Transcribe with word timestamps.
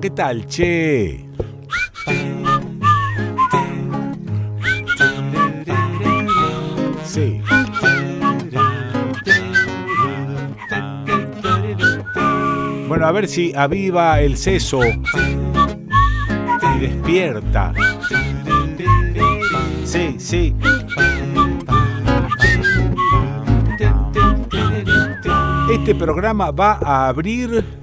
¿qué 0.00 0.10
tal, 0.10 0.46
che? 0.46 1.26
Sí. 7.04 7.40
Bueno, 12.88 13.06
a 13.06 13.12
ver 13.12 13.28
si 13.28 13.52
aviva 13.54 14.20
el 14.20 14.36
seso 14.36 14.80
y 14.82 16.78
despierta. 16.80 17.74
Sí, 19.84 20.16
sí. 20.18 20.54
Este 25.70 25.94
programa 25.94 26.50
va 26.50 26.78
a 26.82 27.08
abrir 27.08 27.79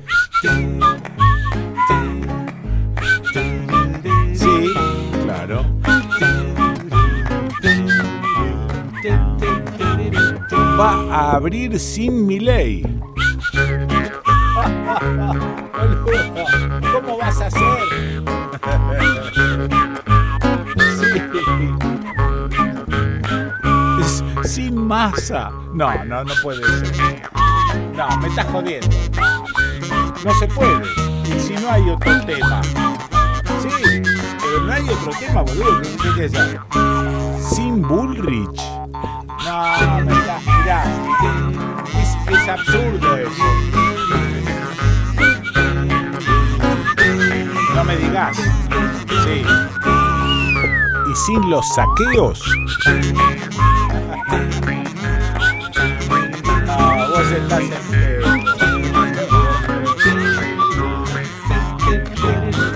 a 11.27 11.35
abrir 11.35 11.77
sin 11.77 12.25
mi 12.25 12.39
ley. 12.39 12.81
¿Cómo 16.93 17.17
vas 17.17 17.41
a 17.41 17.47
hacer? 17.47 17.61
Sí. 20.97 21.05
Sin 24.45 24.77
masa. 24.87 25.51
No, 25.73 25.93
no, 26.05 26.23
no 26.23 26.33
puede 26.41 26.63
ser. 26.63 27.21
No, 27.93 28.17
me 28.19 28.29
estás 28.29 28.45
jodiendo. 28.45 28.87
No 30.23 30.33
se 30.39 30.47
puede. 30.47 30.85
Y 31.25 31.39
si 31.41 31.53
no 31.55 31.69
hay 31.69 31.89
otro 31.89 32.25
tema. 32.25 32.61
Sí, 33.61 34.01
pero 34.39 34.61
no 34.61 34.71
hay 34.71 34.83
otro 34.83 35.11
tema, 35.19 35.41
boludo. 35.41 35.81
Sin 37.49 37.81
Bullrich. 37.81 38.66
Es, 42.47 42.53
absurdo 42.53 43.17
eso. 43.17 43.43
No 47.75 47.83
me 47.83 47.97
digas. 47.97 48.37
Sí. 49.25 49.43
Y 51.11 51.15
sin 51.25 51.49
los 51.49 51.65
saqueos. 51.75 52.41
No, 56.65 57.07
vos 57.09 57.31
estás 57.31 57.59
en. 57.59 57.73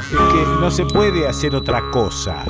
Es 0.07 0.33
que 0.33 0.45
no 0.59 0.69
se 0.69 0.85
puede 0.85 1.29
hacer 1.29 1.55
otra 1.55 1.81
cosa. 1.91 2.43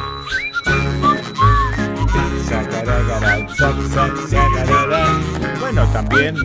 Bueno, 5.60 5.88
también. 5.94 6.36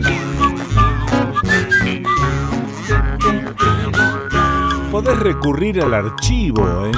Podés 4.97 5.19
recurrir 5.19 5.79
al 5.79 5.93
archivo, 5.93 6.87
¿eh? 6.87 6.91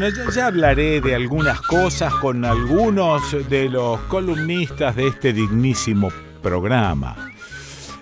Bueno, 0.00 0.30
ya, 0.30 0.46
hablaré 0.46 1.02
de 1.02 1.14
algunas 1.14 1.60
cosas 1.60 2.14
con 2.14 2.46
algunos 2.46 3.20
de 3.50 3.68
los 3.68 4.00
columnistas 4.04 4.96
de 4.96 5.08
este 5.08 5.34
dignísimo 5.34 6.08
programa. 6.42 7.30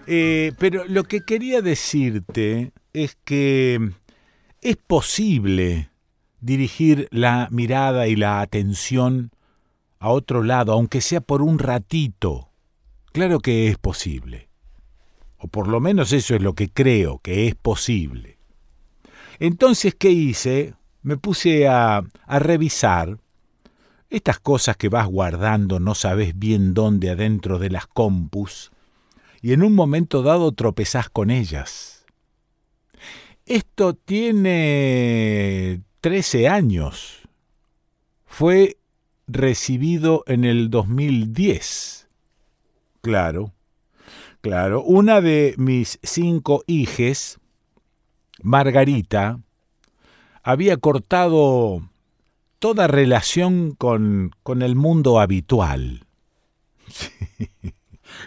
Eh, 0.06 0.52
pero 0.60 0.84
lo 0.84 1.02
que 1.02 1.22
quería 1.22 1.60
decirte 1.60 2.70
es 2.92 3.18
que 3.24 3.90
es 4.60 4.76
posible 4.76 5.90
dirigir 6.40 7.08
la 7.10 7.48
mirada 7.50 8.06
y 8.06 8.14
la 8.14 8.42
atención 8.42 9.32
a 9.98 10.10
otro 10.10 10.44
lado, 10.44 10.74
aunque 10.74 11.00
sea 11.00 11.20
por 11.20 11.42
un 11.42 11.58
ratito. 11.58 12.52
Claro 13.10 13.40
que 13.40 13.66
es 13.66 13.76
posible. 13.76 14.50
O 15.36 15.48
por 15.48 15.66
lo 15.66 15.80
menos 15.80 16.12
eso 16.12 16.36
es 16.36 16.42
lo 16.42 16.54
que 16.54 16.68
creo 16.68 17.18
que 17.18 17.48
es 17.48 17.56
posible. 17.56 18.38
Entonces, 19.40 19.96
¿qué 19.96 20.10
hice? 20.10 20.77
Me 21.08 21.16
puse 21.16 21.66
a, 21.66 22.04
revisar 22.26 23.16
estas 24.10 24.40
cosas 24.40 24.76
que 24.76 24.90
vas 24.90 25.06
guardando, 25.06 25.80
no 25.80 25.94
sabes 25.94 26.38
bien 26.38 26.74
dónde 26.74 27.08
adentro 27.08 27.58
de 27.58 27.70
las 27.70 27.86
compus, 27.86 28.72
y 29.40 29.54
en 29.54 29.62
un 29.62 29.74
momento 29.74 30.22
dado 30.22 30.52
tropezás 30.52 31.08
con 31.08 31.30
ellas. 31.30 32.04
Esto 33.46 33.94
tiene 33.94 35.80
13 36.02 36.46
años. 36.46 37.26
Fue 38.26 38.76
recibido 39.26 40.24
en 40.26 40.44
el 40.44 40.68
2010. 40.68 42.06
Claro, 43.00 43.54
claro. 44.42 44.82
Una 44.82 45.22
de 45.22 45.54
mis 45.56 45.98
cinco 46.02 46.64
hijes, 46.66 47.40
Margarita, 48.42 49.40
había 50.48 50.78
cortado 50.78 51.82
toda 52.58 52.86
relación 52.86 53.72
con, 53.72 54.30
con 54.42 54.62
el 54.62 54.76
mundo 54.76 55.20
habitual. 55.20 56.04
Sí. 56.90 57.10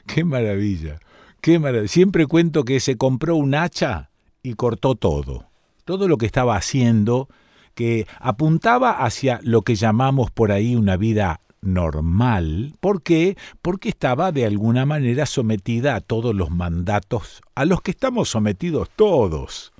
Qué 0.06 0.24
maravilla, 0.24 1.00
qué 1.42 1.58
maravilla. 1.58 1.88
Siempre 1.88 2.28
cuento 2.28 2.64
que 2.64 2.80
se 2.80 2.96
compró 2.96 3.36
un 3.36 3.56
hacha 3.56 4.12
y 4.44 4.54
cortó 4.54 4.94
todo. 4.94 5.46
Todo 5.84 6.08
lo 6.08 6.20
que 6.20 6.28
estaba 6.28 6.56
haciendo, 6.56 7.28
que 7.74 8.06
apuntaba 8.20 9.04
hacia 9.04 9.40
lo 9.42 9.64
que 9.64 9.74
llamamos 9.74 10.30
por 10.30 10.52
ahí 10.52 10.76
una 10.76 10.98
vida 10.98 11.42
normal. 11.62 12.76
¿Por 12.80 13.02
qué? 13.02 13.36
Porque 13.64 13.90
estaba 13.90 14.31
de 14.31 14.46
alguna 14.46 14.86
manera 14.86 15.26
sometida 15.26 15.96
a 15.96 16.02
todos 16.02 16.36
los 16.36 16.52
mandatos 16.52 17.42
a 17.56 17.66
los 17.66 17.81
que 17.81 17.90
estamos 17.90 18.30
sometidos 18.30 18.92
todos. 18.96 19.74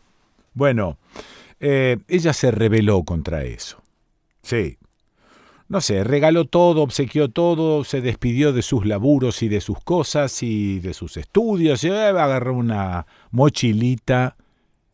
Bueno, 0.56 0.98
eh, 1.62 1.98
ella 2.08 2.34
se 2.34 2.52
rebeló 2.52 3.04
contra 3.04 3.44
eso. 3.44 3.82
Sí. 4.42 4.78
No 5.70 5.80
sé, 5.80 6.04
regaló 6.04 6.46
todo, 6.46 6.82
obsequió 6.82 7.30
todo, 7.30 7.86
se 7.86 8.02
despidió 8.02 8.52
de 8.52 8.62
sus 8.62 8.86
laburos 8.86 9.42
y 9.42 9.48
de 9.48 9.62
sus 9.62 9.80
cosas 9.80 10.44
y 10.44 10.80
de 10.80 10.94
sus 10.94 11.16
estudios, 11.16 11.84
y 11.86 11.90
agarró 11.92 12.56
una 12.56 13.06
mochilita 13.30 14.36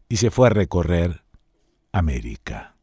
y 0.07 0.18
se 0.18 0.30
fue 0.30 0.47
a 0.47 0.51
recorrer 0.51 1.24
América. 1.92 2.75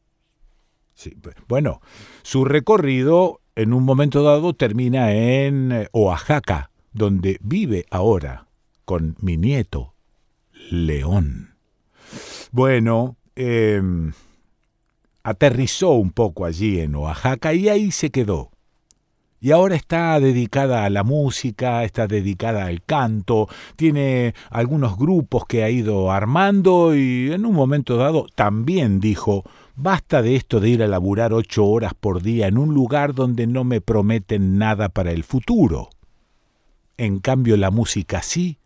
Sí, 0.94 1.16
bueno, 1.46 1.80
su 2.22 2.44
recorrido 2.44 3.40
en 3.54 3.72
un 3.72 3.84
momento 3.84 4.22
dado 4.22 4.54
termina 4.54 5.12
en 5.12 5.70
eh, 5.70 5.88
Oaxaca, 5.92 6.70
donde 6.92 7.38
vive 7.42 7.86
ahora 7.90 8.48
con 8.84 9.16
mi 9.20 9.36
nieto, 9.36 9.94
León. 10.70 11.54
Bueno, 12.50 13.16
eh, 13.36 13.82
aterrizó 15.22 15.92
un 15.92 16.10
poco 16.10 16.44
allí 16.44 16.80
en 16.80 16.94
Oaxaca 16.94 17.54
y 17.54 17.68
ahí 17.68 17.90
se 17.90 18.10
quedó. 18.10 18.50
Y 19.40 19.50
ahora 19.50 19.74
está 19.74 20.18
dedicada 20.20 20.86
a 20.86 20.90
la 20.90 21.04
música, 21.04 21.84
está 21.84 22.06
dedicada 22.06 22.64
al 22.64 22.82
canto, 22.82 23.46
tiene 23.76 24.34
algunos 24.48 24.96
grupos 24.96 25.44
que 25.46 25.62
ha 25.62 25.68
ido 25.68 26.10
armando 26.10 26.94
y 26.94 27.30
en 27.30 27.44
un 27.44 27.54
momento 27.54 27.98
dado 27.98 28.24
también 28.34 29.00
dijo, 29.00 29.44
basta 29.76 30.22
de 30.22 30.36
esto 30.36 30.60
de 30.60 30.70
ir 30.70 30.82
a 30.82 30.86
laburar 30.86 31.34
ocho 31.34 31.66
horas 31.66 31.92
por 31.92 32.22
día 32.22 32.46
en 32.46 32.56
un 32.56 32.72
lugar 32.72 33.12
donde 33.12 33.46
no 33.46 33.64
me 33.64 33.82
prometen 33.82 34.56
nada 34.56 34.88
para 34.88 35.12
el 35.12 35.24
futuro. 35.24 35.90
En 36.96 37.18
cambio 37.18 37.58
la 37.58 37.70
música 37.70 38.22
sí, 38.22 38.56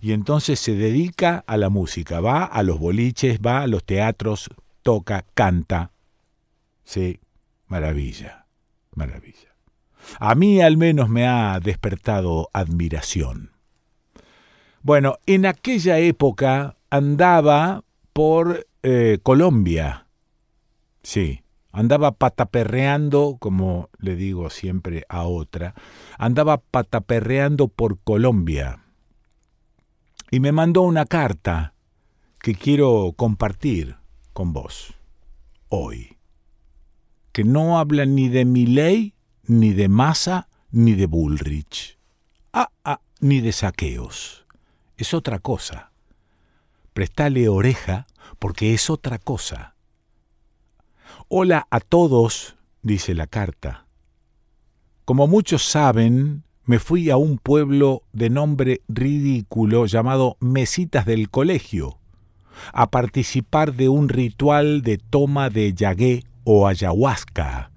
y 0.00 0.12
entonces 0.12 0.60
se 0.60 0.74
dedica 0.74 1.44
a 1.46 1.56
la 1.56 1.68
música, 1.68 2.20
va 2.20 2.44
a 2.44 2.62
los 2.62 2.78
boliches, 2.78 3.40
va 3.40 3.62
a 3.62 3.66
los 3.66 3.84
teatros, 3.84 4.50
toca, 4.82 5.24
canta. 5.34 5.92
Sí, 6.84 7.20
maravilla, 7.66 8.46
maravilla. 8.94 9.54
A 10.18 10.34
mí 10.34 10.60
al 10.60 10.76
menos 10.76 11.08
me 11.08 11.26
ha 11.26 11.60
despertado 11.60 12.48
admiración. 12.52 13.52
Bueno, 14.82 15.18
en 15.26 15.44
aquella 15.44 15.98
época 15.98 16.76
andaba 16.90 17.84
por 18.12 18.66
eh, 18.82 19.18
Colombia. 19.22 20.06
Sí, 21.02 21.42
andaba 21.72 22.12
pataperreando, 22.12 23.36
como 23.38 23.90
le 23.98 24.16
digo 24.16 24.50
siempre 24.50 25.04
a 25.08 25.24
otra, 25.24 25.74
andaba 26.18 26.58
pataperreando 26.58 27.68
por 27.68 27.98
Colombia. 28.00 28.84
Y 30.30 30.40
me 30.40 30.52
mandó 30.52 30.82
una 30.82 31.06
carta 31.06 31.74
que 32.40 32.54
quiero 32.54 33.14
compartir 33.16 33.96
con 34.32 34.52
vos 34.52 34.94
hoy. 35.68 36.18
Que 37.32 37.44
no 37.44 37.78
habla 37.78 38.04
ni 38.04 38.28
de 38.28 38.44
Milley, 38.44 39.14
ni 39.44 39.72
de 39.72 39.88
Massa, 39.88 40.48
ni 40.70 40.92
de 40.92 41.06
Bullrich. 41.06 41.98
Ah, 42.52 42.70
ah, 42.84 43.00
ni 43.20 43.40
de 43.40 43.52
saqueos. 43.52 44.44
Es 44.96 45.14
otra 45.14 45.38
cosa. 45.38 45.92
Prestale 46.92 47.48
oreja 47.48 48.06
porque 48.38 48.74
es 48.74 48.90
otra 48.90 49.18
cosa. 49.18 49.76
Hola 51.28 51.66
a 51.70 51.80
todos, 51.80 52.56
dice 52.82 53.14
la 53.14 53.26
carta. 53.26 53.86
Como 55.04 55.26
muchos 55.26 55.62
saben, 55.62 56.44
me 56.68 56.78
fui 56.78 57.08
a 57.08 57.16
un 57.16 57.38
pueblo 57.38 58.02
de 58.12 58.28
nombre 58.28 58.82
ridículo 58.88 59.86
llamado 59.86 60.36
Mesitas 60.38 61.06
del 61.06 61.30
Colegio, 61.30 61.96
a 62.74 62.90
participar 62.90 63.72
de 63.72 63.88
un 63.88 64.10
ritual 64.10 64.82
de 64.82 64.98
toma 64.98 65.48
de 65.48 65.72
yagué 65.72 66.24
o 66.44 66.68
ayahuasca. 66.68 67.70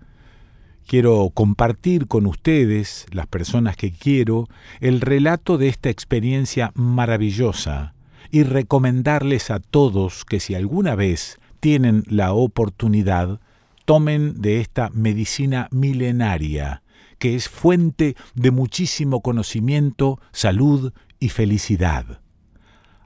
Quiero 0.86 1.32
compartir 1.34 2.08
con 2.08 2.26
ustedes, 2.26 3.06
las 3.14 3.28
personas 3.28 3.78
que 3.78 3.94
quiero, 3.94 4.50
el 4.82 5.00
relato 5.00 5.58
de 5.58 5.70
esta 5.70 5.90
experiencia 5.90 6.74
maravillosa 6.76 7.94
y 8.30 8.44
recomendarles 8.44 9.52
a 9.52 9.60
todos 9.60 10.26
que 10.26 10.42
si 10.42 10.54
alguna 10.54 10.96
vez 10.96 11.40
tienen 11.62 12.04
la 12.08 12.34
oportunidad, 12.34 13.40
tomen 13.86 14.42
de 14.42 14.60
esta 14.60 14.90
medicina 14.90 15.70
milenaria, 15.72 16.81
que 17.22 17.36
es 17.36 17.50
fuente 17.50 18.16
de 18.34 18.50
muchísimo 18.50 19.22
conocimiento, 19.22 20.20
salud 20.32 20.92
y 21.20 21.30
felicidad. 21.30 22.20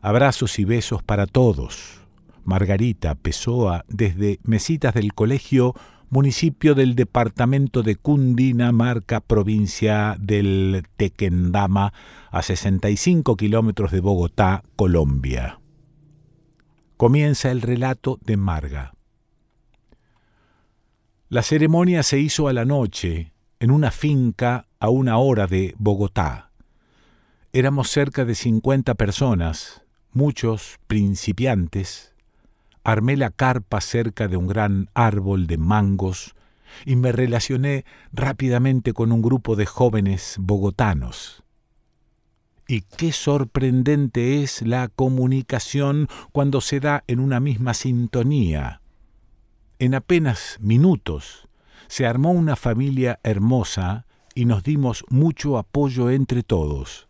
Abrazos 0.02 0.58
y 0.58 0.64
besos 0.64 1.04
para 1.04 1.28
todos. 1.28 2.00
Margarita 2.46 3.16
Pessoa 3.16 3.84
desde 3.90 4.40
Mesitas 4.44 4.94
del 4.94 5.14
Colegio, 5.14 5.74
municipio 6.10 6.76
del 6.76 6.96
departamento 6.96 7.84
de 7.84 7.98
Cundinamarca, 7.98 9.20
provincia 9.20 10.16
del 10.18 10.88
Tequendama, 10.96 11.92
a 12.32 12.42
65 12.42 13.36
kilómetros 13.36 13.92
de 13.92 14.00
Bogotá, 14.00 14.64
Colombia. 14.78 15.60
Comienza 16.96 17.52
el 17.52 17.62
relato 17.62 18.18
de 18.24 18.38
Marga. 18.38 18.94
La 21.28 21.42
ceremonia 21.42 22.02
se 22.02 22.20
hizo 22.20 22.48
a 22.48 22.54
la 22.54 22.64
noche, 22.64 23.34
en 23.60 23.72
una 23.72 23.92
finca 23.92 24.68
a 24.80 24.90
una 24.90 25.18
hora 25.18 25.48
de 25.48 25.76
Bogotá. 25.78 26.52
Éramos 27.54 27.90
cerca 27.90 28.26
de 28.26 28.36
50 28.36 28.96
personas, 28.96 29.84
muchos 30.12 30.78
principiantes, 30.88 32.14
armé 32.84 33.18
la 33.18 33.30
carpa 33.30 33.82
cerca 33.82 34.28
de 34.28 34.38
un 34.38 34.48
gran 34.48 34.90
árbol 34.94 35.48
de 35.48 35.58
mangos 35.58 36.36
y 36.86 36.96
me 36.96 37.12
relacioné 37.12 37.86
rápidamente 38.12 38.94
con 38.94 39.12
un 39.12 39.22
grupo 39.22 39.56
de 39.56 39.66
jóvenes 39.66 40.36
bogotanos. 40.40 41.44
Y 42.68 42.82
qué 42.82 43.12
sorprendente 43.12 44.44
es 44.44 44.62
la 44.62 44.88
comunicación 44.88 46.08
cuando 46.32 46.62
se 46.62 46.80
da 46.80 47.04
en 47.08 47.20
una 47.20 47.40
misma 47.40 47.74
sintonía. 47.74 48.82
En 49.78 49.94
apenas 49.94 50.58
minutos 50.60 51.45
se 51.88 52.06
armó 52.06 52.32
una 52.32 52.56
familia 52.56 53.20
hermosa 53.24 54.06
y 54.34 54.46
nos 54.46 54.64
dimos 54.64 55.06
mucho 55.10 55.58
apoyo 55.58 56.10
entre 56.10 56.44
todos. 56.44 57.08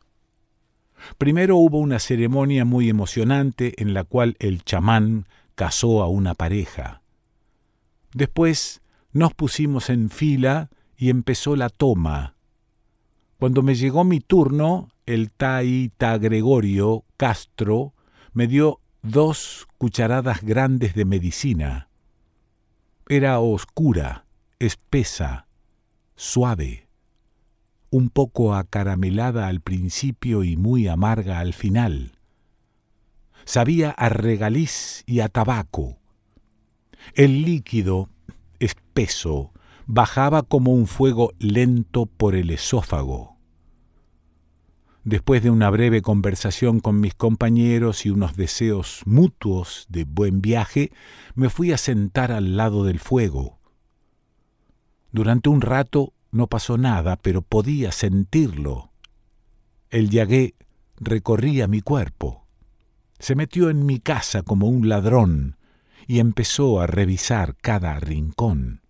Primero 1.17 1.57
hubo 1.57 1.79
una 1.79 1.99
ceremonia 1.99 2.65
muy 2.65 2.89
emocionante 2.89 3.81
en 3.81 3.93
la 3.93 4.03
cual 4.03 4.35
el 4.39 4.63
chamán 4.63 5.27
casó 5.55 6.03
a 6.03 6.07
una 6.07 6.33
pareja. 6.33 7.01
Después 8.13 8.81
nos 9.11 9.33
pusimos 9.33 9.89
en 9.89 10.09
fila 10.09 10.69
y 10.97 11.09
empezó 11.09 11.55
la 11.55 11.69
toma. 11.69 12.35
Cuando 13.37 13.61
me 13.61 13.75
llegó 13.75 14.03
mi 14.03 14.19
turno, 14.19 14.89
el 15.05 15.31
taita 15.31 16.17
Gregorio 16.17 17.03
Castro 17.17 17.93
me 18.33 18.47
dio 18.47 18.79
dos 19.01 19.67
cucharadas 19.77 20.41
grandes 20.41 20.95
de 20.95 21.05
medicina. 21.05 21.89
Era 23.07 23.39
oscura, 23.39 24.24
espesa, 24.65 25.47
suave, 26.15 26.87
un 27.89 28.09
poco 28.09 28.55
acaramelada 28.55 29.47
al 29.47 29.61
principio 29.61 30.43
y 30.43 30.57
muy 30.57 30.87
amarga 30.87 31.39
al 31.39 31.53
final 31.53 32.15
sabía 33.45 33.91
a 33.91 34.09
regaliz 34.09 35.03
y 35.05 35.21
a 35.21 35.29
tabaco. 35.29 35.99
El 37.13 37.43
líquido, 37.43 38.09
espeso, 38.59 39.53
bajaba 39.85 40.41
como 40.41 40.73
un 40.73 40.87
fuego 40.87 41.31
lento 41.39 42.07
por 42.07 42.35
el 42.35 42.49
esófago. 42.49 43.37
Después 45.03 45.43
de 45.43 45.51
una 45.51 45.69
breve 45.69 46.01
conversación 46.01 46.79
con 46.79 46.99
mis 46.99 47.13
compañeros 47.13 48.07
y 48.07 48.09
unos 48.09 48.35
deseos 48.35 49.03
mutuos 49.05 49.85
de 49.87 50.03
buen 50.03 50.41
viaje, 50.41 50.91
me 51.35 51.49
fui 51.49 51.71
a 51.71 51.77
sentar 51.77 52.31
al 52.31 52.57
lado 52.57 52.83
del 52.83 52.99
fuego. 52.99 53.54
Durante 55.15 55.47
un 55.47 55.61
rato 55.61 56.11
no 56.31 56.47
pasó 56.47 56.77
nada, 56.77 57.15
pero 57.15 57.41
podía 57.41 57.93
sentirlo. 57.93 58.91
El 59.89 60.09
yagué 60.09 60.55
recorría 60.97 61.69
mi 61.69 61.79
cuerpo. 61.79 62.45
Se 63.17 63.33
metió 63.33 63.69
en 63.69 63.85
mi 63.85 64.01
casa 64.01 64.41
como 64.41 64.67
un 64.67 64.89
ladrón 64.89 65.55
y 66.05 66.19
empezó 66.19 66.81
a 66.81 66.87
revisar 66.87 67.55
cada 67.55 67.97
rincón. 68.01 68.81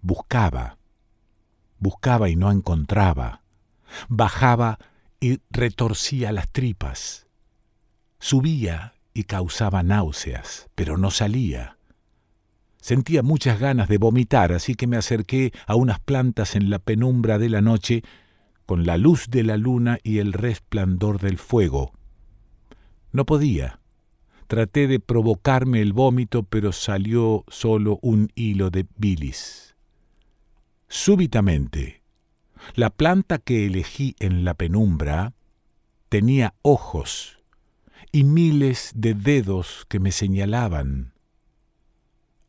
Buscaba, 0.00 0.78
buscaba 1.78 2.28
y 2.28 2.34
no 2.34 2.50
encontraba. 2.50 3.44
Bajaba 4.08 4.80
y 5.20 5.38
retorcía 5.50 6.32
las 6.32 6.48
tripas. 6.50 7.28
Subía 8.18 8.94
y 9.14 9.22
causaba 9.22 9.84
náuseas, 9.84 10.68
pero 10.74 10.98
no 10.98 11.12
salía. 11.12 11.77
Sentía 12.80 13.22
muchas 13.22 13.58
ganas 13.58 13.88
de 13.88 13.98
vomitar, 13.98 14.52
así 14.52 14.74
que 14.74 14.86
me 14.86 14.96
acerqué 14.96 15.52
a 15.66 15.74
unas 15.74 16.00
plantas 16.00 16.56
en 16.56 16.70
la 16.70 16.78
penumbra 16.78 17.38
de 17.38 17.48
la 17.48 17.60
noche, 17.60 18.02
con 18.66 18.86
la 18.86 18.98
luz 18.98 19.28
de 19.30 19.42
la 19.42 19.56
luna 19.56 19.98
y 20.02 20.18
el 20.18 20.32
resplandor 20.32 21.20
del 21.20 21.38
fuego, 21.38 21.92
no 23.12 23.24
podía. 23.24 23.80
Traté 24.46 24.86
de 24.86 25.00
provocarme 25.00 25.82
el 25.82 25.92
vómito, 25.92 26.42
pero 26.42 26.72
salió 26.72 27.44
solo 27.48 27.98
un 28.02 28.30
hilo 28.34 28.70
de 28.70 28.86
bilis. 28.96 29.76
Súbitamente, 30.88 32.02
la 32.74 32.90
planta 32.90 33.38
que 33.38 33.66
elegí 33.66 34.14
en 34.20 34.44
la 34.44 34.54
penumbra 34.54 35.34
tenía 36.08 36.54
ojos 36.62 37.40
y 38.10 38.24
miles 38.24 38.92
de 38.94 39.14
dedos 39.14 39.84
que 39.88 40.00
me 40.00 40.12
señalaban. 40.12 41.12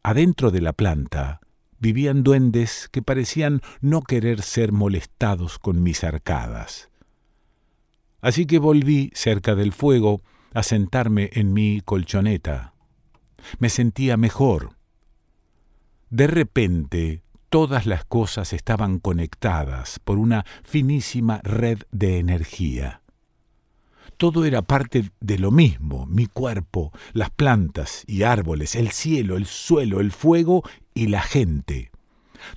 Adentro 0.03 0.51
de 0.51 0.61
la 0.61 0.73
planta 0.73 1.41
vivían 1.77 2.23
duendes 2.23 2.89
que 2.91 3.01
parecían 3.01 3.61
no 3.81 4.01
querer 4.01 4.41
ser 4.41 4.71
molestados 4.71 5.59
con 5.59 5.83
mis 5.83 6.03
arcadas. 6.03 6.89
Así 8.21 8.45
que 8.45 8.59
volví 8.59 9.11
cerca 9.13 9.55
del 9.55 9.71
fuego 9.71 10.21
a 10.53 10.63
sentarme 10.63 11.29
en 11.33 11.53
mi 11.53 11.81
colchoneta. 11.81 12.73
Me 13.59 13.69
sentía 13.69 14.17
mejor. 14.17 14.75
De 16.09 16.27
repente, 16.27 17.21
todas 17.49 17.85
las 17.85 18.03
cosas 18.05 18.53
estaban 18.53 18.99
conectadas 18.99 19.99
por 19.99 20.17
una 20.17 20.45
finísima 20.63 21.39
red 21.43 21.79
de 21.91 22.19
energía. 22.19 22.98
Todo 24.19 24.43
era 24.43 24.61
parte 24.63 25.11
de 25.21 25.39
lo 25.39 25.49
mismo, 25.49 26.05
mi 26.05 26.25
cuerpo, 26.25 26.91
las 27.13 27.29
plantas 27.29 28.03
y 28.05 28.23
árboles, 28.23 28.75
el 28.75 28.91
cielo, 28.91 29.37
el 29.37 29.45
suelo, 29.45 30.01
el 30.01 30.11
fuego 30.11 30.61
y 30.93 31.07
la 31.07 31.21
gente. 31.21 31.89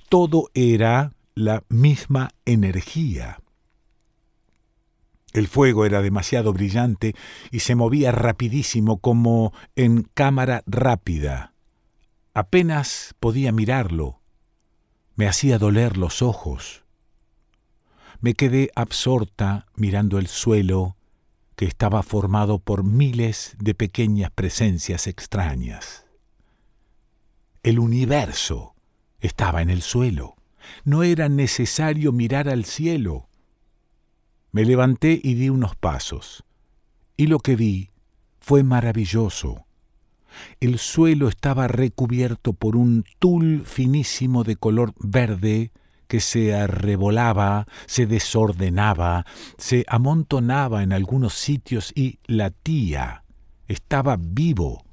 Todo 0.09 0.49
era 0.55 1.13
la 1.35 1.63
misma 1.69 2.31
energía. 2.43 3.39
El 5.31 5.47
fuego 5.47 5.85
era 5.85 6.01
demasiado 6.01 6.51
brillante 6.51 7.15
y 7.49 7.61
se 7.61 7.75
movía 7.75 8.11
rapidísimo 8.11 8.97
como 8.97 9.53
en 9.77 10.03
cámara 10.13 10.63
rápida. 10.65 11.53
Apenas 12.33 13.15
podía 13.21 13.53
mirarlo. 13.53 14.19
Me 15.15 15.29
hacía 15.29 15.59
doler 15.59 15.95
los 15.95 16.21
ojos. 16.21 16.83
Me 18.19 18.33
quedé 18.33 18.69
absorta 18.75 19.67
mirando 19.77 20.19
el 20.19 20.27
suelo, 20.27 20.97
que 21.55 21.65
estaba 21.65 22.03
formado 22.03 22.59
por 22.59 22.83
miles 22.83 23.55
de 23.59 23.75
pequeñas 23.75 24.31
presencias 24.31 25.07
extrañas. 25.07 26.05
El 27.61 27.79
universo 27.79 28.75
estaba 29.19 29.61
en 29.61 29.69
el 29.69 29.81
suelo. 29.81 30.35
No 30.83 31.03
era 31.03 31.29
necesario 31.29 32.11
mirar 32.11 32.49
al 32.49 32.65
cielo. 32.65 33.29
Me 34.51 34.65
levanté 34.65 35.19
y 35.21 35.33
di 35.35 35.49
unos 35.49 35.75
pasos, 35.75 36.43
y 37.17 37.27
lo 37.27 37.39
que 37.39 37.55
vi 37.55 37.91
fue 38.39 38.63
maravilloso. 38.63 39.65
El 40.59 40.79
suelo 40.79 41.27
estaba 41.27 41.67
recubierto 41.67 42.53
por 42.53 42.75
un 42.75 43.05
tul 43.19 43.63
finísimo 43.65 44.43
de 44.43 44.55
color 44.55 44.93
verde 44.99 45.71
que 46.13 46.19
se 46.19 46.53
arrebolaba, 46.53 47.65
se 47.87 48.05
desordenaba, 48.05 49.25
se 49.57 49.83
amontonaba 49.87 50.83
en 50.83 50.93
algunos 50.93 51.33
sitios 51.33 51.91
y 51.95 52.19
latía. 52.27 53.23
Estaba 53.67 54.17
vivo. 54.19 54.85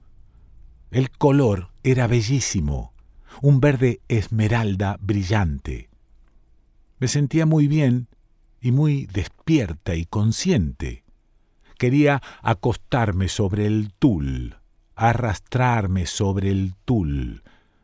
El 0.90 1.10
color 1.10 1.72
era 1.82 2.06
bellísimo, 2.06 2.94
un 3.42 3.60
verde 3.60 4.00
esmeralda 4.08 4.96
brillante. 4.98 5.90
Me 6.98 7.06
sentía 7.06 7.44
muy 7.44 7.68
bien 7.68 8.08
y 8.58 8.72
muy 8.72 9.04
despierta 9.04 9.96
y 9.96 10.06
consciente. 10.06 11.04
Quería 11.76 12.22
acostarme 12.40 13.28
sobre 13.28 13.66
el 13.66 13.92
tul, 13.92 14.56
arrastrarme 14.96 16.06
sobre 16.06 16.50
el 16.50 16.76
tul, 16.86 17.42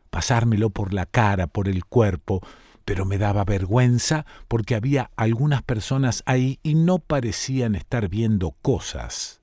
pasármelo 0.09 0.71
por 0.71 0.91
la 0.91 1.05
cara, 1.05 1.45
por 1.45 1.67
el 1.67 1.85
cuerpo, 1.85 2.41
pero 2.87 3.03
me 3.03 3.17
daba 3.17 3.43
vergüenza 3.43 4.25
porque 4.47 4.73
había 4.73 5.11
algunas 5.17 5.61
personas 5.61 6.23
ahí 6.25 6.57
y 6.63 6.75
no 6.75 6.99
parecían 6.99 7.75
estar 7.75 8.07
viendo 8.07 8.51
cosas. 8.61 9.41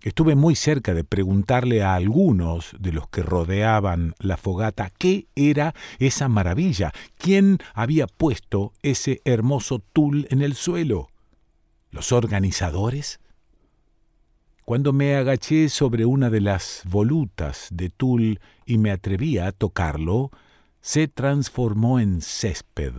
Estuve 0.00 0.36
muy 0.36 0.54
cerca 0.54 0.94
de 0.94 1.02
preguntarle 1.02 1.82
a 1.82 1.96
algunos 1.96 2.70
de 2.78 2.92
los 2.92 3.08
que 3.08 3.24
rodeaban 3.24 4.14
la 4.20 4.36
fogata 4.36 4.92
qué 4.96 5.26
era 5.34 5.74
esa 5.98 6.28
maravilla, 6.28 6.92
quién 7.18 7.58
había 7.74 8.06
puesto 8.06 8.72
ese 8.82 9.20
hermoso 9.24 9.80
tul 9.80 10.28
en 10.30 10.40
el 10.40 10.54
suelo. 10.54 11.08
¿Los 11.90 12.12
organizadores? 12.12 13.18
Cuando 14.64 14.92
me 14.92 15.16
agaché 15.16 15.68
sobre 15.68 16.06
una 16.06 16.30
de 16.30 16.42
las 16.42 16.82
volutas 16.84 17.66
de 17.72 17.90
tul 17.90 18.38
y 18.66 18.78
me 18.78 18.92
atrevía 18.92 19.48
a 19.48 19.52
tocarlo, 19.52 20.30
se 20.84 21.08
transformó 21.08 21.98
en 21.98 22.20
césped, 22.20 22.92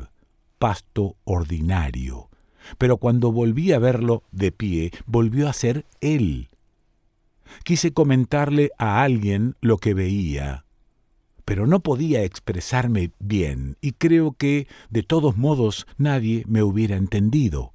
pasto 0.57 1.17
ordinario. 1.23 2.31
Pero 2.79 2.97
cuando 2.97 3.31
volví 3.31 3.73
a 3.73 3.79
verlo 3.79 4.23
de 4.31 4.51
pie, 4.51 4.91
volvió 5.05 5.47
a 5.47 5.53
ser 5.53 5.85
él. 6.01 6.49
Quise 7.63 7.93
comentarle 7.93 8.71
a 8.79 9.03
alguien 9.03 9.55
lo 9.61 9.77
que 9.77 9.93
veía, 9.93 10.65
pero 11.45 11.67
no 11.67 11.81
podía 11.81 12.23
expresarme 12.23 13.11
bien 13.19 13.77
y 13.81 13.91
creo 13.91 14.31
que, 14.31 14.67
de 14.89 15.03
todos 15.03 15.37
modos, 15.37 15.85
nadie 15.99 16.43
me 16.47 16.63
hubiera 16.63 16.97
entendido. 16.97 17.71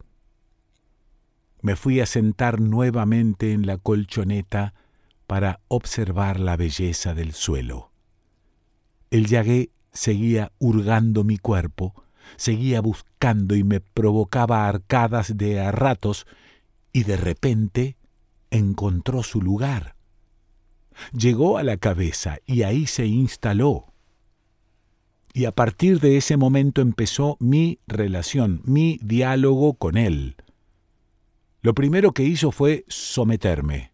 Me 1.63 1.77
fui 1.77 2.01
a 2.01 2.07
sentar 2.07 2.61
nuevamente 2.61 3.53
en 3.53 3.65
la 3.65 3.79
colchoneta 3.79 4.75
para 5.29 5.61
observar 5.69 6.41
la 6.41 6.57
belleza 6.57 7.15
del 7.15 7.33
suelo. 7.33 7.93
El 9.13 9.27
yagué 9.27 9.71
seguía 9.93 10.53
hurgando 10.59 11.25
mi 11.25 11.39
cuerpo, 11.39 11.95
seguía 12.37 12.81
buscando 12.81 13.55
y 13.57 13.65
me 13.65 13.81
provocaba 13.81 14.69
arcadas 14.69 15.37
de 15.37 15.61
a 15.61 15.73
ratos, 15.73 16.27
y 16.93 17.05
de 17.05 17.17
repente 17.17 17.97
encontró 18.51 19.23
su 19.23 19.41
lugar. 19.41 19.95
Llegó 21.13 21.59
a 21.59 21.63
la 21.63 21.77
cabeza 21.77 22.39
y 22.47 22.63
ahí 22.63 22.87
se 22.87 23.07
instaló. 23.07 23.87
Y 25.33 25.45
a 25.45 25.53
partir 25.53 26.01
de 26.01 26.17
ese 26.17 26.37
momento 26.37 26.81
empezó 26.81 27.37
mi 27.39 27.79
relación, 27.87 28.63
mi 28.65 28.99
diálogo 29.03 29.75
con 29.75 29.97
él. 29.97 30.37
Lo 31.63 31.75
primero 31.75 32.13
que 32.13 32.25
hizo 32.25 32.51
fue 32.51 32.85
someterme, 32.89 33.93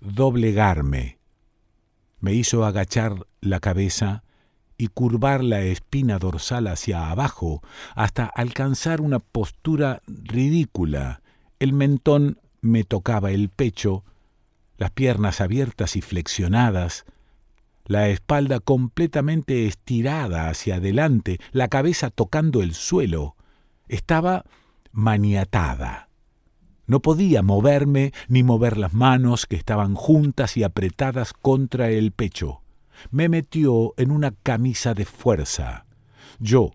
doblegarme. 0.00 1.18
Me 2.20 2.32
hizo 2.32 2.64
agachar 2.64 3.26
la 3.40 3.60
cabeza 3.60 4.24
y 4.80 4.88
curvar 4.88 5.44
la 5.44 5.60
espina 5.60 6.18
dorsal 6.18 6.66
hacia 6.66 7.10
abajo 7.10 7.62
hasta 7.94 8.24
alcanzar 8.24 9.02
una 9.02 9.18
postura 9.18 10.00
ridícula. 10.06 11.20
El 11.58 11.74
mentón 11.74 12.38
me 12.62 12.84
tocaba 12.84 13.30
el 13.30 13.50
pecho, 13.50 14.04
las 14.78 14.90
piernas 14.90 15.42
abiertas 15.42 15.96
y 15.96 16.00
flexionadas, 16.00 17.04
la 17.84 18.08
espalda 18.08 18.58
completamente 18.58 19.66
estirada 19.66 20.48
hacia 20.48 20.76
adelante, 20.76 21.40
la 21.52 21.68
cabeza 21.68 22.08
tocando 22.08 22.62
el 22.62 22.72
suelo. 22.72 23.36
Estaba 23.86 24.46
maniatada. 24.92 26.08
No 26.86 27.00
podía 27.00 27.42
moverme 27.42 28.12
ni 28.28 28.42
mover 28.42 28.78
las 28.78 28.94
manos 28.94 29.44
que 29.44 29.56
estaban 29.56 29.94
juntas 29.94 30.56
y 30.56 30.62
apretadas 30.62 31.34
contra 31.34 31.90
el 31.90 32.12
pecho 32.12 32.59
me 33.10 33.28
metió 33.28 33.94
en 33.96 34.10
una 34.10 34.32
camisa 34.32 34.94
de 34.94 35.04
fuerza. 35.04 35.86
Yo 36.38 36.72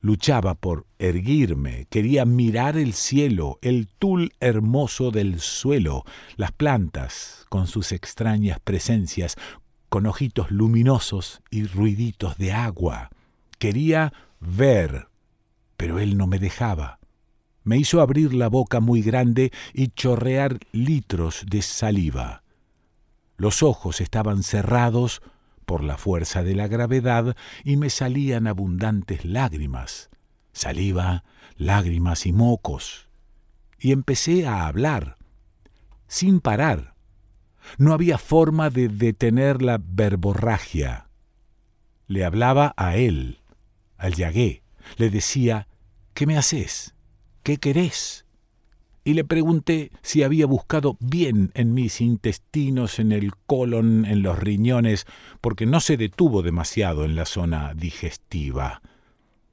luchaba 0.00 0.54
por 0.54 0.86
erguirme, 0.98 1.86
quería 1.88 2.26
mirar 2.26 2.76
el 2.76 2.92
cielo, 2.92 3.58
el 3.62 3.88
tul 3.88 4.34
hermoso 4.38 5.10
del 5.10 5.40
suelo, 5.40 6.04
las 6.36 6.52
plantas 6.52 7.46
con 7.48 7.66
sus 7.66 7.90
extrañas 7.90 8.60
presencias, 8.60 9.36
con 9.88 10.04
ojitos 10.06 10.50
luminosos 10.50 11.40
y 11.50 11.64
ruiditos 11.64 12.36
de 12.36 12.52
agua. 12.52 13.08
Quería 13.58 14.12
ver, 14.40 15.08
pero 15.78 15.98
él 15.98 16.18
no 16.18 16.26
me 16.26 16.38
dejaba. 16.38 16.98
Me 17.62 17.78
hizo 17.78 18.02
abrir 18.02 18.34
la 18.34 18.48
boca 18.48 18.80
muy 18.80 19.00
grande 19.00 19.52
y 19.72 19.88
chorrear 19.88 20.58
litros 20.70 21.44
de 21.48 21.62
saliva. 21.62 22.42
Los 23.38 23.62
ojos 23.62 24.02
estaban 24.02 24.42
cerrados 24.42 25.22
por 25.64 25.82
la 25.82 25.96
fuerza 25.96 26.42
de 26.42 26.54
la 26.54 26.68
gravedad 26.68 27.36
y 27.64 27.76
me 27.76 27.90
salían 27.90 28.46
abundantes 28.46 29.24
lágrimas, 29.24 30.10
saliva, 30.52 31.24
lágrimas 31.56 32.26
y 32.26 32.32
mocos. 32.32 33.08
Y 33.78 33.92
empecé 33.92 34.46
a 34.46 34.66
hablar, 34.66 35.16
sin 36.06 36.40
parar. 36.40 36.94
No 37.78 37.92
había 37.92 38.18
forma 38.18 38.70
de 38.70 38.88
detener 38.88 39.62
la 39.62 39.80
verborragia. 39.82 41.08
Le 42.06 42.24
hablaba 42.24 42.74
a 42.76 42.96
él, 42.96 43.40
al 43.96 44.14
yagué. 44.14 44.62
Le 44.96 45.10
decía, 45.10 45.68
¿qué 46.12 46.26
me 46.26 46.36
haces? 46.36 46.94
¿Qué 47.42 47.56
querés? 47.56 48.23
Y 49.04 49.12
le 49.12 49.24
pregunté 49.24 49.92
si 50.02 50.22
había 50.22 50.46
buscado 50.46 50.96
bien 50.98 51.50
en 51.54 51.74
mis 51.74 52.00
intestinos, 52.00 52.98
en 52.98 53.12
el 53.12 53.36
colon, 53.36 54.06
en 54.06 54.22
los 54.22 54.38
riñones, 54.38 55.06
porque 55.42 55.66
no 55.66 55.80
se 55.80 55.98
detuvo 55.98 56.42
demasiado 56.42 57.04
en 57.04 57.14
la 57.14 57.26
zona 57.26 57.74
digestiva. 57.74 58.80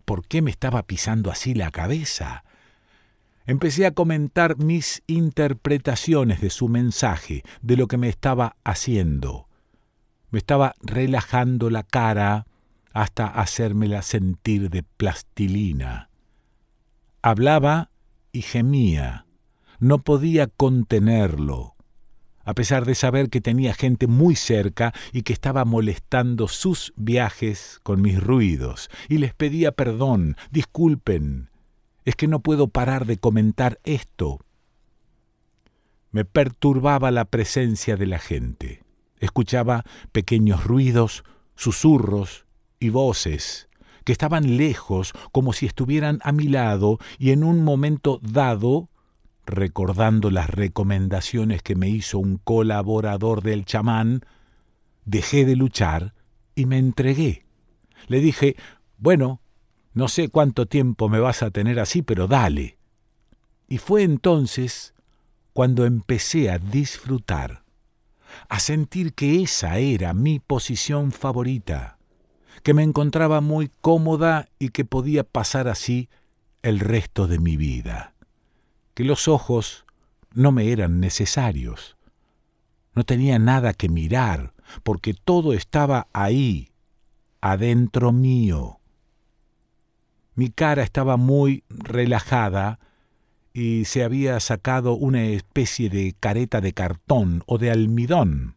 ¿Por 0.05 0.25
qué 0.25 0.41
me 0.41 0.51
estaba 0.51 0.83
pisando 0.83 1.29
así 1.29 1.53
la 1.53 1.69
cabeza? 1.69 2.45
Empecé 3.45 3.85
a 3.85 3.91
comentar 3.91 4.57
mis 4.57 5.03
interpretaciones 5.07 6.39
de 6.39 6.49
su 6.49 6.69
mensaje, 6.69 7.43
de 7.61 7.75
lo 7.75 7.87
que 7.87 7.97
me 7.97 8.07
estaba 8.07 8.55
haciendo. 8.63 9.49
Me 10.29 10.39
estaba 10.39 10.75
relajando 10.81 11.69
la 11.69 11.83
cara 11.83 12.47
hasta 12.93 13.27
hacérmela 13.27 14.01
sentir 14.01 14.69
de 14.69 14.83
plastilina. 14.83 16.09
Hablaba 17.21 17.89
y 18.31 18.43
gemía 18.43 19.25
no 19.81 19.97
podía 19.97 20.45
contenerlo, 20.45 21.75
a 22.45 22.53
pesar 22.53 22.85
de 22.85 22.95
saber 22.95 23.29
que 23.29 23.41
tenía 23.41 23.73
gente 23.73 24.05
muy 24.05 24.35
cerca 24.35 24.93
y 25.11 25.23
que 25.23 25.33
estaba 25.33 25.65
molestando 25.65 26.47
sus 26.47 26.93
viajes 26.95 27.79
con 27.81 28.01
mis 28.01 28.21
ruidos, 28.21 28.89
y 29.09 29.17
les 29.17 29.33
pedía 29.33 29.71
perdón, 29.71 30.37
disculpen, 30.51 31.49
es 32.05 32.15
que 32.15 32.27
no 32.27 32.41
puedo 32.41 32.67
parar 32.67 33.05
de 33.07 33.17
comentar 33.17 33.79
esto. 33.83 34.39
Me 36.11 36.25
perturbaba 36.25 37.09
la 37.09 37.25
presencia 37.25 37.97
de 37.97 38.05
la 38.05 38.19
gente. 38.19 38.83
Escuchaba 39.19 39.83
pequeños 40.11 40.63
ruidos, 40.63 41.23
susurros 41.55 42.45
y 42.79 42.89
voces 42.89 43.67
que 44.03 44.11
estaban 44.11 44.57
lejos 44.57 45.13
como 45.31 45.53
si 45.53 45.67
estuvieran 45.67 46.19
a 46.23 46.31
mi 46.31 46.47
lado 46.47 46.97
y 47.19 47.31
en 47.31 47.43
un 47.43 47.63
momento 47.63 48.19
dado 48.23 48.89
recordando 49.45 50.29
las 50.29 50.49
recomendaciones 50.49 51.61
que 51.61 51.75
me 51.75 51.89
hizo 51.89 52.19
un 52.19 52.37
colaborador 52.37 53.41
del 53.41 53.65
chamán, 53.65 54.21
dejé 55.05 55.45
de 55.45 55.55
luchar 55.55 56.13
y 56.55 56.65
me 56.65 56.77
entregué. 56.77 57.45
Le 58.07 58.19
dije, 58.19 58.55
bueno, 58.97 59.41
no 59.93 60.07
sé 60.07 60.29
cuánto 60.29 60.65
tiempo 60.65 61.09
me 61.09 61.19
vas 61.19 61.43
a 61.43 61.51
tener 61.51 61.79
así, 61.79 62.01
pero 62.01 62.27
dale. 62.27 62.77
Y 63.67 63.77
fue 63.77 64.03
entonces 64.03 64.93
cuando 65.53 65.85
empecé 65.85 66.49
a 66.49 66.59
disfrutar, 66.59 67.63
a 68.47 68.59
sentir 68.59 69.13
que 69.13 69.41
esa 69.41 69.77
era 69.79 70.13
mi 70.13 70.39
posición 70.39 71.11
favorita, 71.11 71.97
que 72.63 72.73
me 72.73 72.83
encontraba 72.83 73.41
muy 73.41 73.71
cómoda 73.81 74.49
y 74.59 74.69
que 74.69 74.85
podía 74.85 75.23
pasar 75.23 75.67
así 75.67 76.09
el 76.61 76.79
resto 76.79 77.27
de 77.27 77.39
mi 77.39 77.57
vida, 77.57 78.10
que 78.93 79.03
los 79.03 79.27
ojos 79.27 79.85
no 80.33 80.51
me 80.51 80.71
eran 80.71 80.99
necesarios, 80.99 81.97
no 82.93 83.03
tenía 83.03 83.39
nada 83.39 83.73
que 83.73 83.89
mirar, 83.89 84.53
porque 84.83 85.13
todo 85.13 85.53
estaba 85.53 86.07
ahí, 86.13 86.71
adentro 87.41 88.11
mío. 88.11 88.79
Mi 90.35 90.49
cara 90.49 90.83
estaba 90.83 91.17
muy 91.17 91.63
relajada 91.69 92.79
y 93.53 93.85
se 93.85 94.03
había 94.03 94.39
sacado 94.39 94.93
una 94.93 95.25
especie 95.25 95.89
de 95.89 96.15
careta 96.19 96.61
de 96.61 96.73
cartón 96.73 97.43
o 97.47 97.57
de 97.57 97.71
almidón. 97.71 98.55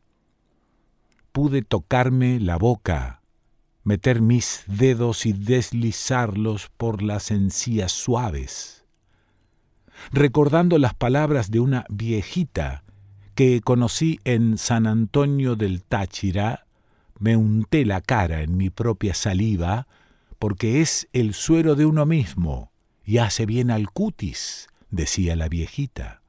Pude 1.32 1.62
tocarme 1.62 2.38
la 2.38 2.56
boca, 2.58 3.20
meter 3.82 4.20
mis 4.20 4.62
dedos 4.66 5.26
y 5.26 5.32
deslizarlos 5.32 6.70
por 6.76 7.02
las 7.02 7.32
encías 7.32 7.90
suaves. 7.90 8.83
Recordando 10.12 10.78
las 10.78 10.94
palabras 10.94 11.50
de 11.50 11.60
una 11.60 11.84
viejita 11.88 12.84
que 13.34 13.60
conocí 13.60 14.20
en 14.24 14.58
San 14.58 14.86
Antonio 14.86 15.56
del 15.56 15.82
Táchira, 15.82 16.66
me 17.18 17.36
unté 17.36 17.84
la 17.84 18.00
cara 18.00 18.42
en 18.42 18.56
mi 18.56 18.70
propia 18.70 19.14
saliva, 19.14 19.86
porque 20.38 20.80
es 20.80 21.08
el 21.12 21.34
suero 21.34 21.74
de 21.74 21.86
uno 21.86 22.06
mismo 22.06 22.70
y 23.04 23.18
hace 23.18 23.46
bien 23.46 23.70
al 23.70 23.90
cutis, 23.90 24.68
decía 24.90 25.36
la 25.36 25.48
viejita. 25.48 26.22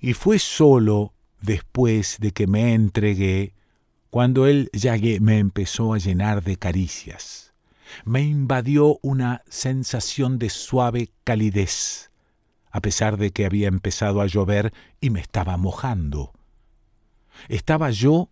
Y 0.00 0.12
fue 0.14 0.38
solo 0.38 1.12
después 1.40 2.18
de 2.20 2.32
que 2.32 2.46
me 2.46 2.74
entregué 2.74 3.54
cuando 4.10 4.46
él 4.46 4.70
ya 4.72 4.96
me 5.20 5.38
empezó 5.38 5.92
a 5.92 5.98
llenar 5.98 6.42
de 6.42 6.56
caricias. 6.56 7.47
Me 8.04 8.22
invadió 8.22 8.98
una 9.02 9.42
sensación 9.48 10.38
de 10.38 10.50
suave 10.50 11.10
calidez, 11.24 12.10
a 12.70 12.80
pesar 12.80 13.16
de 13.16 13.30
que 13.30 13.46
había 13.46 13.68
empezado 13.68 14.20
a 14.20 14.26
llover 14.26 14.72
y 15.00 15.10
me 15.10 15.20
estaba 15.20 15.56
mojando. 15.56 16.32
Estaba 17.48 17.90
yo 17.90 18.30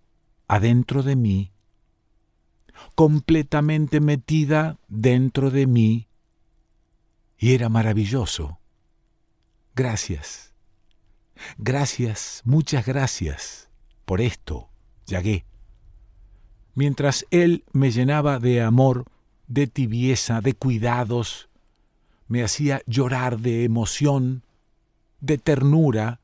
adentro 0.48 1.02
de 1.02 1.16
mí, 1.16 1.52
completamente 2.94 4.00
metida 4.00 4.78
dentro 4.88 5.50
de 5.50 5.66
mí, 5.66 6.08
y 7.38 7.54
era 7.54 7.68
maravilloso. 7.68 8.58
Gracias. 9.74 10.54
Gracias, 11.58 12.42
muchas 12.44 12.86
gracias 12.86 13.68
por 14.06 14.20
esto, 14.20 14.70
Yagué. 15.06 15.44
Mientras 16.74 17.26
él 17.30 17.64
me 17.72 17.90
llenaba 17.90 18.38
de 18.38 18.62
amor, 18.62 19.04
de 19.46 19.66
tibieza, 19.66 20.40
de 20.40 20.54
cuidados, 20.54 21.48
me 22.28 22.42
hacía 22.42 22.82
llorar 22.86 23.38
de 23.38 23.64
emoción, 23.64 24.42
de 25.20 25.38
ternura, 25.38 26.20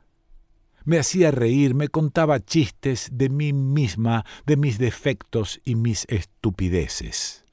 me 0.84 0.98
hacía 0.98 1.30
reír, 1.30 1.74
me 1.74 1.88
contaba 1.88 2.40
chistes 2.40 3.08
de 3.12 3.28
mí 3.28 3.52
misma, 3.52 4.24
de 4.46 4.56
mis 4.56 4.78
defectos 4.78 5.60
y 5.64 5.76
mis 5.76 6.06
estupideces. 6.08 7.44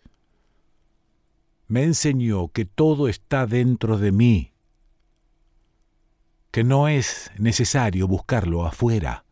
Me 1.67 1.84
enseñó 1.84 2.47
que 2.47 2.65
todo 2.65 3.08
está 3.08 3.45
dentro 3.45 3.99
de 3.99 4.12
mí, 4.12 4.53
que 6.49 6.63
no 6.63 6.88
es 6.88 7.29
necesario 7.38 8.08
buscarlo 8.08 8.65
afuera. 8.65 9.23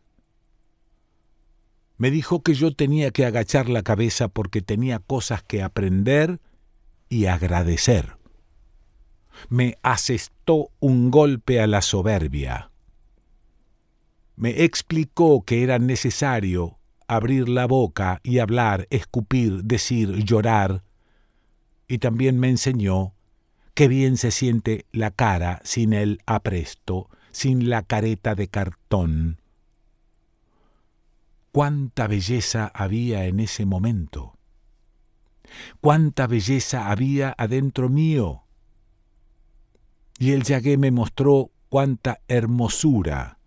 Me 1.98 2.10
dijo 2.10 2.42
que 2.42 2.54
yo 2.54 2.74
tenía 2.74 3.10
que 3.10 3.26
agachar 3.26 3.68
la 3.68 3.82
cabeza 3.82 4.28
porque 4.28 4.62
tenía 4.62 4.98
cosas 4.98 5.42
que 5.42 5.62
aprender 5.62 6.40
y 7.08 7.26
agradecer 7.26 8.18
me 9.48 9.78
asestó 9.82 10.70
un 10.80 11.10
golpe 11.10 11.60
a 11.60 11.66
la 11.66 11.82
soberbia. 11.82 12.70
Me 14.36 14.64
explicó 14.64 15.44
que 15.44 15.62
era 15.62 15.78
necesario 15.78 16.78
abrir 17.06 17.48
la 17.48 17.66
boca 17.66 18.20
y 18.22 18.38
hablar, 18.38 18.86
escupir, 18.90 19.64
decir, 19.64 20.24
llorar, 20.24 20.84
y 21.86 21.98
también 21.98 22.38
me 22.38 22.50
enseñó 22.50 23.14
que 23.74 23.88
bien 23.88 24.16
se 24.16 24.30
siente 24.30 24.84
la 24.92 25.10
cara 25.10 25.60
sin 25.64 25.92
el 25.92 26.20
apresto, 26.26 27.08
sin 27.30 27.70
la 27.70 27.82
careta 27.82 28.34
de 28.34 28.48
cartón. 28.48 29.37
Cuánta 31.58 32.06
belleza 32.06 32.70
había 32.72 33.24
en 33.24 33.40
ese 33.40 33.66
momento. 33.66 34.38
Cuánta 35.80 36.28
belleza 36.28 36.88
había 36.88 37.34
adentro 37.36 37.88
mío 37.88 38.44
y 40.20 40.30
el 40.30 40.44
Yagué 40.44 40.78
me 40.78 40.92
mostró 40.92 41.50
cuánta 41.68 42.20
hermosura 42.28 43.40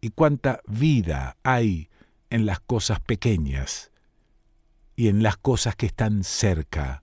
y 0.00 0.10
cuánta 0.10 0.60
vida 0.68 1.36
hay 1.42 1.90
en 2.30 2.46
las 2.46 2.60
cosas 2.60 3.00
pequeñas 3.00 3.90
y 4.94 5.08
en 5.08 5.24
las 5.24 5.36
cosas 5.36 5.74
que 5.74 5.86
están 5.86 6.22
cerca, 6.22 7.02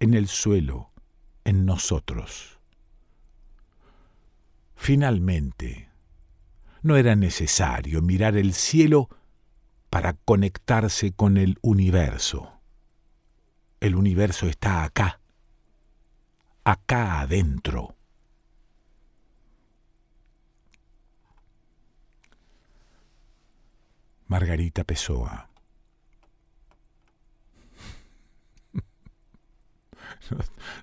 en 0.00 0.14
el 0.14 0.26
suelo, 0.26 0.90
en 1.44 1.66
nosotros. 1.66 2.58
Finalmente, 4.74 5.88
no 6.82 6.96
era 6.96 7.14
necesario 7.14 8.02
mirar 8.02 8.36
el 8.36 8.54
cielo 8.54 9.08
para 9.94 10.14
conectarse 10.14 11.12
con 11.12 11.36
el 11.36 11.56
universo. 11.62 12.60
El 13.78 13.94
universo 13.94 14.48
está 14.48 14.82
acá, 14.82 15.20
acá 16.64 17.20
adentro. 17.20 17.94
Margarita 24.26 24.82
Pessoa. 24.82 25.48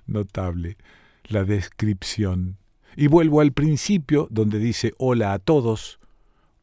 Notable 0.06 0.78
la 1.24 1.44
descripción. 1.44 2.56
Y 2.96 3.08
vuelvo 3.08 3.42
al 3.42 3.52
principio, 3.52 4.26
donde 4.30 4.58
dice 4.58 4.94
hola 4.96 5.34
a 5.34 5.38
todos, 5.38 6.00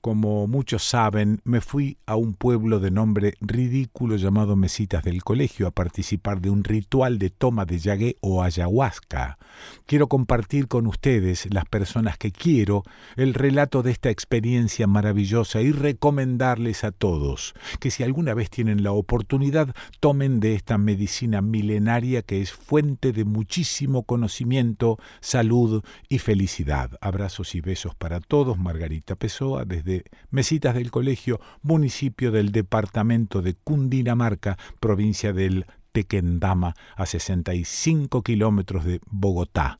como 0.02 0.48
muchos 0.48 0.84
saben, 0.84 1.42
me 1.44 1.62
fui 1.62 1.98
a 2.06 2.16
un 2.16 2.34
pueblo 2.34 2.80
de 2.80 2.92
nombre 2.92 3.34
ridículo 3.42 4.16
llamado 4.16 4.56
Mesitas 4.56 5.04
del 5.04 5.24
Colegio 5.24 5.68
a 5.68 5.72
participar 5.72 6.42
de 6.42 6.50
un 6.50 6.64
ritual 6.64 7.20
de 7.20 7.30
toma 7.30 7.66
de 7.66 7.80
yagué 7.80 8.18
o 8.22 8.42
ayahuasca. 8.44 9.38
Quiero 9.86 10.08
compartir 10.08 10.68
con 10.68 10.88
ustedes, 10.88 11.48
las 11.54 11.66
personas 11.66 12.18
que 12.18 12.32
quiero, 12.32 12.84
el 13.18 13.34
relato 13.34 13.84
de 13.84 13.92
esta 13.92 14.10
experiencia 14.10 14.88
maravillosa 14.88 15.62
y 15.62 15.72
recomendarles 15.72 16.84
a 16.84 16.92
todos 16.92 17.54
que 17.80 17.92
si 17.92 18.04
alguna 18.04 18.34
vez 18.34 18.50
tienen 18.50 18.84
la 18.84 18.92
oportunidad, 18.92 19.74
tomen 20.00 20.40
de 20.40 20.56
esta 20.56 20.78
medicina 20.78 21.42
milenaria 21.42 22.22
que 22.22 22.42
es 22.42 22.52
fuente 22.52 23.12
de 23.12 23.26
muchísimo 23.26 24.04
conocimiento, 24.04 24.98
salud 25.20 25.84
y 26.08 26.20
felicidad. 26.20 26.98
Abrazos 27.02 27.56
y 27.56 27.62
besos 27.62 27.96
para 27.96 28.20
todos. 28.20 28.58
Margarita 28.58 29.16
Pessoa 29.16 29.66
desde 29.66 29.88
Mesitas 30.30 30.75
del 30.75 30.91
Colegio, 30.91 31.39
municipio 31.62 32.32
del 32.32 32.52
departamento 32.52 33.41
de 33.41 33.56
Cundinamarca, 33.56 34.58
provincia 34.80 35.34
del 35.34 35.65
Tequendama, 35.91 36.75
a 36.95 37.06
65 37.06 38.21
kilómetros 38.23 38.86
de 38.86 38.99
Bogotá, 39.08 39.78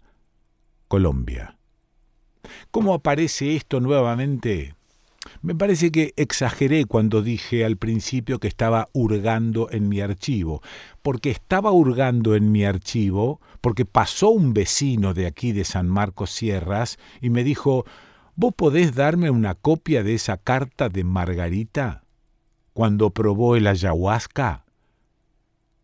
Colombia. 0.88 1.58
¿Cómo 2.72 2.94
aparece 2.94 3.56
esto 3.56 3.80
nuevamente? 3.80 4.74
Me 5.42 5.54
parece 5.54 5.92
que 5.92 6.14
exageré 6.16 6.86
cuando 6.86 7.22
dije 7.22 7.66
al 7.66 7.78
principio 7.78 8.40
que 8.40 8.48
estaba 8.48 8.88
hurgando 8.94 9.70
en 9.70 9.90
mi 9.90 10.02
archivo, 10.02 10.62
porque 11.02 11.30
estaba 11.30 11.72
hurgando 11.72 12.36
en 12.36 12.52
mi 12.52 12.64
archivo, 12.64 13.42
porque 13.62 13.86
pasó 13.86 14.30
un 14.30 14.54
vecino 14.54 15.14
de 15.14 15.28
aquí 15.28 15.52
de 15.52 15.66
San 15.66 15.90
Marcos 15.90 16.32
Sierras 16.32 16.98
y 17.22 17.30
me 17.30 17.44
dijo, 17.44 17.86
¿Vos 18.40 18.54
podés 18.56 18.96
darme 18.96 19.30
una 19.30 19.54
copia 19.54 20.02
de 20.02 20.14
esa 20.14 20.38
carta 20.38 20.88
de 20.88 21.04
Margarita 21.04 22.06
cuando 22.72 23.10
probó 23.10 23.58
el 23.58 23.68
ayahuasca? 23.68 24.64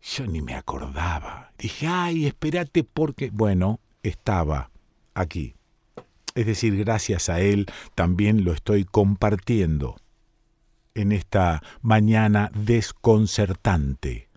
Yo 0.00 0.26
ni 0.26 0.40
me 0.40 0.54
acordaba. 0.54 1.52
Dije, 1.58 1.86
ay, 1.86 2.24
espérate 2.24 2.82
porque... 2.82 3.28
Bueno, 3.30 3.80
estaba 4.02 4.70
aquí. 5.12 5.54
Es 6.34 6.46
decir, 6.46 6.78
gracias 6.78 7.28
a 7.28 7.40
él 7.40 7.66
también 7.94 8.42
lo 8.42 8.54
estoy 8.54 8.86
compartiendo 8.86 9.96
en 10.94 11.12
esta 11.12 11.62
mañana 11.82 12.50
desconcertante. 12.54 14.30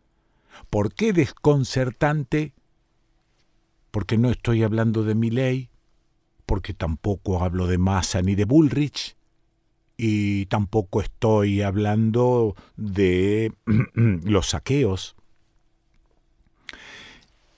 ¿Por 0.70 0.94
qué 0.94 1.14
desconcertante? 1.14 2.54
Porque 3.92 4.18
no 4.18 4.30
estoy 4.30 4.64
hablando 4.64 5.06
de 5.06 5.16
mi 5.16 5.30
ley, 5.30 5.70
porque 6.50 6.74
tampoco 6.74 7.44
hablo 7.44 7.68
de 7.68 7.78
Massa 7.78 8.24
ni 8.24 8.34
de 8.34 8.44
Bullrich, 8.44 9.16
y 9.98 10.48
tampoco 10.48 11.00
estoy 11.00 11.62
hablando 11.62 12.56
de 12.76 13.54
los 13.94 14.50
saqueos. 14.50 15.16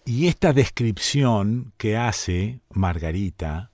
Y 0.04 0.28
esta 0.28 0.52
descripción 0.52 1.72
que 1.78 1.96
hace 1.96 2.60
Margarita, 2.70 3.72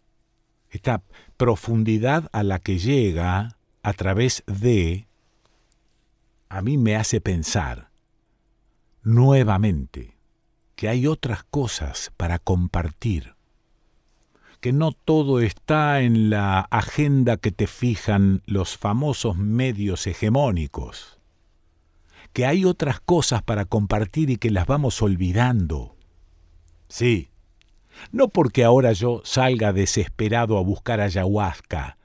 esta 0.70 1.02
profundidad 1.36 2.30
a 2.32 2.44
la 2.44 2.60
que 2.60 2.78
llega 2.78 3.58
a 3.82 3.94
través 3.94 4.44
de, 4.46 5.08
a 6.48 6.62
mí 6.62 6.78
me 6.78 6.96
hace 6.96 7.22
pensar 7.22 7.90
nuevamente 9.02 10.16
que 10.76 10.90
hay 10.90 11.08
otras 11.08 11.44
cosas 11.44 12.12
para 12.18 12.38
compartir 12.38 13.37
que 14.60 14.74
no 14.74 14.92
todo 14.92 15.40
está 15.40 16.02
en 16.02 16.30
la 16.30 16.62
agenda 16.62 17.38
que 17.38 17.52
te 17.52 17.68
fijan 17.68 18.42
los 18.46 18.78
famosos 18.78 19.38
medios 19.38 20.08
hegemónicos, 20.08 21.20
que 22.34 22.46
hay 22.46 22.66
otras 22.66 23.00
cosas 23.00 23.44
para 23.44 23.66
compartir 23.66 24.30
y 24.30 24.38
que 24.38 24.52
las 24.52 24.66
vamos 24.66 25.02
olvidando. 25.02 25.96
Sí, 26.90 27.30
no 28.12 28.30
porque 28.30 28.64
ahora 28.64 28.94
yo 28.94 29.22
salga 29.24 29.74
desesperado 29.74 30.58
a 30.58 30.62
buscar 30.62 31.02
ayahuasca, 31.02 31.98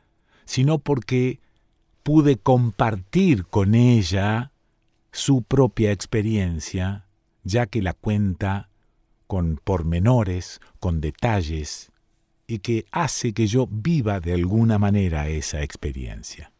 sino 0.44 0.78
porque 0.78 1.40
pude 2.02 2.36
compartir 2.36 3.46
con 3.46 3.74
ella 3.74 4.52
su 5.12 5.42
propia 5.42 5.92
experiencia, 5.92 7.06
ya 7.44 7.66
que 7.66 7.82
la 7.82 7.92
cuenta 7.92 8.68
con 9.26 9.60
pormenores, 9.62 10.60
con 10.80 11.00
detalles, 11.00 11.91
y 12.52 12.58
que 12.58 12.84
hace 12.90 13.32
que 13.32 13.46
yo 13.46 13.66
viva 13.66 14.20
de 14.20 14.34
alguna 14.34 14.78
manera 14.78 15.26
esa 15.26 15.62
experiencia. 15.62 16.52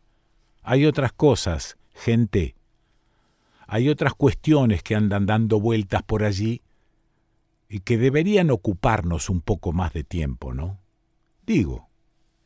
Hay 0.62 0.87
otras 0.87 1.12
cosas, 1.12 1.76
gente, 1.94 2.55
hay 3.66 3.90
otras 3.90 4.14
cuestiones 4.14 4.83
que 4.83 4.94
andan 4.94 5.26
dando 5.26 5.61
vueltas 5.61 6.02
por 6.02 6.24
allí 6.24 6.62
y 7.68 7.81
que 7.81 7.98
deberían 7.98 8.50
ocuparnos 8.50 9.28
un 9.28 9.42
poco 9.42 9.72
más 9.72 9.92
de 9.92 10.02
tiempo, 10.02 10.55
¿no? 10.55 10.78
Digo, 11.44 11.90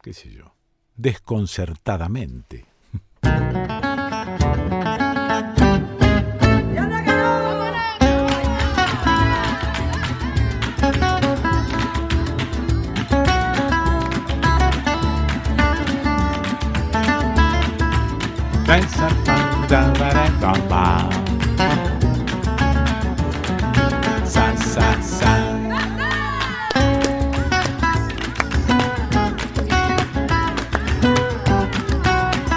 qué 0.02 0.12
sé 0.12 0.32
yo, 0.32 0.56
desconcertadamente. 0.96 2.64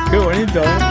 Qué 0.09 0.17
bonito, 0.17 0.63
¿eh? 0.63 0.88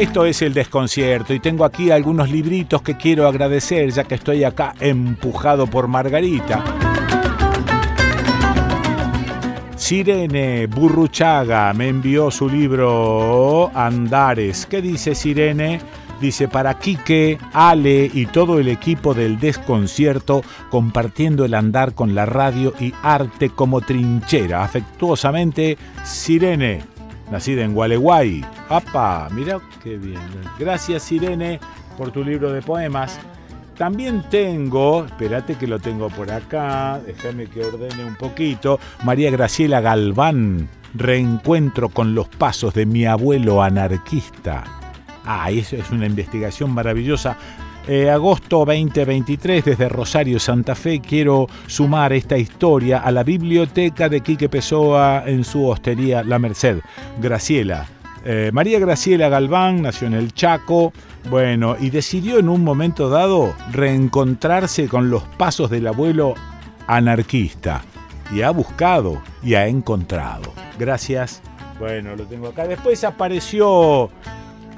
Esto 0.00 0.24
es 0.24 0.40
el 0.40 0.54
desconcierto 0.54 1.34
y 1.34 1.40
tengo 1.40 1.62
aquí 1.62 1.90
algunos 1.90 2.30
libritos 2.30 2.80
que 2.80 2.96
quiero 2.96 3.28
agradecer 3.28 3.90
ya 3.90 4.04
que 4.04 4.14
estoy 4.14 4.44
acá 4.44 4.74
empujado 4.80 5.66
por 5.66 5.88
Margarita. 5.88 6.64
Sirene 9.76 10.66
Burruchaga 10.68 11.74
me 11.74 11.88
envió 11.88 12.30
su 12.30 12.48
libro 12.48 13.70
Andares. 13.74 14.64
¿Qué 14.64 14.80
dice 14.80 15.14
Sirene? 15.14 15.82
Dice 16.18 16.48
para 16.48 16.78
Quique, 16.78 17.36
Ale 17.52 18.10
y 18.10 18.24
todo 18.24 18.58
el 18.58 18.68
equipo 18.68 19.12
del 19.12 19.38
desconcierto 19.38 20.42
compartiendo 20.70 21.44
el 21.44 21.52
andar 21.52 21.92
con 21.92 22.14
la 22.14 22.24
radio 22.24 22.72
y 22.80 22.94
arte 23.02 23.50
como 23.50 23.82
trinchera. 23.82 24.64
Afectuosamente, 24.64 25.76
Sirene 26.04 26.89
nacida 27.30 27.62
en 27.62 27.74
Gualeguay. 27.74 28.44
¡Apa! 28.68 29.28
Mira 29.30 29.60
qué 29.82 29.96
bien. 29.96 30.20
Gracias, 30.58 31.10
Irene, 31.12 31.60
por 31.96 32.10
tu 32.10 32.24
libro 32.24 32.52
de 32.52 32.62
poemas. 32.62 33.18
También 33.76 34.24
tengo, 34.28 35.06
espérate 35.06 35.54
que 35.54 35.66
lo 35.66 35.78
tengo 35.78 36.10
por 36.10 36.30
acá, 36.30 37.00
déjame 37.06 37.46
que 37.46 37.64
ordene 37.64 38.04
un 38.04 38.14
poquito, 38.14 38.78
María 39.04 39.30
Graciela 39.30 39.80
Galván, 39.80 40.68
Reencuentro 40.92 41.88
con 41.88 42.14
los 42.14 42.28
pasos 42.28 42.74
de 42.74 42.84
mi 42.84 43.06
abuelo 43.06 43.62
anarquista. 43.62 44.64
Ah, 45.24 45.50
eso 45.50 45.76
es 45.76 45.90
una 45.90 46.04
investigación 46.04 46.74
maravillosa 46.74 47.38
eh, 47.88 48.10
agosto 48.10 48.64
2023 48.64 49.64
desde 49.64 49.88
Rosario, 49.88 50.38
Santa 50.38 50.74
Fe, 50.74 51.00
quiero 51.00 51.46
sumar 51.66 52.12
esta 52.12 52.36
historia 52.36 52.98
a 52.98 53.10
la 53.10 53.22
biblioteca 53.22 54.08
de 54.08 54.20
Quique 54.20 54.48
Pessoa 54.48 55.24
en 55.26 55.44
su 55.44 55.66
hostería 55.66 56.22
La 56.22 56.38
Merced. 56.38 56.80
Graciela. 57.20 57.86
Eh, 58.24 58.50
María 58.52 58.78
Graciela 58.78 59.28
Galván 59.28 59.82
nació 59.82 60.06
en 60.06 60.14
el 60.14 60.34
Chaco, 60.34 60.92
bueno, 61.30 61.76
y 61.80 61.90
decidió 61.90 62.38
en 62.38 62.48
un 62.48 62.62
momento 62.62 63.08
dado 63.08 63.54
reencontrarse 63.72 64.88
con 64.88 65.10
los 65.10 65.22
pasos 65.22 65.70
del 65.70 65.86
abuelo 65.86 66.34
anarquista. 66.86 67.82
Y 68.32 68.42
ha 68.42 68.50
buscado 68.50 69.20
y 69.42 69.54
ha 69.54 69.66
encontrado. 69.66 70.52
Gracias. 70.78 71.42
Bueno, 71.78 72.14
lo 72.14 72.24
tengo 72.24 72.48
acá. 72.48 72.66
Después 72.66 73.02
apareció 73.04 74.10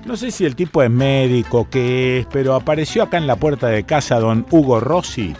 no 0.04 0.16
sé 0.16 0.30
si 0.30 0.44
el 0.44 0.56
tipo 0.56 0.82
es 0.82 0.90
médico, 0.90 1.68
qué 1.70 2.20
es, 2.20 2.26
pero 2.26 2.54
apareció 2.54 3.02
acá 3.02 3.18
en 3.18 3.26
la 3.26 3.36
puerta 3.36 3.68
de 3.68 3.84
casa 3.84 4.18
don 4.18 4.46
Hugo 4.50 4.80
Rossi. 4.80 5.34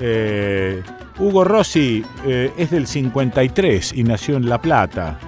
Eh, 0.00 0.82
Hugo 1.18 1.44
Rossi 1.44 2.04
eh, 2.24 2.52
es 2.56 2.70
del 2.70 2.86
53 2.86 3.92
y 3.94 4.04
nació 4.04 4.36
en 4.36 4.48
La 4.48 4.60
Plata. 4.60 5.18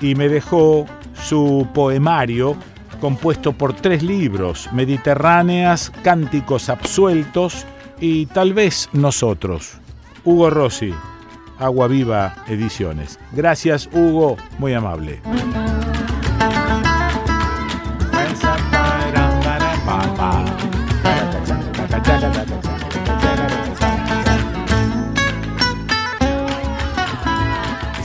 Y 0.00 0.14
me 0.14 0.28
dejó 0.28 0.86
su 1.14 1.68
poemario 1.74 2.56
compuesto 3.00 3.52
por 3.52 3.72
tres 3.72 4.02
libros, 4.02 4.68
Mediterráneas, 4.72 5.90
Cánticos 6.02 6.68
Absueltos 6.68 7.66
y 7.98 8.26
tal 8.26 8.54
vez 8.54 8.88
nosotros. 8.92 9.78
Hugo 10.24 10.50
Rossi, 10.50 10.94
Agua 11.58 11.88
Viva 11.88 12.44
Ediciones. 12.46 13.18
Gracias 13.32 13.88
Hugo, 13.92 14.36
muy 14.58 14.74
amable. 14.74 15.20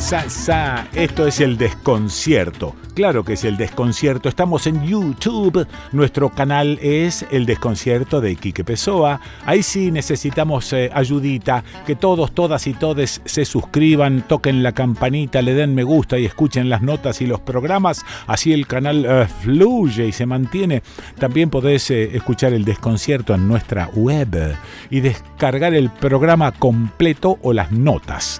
Sa, 0.06 0.88
Esto 0.94 1.26
es 1.26 1.42
el 1.42 1.58
desconcierto. 1.58 2.76
Claro 2.94 3.26
que 3.26 3.34
es 3.34 3.44
el 3.44 3.58
desconcierto. 3.58 4.30
Estamos 4.30 4.68
en 4.68 4.86
YouTube. 4.86 5.68
Nuestro 5.92 6.30
canal 6.30 6.78
es 6.80 7.26
el 7.32 7.48
desconcierto 7.48 8.22
de 8.22 8.36
Quique 8.36 8.64
Pessoa. 8.64 9.20
Ahí 9.46 9.64
sí 9.64 9.92
necesitamos 9.92 10.72
eh, 10.74 10.92
ayudita. 10.94 11.64
Que 11.88 11.96
todos, 11.96 12.34
todas 12.34 12.68
y 12.68 12.74
todes 12.74 13.20
se 13.26 13.46
suscriban, 13.46 14.22
toquen 14.28 14.62
la 14.62 14.74
campanita, 14.74 15.42
le 15.42 15.56
den 15.56 15.74
me 15.74 15.84
gusta 15.84 16.20
y 16.20 16.26
escuchen 16.26 16.70
las 16.70 16.84
notas 16.84 17.20
y 17.22 17.26
los 17.26 17.42
programas. 17.42 18.06
Así 18.28 18.54
el 18.54 18.68
canal 18.68 19.06
eh, 19.06 19.28
fluye 19.42 20.06
y 20.06 20.12
se 20.12 20.28
mantiene. 20.28 20.84
También 21.18 21.50
podés 21.50 21.90
eh, 21.90 22.16
escuchar 22.16 22.54
el 22.54 22.64
desconcierto 22.64 23.34
en 23.34 23.48
nuestra 23.48 23.88
web 23.88 24.56
y 24.92 25.00
descargar 25.00 25.74
el 25.74 25.90
programa 25.90 26.52
completo 26.52 27.40
o 27.42 27.54
las 27.54 27.72
notas. 27.72 28.40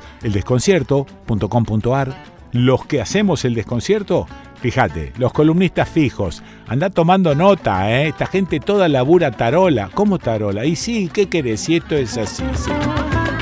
Eldesconcierto.com.ar 1.66 2.36
los 2.56 2.86
que 2.86 3.02
hacemos 3.02 3.44
el 3.44 3.54
desconcierto, 3.54 4.28
fíjate, 4.62 5.12
los 5.18 5.34
columnistas 5.34 5.90
fijos, 5.90 6.42
anda 6.68 6.90
tomando 6.90 7.36
nota, 7.36 7.92
¿eh? 7.92 8.08
esta 8.08 8.28
gente 8.28 8.62
toda 8.62 8.88
labura 8.88 9.32
tarola. 9.32 9.90
¿Cómo 9.94 10.20
tarola? 10.20 10.64
Y 10.64 10.78
sí, 10.78 11.10
¿qué 11.12 11.28
querés? 11.28 11.60
Si 11.60 11.76
esto 11.76 11.96
es 11.96 12.18
así, 12.18 12.44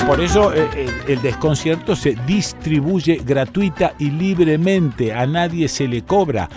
Por 0.07 0.19
eso 0.19 0.51
eh, 0.51 0.67
eh, 0.75 0.87
el 1.07 1.21
desconcierto 1.21 1.95
se 1.95 2.17
distribuye 2.25 3.21
gratuita 3.23 3.93
y 3.99 4.09
libremente, 4.09 5.13
a 5.13 5.27
nadie 5.27 5.67
se 5.67 5.87
le 5.87 6.01
cobra. 6.01 6.49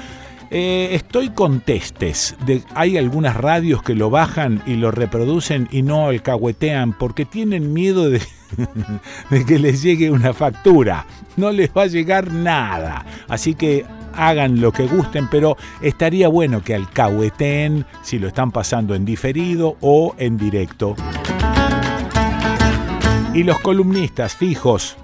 Estoy 0.48 1.30
con 1.30 1.60
testes. 1.60 2.36
Hay 2.74 2.96
algunas 2.96 3.36
radios 3.36 3.82
que 3.82 3.94
lo 3.94 4.08
bajan 4.08 4.62
y 4.64 4.76
lo 4.76 4.92
reproducen 4.92 5.68
y 5.72 5.82
no 5.82 6.06
alcahuetean 6.06 6.94
porque 6.94 7.26
tienen 7.26 7.74
miedo 7.74 8.08
de, 8.08 8.22
de 9.30 9.44
que 9.44 9.58
les 9.58 9.82
llegue 9.82 10.10
una 10.10 10.32
factura. 10.32 11.06
No 11.36 11.50
les 11.50 11.70
va 11.70 11.82
a 11.82 11.86
llegar 11.86 12.32
nada. 12.32 13.04
Así 13.28 13.54
que 13.54 13.84
hagan 14.14 14.60
lo 14.60 14.72
que 14.72 14.86
gusten, 14.86 15.28
pero 15.30 15.56
estaría 15.80 16.28
bueno 16.28 16.62
que 16.62 16.74
alcahueten 16.74 17.84
si 18.02 18.18
lo 18.18 18.28
están 18.28 18.50
pasando 18.50 18.94
en 18.94 19.04
diferido 19.04 19.76
o 19.80 20.14
en 20.18 20.36
directo. 20.36 20.96
Y 23.34 23.42
los 23.42 23.58
columnistas 23.60 24.34
fijos, 24.34 24.96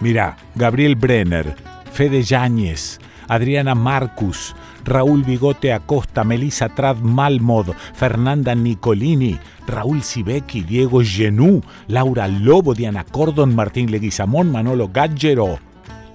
mira, 0.00 0.36
Gabriel 0.56 0.96
Brenner, 0.96 1.54
Fede 1.92 2.22
Yáñez, 2.22 2.98
Adriana 3.28 3.74
Marcus, 3.74 4.54
Raúl 4.84 5.24
Bigote 5.24 5.72
Acosta, 5.72 6.24
Melissa 6.24 6.68
Trad 6.68 6.98
Malmod, 6.98 7.74
Fernanda 7.94 8.54
Nicolini, 8.54 9.38
Raúl 9.66 10.02
Sibeki, 10.02 10.62
Diego 10.62 11.02
Genú, 11.02 11.62
Laura 11.88 12.28
Lobo, 12.28 12.74
Diana 12.74 13.04
Cordon, 13.04 13.54
Martín 13.54 13.90
Leguizamón, 13.90 14.50
Manolo 14.52 14.88
Gaggero, 14.92 15.58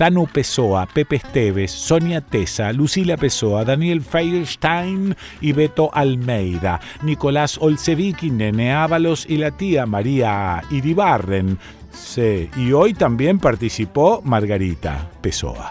Tanu 0.02 0.26
Pessoa, 0.26 0.88
Pepe 0.88 1.18
Esteves, 1.18 1.70
Sonia 1.70 2.22
Tesa, 2.22 2.74
Lucila 2.74 3.18
Pessoa, 3.18 3.64
Daniel 3.64 4.02
Feierstein 4.02 5.16
y 5.42 5.52
Beto 5.52 5.92
Almeida, 5.94 6.80
Nicolás 7.04 7.60
Olseviki, 7.62 8.32
Nene 8.32 8.74
Ábalos 8.74 9.28
y 9.30 9.38
la 9.38 9.52
tía 9.52 9.86
María 9.86 10.64
Iribarren. 10.72 11.60
Sí, 11.92 12.50
y 12.56 12.72
hoy 12.72 12.96
también 12.96 13.38
participó 13.38 14.22
Margarita 14.24 15.08
Pessoa. 15.22 15.70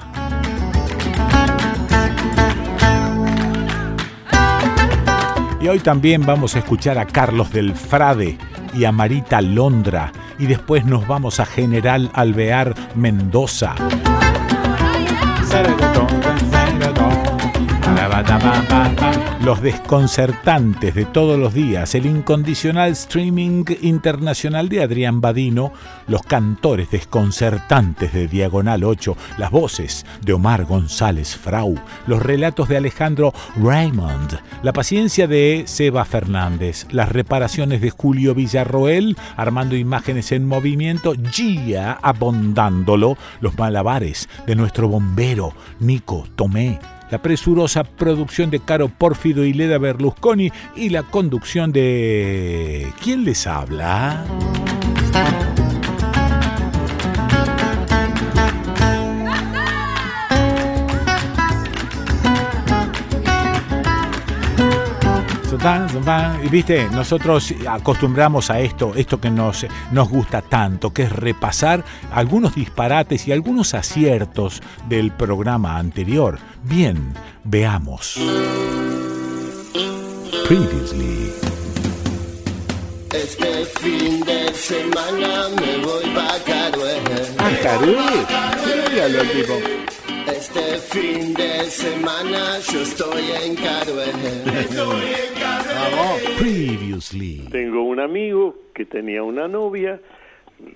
Y 5.61 5.69
hoy 5.69 5.79
también 5.81 6.25
vamos 6.25 6.57
a 6.57 6.61
escuchar 6.61 6.99
a 6.99 7.07
Carlos 7.07 7.53
del 7.53 7.75
Frade 7.75 8.39
y 8.73 8.85
a 8.85 8.93
Marita 8.93 9.43
Londra. 9.43 10.11
Y 10.39 10.47
después 10.47 10.87
nos 10.87 11.07
vamos 11.07 11.39
a 11.39 11.45
General 11.45 12.11
Alvear 12.15 12.75
Mendoza. 12.95 13.75
Los 19.45 19.63
desconcertantes 19.63 20.95
de 20.95 21.07
todos 21.07 21.39
los 21.39 21.55
días, 21.55 21.95
el 21.95 22.05
incondicional 22.05 22.93
streaming 22.93 23.65
internacional 23.81 24.69
de 24.69 24.83
Adrián 24.83 25.21
Badino, 25.23 25.73
los 26.07 26.23
cantores 26.23 26.91
desconcertantes 26.91 28.13
de 28.13 28.29
Diagonal 28.29 28.85
8, 28.85 29.17
las 29.39 29.51
voces 29.51 30.05
de 30.21 30.35
Omar 30.35 30.67
González 30.67 31.35
Frau, 31.37 31.75
los 32.07 32.23
relatos 32.23 32.69
de 32.69 32.77
Alejandro 32.77 33.33
Raymond, 33.57 34.39
la 34.63 34.75
paciencia 34.75 35.27
de 35.27 35.65
Seba 35.67 36.05
Fernández, 36.05 36.87
las 36.91 37.09
reparaciones 37.09 37.81
de 37.81 37.91
Julio 37.91 38.35
Villarroel, 38.35 39.17
armando 39.37 39.77
imágenes 39.77 40.33
en 40.33 40.47
movimiento, 40.47 41.15
Gia 41.33 41.93
abondándolo, 41.93 43.17
los 43.41 43.57
malabares 43.57 44.29
de 44.47 44.57
nuestro 44.57 44.89
bombero 44.89 45.55
Nico 45.79 46.27
Tomé, 46.37 46.79
la 47.11 47.23
presurosa 47.23 47.85
producción 47.85 48.51
de 48.51 48.61
Caro 48.61 48.89
Pórfido 48.89 49.45
y 49.45 49.53
Leda 49.53 49.79
Berlusconi 49.79 50.51
y 50.77 50.91
la 50.91 51.03
conducción 51.03 51.73
de... 51.73 52.89
¿Quién 53.03 53.25
les 53.25 53.47
habla? 53.47 54.25
Y 66.43 66.49
viste, 66.49 66.89
nosotros 66.89 67.55
acostumbramos 67.69 68.49
a 68.49 68.61
esto, 68.61 68.95
esto 68.97 69.21
que 69.21 69.31
nos, 69.31 69.67
nos 69.93 70.09
gusta 70.09 70.41
tanto, 70.41 70.91
que 70.95 71.03
es 71.03 71.13
repasar 71.13 71.85
algunos 72.13 72.55
disparates 72.55 73.29
y 73.29 73.33
algunos 73.33 73.75
aciertos 73.75 74.63
del 74.89 75.11
programa 75.11 75.77
anterior. 75.77 76.39
Bien, 76.63 77.13
veamos. 77.45 78.19
Previously. 80.49 81.31
Este 83.13 83.67
fin 83.81 84.21
de 84.21 84.55
semana 84.55 85.49
me 85.61 85.85
voy 85.85 86.05
pa' 86.15 86.39
Carué. 86.47 87.03
Ah, 87.37 87.51
Carué. 87.63 88.91
Míralo 88.91 89.21
el 89.21 89.31
tipo. 89.33 90.00
Este 90.53 90.79
fin 90.79 91.35
de 91.35 91.63
semana 91.71 92.59
yo 92.73 92.81
estoy 92.81 93.23
en 93.45 93.55
Carué. 93.55 94.07
Previously. 96.41 97.47
Tengo 97.53 97.83
un 97.85 98.01
amigo 98.01 98.57
que 98.75 98.85
tenía 98.85 99.23
una 99.23 99.47
novia, 99.47 100.01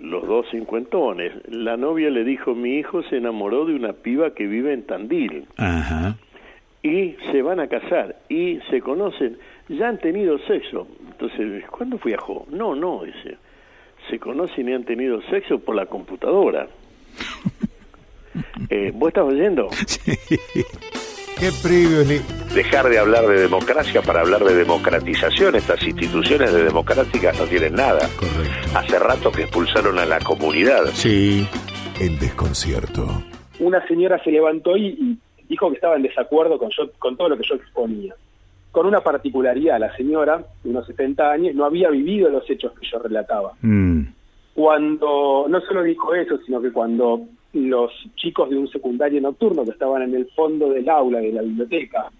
los 0.00 0.28
dos 0.28 0.46
cincuentones. 0.52 1.32
La 1.48 1.76
novia 1.76 2.08
le 2.10 2.22
dijo, 2.22 2.54
mi 2.54 2.76
hijo 2.78 3.02
se 3.02 3.16
enamoró 3.16 3.64
de 3.64 3.74
una 3.74 3.94
piba 3.94 4.32
que 4.32 4.46
vive 4.46 4.72
en 4.72 4.84
Tandil 4.84 5.48
Ajá. 5.56 6.18
y 6.84 7.16
se 7.32 7.42
van 7.42 7.58
a 7.58 7.66
casar 7.66 8.20
y 8.28 8.60
se 8.70 8.80
conocen, 8.80 9.38
ya 9.68 9.88
han 9.88 9.98
tenido 9.98 10.38
sexo. 10.46 10.86
Entonces, 11.10 11.64
¿cuándo 11.68 11.98
viajó? 12.04 12.46
No, 12.48 12.76
no, 12.76 13.02
dice. 13.02 13.38
Se 14.08 14.20
conocen 14.20 14.68
y 14.68 14.72
han 14.72 14.84
tenido 14.84 15.20
sexo 15.22 15.58
por 15.58 15.74
la 15.74 15.86
computadora. 15.86 16.68
Eh, 18.70 18.92
¿Vos 18.94 19.08
estás 19.08 19.24
oyendo? 19.24 19.68
Qué 21.38 21.50
previously. 21.62 22.20
dejar 22.54 22.88
de 22.88 22.98
hablar 22.98 23.26
de 23.26 23.40
democracia 23.40 24.00
para 24.02 24.20
hablar 24.20 24.44
de 24.44 24.54
democratización. 24.54 25.56
Estas 25.56 25.82
instituciones 25.82 26.52
de 26.52 26.64
democráticas 26.64 27.38
no 27.38 27.44
tienen 27.46 27.74
nada. 27.74 28.08
Correcto. 28.16 28.78
Hace 28.78 28.98
rato 28.98 29.32
que 29.32 29.42
expulsaron 29.42 29.98
a 29.98 30.06
la 30.06 30.20
comunidad. 30.20 30.84
Sí. 30.92 31.46
El 32.00 32.18
desconcierto. 32.18 33.06
una 33.60 33.86
señora 33.86 34.22
se 34.22 34.30
levantó 34.30 34.76
y, 34.76 34.86
y 34.88 35.18
dijo 35.48 35.68
que 35.70 35.76
estaba 35.76 35.96
en 35.96 36.02
desacuerdo 36.02 36.58
con, 36.58 36.70
yo, 36.70 36.90
con 36.98 37.16
todo 37.16 37.28
lo 37.28 37.36
que 37.36 37.44
yo 37.48 37.56
exponía. 37.56 38.14
Con 38.70 38.86
una 38.86 39.00
particularidad, 39.00 39.78
la 39.78 39.94
señora, 39.96 40.44
de 40.64 40.70
unos 40.70 40.86
70 40.86 41.30
años, 41.30 41.54
no 41.54 41.64
había 41.64 41.90
vivido 41.90 42.28
los 42.30 42.48
hechos 42.50 42.72
que 42.78 42.86
yo 42.90 42.98
relataba. 42.98 43.52
Mm. 43.62 44.02
Cuando, 44.54 45.46
no 45.48 45.60
solo 45.60 45.82
dijo 45.82 46.14
eso, 46.14 46.38
sino 46.46 46.60
que 46.60 46.72
cuando 46.72 47.20
los 47.54 47.92
chicos 48.16 48.50
de 48.50 48.58
un 48.58 48.68
secundario 48.68 49.20
nocturno 49.20 49.64
que 49.64 49.70
estaban 49.70 50.02
en 50.02 50.14
el 50.14 50.26
fondo 50.30 50.68
del 50.70 50.88
aula 50.88 51.20
de 51.20 51.32
la 51.32 51.42
biblioteca 51.42 52.10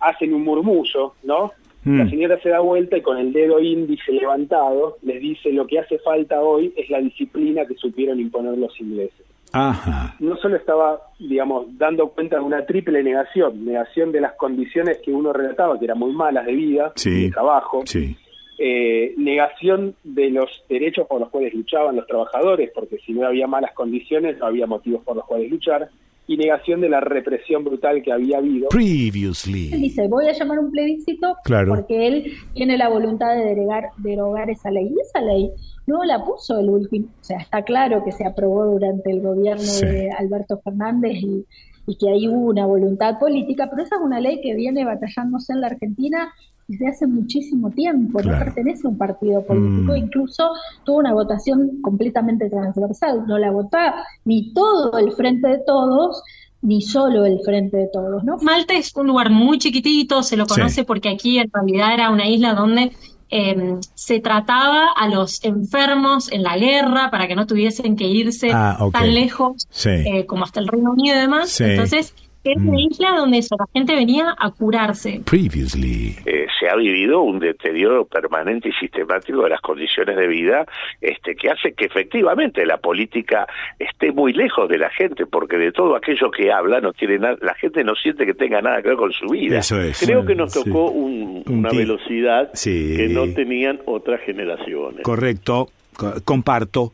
hacen 0.00 0.34
un 0.34 0.44
murmullo, 0.44 1.14
¿no? 1.24 1.50
Mm. 1.84 1.98
La 1.98 2.10
señora 2.10 2.40
se 2.42 2.50
da 2.50 2.60
vuelta 2.60 2.96
y 2.96 3.00
con 3.02 3.16
el 3.16 3.32
dedo 3.32 3.58
índice 3.60 4.12
levantado 4.12 4.98
les 5.02 5.20
dice 5.20 5.50
lo 5.52 5.66
que 5.66 5.78
hace 5.78 5.98
falta 5.98 6.40
hoy 6.42 6.72
es 6.76 6.90
la 6.90 7.00
disciplina 7.00 7.64
que 7.64 7.74
supieron 7.76 8.20
imponer 8.20 8.58
los 8.58 8.78
ingleses. 8.80 9.24
Ajá. 9.52 10.14
no 10.18 10.36
solo 10.36 10.56
estaba, 10.56 11.00
digamos, 11.18 11.66
dando 11.78 12.08
cuenta 12.08 12.36
de 12.36 12.42
una 12.42 12.66
triple 12.66 13.02
negación, 13.02 13.64
negación 13.64 14.12
de 14.12 14.20
las 14.20 14.34
condiciones 14.34 14.98
que 15.02 15.12
uno 15.12 15.32
relataba, 15.32 15.78
que 15.78 15.86
eran 15.86 15.98
muy 15.98 16.12
malas 16.12 16.44
de 16.44 16.52
vida, 16.52 16.92
Sí. 16.96 17.22
de 17.26 17.30
trabajo, 17.30 17.82
Sí. 17.86 18.14
Eh, 18.58 19.14
negación 19.16 19.94
de 20.04 20.30
los 20.30 20.48
derechos 20.68 21.06
por 21.06 21.20
los 21.20 21.30
cuales 21.30 21.52
luchaban 21.54 21.96
los 21.96 22.06
trabajadores, 22.06 22.70
porque 22.74 22.98
si 23.04 23.12
no 23.12 23.26
había 23.26 23.46
malas 23.46 23.72
condiciones 23.72 24.38
no 24.38 24.46
había 24.46 24.66
motivos 24.66 25.02
por 25.04 25.16
los 25.16 25.24
cuales 25.26 25.50
luchar, 25.50 25.88
y 26.28 26.36
negación 26.36 26.80
de 26.80 26.88
la 26.88 26.98
represión 27.00 27.62
brutal 27.62 28.02
que 28.02 28.10
había 28.10 28.38
habido. 28.38 28.66
Él 28.72 28.76
Previously. 28.76 29.68
dice, 29.76 30.08
voy 30.08 30.26
a 30.26 30.32
llamar 30.32 30.58
un 30.58 30.72
plebiscito 30.72 31.36
Claro. 31.44 31.74
porque 31.76 32.06
él 32.08 32.32
tiene 32.54 32.76
la 32.76 32.88
voluntad 32.88 33.36
de 33.36 33.44
derogar, 33.44 33.90
derogar 33.98 34.50
esa 34.50 34.72
ley. 34.72 34.86
Y 34.88 35.00
esa 35.00 35.20
ley 35.20 35.50
no 35.86 36.02
la 36.02 36.24
puso 36.24 36.58
el 36.58 36.68
último, 36.68 37.06
o 37.20 37.24
sea, 37.24 37.38
está 37.38 37.62
claro 37.62 38.02
que 38.04 38.10
se 38.10 38.26
aprobó 38.26 38.64
durante 38.64 39.08
el 39.12 39.20
gobierno 39.20 39.62
Sí. 39.62 39.86
de 39.86 40.10
Alberto 40.10 40.58
Fernández 40.64 41.12
y, 41.22 41.44
y 41.86 41.96
que 41.96 42.06
hubo 42.28 42.50
una 42.50 42.66
voluntad 42.66 43.18
política, 43.18 43.68
pero 43.70 43.82
esa 43.82 43.96
es 43.96 44.02
una 44.02 44.20
ley 44.20 44.40
que 44.42 44.54
viene 44.54 44.84
batallándose 44.84 45.52
en 45.52 45.60
la 45.60 45.68
Argentina 45.68 46.32
desde 46.68 46.88
hace 46.88 47.06
muchísimo 47.06 47.70
tiempo, 47.70 48.18
Claro. 48.18 48.38
no 48.38 48.44
pertenece 48.44 48.86
a 48.86 48.90
un 48.90 48.98
partido 48.98 49.44
político, 49.46 49.92
Mm. 49.92 49.96
incluso 49.96 50.50
tuvo 50.84 50.98
una 50.98 51.12
votación 51.12 51.80
completamente 51.80 52.50
transversal, 52.50 53.24
no 53.28 53.38
la 53.38 53.52
votaba 53.52 54.04
ni 54.24 54.52
todo 54.52 54.98
el 54.98 55.12
Frente 55.12 55.46
de 55.48 55.58
Todos, 55.64 56.20
ni 56.62 56.82
solo 56.82 57.24
el 57.24 57.38
Frente 57.44 57.76
de 57.76 57.88
Todos, 57.92 58.24
¿no? 58.24 58.38
Malta 58.42 58.74
es 58.74 58.92
un 58.96 59.06
lugar 59.06 59.30
muy 59.30 59.58
chiquitito, 59.58 60.24
se 60.24 60.36
lo 60.36 60.44
Sí. 60.46 60.54
conoce 60.56 60.82
porque 60.84 61.08
aquí 61.08 61.38
en 61.38 61.48
realidad 61.52 61.94
era 61.94 62.10
una 62.10 62.28
isla 62.28 62.54
donde 62.54 62.90
eh, 63.30 63.74
se 63.94 64.20
trataba 64.20 64.92
a 64.96 65.08
los 65.08 65.42
enfermos 65.44 66.30
en 66.30 66.42
la 66.42 66.56
guerra 66.56 67.10
para 67.10 67.26
que 67.26 67.34
no 67.34 67.46
tuviesen 67.46 67.96
que 67.96 68.04
irse 68.04 68.50
Ah, 68.52 68.78
tan 68.92 69.12
lejos 69.14 69.66
Sí. 69.70 69.90
eh, 69.90 70.26
como 70.26 70.44
hasta 70.44 70.60
el 70.60 70.68
Reino 70.68 70.92
Unido 70.92 71.16
y 71.16 71.20
demás. 71.20 71.50
Sí. 71.50 71.64
Entonces, 71.64 72.14
era 72.52 72.60
Mm. 72.60 72.68
una 72.68 72.80
isla 72.80 73.10
donde 73.16 73.38
eso, 73.38 73.56
la 73.58 73.66
gente 73.72 73.94
venía 73.94 74.34
a 74.38 74.50
curarse. 74.50 75.20
Previously. 75.28 76.16
Eh, 76.26 76.46
se 76.58 76.68
ha 76.68 76.76
vivido 76.76 77.20
un 77.22 77.38
deterioro 77.38 78.04
permanente 78.06 78.68
y 78.68 78.72
sistemático 78.72 79.42
de 79.42 79.50
las 79.50 79.60
condiciones 79.60 80.16
de 80.16 80.26
vida 80.26 80.66
este, 81.00 81.34
que 81.34 81.50
hace 81.50 81.72
que 81.74 81.84
efectivamente 81.86 82.64
la 82.66 82.78
política 82.78 83.46
esté 83.78 84.12
muy 84.12 84.32
lejos 84.32 84.68
de 84.68 84.78
la 84.78 84.90
gente, 84.90 85.26
porque 85.26 85.56
de 85.58 85.72
todo 85.72 85.96
aquello 85.96 86.30
que 86.30 86.50
habla 86.52 86.80
no 86.80 86.92
tiene 86.92 87.18
nada, 87.18 87.36
la 87.42 87.54
gente 87.54 87.84
no 87.84 87.94
siente 87.94 88.24
que 88.26 88.34
tenga 88.34 88.60
nada 88.62 88.82
que 88.82 88.88
ver 88.88 88.96
con 88.96 89.12
su 89.12 89.26
vida. 89.26 89.58
Eso 89.58 89.80
es. 89.80 90.00
Creo 90.04 90.24
que 90.24 90.34
nos 90.34 90.52
tocó 90.52 90.90
un- 90.90 91.42
Un 91.46 91.58
una 91.58 91.70
velocidad 91.70 92.50
Sí. 92.54 92.94
que 92.96 93.08
no 93.08 93.26
tenían 93.34 93.80
otras 93.86 94.20
generaciones. 94.22 95.02
Correcto. 95.02 95.68
Co- 95.96 96.14
Comparto. 96.24 96.92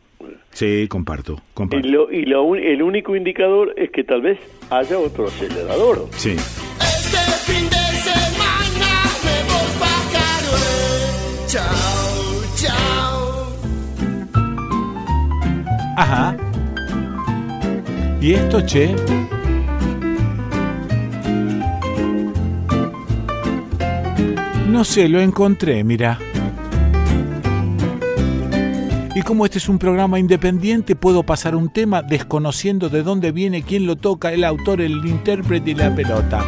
Sí, 0.51 0.87
comparto, 0.89 1.33
Y, 1.35 1.55
comparto. 1.55 1.89
lo, 1.89 2.13
y 2.13 2.27
lo 2.27 2.43
un- 2.43 2.59
el 2.59 2.83
único 2.83 3.17
indicador 3.17 3.73
es 3.77 3.91
que 3.91 4.05
tal 4.05 4.21
vez 4.21 4.39
haya 4.79 4.99
otro 4.99 5.29
acelerador. 5.29 6.09
Sí. 6.17 6.31
Este 6.31 7.19
fin 7.47 7.69
de 7.69 7.85
semana 8.09 8.91
me 9.25 9.37
voy 9.51 9.71
pa' 9.81 10.03
Carué. 10.15 11.47
Chao, 11.47 12.43
chao. 12.57 13.17
Ajá. 15.97 16.37
¿Y 18.21 18.35
esto, 18.35 18.65
che? 18.65 18.95
No 24.69 24.85
sé, 24.85 25.09
lo 25.09 25.21
encontré, 25.21 25.85
mira. 25.85 26.19
Y 29.15 29.21
como 29.21 29.45
este 29.45 29.59
es 29.59 29.69
un 29.69 29.79
programa 29.79 30.19
independiente, 30.19 30.97
puedo 30.97 31.23
pasar 31.23 31.55
un 31.55 31.71
tema 31.71 32.01
desconociendo 32.01 32.89
de 32.89 33.03
dónde 33.03 33.31
viene, 33.31 33.63
quién 33.63 33.87
lo 33.87 33.97
toca, 33.97 34.33
el 34.33 34.43
autor, 34.43 34.81
el 34.81 35.05
intérprete 35.05 35.73
y 35.73 35.75
la 35.75 35.95
pelota. 35.95 36.43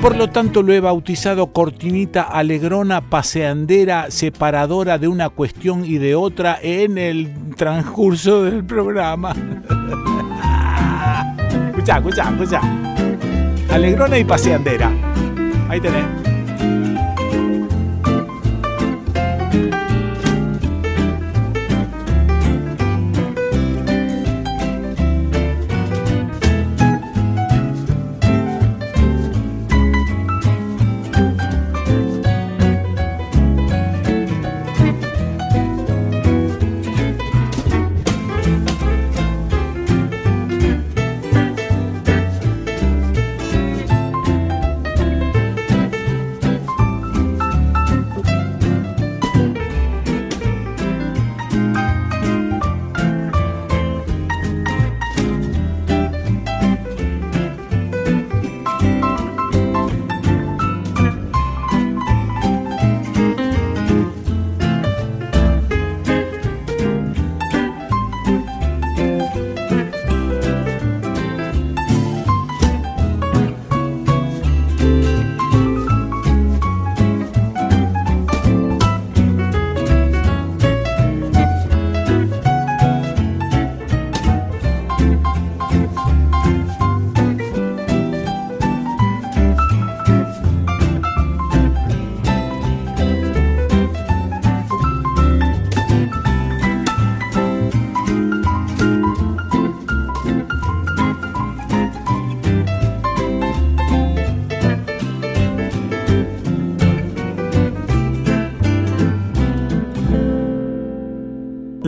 Por 0.00 0.16
lo 0.16 0.28
tanto, 0.28 0.62
lo 0.62 0.72
he 0.72 0.78
bautizado 0.78 1.48
cortinita 1.48 2.22
alegrona, 2.22 3.00
paseandera, 3.00 4.10
separadora 4.10 4.98
de 4.98 5.08
una 5.08 5.30
cuestión 5.30 5.84
y 5.84 5.98
de 5.98 6.14
otra 6.14 6.58
en 6.62 6.96
el 6.98 7.32
transcurso 7.56 8.44
del 8.44 8.64
programa. 8.64 9.32
escucha, 11.70 11.96
escucha, 11.96 12.30
escucha. 12.30 12.60
Alegrona 13.70 14.18
y 14.18 14.24
paseandera. 14.24 14.92
Ahí 15.68 15.80
tenés. 15.80 16.04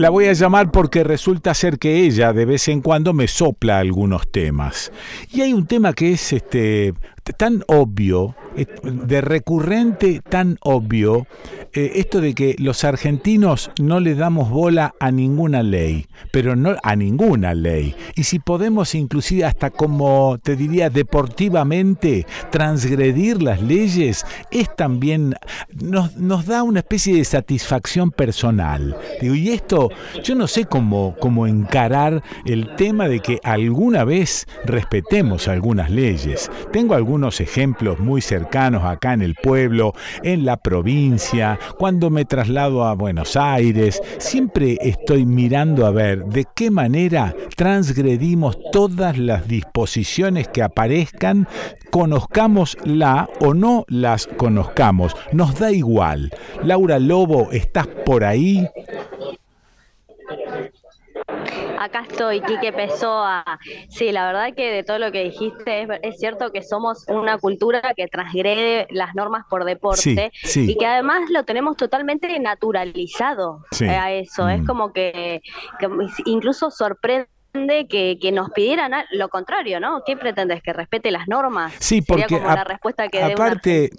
La 0.07 0.11
voy 0.11 0.27
a 0.27 0.31
llamar 0.31 0.71
porque 0.71 1.03
resulta 1.03 1.53
ser 1.53 1.79
que 1.79 2.05
ella 2.05 2.31
de 2.31 2.45
vez 2.45 2.69
en 2.69 2.79
cuando 2.79 3.11
me 3.11 3.27
sopla 3.27 3.79
algunos 3.79 4.31
temas. 4.31 4.89
Y 5.33 5.41
hay 5.41 5.51
un 5.51 5.67
tema 5.67 5.91
que 5.91 6.13
es 6.13 6.31
este 6.31 6.93
tan 7.33 7.63
obvio, 7.67 8.35
de 8.83 9.21
recurrente 9.21 10.21
tan 10.27 10.57
obvio, 10.61 11.27
eh, 11.73 11.93
esto 11.95 12.21
de 12.21 12.33
que 12.33 12.55
los 12.57 12.83
argentinos 12.83 13.71
no 13.79 13.99
le 13.99 14.15
damos 14.15 14.49
bola 14.49 14.95
a 14.99 15.11
ninguna 15.11 15.63
ley, 15.63 16.07
pero 16.31 16.55
no 16.55 16.75
a 16.81 16.95
ninguna 16.95 17.53
ley. 17.53 17.95
Y 18.15 18.23
si 18.23 18.39
podemos 18.39 18.95
inclusive 18.95 19.45
hasta 19.45 19.69
como 19.69 20.39
te 20.41 20.55
diría 20.55 20.89
deportivamente 20.89 22.25
transgredir 22.51 23.41
las 23.41 23.61
leyes, 23.61 24.25
es 24.51 24.75
también 24.75 25.35
nos, 25.73 26.15
nos 26.17 26.45
da 26.45 26.63
una 26.63 26.79
especie 26.79 27.15
de 27.15 27.25
satisfacción 27.25 28.11
personal. 28.11 28.97
Digo, 29.21 29.35
y 29.35 29.49
esto, 29.49 29.89
yo 30.23 30.35
no 30.35 30.47
sé 30.47 30.65
cómo, 30.65 31.15
cómo 31.19 31.47
encarar 31.47 32.23
el 32.45 32.75
tema 32.75 33.07
de 33.07 33.19
que 33.19 33.39
alguna 33.43 34.03
vez 34.03 34.47
respetemos 34.65 35.47
algunas 35.47 35.89
leyes. 35.89 36.49
Tengo 36.71 36.95
algunos 37.17 37.41
ejemplos 37.41 37.99
muy 37.99 38.21
cercanos 38.21 38.83
acá 38.83 39.13
en 39.13 39.23
el 39.23 39.33
pueblo, 39.33 39.95
en 40.21 40.45
la 40.45 40.57
provincia, 40.57 41.57
cuando 41.79 42.11
me 42.11 42.25
traslado 42.25 42.83
a 42.83 42.93
Buenos 42.93 43.35
Aires, 43.35 43.99
siempre 44.19 44.77
estoy 44.81 45.25
mirando 45.25 45.87
a 45.87 45.89
ver 45.89 46.25
de 46.25 46.45
qué 46.53 46.69
manera 46.69 47.35
transgredimos 47.55 48.59
todas 48.71 49.17
las 49.17 49.47
disposiciones 49.47 50.47
que 50.47 50.61
aparezcan, 50.61 51.47
conozcamos 51.89 52.77
la 52.83 53.27
o 53.39 53.55
no 53.55 53.83
las 53.87 54.27
conozcamos, 54.27 55.15
nos 55.31 55.57
da 55.57 55.71
igual. 55.71 56.29
Laura 56.61 56.99
Lobo, 56.99 57.51
¿estás 57.51 57.87
por 58.05 58.25
ahí? 58.25 58.63
Acá 61.79 62.05
estoy, 62.09 62.41
Quique 62.41 62.71
Pessoa. 62.71 63.43
Sí, 63.89 64.11
la 64.11 64.25
verdad 64.25 64.53
que 64.55 64.71
de 64.71 64.83
todo 64.83 64.97
lo 64.97 65.11
que 65.11 65.25
dijiste, 65.25 65.81
es, 65.83 65.89
es 66.01 66.17
cierto 66.19 66.51
que 66.51 66.63
somos 66.63 67.05
una 67.09 67.37
cultura 67.37 67.81
que 67.95 68.07
transgrede 68.07 68.87
las 68.89 69.13
normas 69.13 69.45
por 69.49 69.65
deporte 69.65 70.31
Sí, 70.33 70.47
sí. 70.47 70.71
y 70.71 70.77
que 70.77 70.85
además 70.85 71.29
lo 71.29 71.43
tenemos 71.43 71.75
totalmente 71.77 72.39
naturalizado 72.39 73.63
Sí. 73.71 73.85
a 73.85 74.11
eso. 74.11 74.47
Es 74.49 74.61
Mm. 74.61 74.65
como 74.65 74.93
que, 74.93 75.41
que 75.79 75.87
incluso 76.25 76.71
sorprende 76.71 77.27
que, 77.89 78.17
que 78.21 78.31
nos 78.31 78.51
pidieran 78.51 78.91
lo 79.11 79.29
contrario, 79.29 79.79
¿no? 79.79 80.01
¿Qué 80.05 80.15
pretendes? 80.15 80.61
¿Que 80.61 80.73
respete 80.73 81.11
las 81.11 81.27
normas? 81.27 81.73
Sí, 81.79 82.01
Sería 82.01 82.27
porque 82.27 82.45
la 82.45 82.63
respuesta 82.63 83.07
que 83.09 83.23
un 83.23 83.31
aparte, 83.31 83.89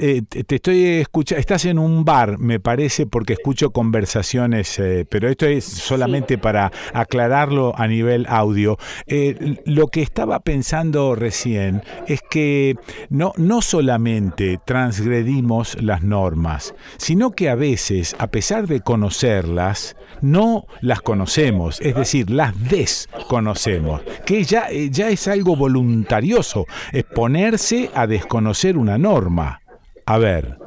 eh, 0.00 0.22
te 0.28 0.44
te 0.44 0.56
estoy 0.56 0.84
escuchando, 0.84 1.40
estás 1.40 1.64
en 1.64 1.78
un 1.78 2.04
bar, 2.04 2.38
me 2.38 2.60
parece, 2.60 3.06
porque 3.06 3.34
escucho 3.34 3.70
conversaciones, 3.70 4.78
eh, 4.78 5.06
pero 5.08 5.28
esto 5.28 5.46
es 5.46 5.64
solamente 5.64 6.38
para 6.38 6.70
aclararlo 6.92 7.72
a 7.76 7.86
nivel 7.86 8.26
audio. 8.28 8.78
Eh, 9.06 9.56
lo 9.66 9.88
que 9.88 10.02
estaba 10.02 10.40
pensando 10.40 11.14
recién 11.14 11.82
es 12.06 12.20
que 12.30 12.76
no, 13.10 13.32
no 13.36 13.62
solamente 13.62 14.58
transgredimos 14.64 15.80
las 15.82 16.02
normas, 16.02 16.74
sino 16.96 17.32
que 17.32 17.48
a 17.48 17.54
veces, 17.54 18.16
a 18.18 18.28
pesar 18.28 18.66
de 18.66 18.80
conocerlas, 18.80 19.96
no 20.20 20.66
las 20.80 21.02
conocemos, 21.02 21.80
es 21.80 21.94
decir, 21.94 22.30
las 22.30 22.68
desconocemos, 23.16 24.02
que 24.24 24.44
ya, 24.44 24.70
eh, 24.70 24.90
ya 24.90 25.08
es 25.08 25.28
algo 25.28 25.56
voluntarioso, 25.56 26.66
es 26.92 27.04
ponerse 27.04 27.90
a 27.94 28.06
desconocer 28.06 28.76
una 28.76 28.98
norma. 28.98 29.60
A 30.06 30.18
ver, 30.18 30.58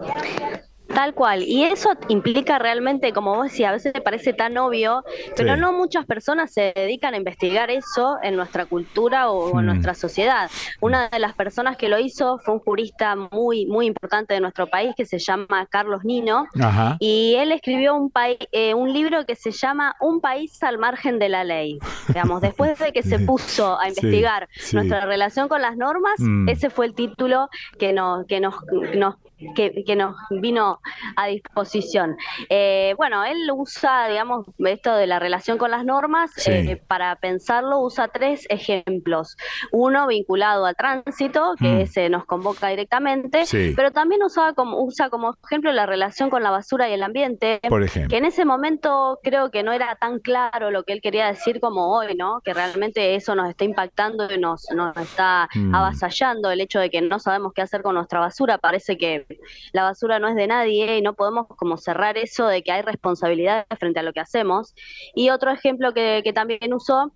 Tal 0.95 1.13
cual, 1.13 1.43
y 1.43 1.63
eso 1.65 1.91
implica 2.07 2.57
realmente, 2.57 3.11
como 3.13 3.35
vos 3.35 3.43
decías, 3.51 3.69
a 3.69 3.73
veces 3.73 3.93
te 3.93 4.01
parece 4.01 4.33
tan 4.33 4.57
obvio, 4.57 5.03
pero 5.35 5.53
Sí. 5.55 5.59
no 5.61 5.73
muchas 5.73 6.05
personas 6.05 6.53
se 6.53 6.71
dedican 6.75 7.13
a 7.13 7.17
investigar 7.17 7.69
eso 7.69 8.17
en 8.23 8.35
nuestra 8.37 8.65
cultura 8.65 9.29
o 9.29 9.59
en 9.59 9.65
Mm. 9.65 9.67
nuestra 9.67 9.93
sociedad. 9.93 10.49
Una 10.79 11.09
de 11.09 11.19
las 11.19 11.33
personas 11.33 11.75
que 11.77 11.89
lo 11.89 11.99
hizo 11.99 12.39
fue 12.39 12.53
un 12.55 12.59
jurista 12.61 13.15
muy, 13.15 13.65
muy 13.65 13.85
importante 13.87 14.33
de 14.33 14.39
nuestro 14.39 14.67
país 14.67 14.93
que 14.95 15.05
se 15.05 15.19
llama 15.19 15.67
Carlos 15.69 16.05
Nino, 16.05 16.47
ajá. 16.61 16.95
y 16.99 17.35
él 17.35 17.51
escribió 17.51 17.93
un, 17.95 18.11
eh, 18.53 18.73
un 18.73 18.93
libro 18.93 19.25
que 19.25 19.35
se 19.35 19.51
llama 19.51 19.95
Un 19.99 20.21
país 20.21 20.63
al 20.63 20.77
margen 20.77 21.19
de 21.19 21.27
la 21.29 21.43
ley. 21.43 21.77
Digamos, 22.07 22.39
después 22.41 22.79
de 22.79 22.93
que 22.93 23.03
se 23.03 23.19
puso 23.29 23.77
a 23.79 23.83
Sí, 23.83 23.89
investigar 23.89 24.47
sí. 24.55 24.75
nuestra 24.77 25.01
relación 25.05 25.49
con 25.49 25.61
las 25.61 25.75
normas, 25.75 26.15
Mm. 26.19 26.47
ese 26.47 26.69
fue 26.69 26.85
el 26.85 26.95
título 26.95 27.49
que 27.77 27.91
nos, 27.91 28.25
que 28.27 28.39
nos, 28.39 28.55
nos 28.95 29.15
que, 29.55 29.83
que 29.85 29.95
nos 29.95 30.15
vino 30.29 30.79
a 31.15 31.27
disposición. 31.27 32.15
Eh, 32.49 32.93
bueno, 32.97 33.23
él 33.23 33.37
usa, 33.53 34.07
digamos, 34.07 34.45
esto 34.59 34.95
de 34.95 35.07
la 35.07 35.19
relación 35.19 35.57
con 35.57 35.71
las 35.71 35.85
normas, 35.85 36.31
Sí. 36.35 36.51
eh, 36.51 36.81
para 36.87 37.15
pensarlo 37.17 37.79
usa 37.79 38.07
tres 38.07 38.45
ejemplos. 38.49 39.35
Uno 39.71 40.07
vinculado 40.07 40.65
al 40.65 40.75
tránsito, 40.75 41.53
que 41.59 41.67
Mm. 41.75 41.79
ese 41.81 42.09
nos 42.09 42.25
convoca 42.25 42.67
directamente, 42.69 43.45
Sí. 43.45 43.73
pero 43.75 43.91
también 43.91 44.23
usaba 44.23 44.53
como, 44.53 44.81
usa 44.83 45.09
como 45.09 45.35
ejemplo 45.45 45.71
la 45.71 45.85
relación 45.85 46.29
con 46.29 46.43
la 46.43 46.51
basura 46.51 46.89
y 46.89 46.93
el 46.93 47.03
ambiente, 47.03 47.59
Por 47.69 47.83
ejemplo. 47.83 48.09
que 48.09 48.17
en 48.17 48.25
ese 48.25 48.45
momento 48.45 49.19
creo 49.23 49.51
que 49.51 49.63
no 49.63 49.71
era 49.73 49.95
tan 49.95 50.19
claro 50.19 50.71
lo 50.71 50.83
que 50.83 50.93
él 50.93 51.01
quería 51.01 51.27
decir 51.27 51.59
como 51.59 51.95
hoy, 51.95 52.15
¿no? 52.15 52.41
Que 52.43 52.53
realmente 52.53 53.15
eso 53.15 53.35
nos 53.35 53.49
está 53.49 53.63
impactando 53.65 54.31
y 54.31 54.37
nos, 54.37 54.65
nos 54.73 54.95
está 54.97 55.47
Mm. 55.55 55.73
avasallando 55.75 56.51
el 56.51 56.61
hecho 56.61 56.79
de 56.79 56.89
que 56.89 57.01
no 57.01 57.19
sabemos 57.19 57.53
qué 57.53 57.61
hacer 57.61 57.81
con 57.81 57.95
nuestra 57.95 58.19
basura. 58.19 58.57
Parece 58.57 58.97
que 58.97 59.25
la 59.71 59.83
basura 59.83 60.19
no 60.19 60.27
es 60.27 60.35
de 60.35 60.47
nadie 60.47 60.97
y 60.97 61.01
no 61.01 61.13
podemos 61.13 61.47
como 61.47 61.77
cerrar 61.77 62.17
eso 62.17 62.47
de 62.47 62.63
que 62.63 62.71
hay 62.71 62.81
responsabilidad 62.81 63.65
frente 63.79 63.99
a 63.99 64.03
lo 64.03 64.13
que 64.13 64.19
hacemos. 64.19 64.73
Y 65.13 65.29
otro 65.29 65.51
ejemplo 65.51 65.93
que, 65.93 66.21
que 66.23 66.33
también 66.33 66.73
usó 66.73 67.11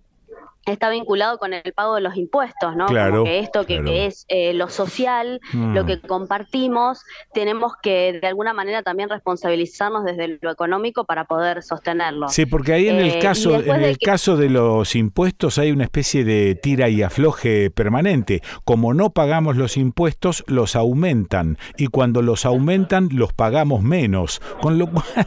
está 0.66 0.90
vinculado 0.90 1.38
con 1.38 1.52
el 1.54 1.72
pago 1.74 1.94
de 1.96 2.02
los 2.02 2.16
impuestos, 2.16 2.76
¿no? 2.76 2.86
Claro, 2.86 3.12
Como 3.12 3.24
que 3.24 3.38
esto 3.40 3.64
que, 3.66 3.76
claro. 3.76 3.84
que 3.90 4.06
es 4.06 4.24
eh, 4.28 4.52
lo 4.54 4.68
social, 4.68 5.40
Mm. 5.52 5.74
lo 5.74 5.86
que 5.86 6.00
compartimos, 6.00 7.02
tenemos 7.32 7.72
que 7.82 8.18
de 8.20 8.26
alguna 8.28 8.52
manera 8.52 8.82
también 8.82 9.08
responsabilizarnos 9.08 10.04
desde 10.04 10.38
lo 10.40 10.50
económico 10.50 11.04
para 11.06 11.24
poder 11.24 11.62
sostenerlo. 11.62 12.28
Sí, 12.28 12.46
porque 12.46 12.74
ahí 12.74 12.88
en 12.88 12.96
Eh, 12.96 13.08
el 13.12 13.16
y 13.16 13.20
caso, 13.20 13.56
en 13.56 13.64
de 13.80 13.88
el 13.90 13.98
que- 13.98 14.06
caso 14.06 14.36
de 14.36 14.48
los 14.50 14.94
impuestos 14.94 15.58
hay 15.58 15.72
una 15.72 15.84
especie 15.84 16.24
de 16.24 16.54
tira 16.54 16.88
y 16.88 17.02
afloje 17.02 17.70
permanente. 17.70 18.42
Como 18.64 18.94
no 18.94 19.10
pagamos 19.10 19.56
los 19.56 19.76
impuestos, 19.76 20.44
los 20.46 20.76
aumentan 20.76 21.58
y 21.78 21.86
cuando 21.88 22.22
los 22.22 22.44
aumentan 22.44 23.08
los 23.12 23.32
pagamos 23.32 23.82
menos, 23.82 24.40
con 24.60 24.78
lo 24.78 24.86
cual, 24.92 25.26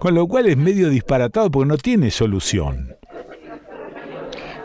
con 0.00 0.14
lo 0.14 0.26
cual 0.26 0.46
es 0.46 0.56
medio 0.56 0.90
disparatado 0.90 1.50
porque 1.50 1.68
no 1.68 1.76
tiene 1.78 2.10
solución. 2.10 2.96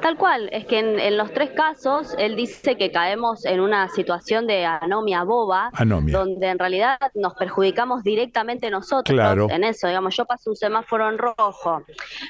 Tal 0.02 0.16
cual, 0.18 0.50
es 0.52 0.66
que 0.66 0.80
en, 0.80 1.00
en 1.00 1.18
los 1.18 1.32
tres 1.34 1.52
casos 1.52 2.16
él 2.18 2.36
dice 2.36 2.78
que 2.78 2.92
caemos 2.92 3.46
en 3.46 3.60
una 3.60 3.90
situación 3.90 4.48
de 4.48 4.66
anomia 4.66 5.24
boba, 5.24 5.70
Anomia. 5.74 6.18
donde 6.18 6.48
en 6.48 6.60
realidad 6.60 6.98
nos 7.16 7.34
perjudicamos 7.36 8.04
directamente 8.04 8.70
nosotros 8.70 9.14
Claro. 9.14 9.48
en 9.50 9.64
eso. 9.64 9.88
Digamos, 9.88 10.16
yo 10.16 10.26
paso 10.26 10.52
un 10.52 10.56
semáforo 10.56 11.10
en 11.10 11.18
rojo 11.18 11.84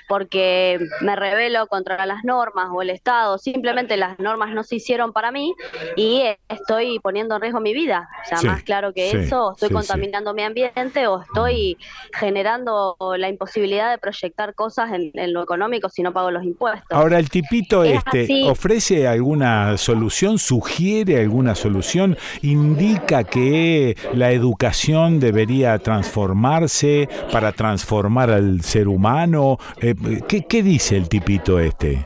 porque 0.07 0.79
me 1.01 1.15
rebelo 1.15 1.67
contra 1.67 2.05
las 2.05 2.23
normas 2.23 2.69
o 2.71 2.81
el 2.81 2.89
Estado, 2.89 3.37
simplemente 3.37 3.97
las 3.97 4.17
normas 4.19 4.53
no 4.53 4.63
se 4.63 4.77
hicieron 4.77 5.11
para 5.13 5.31
mí 5.31 5.53
y 5.95 6.23
estoy 6.49 6.99
poniendo 6.99 7.35
en 7.35 7.41
riesgo 7.41 7.59
mi 7.59 7.73
vida. 7.73 8.07
O 8.23 8.27
sea, 8.27 8.37
Sí, 8.37 8.47
más 8.47 8.63
claro 8.63 8.93
que 8.93 9.09
sí, 9.11 9.17
eso, 9.17 9.51
estoy 9.53 9.69
sí, 9.69 9.73
contaminando 9.73 10.33
mi 10.33 10.43
ambiente 10.43 11.07
o 11.07 11.21
estoy 11.21 11.77
generando 12.13 12.95
la 13.17 13.29
imposibilidad 13.29 13.91
de 13.91 13.97
proyectar 13.97 14.53
cosas 14.55 14.91
en, 14.93 15.11
en 15.13 15.33
lo 15.33 15.43
económico 15.43 15.89
si 15.89 16.01
no 16.03 16.13
pago 16.13 16.31
los 16.31 16.43
impuestos. 16.43 16.87
Ahora, 16.91 17.19
el 17.19 17.29
tipito 17.57 17.83
Es 17.83 17.97
este 17.97 18.23
así. 18.23 18.43
ofrece 18.47 19.07
alguna 19.07 19.77
solución, 19.77 20.37
sugiere 20.39 21.19
alguna 21.21 21.55
solución, 21.55 22.17
indica 22.41 23.23
que 23.23 23.95
la 24.13 24.31
educación 24.31 25.19
debería 25.19 25.77
transformarse 25.79 27.09
para 27.31 27.51
transformar 27.51 28.29
al 28.29 28.61
ser 28.61 28.87
humano. 28.87 29.57
Eh, 29.81 29.95
¿qué, 30.27 30.45
qué 30.45 30.63
dice 30.63 30.97
el 30.97 31.09
tipito 31.09 31.59
este? 31.59 32.03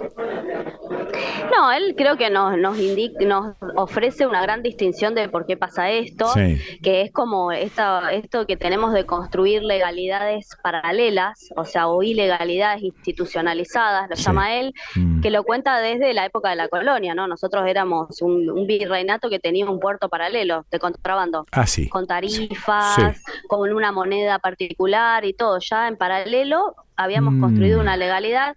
No, 1.55 1.71
él 1.71 1.95
creo 1.97 2.17
que 2.17 2.29
nos, 2.29 2.57
nos, 2.57 2.77
indica, 2.79 3.23
nos 3.25 3.55
ofrece 3.75 4.25
una 4.25 4.41
gran 4.41 4.61
distinción 4.63 5.13
de 5.15 5.29
por 5.29 5.45
qué 5.45 5.57
pasa 5.57 5.89
esto, 5.91 6.27
Sí. 6.33 6.57
que 6.81 7.01
es 7.01 7.11
como 7.11 7.51
esta, 7.51 8.11
esto 8.11 8.45
que 8.45 8.57
tenemos 8.57 8.93
de 8.93 9.05
construir 9.05 9.63
legalidades 9.63 10.49
paralelas, 10.63 11.49
o 11.55 11.65
sea, 11.65 11.87
o 11.87 12.01
ilegalidades 12.03 12.81
institucionalizadas, 12.83 14.09
lo 14.09 14.15
Sí. 14.15 14.23
llama 14.23 14.55
él, 14.55 14.73
Mm. 14.95 15.21
que 15.21 15.29
lo 15.29 15.43
cuenta 15.43 15.79
desde 15.79 16.13
la 16.13 16.25
época 16.25 16.49
de 16.49 16.55
la 16.55 16.67
colonia, 16.67 17.13
¿no? 17.15 17.27
Nosotros 17.27 17.63
éramos 17.67 18.21
un, 18.21 18.49
un 18.49 18.67
virreinato 18.67 19.29
que 19.29 19.39
tenía 19.39 19.69
un 19.69 19.79
puerto 19.79 20.09
paralelo 20.09 20.65
de 20.71 20.79
contrabando. 20.79 21.45
Ah, 21.51 21.67
sí. 21.67 21.89
Con 21.89 22.07
tarifas, 22.07 23.21
con 23.47 23.71
una 23.73 23.91
moneda 23.91 24.39
particular 24.39 25.25
y 25.25 25.33
todo, 25.33 25.59
ya 25.59 25.87
en 25.87 25.97
paralelo 25.97 26.75
habíamos 26.95 27.33
Mm. 27.33 27.41
construido 27.41 27.79
una 27.79 27.97
legalidad, 27.97 28.55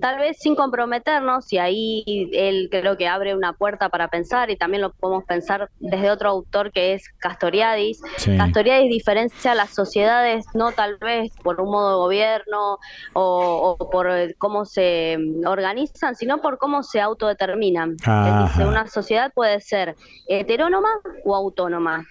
tal 0.00 0.18
vez 0.18 0.38
sin 0.38 0.54
comprometernos, 0.54 1.52
y 1.52 1.58
ahí 1.58 2.30
él 2.32 2.68
creo 2.70 2.96
que 2.96 3.08
abre 3.08 3.34
una 3.34 3.52
puerta 3.52 3.88
para 3.88 4.08
pensar, 4.08 4.50
y 4.50 4.56
también 4.56 4.82
lo 4.82 4.92
podemos 4.92 5.24
pensar 5.24 5.68
desde 5.80 6.10
otro 6.10 6.28
autor 6.28 6.70
que 6.72 6.94
es 6.94 7.08
Castoriadis. 7.18 8.00
Sí. 8.16 8.36
Castoriadis 8.36 8.90
diferencia 8.90 9.54
las 9.54 9.70
sociedades 9.70 10.44
no 10.54 10.72
tal 10.72 10.96
vez 10.98 11.32
por 11.42 11.60
un 11.60 11.70
modo 11.70 11.90
de 11.90 11.96
gobierno 11.96 12.78
o, 13.14 13.76
o 13.78 13.90
por 13.90 14.08
cómo 14.38 14.64
se 14.64 15.18
mm, 15.18 15.46
organizan, 15.46 16.14
sino 16.14 16.40
por 16.40 16.58
cómo 16.58 16.82
se 16.82 17.00
autodeterminan. 17.00 17.96
Dice, 17.96 18.10
Ajá. 18.10 18.66
una 18.66 18.86
sociedad 18.86 19.32
puede 19.34 19.60
ser 19.60 19.96
heterónoma 20.28 20.90
o 21.24 21.34
autónoma. 21.34 22.06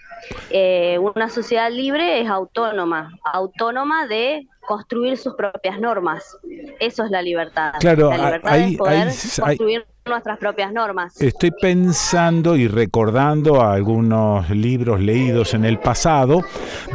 Eh, 0.50 0.98
una 0.98 1.28
sociedad 1.28 1.70
libre 1.70 2.20
es 2.20 2.28
autónoma, 2.28 3.10
autónoma 3.24 4.06
de 4.06 4.46
construir 4.66 5.16
sus 5.18 5.34
propias 5.34 5.78
normas. 5.80 6.38
Eso 6.80 7.04
es 7.04 7.10
la 7.10 7.22
libertad. 7.22 7.74
Claro, 7.80 8.10
la 8.10 8.16
libertad 8.16 8.52
ahí- 8.52 8.72
es 8.72 8.78
poder 8.78 9.08
hay- 9.08 9.40
construir 9.56 9.86
nuestras 10.06 10.38
propias 10.38 10.72
normas. 10.72 11.20
Estoy 11.20 11.52
pensando 11.52 12.56
y 12.56 12.66
recordando 12.66 13.62
algunos 13.62 14.50
libros 14.50 15.00
leídos 15.00 15.54
en 15.54 15.64
el 15.64 15.78
pasado, 15.78 16.42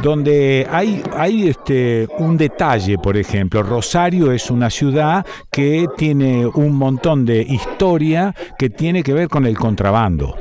donde 0.02 0.66
hay, 0.70 1.02
hay 1.16 1.48
este, 1.48 2.06
un 2.18 2.36
detalle, 2.36 2.98
por 2.98 3.16
ejemplo, 3.16 3.62
Rosario 3.62 4.32
es 4.32 4.50
una 4.50 4.68
ciudad 4.68 5.24
que 5.50 5.86
tiene 5.96 6.46
un 6.46 6.72
montón 6.72 7.24
de 7.24 7.40
historia 7.40 8.34
que 8.58 8.68
tiene 8.70 9.02
que 9.02 9.14
ver 9.14 9.28
con 9.28 9.46
el 9.46 9.56
contrabando. 9.56 10.36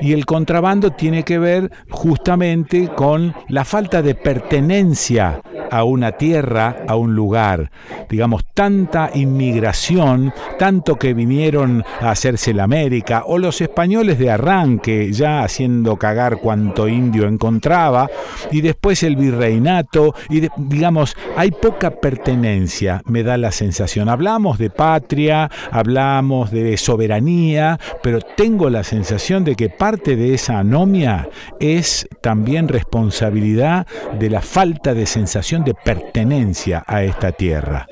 Y 0.00 0.12
el 0.12 0.26
contrabando 0.26 0.90
tiene 0.90 1.22
que 1.24 1.38
ver 1.38 1.70
justamente 1.90 2.88
con 2.88 3.34
la 3.48 3.64
falta 3.64 4.02
de 4.02 4.14
pertenencia 4.14 5.40
a 5.70 5.84
una 5.84 6.12
tierra, 6.12 6.84
a 6.86 6.96
un 6.96 7.14
lugar. 7.14 7.70
Digamos, 8.08 8.44
tanta 8.54 9.10
inmigración, 9.14 10.32
tanto 10.58 10.96
que 10.96 11.14
vinieron 11.14 11.84
a 12.00 12.07
hacerse 12.10 12.54
la 12.54 12.64
América, 12.64 13.24
o 13.26 13.38
los 13.38 13.60
españoles 13.60 14.18
de 14.18 14.30
arranque, 14.30 15.12
ya 15.12 15.42
haciendo 15.42 15.96
cagar 15.96 16.38
cuanto 16.38 16.88
indio 16.88 17.26
encontraba, 17.26 18.08
y 18.50 18.60
después 18.60 19.02
el 19.02 19.16
virreinato, 19.16 20.14
y 20.28 20.48
digamos, 20.56 21.16
hay 21.36 21.50
poca 21.50 21.90
pertenencia, 21.90 23.02
me 23.06 23.22
da 23.22 23.36
la 23.36 23.52
sensación. 23.52 24.08
Hablamos 24.08 24.58
de 24.58 24.70
patria, 24.70 25.50
hablamos 25.70 26.50
de 26.50 26.76
soberanía, 26.76 27.78
pero 28.02 28.20
tengo 28.20 28.70
la 28.70 28.84
sensación 28.84 29.44
de 29.44 29.54
que 29.54 29.68
parte 29.68 30.16
de 30.16 30.34
esa 30.34 30.58
anomia 30.58 31.28
es 31.60 32.08
también 32.20 32.68
responsabilidad 32.68 33.86
de 34.18 34.30
la 34.30 34.40
falta 34.40 34.94
de 34.94 35.06
sensación 35.06 35.64
de 35.64 35.74
pertenencia 35.74 36.84
a 36.86 37.02
esta 37.02 37.32
tierra. 37.32 37.86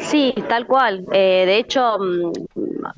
Sí, 0.00 0.34
tal 0.48 0.66
cual. 0.66 1.04
Eh, 1.12 1.44
de 1.46 1.56
hecho, 1.58 1.98
mm, 1.98 2.32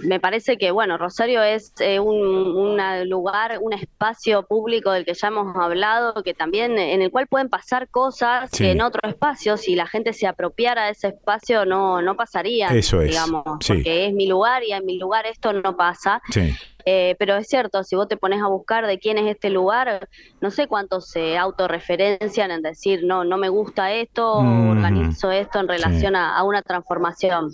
me 0.06 0.20
parece 0.20 0.56
que, 0.56 0.70
bueno, 0.70 0.98
Rosario 0.98 1.42
es 1.42 1.72
eh, 1.80 1.98
un 2.00 2.20
una 2.56 3.04
lugar, 3.04 3.58
un 3.60 3.72
espacio 3.72 4.42
público 4.44 4.92
del 4.92 5.04
que 5.04 5.14
ya 5.14 5.28
hemos 5.28 5.56
hablado, 5.56 6.22
que 6.22 6.34
también 6.34 6.78
en 6.78 7.02
el 7.02 7.10
cual 7.10 7.26
pueden 7.26 7.48
pasar 7.48 7.88
cosas 7.88 8.50
Sí. 8.52 8.64
que 8.64 8.70
en 8.72 8.82
otro 8.82 9.08
espacio, 9.08 9.56
si 9.56 9.74
la 9.74 9.86
gente 9.86 10.12
se 10.12 10.26
apropiara 10.26 10.86
de 10.86 10.92
ese 10.92 11.08
espacio, 11.08 11.64
no, 11.64 12.00
no 12.02 12.14
pasaría. 12.16 12.68
Eso 12.68 13.00
es, 13.00 13.10
Digamos, 13.10 13.44
sí. 13.60 13.74
porque 13.74 14.06
es 14.06 14.12
mi 14.12 14.26
lugar 14.26 14.62
y 14.64 14.72
en 14.72 14.84
mi 14.86 14.98
lugar 14.98 15.26
esto 15.26 15.52
no 15.52 15.76
pasa. 15.76 16.20
Sí. 16.30 16.54
Eh, 16.84 17.16
pero 17.18 17.36
es 17.36 17.48
cierto, 17.48 17.82
si 17.84 17.96
vos 17.96 18.08
te 18.08 18.16
pones 18.16 18.42
a 18.42 18.48
buscar 18.48 18.86
de 18.86 18.98
quién 18.98 19.18
es 19.18 19.26
este 19.30 19.50
lugar, 19.50 20.08
no 20.40 20.50
sé 20.50 20.66
cuántos 20.66 21.08
se 21.08 21.36
autorreferencian 21.38 22.50
en 22.50 22.62
decir, 22.62 23.00
no, 23.04 23.24
no 23.24 23.36
me 23.36 23.48
gusta 23.48 23.92
esto, 23.92 24.34
o 24.34 24.42
Mhm. 24.42 24.70
organizo 24.70 25.30
esto 25.30 25.60
en 25.60 25.68
relación 25.68 26.16
a, 26.16 26.36
a 26.36 26.42
una 26.44 26.62
transformación. 26.62 27.50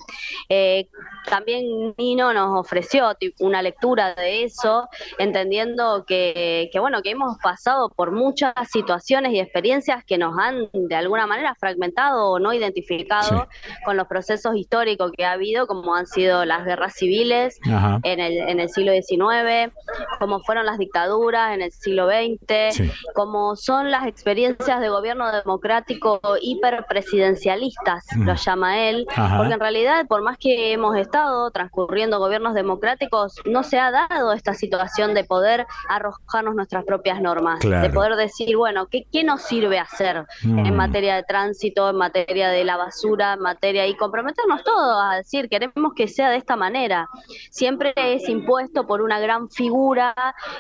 Eh, 0.49 0.89
también 1.29 1.95
Nino 1.99 2.33
nos 2.33 2.59
ofreció 2.59 3.11
una 3.41 3.63
lectura 3.63 4.15
de 4.15 4.45
eso, 4.45 4.89
entendiendo 5.19 6.05
que, 6.07 6.69
que, 6.73 6.79
bueno, 6.79 7.03
que 7.03 7.11
hemos 7.11 7.37
pasado 7.43 7.89
por 7.91 8.13
muchas 8.13 8.53
situaciones 8.71 9.33
y 9.33 9.41
experiencias 9.41 10.05
que 10.05 10.19
nos 10.19 10.39
han 10.39 10.69
de 10.73 10.95
alguna 10.95 11.27
manera 11.27 11.55
fragmentado 11.59 12.31
o 12.31 12.39
no 12.39 12.53
identificado 12.53 13.49
con 13.85 13.97
los 13.97 14.07
procesos 14.07 14.55
históricos 14.57 15.11
que 15.17 15.25
ha 15.25 15.33
habido, 15.33 15.67
como 15.67 15.95
han 15.95 16.07
sido 16.07 16.45
las 16.45 16.65
guerras 16.65 16.95
civiles 16.95 17.59
Ajá. 17.67 18.01
en 18.05 18.21
el, 18.21 18.37
en 18.49 18.61
el 18.61 18.69
siglo 18.69 18.93
XIX 18.93 19.16
XIX, 19.17 19.73
como 20.19 20.41
fueron 20.41 20.67
las 20.67 20.79
dictaduras 20.79 21.55
en 21.55 21.63
el 21.63 21.73
siglo 21.73 22.09
XX, 22.09 22.93
como 23.15 23.57
son 23.57 23.91
las 23.91 24.07
experiencias 24.07 24.81
de 24.81 24.89
gobierno 24.89 25.31
democrático 25.33 26.21
hiperpresidencialistas, 26.41 28.05
lo 28.19 28.35
llama 28.35 28.79
él, 28.89 29.07
porque 29.37 29.55
en 29.55 29.61
realidad, 29.61 30.07
por 30.07 30.23
más 30.23 30.39
que 30.39 30.73
hemos 30.73 30.97
estado 30.97 31.51
transcurriendo 31.51 32.19
gobiernos 32.19 32.55
democráticos, 32.55 33.35
no 33.45 33.63
se 33.63 33.79
ha 33.79 33.91
dado 33.91 34.33
esta 34.33 34.55
situación 34.55 35.15
de 35.15 35.25
poder 35.25 35.67
arrojarnos 35.89 36.55
nuestras 36.55 36.85
propias 36.85 37.21
normas, 37.21 37.61
de 37.61 37.91
poder 37.91 38.17
decir, 38.17 38.57
bueno, 38.57 38.87
¿qué, 38.87 39.07
qué 39.11 39.25
nos 39.25 39.43
sirve 39.43 39.79
hacer 39.79 40.25
en 40.43 40.75
Mm. 40.75 40.77
materia 40.77 41.17
de 41.17 41.23
tránsito, 41.23 41.91
en 41.91 41.97
materia 41.97 42.49
de 42.49 42.65
la 42.65 42.77
basura, 42.77 43.35
en 43.35 43.41
materia 43.41 43.87
y 43.87 43.95
comprometernos 43.97 44.63
todos 44.65 45.03
a 45.03 45.17
decir, 45.17 45.49
queremos 45.49 45.93
que 45.95 46.09
sea 46.09 46.31
de 46.31 46.37
esta 46.37 46.57
manera. 46.57 47.09
Siempre 47.51 47.93
es 47.97 48.29
impuesto 48.29 48.87
por 48.87 49.01
una 49.07 49.21
gran 49.21 49.49
figura 49.49 50.15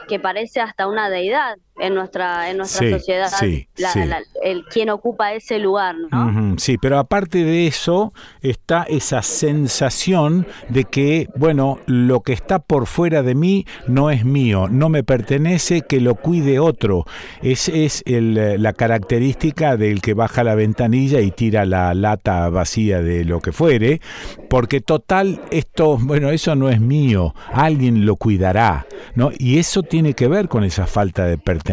que 0.08 0.18
parece 0.18 0.60
hasta 0.60 0.86
una 0.86 1.10
deidad 1.10 1.56
en 1.78 1.94
nuestra 1.94 2.50
en 2.50 2.56
nuestra 2.58 2.80
Sí, 2.86 2.90
sociedad, 2.90 3.28
sí, 3.38 3.68
la- 3.76 3.92
sí. 3.92 4.00
la- 4.06 4.22
el 4.42 4.64
quien 4.64 4.88
ocupa 4.90 5.32
ese 5.34 5.58
lugar, 5.58 5.94
¿no? 6.10 6.56
Sí, 6.58 6.78
pero 6.78 6.98
aparte 6.98 7.44
de 7.44 7.66
eso 7.66 8.12
está 8.40 8.84
esa 8.84 9.20
sensación 9.22 10.46
de 10.68 10.84
que, 10.84 11.28
bueno, 11.36 11.78
lo 11.86 12.20
que 12.20 12.32
está 12.32 12.58
por 12.60 12.86
fuera 12.86 13.22
de 13.22 13.34
mí 13.34 13.66
no 13.86 14.10
es 14.10 14.24
mío, 14.24 14.68
no 14.70 14.88
me 14.88 15.02
pertenece, 15.04 15.82
que 15.82 16.00
lo 16.00 16.14
cuide 16.14 16.58
otro. 16.58 17.04
Es, 17.42 17.68
es 17.68 18.02
el, 18.06 18.62
la 18.62 18.72
característica 18.72 19.76
del 19.76 20.00
que 20.00 20.14
baja 20.14 20.44
la 20.44 20.54
ventanilla 20.54 21.20
y 21.20 21.30
tira 21.30 21.64
la 21.66 21.92
lata 21.94 22.48
vacía 22.48 23.02
de 23.02 23.24
lo 23.24 23.40
que 23.40 23.52
fuere, 23.52 24.00
porque 24.48 24.80
total, 24.80 25.40
esto, 25.50 25.98
bueno, 26.00 26.30
eso 26.30 26.54
no 26.54 26.68
es 26.70 26.80
mío, 26.80 27.34
alguien 27.52 28.06
lo 28.06 28.16
cuidará, 28.16 28.86
¿no? 29.14 29.30
Y 29.38 29.58
eso 29.58 29.82
tiene 29.82 30.14
que 30.14 30.28
ver 30.28 30.48
con 30.48 30.64
esa 30.64 30.86
falta 30.86 31.24
de 31.26 31.36
pertenencia. 31.36 31.65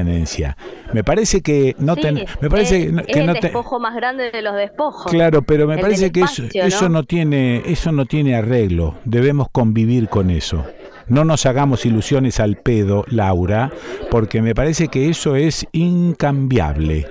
Me 0.94 1.04
parece 1.04 1.42
que 1.42 1.76
no 1.80 1.96
Sí, 1.96 2.02
ten- 2.02 2.26
me 2.42 2.50
parece 2.50 2.78
es, 2.78 2.86
que 2.88 2.92
no- 2.92 3.02
es 3.08 3.18
el 3.18 3.26
no 3.26 3.34
te- 3.34 3.42
despojo 3.42 3.80
más 3.80 3.96
grande 3.96 4.32
de 4.32 4.42
los 4.42 4.56
despojos. 4.56 5.12
Claro, 5.12 5.42
pero 5.42 5.68
me 5.68 5.78
parece 5.78 6.12
que 6.12 6.22
eso, 6.22 6.44
espacio, 6.44 6.64
eso 6.64 6.90
no 6.90 7.04
tiene 7.04 7.62
eso 7.66 7.92
no 7.92 8.06
tiene 8.06 8.36
arreglo. 8.36 8.96
Debemos 9.06 9.48
convivir 9.52 10.10
con 10.10 10.30
eso. 10.30 10.66
No 11.08 11.26
nos 11.26 11.46
hagamos 11.46 11.86
ilusiones 11.86 12.40
al 12.40 12.56
pedo, 12.56 13.04
Laura, 13.10 13.72
porque 14.10 14.42
me 14.42 14.56
parece 14.56 14.88
que 14.88 15.10
eso 15.10 15.36
es 15.36 15.68
incambiable. 15.74 17.06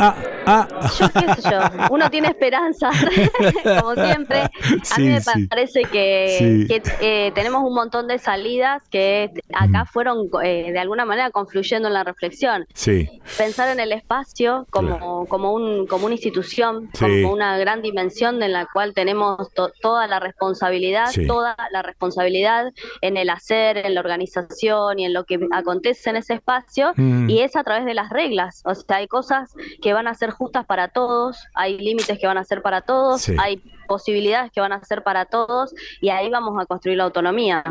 Ah, 0.00 0.14
ah. 0.48 0.68
Yo 0.98 1.08
qué 1.12 1.34
sé 1.42 1.50
yo, 1.50 1.60
uno 1.90 2.10
tiene 2.10 2.28
esperanza, 2.28 2.90
como 3.80 3.94
siempre. 3.94 4.40
A 4.40 4.50
Sí, 4.82 5.02
mí 5.02 5.08
me 5.08 5.20
sí. 5.20 5.46
parece 5.46 5.82
que, 5.82 6.36
Sí. 6.38 6.66
que, 6.68 6.82
eh, 7.00 7.32
tenemos 7.34 7.62
un 7.62 7.74
montón 7.74 8.06
de 8.08 8.18
salidas 8.18 8.82
que 8.90 9.30
acá 9.54 9.84
fueron 9.84 10.28
eh, 10.42 10.72
de 10.72 10.78
alguna 10.78 11.04
manera 11.04 11.30
confluyendo 11.30 11.88
en 11.88 11.94
la 11.94 12.04
reflexión. 12.04 12.66
Pensar 13.36 13.68
en 13.68 13.80
el 13.80 13.92
espacio 13.92 14.66
como, 14.70 15.26
como, 15.26 15.52
un, 15.52 15.86
como 15.86 16.06
una 16.06 16.14
institución, 16.14 16.88
como 16.98 17.32
una 17.32 17.58
gran 17.58 17.82
dimensión 17.82 18.42
en 18.42 18.52
la 18.52 18.66
cual 18.72 18.94
tenemos 18.94 19.52
to- 19.54 19.72
toda 19.80 20.06
la 20.06 20.20
responsabilidad, 20.20 21.06
toda 21.26 21.56
la 21.70 21.82
responsabilidad 21.82 22.72
en 23.00 23.16
el 23.16 23.30
hacer, 23.30 23.78
en 23.78 23.94
la 23.94 24.00
organización 24.00 24.98
y 24.98 25.04
en 25.04 25.12
lo 25.12 25.24
que 25.24 25.38
acontece 25.52 26.10
en 26.10 26.16
ese 26.16 26.34
espacio, 26.34 26.92
Mm. 26.96 27.28
y 27.30 27.40
es 27.42 27.56
a 27.56 27.64
través 27.64 27.84
de 27.84 27.94
las 27.94 28.08
reglas. 28.10 28.62
O 28.64 28.74
sea, 28.74 28.96
hay 28.98 29.06
cosas 29.08 29.54
que 29.82 29.92
van 29.92 30.08
a 30.08 30.14
ser 30.14 30.30
justas 30.38 30.64
para 30.64 30.88
todos, 30.88 31.44
hay 31.54 31.78
límites 31.78 32.18
que 32.18 32.26
van 32.26 32.38
a 32.38 32.44
ser 32.44 32.62
para 32.62 32.80
todos, 32.80 33.20
Sí. 33.22 33.34
hay 33.38 33.60
posibilidades 33.86 34.50
que 34.52 34.60
van 34.60 34.72
a 34.72 34.82
ser 34.84 35.02
para 35.02 35.24
todos, 35.26 35.74
y 36.00 36.08
ahí 36.10 36.30
vamos 36.30 36.58
a 36.62 36.66
construir 36.66 36.96
la 36.96 37.04
autonomía. 37.04 37.62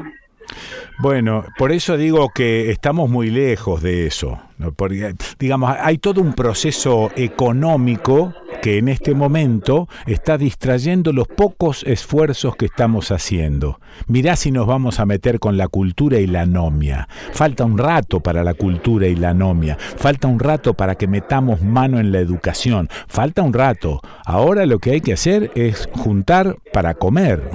Bueno, 1.00 1.44
por 1.58 1.72
eso 1.72 1.98
digo 1.98 2.30
que 2.34 2.72
estamos 2.72 3.10
muy 3.10 3.30
lejos 3.30 3.82
de 3.82 4.08
eso. 4.08 4.40
¿no? 4.58 4.72
Porque, 4.72 5.14
digamos, 5.38 5.76
hay 5.80 5.98
todo 5.98 6.22
un 6.22 6.34
proceso 6.34 7.12
económico 7.16 8.34
que 8.68 8.80
en 8.80 8.90
este 8.90 9.16
momento 9.16 9.88
está 10.08 10.38
distrayendo 10.38 11.14
los 11.14 11.30
pocos 11.30 11.86
esfuerzos 11.86 12.58
que 12.58 12.66
estamos 12.66 13.12
haciendo. 13.12 13.80
Mirá 14.08 14.36
si 14.36 14.52
nos 14.52 14.68
vamos 14.68 15.00
a 15.00 15.06
meter 15.06 15.40
con 15.40 15.56
la 15.56 15.70
cultura 15.70 16.20
y 16.20 16.28
la 16.28 16.42
anomia. 16.42 17.08
Falta 17.32 17.64
un 17.64 17.78
rato 17.78 18.20
para 18.20 18.44
la 18.44 18.56
cultura 18.56 19.08
y 19.08 19.16
la 19.16 19.30
anomia. 19.30 19.78
Falta 19.80 20.28
un 20.28 20.38
rato 20.38 20.74
para 20.74 20.96
que 20.96 21.08
metamos 21.08 21.62
mano 21.62 21.98
en 21.98 22.12
la 22.12 22.20
educación. 22.20 22.90
Falta 23.08 23.42
un 23.42 23.54
rato. 23.54 24.02
Ahora 24.26 24.66
lo 24.66 24.80
que 24.80 24.92
hay 24.92 25.00
que 25.00 25.14
hacer 25.14 25.50
es 25.56 25.88
juntar 25.94 26.58
para 26.74 26.96
comer. 26.96 27.50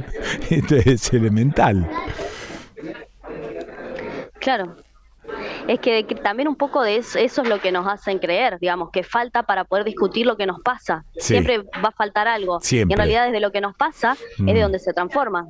Esto 0.50 0.74
es 0.74 1.12
elemental. 1.12 1.88
Claro. 4.40 4.85
Es 5.68 5.80
que, 5.80 6.04
que 6.04 6.14
también 6.14 6.48
un 6.48 6.56
poco 6.56 6.82
de 6.82 6.96
eso, 6.96 7.18
eso 7.18 7.42
es 7.42 7.48
lo 7.48 7.58
que 7.60 7.72
nos 7.72 7.86
hacen 7.86 8.18
creer, 8.18 8.58
digamos, 8.58 8.90
que 8.90 9.02
falta 9.02 9.42
para 9.42 9.64
poder 9.64 9.84
discutir 9.84 10.26
lo 10.26 10.36
que 10.36 10.46
nos 10.46 10.60
pasa. 10.60 11.04
Sí. 11.16 11.34
Siempre 11.34 11.58
va 11.58 11.88
a 11.88 11.92
faltar 11.92 12.28
algo. 12.28 12.60
Siempre. 12.60 12.92
Y 12.92 12.94
en 12.94 12.98
realidad 12.98 13.26
desde 13.26 13.40
lo 13.40 13.50
que 13.52 13.60
nos 13.60 13.74
pasa 13.76 14.16
es 14.38 14.44
de 14.46 14.54
Mm. 14.54 14.60
donde 14.62 14.78
se 14.78 14.92
transforma. 14.92 15.46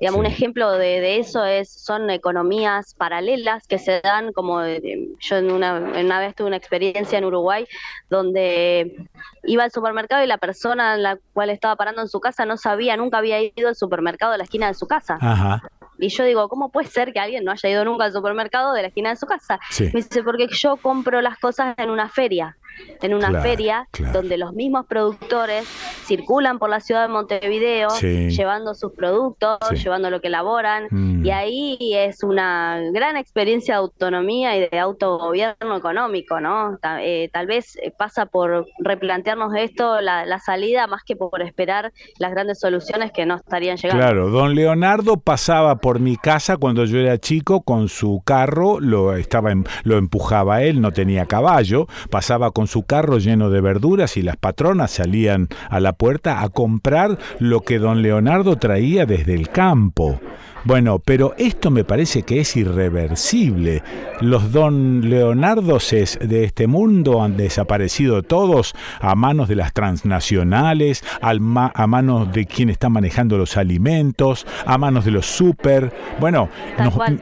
Digamos, 0.00 0.20
un 0.20 0.26
ejemplo 0.26 0.72
de, 0.72 1.00
de 1.00 1.18
eso 1.18 1.44
es 1.44 1.70
son 1.70 2.10
economías 2.10 2.94
paralelas 2.94 3.66
que 3.66 3.78
se 3.78 4.00
dan, 4.00 4.32
como 4.32 4.62
eh, 4.62 4.80
yo 5.20 5.36
en 5.36 5.50
una, 5.50 5.76
en 5.76 6.06
una 6.06 6.18
vez 6.20 6.34
tuve 6.34 6.48
una 6.48 6.56
experiencia 6.56 7.18
en 7.18 7.24
Uruguay 7.24 7.66
donde 8.08 8.96
iba 9.44 9.64
al 9.64 9.70
supermercado 9.70 10.22
y 10.22 10.26
la 10.26 10.38
persona 10.38 10.94
en 10.94 11.02
la 11.02 11.18
cual 11.32 11.50
estaba 11.50 11.76
parando 11.76 12.02
en 12.02 12.08
su 12.08 12.20
casa 12.20 12.44
no 12.44 12.56
sabía, 12.56 12.96
nunca 12.96 13.18
había 13.18 13.40
ido 13.40 13.68
al 13.68 13.76
supermercado 13.76 14.32
de 14.32 14.38
la 14.38 14.44
esquina 14.44 14.66
de 14.66 14.74
su 14.74 14.86
casa. 14.86 15.18
Ajá. 15.20 15.62
Y 16.00 16.08
yo 16.08 16.24
digo, 16.24 16.48
¿cómo 16.48 16.70
puede 16.70 16.88
ser 16.88 17.12
que 17.12 17.20
alguien 17.20 17.44
no 17.44 17.52
haya 17.52 17.68
ido 17.68 17.84
nunca 17.84 18.04
al 18.04 18.12
supermercado 18.12 18.72
de 18.72 18.82
la 18.82 18.88
esquina 18.88 19.10
de 19.10 19.16
su 19.16 19.26
casa? 19.26 19.60
Sí. 19.70 19.84
Me 19.84 20.02
dice, 20.02 20.22
porque 20.22 20.48
yo 20.50 20.76
compro 20.76 21.20
las 21.20 21.38
cosas 21.38 21.74
en 21.78 21.90
una 21.90 22.08
feria. 22.08 22.56
En 23.02 23.14
una 23.14 23.28
Claro, 23.28 23.42
feria 23.42 23.88
claro. 23.92 24.12
donde 24.12 24.36
los 24.36 24.52
mismos 24.52 24.86
productores 24.86 25.66
circulan 26.06 26.58
por 26.58 26.68
la 26.70 26.80
ciudad 26.80 27.02
de 27.02 27.08
Montevideo 27.08 27.90
Sí. 27.90 28.30
llevando 28.30 28.74
sus 28.74 28.92
productos, 28.92 29.58
Sí. 29.70 29.76
llevando 29.76 30.10
lo 30.10 30.20
que 30.20 30.28
elaboran. 30.28 30.86
Mm. 30.90 31.24
Y 31.24 31.30
ahí 31.30 31.78
es 31.94 32.22
una 32.22 32.78
gran 32.92 33.16
experiencia 33.16 33.74
de 33.74 33.78
autonomía 33.80 34.56
y 34.56 34.68
de 34.68 34.78
autogobierno 34.78 35.76
económico, 35.76 36.40
¿no? 36.40 36.78
Eh, 37.00 37.30
tal 37.32 37.46
vez 37.46 37.76
eh, 37.76 37.92
pasa 37.96 38.26
por 38.26 38.66
replantearnos 38.80 39.54
esto, 39.56 40.00
la, 40.00 40.26
la 40.26 40.38
salida, 40.38 40.86
más 40.86 41.02
que 41.04 41.16
por 41.16 41.40
esperar 41.42 41.92
las 42.18 42.30
grandes 42.32 42.60
soluciones 42.60 43.12
que 43.12 43.24
no 43.26 43.36
estarían 43.36 43.76
llegando. 43.76 44.02
Claro, 44.04 44.30
don 44.30 44.54
Leonardo 44.54 45.16
pasaba 45.18 45.76
por 45.76 46.00
mi 46.00 46.16
casa 46.16 46.56
cuando 46.56 46.84
yo 46.84 46.98
era 46.98 47.18
chico 47.18 47.62
con 47.62 47.88
su 47.88 48.20
carro, 48.24 48.78
lo 48.80 49.14
estaba 49.14 49.52
em- 49.52 49.64
lo 49.84 49.96
empujaba 49.96 50.62
él, 50.62 50.80
no 50.80 50.92
tenía 50.92 51.26
caballo, 51.26 51.86
pasaba 52.10 52.50
con 52.50 52.66
su 52.70 52.84
carro 52.84 53.18
lleno 53.18 53.50
de 53.50 53.60
verduras 53.60 54.16
y 54.16 54.22
las 54.22 54.36
patronas 54.36 54.92
salían 54.92 55.48
a 55.68 55.80
la 55.80 55.92
puerta 55.92 56.42
a 56.42 56.48
comprar 56.50 57.18
lo 57.40 57.62
que 57.62 57.80
don 57.80 58.00
Leonardo 58.00 58.56
traía 58.56 59.06
desde 59.06 59.34
el 59.34 59.48
campo. 59.48 60.20
Bueno, 60.64 60.98
pero 60.98 61.34
esto 61.38 61.70
me 61.70 61.84
parece 61.84 62.22
que 62.22 62.40
es 62.40 62.56
irreversible. 62.56 63.82
Los 64.20 64.52
don 64.52 65.08
Leonardos 65.08 65.92
es- 65.92 66.18
de 66.20 66.44
este 66.44 66.66
mundo 66.66 67.22
han 67.22 67.36
desaparecido 67.36 68.22
todos 68.22 68.74
a 69.00 69.14
manos 69.14 69.48
de 69.48 69.56
las 69.56 69.72
transnacionales, 69.72 71.02
al 71.22 71.40
ma- 71.40 71.72
a 71.74 71.86
manos 71.86 72.32
de 72.32 72.46
quien 72.46 72.68
está 72.68 72.88
manejando 72.88 73.38
los 73.38 73.56
alimentos, 73.56 74.46
a 74.66 74.76
manos 74.78 75.04
de 75.04 75.10
los 75.12 75.26
super. 75.26 75.92
Bueno, 76.18 76.48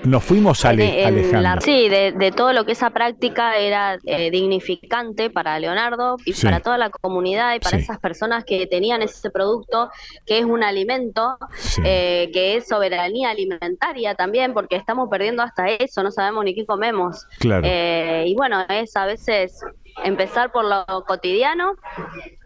nos, 0.05 0.25
fuimos 0.25 0.65
ale- 0.65 1.03
la- 1.03 1.09
alejando. 1.09 1.61
sí, 1.61 1.89
de, 1.89 2.13
de 2.13 2.33
todo 2.33 2.53
lo 2.53 2.65
que 2.65 2.73
esa 2.73 2.91
práctica 2.91 3.57
era 3.57 3.99
eh, 4.05 4.31
dignificante 4.31 5.31
para 5.31 5.59
Leonardo 5.59 6.17
y 6.25 6.33
Sí. 6.33 6.45
para 6.47 6.61
toda 6.61 6.79
la 6.79 6.91
comunidad 6.91 7.55
y 7.55 7.61
para 7.61 7.79
Sí. 7.79 7.85
esas 7.85 7.99
personas 8.01 8.45
que 8.45 8.67
tenían 8.67 9.03
ese 9.03 9.31
producto 9.31 9.91
que 10.27 10.39
es 10.39 10.45
un 10.45 10.63
alimento, 10.63 11.37
Sí. 11.57 11.83
eh, 11.85 12.31
que 12.33 12.57
es 12.57 12.67
soberanía 12.69 13.28
alimentaria 13.31 14.15
también, 14.15 14.53
porque 14.55 14.77
estamos 14.77 15.09
perdiendo 15.09 15.43
hasta 15.43 15.69
eso, 15.69 16.03
no 16.03 16.11
sabemos 16.11 16.45
ni 16.45 16.55
qué 16.55 16.67
comemos. 16.67 17.27
Claro. 17.39 17.63
Eh, 17.65 18.25
y 18.27 18.35
bueno, 18.35 18.65
es 18.69 18.97
a 18.97 19.07
veces 19.07 19.61
empezar 20.05 20.53
por 20.53 20.65
lo 20.65 21.05
cotidiano 21.07 21.75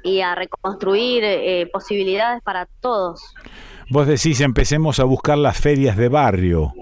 y 0.02 0.20
a 0.20 0.34
reconstruir 0.34 1.24
eh, 1.24 1.68
posibilidades 1.72 2.42
para 2.42 2.66
todos. 2.80 3.34
Vos 3.90 4.06
decís, 4.06 4.40
empecemos 4.40 5.00
a 5.00 5.04
buscar 5.04 5.38
las 5.38 5.58
ferias 5.58 5.96
de 5.96 6.08
barrio. 6.08 6.72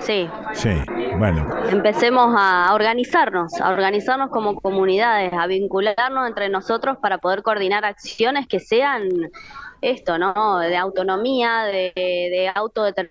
Sí. 0.00 0.28
Sí, 0.54 0.70
bueno, 1.18 1.46
Empecemos 1.70 2.34
a 2.36 2.74
organizarnos, 2.74 3.60
a 3.60 3.70
organizarnos 3.70 4.30
como 4.30 4.56
comunidades, 4.56 5.32
a 5.32 5.46
vincularnos 5.46 6.26
entre 6.26 6.48
nosotros 6.48 6.96
para 7.00 7.18
poder 7.18 7.42
coordinar 7.42 7.84
acciones 7.84 8.46
que 8.48 8.58
sean 8.58 9.08
esto, 9.80 10.18
¿no? 10.18 10.58
De 10.58 10.76
autonomía, 10.76 11.64
de, 11.64 11.92
de 11.94 12.50
autodeterminación 12.54 13.10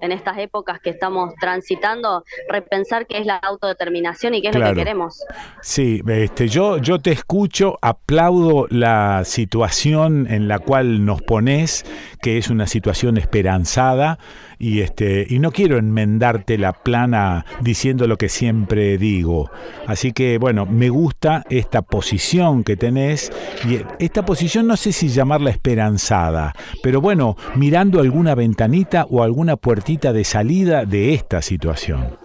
en 0.00 0.12
estas 0.12 0.38
épocas 0.38 0.80
que 0.80 0.90
estamos 0.90 1.34
transitando, 1.40 2.24
repensar 2.48 3.06
qué 3.06 3.18
es 3.18 3.26
la 3.26 3.36
autodeterminación 3.36 4.34
y 4.34 4.42
qué 4.42 4.48
es 4.48 4.56
lo 4.56 4.64
que 4.64 4.74
queremos. 4.74 5.24
Sí, 5.60 6.02
este, 6.06 6.46
yo, 6.46 6.78
yo 6.78 7.00
te 7.00 7.10
escucho, 7.10 7.78
aplaudo 7.82 8.66
la 8.70 9.22
situación 9.24 10.28
en 10.30 10.46
la 10.46 10.60
cual 10.60 11.04
nos 11.04 11.20
pones, 11.22 11.84
que 12.20 12.38
es 12.38 12.48
una 12.48 12.66
situación 12.68 13.16
esperanzada, 13.16 14.18
y, 14.62 14.80
este, 14.80 15.26
y 15.28 15.40
no 15.40 15.50
quiero 15.50 15.76
enmendarte 15.76 16.56
la 16.56 16.72
plana 16.72 17.44
diciendo 17.62 18.06
lo 18.06 18.16
que 18.16 18.28
siempre 18.28 18.96
digo. 18.96 19.50
Así 19.88 20.12
que, 20.12 20.38
bueno, 20.38 20.66
me 20.66 20.88
gusta 20.88 21.42
esta 21.50 21.82
posición 21.82 22.62
que 22.62 22.76
tenés, 22.76 23.32
y 23.68 23.80
esta 23.98 24.24
posición 24.24 24.68
no 24.68 24.76
sé 24.76 24.92
si 24.92 25.08
llamarla 25.08 25.50
esperanzada, 25.50 26.54
pero 26.80 27.00
bueno, 27.00 27.36
mirando 27.56 27.98
alguna 27.98 28.36
ventanita 28.36 29.04
o 29.10 29.24
alguna 29.24 29.56
puertita 29.56 30.12
de 30.12 30.22
salida 30.22 30.84
de 30.84 31.12
esta 31.12 31.42
situación. 31.42 32.16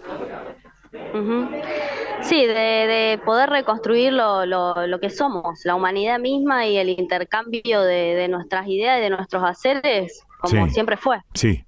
Sí, 2.22 2.46
de, 2.46 3.20
poder 3.26 3.50
reconstruir 3.50 4.14
lo, 4.14 4.46
lo, 4.46 5.00
que 5.00 5.10
somos, 5.10 5.62
la 5.64 5.74
humanidad 5.74 6.20
misma 6.20 6.68
y 6.68 6.78
el 6.78 6.90
intercambio 6.90 7.82
de, 7.82 8.28
nuestras 8.28 8.68
ideas 8.68 9.00
y 9.00 9.02
de 9.02 9.10
nuestros 9.10 9.44
haceres, 9.44 10.26
como 10.40 10.70
siempre 10.70 10.98
fue. 10.98 11.18
Sí. 11.34 11.64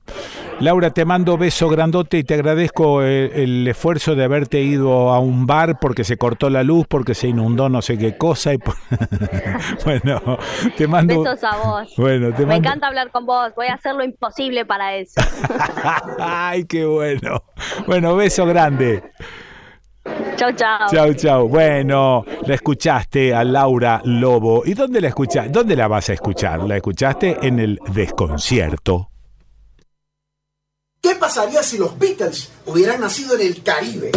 Laura, 0.59 0.91
te 0.91 1.05
mando 1.05 1.37
beso 1.37 1.69
grandote 1.69 2.17
y 2.17 2.23
te 2.25 2.33
agradezco 2.33 3.01
el, 3.01 3.65
esfuerzo 3.67 4.15
de 4.15 4.25
haberte 4.25 4.59
ido 4.61 5.09
a 5.11 5.19
un 5.19 5.45
bar 5.45 5.79
porque 5.79 6.03
se 6.03 6.17
cortó 6.17 6.49
la 6.49 6.63
luz, 6.63 6.85
porque 6.85 7.15
se 7.15 7.29
inundó 7.29 7.69
no 7.69 7.81
sé 7.81 7.97
qué 7.97 8.17
cosa. 8.17 8.53
Y 8.53 8.59
bueno, 9.85 10.37
te 10.75 10.87
mando. 10.87 11.23
Besos 11.23 11.43
a 11.45 11.57
vos. 11.57 11.93
Bueno, 11.97 12.33
te 12.33 12.45
Me 12.45 12.57
encanta 12.57 12.87
hablar 12.87 13.09
con 13.11 13.25
vos. 13.25 13.53
Voy 13.55 13.67
a 13.67 13.75
hacer 13.75 13.95
lo 13.95 14.03
imposible 14.03 14.65
para 14.65 14.95
eso. 14.95 15.21
Ay, 16.19 16.65
qué 16.65 16.85
bueno. 16.85 17.43
Bueno, 17.87 18.15
beso 18.17 18.45
grande. 18.45 19.01
Chau, 20.37 20.51
chau. 20.53 20.87
Chau, 20.89 21.13
chau. 21.13 21.47
Bueno, 21.47 22.23
la 22.45 22.55
escuchaste 22.55 23.33
a 23.33 23.43
Laura 23.43 24.01
Lobo. 24.05 24.63
¿Y 24.65 24.73
dónde 24.73 25.01
la 25.01 25.09
escuchaste? 25.09 25.49
¿Dónde 25.49 25.75
la 25.75 25.87
vas 25.87 26.09
a 26.09 26.13
escuchar? 26.13 26.63
¿La 26.63 26.77
escuchaste 26.77 27.37
en 27.41 27.59
el 27.59 27.79
desconcierto? 27.93 29.11
¿Qué 31.01 31.15
pasaría 31.15 31.63
si 31.63 31.77
los 31.77 31.97
Beatles 31.97 32.51
hubieran 32.65 33.01
nacido 33.01 33.35
en 33.35 33.41
el 33.41 33.63
Caribe? 33.63 34.11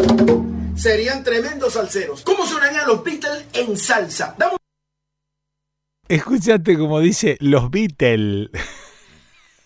Serían 0.75 1.23
tremendos 1.23 1.75
salseros. 1.75 2.23
¿Cómo 2.23 2.47
sonarían 2.47 2.87
los 2.87 3.03
Beatles 3.05 3.47
en 3.53 3.77
salsa? 3.77 4.37
Escúchate 6.09 6.77
como 6.77 7.01
dice 7.01 7.37
los 7.41 7.71
Beatles. 7.71 8.51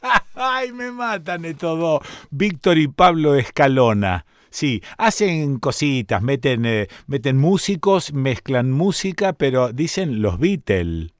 Ay, 0.34 0.72
me 0.72 0.92
matan 0.92 1.42
de 1.42 1.54
todo. 1.54 2.00
Víctor 2.30 2.78
y 2.78 2.88
Pablo 2.88 3.34
Escalona. 3.34 4.26
Sí, 4.57 4.82
hacen 4.96 5.59
cositas, 5.59 6.22
meten, 6.22 6.64
eh, 6.64 6.88
meten 7.09 7.36
músicos, 7.36 8.14
mezclan 8.14 8.72
música, 8.72 9.34
pero 9.34 9.70
dicen 9.70 10.22
los 10.22 10.38
Beatles. 10.38 11.12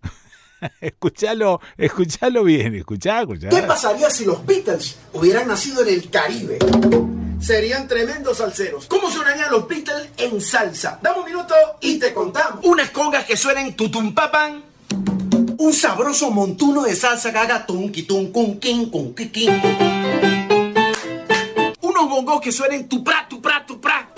escúchalo, 0.81 1.61
escúchalo 1.77 2.45
bien, 2.45 2.75
escuchá, 2.77 3.21
escuchá. 3.21 3.51
¿Qué 3.51 3.61
pasaría 3.61 4.09
si 4.09 4.25
los 4.25 4.47
Beatles 4.47 4.97
hubieran 5.13 5.49
nacido 5.49 5.83
en 5.83 5.89
el 5.89 6.09
Caribe? 6.09 6.59
Serían 7.39 7.87
tremendos 7.87 8.39
salseros. 8.39 8.87
¿Cómo 8.87 9.11
sonarían 9.11 9.51
los 9.51 9.69
Beatles 9.69 10.09
en 10.17 10.41
salsa? 10.41 10.99
Dame 11.03 11.19
un 11.19 11.27
minuto 11.27 11.55
y 11.83 11.99
te 11.99 12.15
contamos. 12.15 12.65
Unas 12.65 12.89
congas 12.89 13.27
que 13.27 13.37
suenen 13.37 13.77
tutumpapan. 13.77 14.65
Un 15.59 15.75
sabroso 15.75 16.31
montuno 16.31 16.85
de 16.85 16.97
salsa 16.97 17.33
que 17.33 17.39
haga 17.39 17.67
tunqui 17.67 18.07
kin 18.07 18.91
kun 18.91 19.15
unos 19.15 20.46
que 22.41 22.51
suenen 22.51 22.89
tu 22.89 23.05
tu 23.29 23.79
pra. 23.79 24.09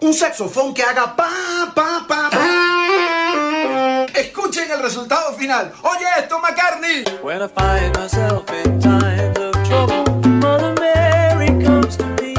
Un 0.00 0.14
saxofón 0.14 0.72
que 0.72 0.82
haga 0.82 1.16
pa, 1.16 1.28
pa, 1.74 2.04
pa, 2.06 2.30
pa. 2.30 4.06
Escuchen 4.14 4.70
el 4.70 4.80
resultado 4.80 5.32
final. 5.34 5.72
Oye 5.82 6.06
esto, 6.18 6.38
McCartney. 6.38 7.04
When 7.22 7.42
I 7.42 7.48
find 7.48 7.96
myself 7.96 8.44
in 8.64 8.78
times 8.78 9.38
of 9.38 9.52
trouble, 9.66 10.04
Mother 10.28 10.74
Mary 10.78 11.64
comes 11.64 11.96
to 11.96 12.06
me, 12.22 12.34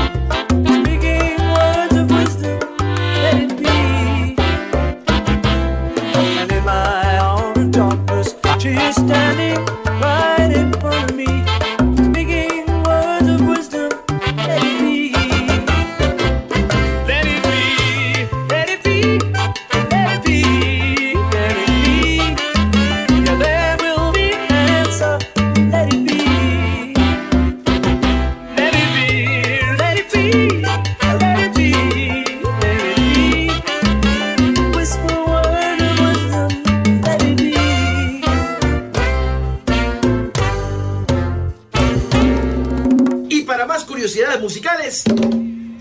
musicales, 44.45 45.03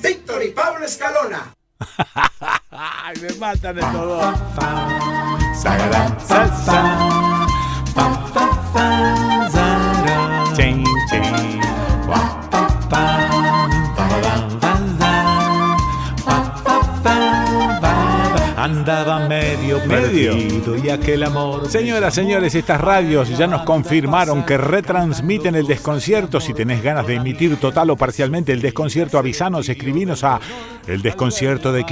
Víctor 0.02 0.42
y 0.42 0.48
Pablo 0.48 0.86
Escalona. 0.86 1.54
Ay, 2.70 3.14
me 3.20 3.34
matan 3.34 3.76
de 3.76 3.82
todo. 3.82 4.32
Andaba 18.84 19.26
medio 19.26 19.82
perdido 19.84 20.76
y 20.76 20.90
aquel 20.90 21.22
amor. 21.22 21.70
Señoras, 21.70 22.12
señores, 22.12 22.54
estas 22.54 22.78
radios 22.78 23.30
ya 23.30 23.46
nos 23.46 23.62
confirmaron 23.62 24.44
que 24.44 24.58
retransmiten 24.58 25.54
el 25.54 25.66
desconcierto. 25.66 26.38
Si 26.38 26.52
tenés 26.52 26.82
ganas 26.82 27.06
de 27.06 27.14
emitir 27.14 27.56
total 27.56 27.88
o 27.88 27.96
parcialmente 27.96 28.52
el 28.52 28.60
desconcierto, 28.60 29.16
avisanos, 29.16 29.70
escribinos 29.70 30.22
a 30.22 30.38
el 30.86 31.02
desconcierto 31.02 31.72
de 31.72 31.84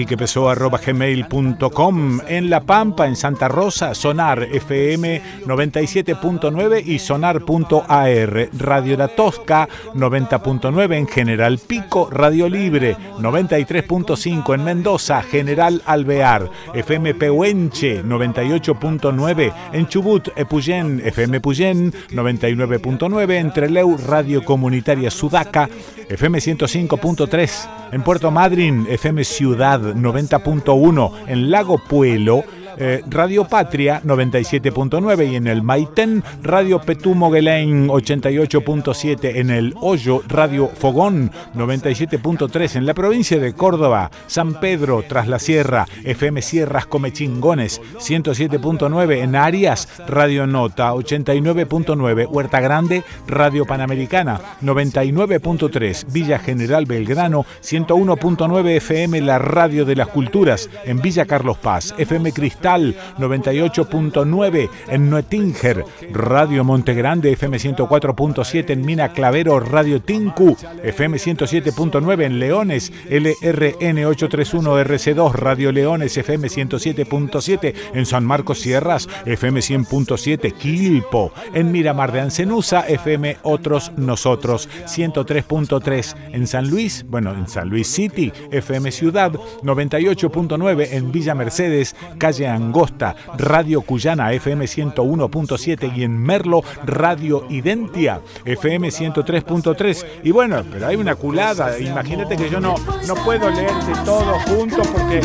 gmail.com 0.87 2.21
en 2.29 2.51
La 2.51 2.61
Pampa, 2.61 3.07
en 3.07 3.17
Santa 3.17 3.49
Rosa, 3.49 3.95
Sonar 3.95 4.43
FM 4.43 5.23
97.9 5.47 6.83
y 6.85 6.99
Sonar.ar, 6.99 8.49
Radio 8.53 8.97
La 8.97 9.09
Tosca 9.09 9.69
90.9 9.95 10.97
en 10.97 11.07
General 11.07 11.59
Pico, 11.59 12.09
Radio 12.11 12.49
Libre 12.49 12.97
93.5 13.19 14.55
en 14.55 14.65
Mendoza, 14.65 15.23
General 15.23 15.83
Alvear, 15.87 16.51
FM 16.75 17.15
Pehuenche 17.15 18.05
98.9 18.05 19.53
en 19.73 19.87
Chubut, 19.87 20.29
Epuyén, 20.37 21.01
FM 21.05 21.41
Puyén 21.41 21.93
99.9 22.11 23.33
en 23.33 23.53
Treleu, 23.53 23.97
Radio 23.97 24.45
Comunitaria 24.45 25.11
Sudaca, 25.11 25.69
FM 26.09 26.39
105.3 26.39 27.69
en 27.93 28.03
Puerto 28.03 28.31
Madryn, 28.31 28.82
FM 28.89 29.25
Ciudad 29.25 29.81
90.1 29.81 31.13
en 31.29 31.51
Lago 31.51 31.79
Puelo, 31.79 32.45
eh, 32.79 33.03
Radio 33.09 33.45
Patria 33.45 34.03
97.9 34.03 35.33
y 35.33 35.37
en 35.37 35.47
el 35.47 35.63
Maitén 35.63 36.23
Radio 36.43 36.81
Petú 36.81 37.15
Moguelain 37.15 37.89
88.7 37.89 39.37
en 39.37 39.51
el 39.51 39.75
Hoyo 39.81 40.23
Radio 40.29 40.69
Fogón 40.69 41.31
97.3 41.55 42.77
en 42.77 42.87
la 42.87 42.95
provincia 42.95 43.39
de 43.39 43.53
Córdoba, 43.53 44.11
San 44.27 44.61
Pedro 44.61 45.05
tras 45.07 45.29
la 45.29 45.39
Sierra 45.39 45.87
FM 46.05 46.43
Sierras 46.43 46.87
Comechingones 46.87 47.81
107.9 47.99 49.23
en 49.23 49.37
Arias 49.37 49.89
Radio 50.09 50.47
Nota 50.47 50.93
89.9 50.93 52.29
Huerta 52.29 52.61
Grande 52.61 53.05
Radio 53.27 53.65
Panamericana 53.67 54.41
99.3 54.63 56.13
Villa 56.13 56.39
General 56.39 56.87
Belgrano 56.87 57.45
101.9 57.63 58.77
FM 58.77 59.21
La 59.21 59.39
Radio 59.39 59.85
de 59.85 59.97
las 59.97 60.09
Culturas 60.09 60.71
en 60.85 61.01
Villa 61.01 61.27
Carlos 61.27 61.59
Paz 61.59 61.95
FM 61.99 62.33
Cristal 62.33 62.72
Chacal 62.73 62.95
98.9 63.19 64.71
en 64.89 65.11
Nuetinger, 65.11 65.85
Radio 66.11 66.65
Montegrande 66.65 67.33
FM 67.33 67.59
104.7 67.59 68.71
en 68.71 68.85
Mina 68.85 69.13
Clavero, 69.13 69.61
Radio 69.61 70.01
Tinku 70.01 70.57
FM 70.83 71.19
107.9 71.19 72.25
en 72.25 72.39
Leones, 72.39 72.93
LRN 73.11 74.05
831 74.07 74.81
RC2, 74.85 75.33
Radio 75.33 75.73
Leones 75.73 76.17
FM 76.17 76.49
107.7 76.49 77.75
en 77.95 78.07
San 78.07 78.25
Marcos 78.25 78.61
Sierras, 78.61 79.09
FM 79.27 79.61
100.7 79.61 80.53
Quilpo, 80.55 81.33
en 81.53 81.73
Miramar 81.73 82.13
de 82.13 82.21
Ancenusa, 82.21 82.87
FM 82.89 83.39
Otros 83.43 83.93
Nosotros 83.97 84.69
103.3 84.87 86.15
en 86.33 86.47
San 86.47 86.71
Luis, 86.71 87.05
bueno, 87.09 87.33
en 87.35 87.49
San 87.49 87.69
Luis 87.69 87.89
City, 87.89 88.33
FM 88.51 88.91
Ciudad 88.93 89.33
98.9 89.63 90.89
en 90.93 91.13
Villa 91.13 91.35
Mercedes, 91.35 91.95
calle 92.19 92.49
Angosta, 92.55 93.15
Radio 93.37 93.83
Cuyana 93.83 94.33
FM 94.33 94.65
101.7 94.65 95.97
y 95.97 96.05
en 96.05 96.19
Merlo, 96.19 96.63
Radio 96.85 97.47
Identia 97.49 98.21
FM 98.45 98.89
103.3. 98.89 100.07
Y 100.25 100.31
bueno, 100.31 100.63
pero 100.71 100.87
hay 100.87 100.97
una 100.97 101.15
culada, 101.15 101.79
imagínate 101.79 102.37
que 102.37 102.51
yo 102.51 102.61
no, 102.61 102.75
no 103.07 103.15
puedo 103.17 103.51
leerte 103.51 103.93
todo 104.05 104.39
junto 104.41 104.83
porque 104.83 105.19
eh, 105.19 105.23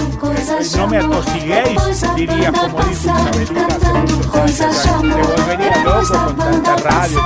no 0.78 0.88
me 0.88 0.98
atosiguéis, 0.98 2.16
diría 2.16 2.52
como 2.52 2.82
dice 2.84 3.10
una 3.10 3.32
Te 3.32 5.28
volvería 5.28 5.84
loco 5.84 6.26
con 6.26 6.38
tanta 6.38 6.76
radio, 6.78 7.20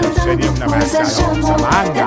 te 0.00 0.20
sería 0.20 0.50
una 0.50 0.66
manga. 0.66 2.06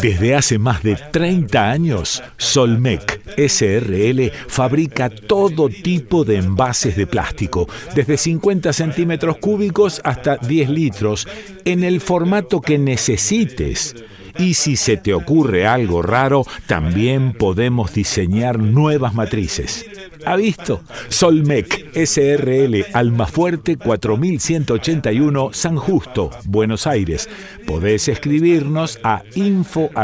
desde 0.00 0.34
hace 0.34 0.58
más 0.58 0.82
de 0.82 0.96
30 0.96 1.70
años, 1.70 2.22
Solmec 2.36 3.20
SRL 3.36 4.30
fabrica 4.48 5.10
todo 5.10 5.68
tipo 5.68 6.24
de 6.24 6.36
envases 6.36 6.96
de 6.96 7.06
plástico, 7.06 7.68
desde 7.94 8.16
50 8.16 8.72
centímetros 8.72 9.38
cúbicos 9.38 10.00
hasta 10.04 10.36
10 10.36 10.68
litros, 10.70 11.28
en 11.64 11.84
el 11.84 12.00
formato 12.00 12.60
que 12.60 12.78
necesites 12.78 13.94
y 14.38 14.54
si 14.54 14.76
se 14.76 14.96
te 14.96 15.14
ocurre 15.14 15.66
algo 15.66 16.02
raro, 16.02 16.44
también 16.66 17.32
podemos 17.32 17.92
diseñar 17.92 18.58
nuevas 18.58 19.14
matrices. 19.14 19.84
¿Ha 20.24 20.36
visto? 20.36 20.82
Solmec 21.08 21.90
SRL 21.94 22.86
Almafuerte 22.92 23.76
4181 23.76 25.50
San 25.52 25.76
Justo, 25.76 26.30
Buenos 26.44 26.86
Aires. 26.86 27.28
Podés 27.66 28.08
escribirnos 28.08 28.98
a 29.02 29.22
info@solmec 29.34 29.98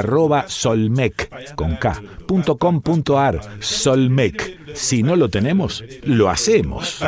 con 1.55 1.77
k.com.ar 1.77 3.41
Solmec 3.61 4.59
si 4.75 5.03
no 5.03 5.17
lo 5.17 5.29
tenemos, 5.29 5.85
lo 6.05 6.31
hacemos. 6.31 6.99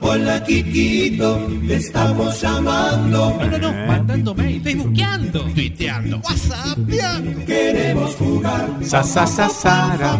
Hola 0.00 0.44
Kikito, 0.44 1.48
estamos 1.68 2.40
llamando. 2.40 2.81
No, 3.08 3.30
no, 3.38 3.58
no, 3.58 3.72
mandando 3.86 4.34
mail, 4.34 4.62
facebookeando, 4.62 5.40
tuiteando, 5.54 6.18
whatsappeando. 6.18 7.44
Queremos 7.44 8.14
jugar. 8.16 8.68
Sa, 8.82 9.02
sa, 9.02 9.26
sa, 9.26 9.48
sara. 9.48 10.18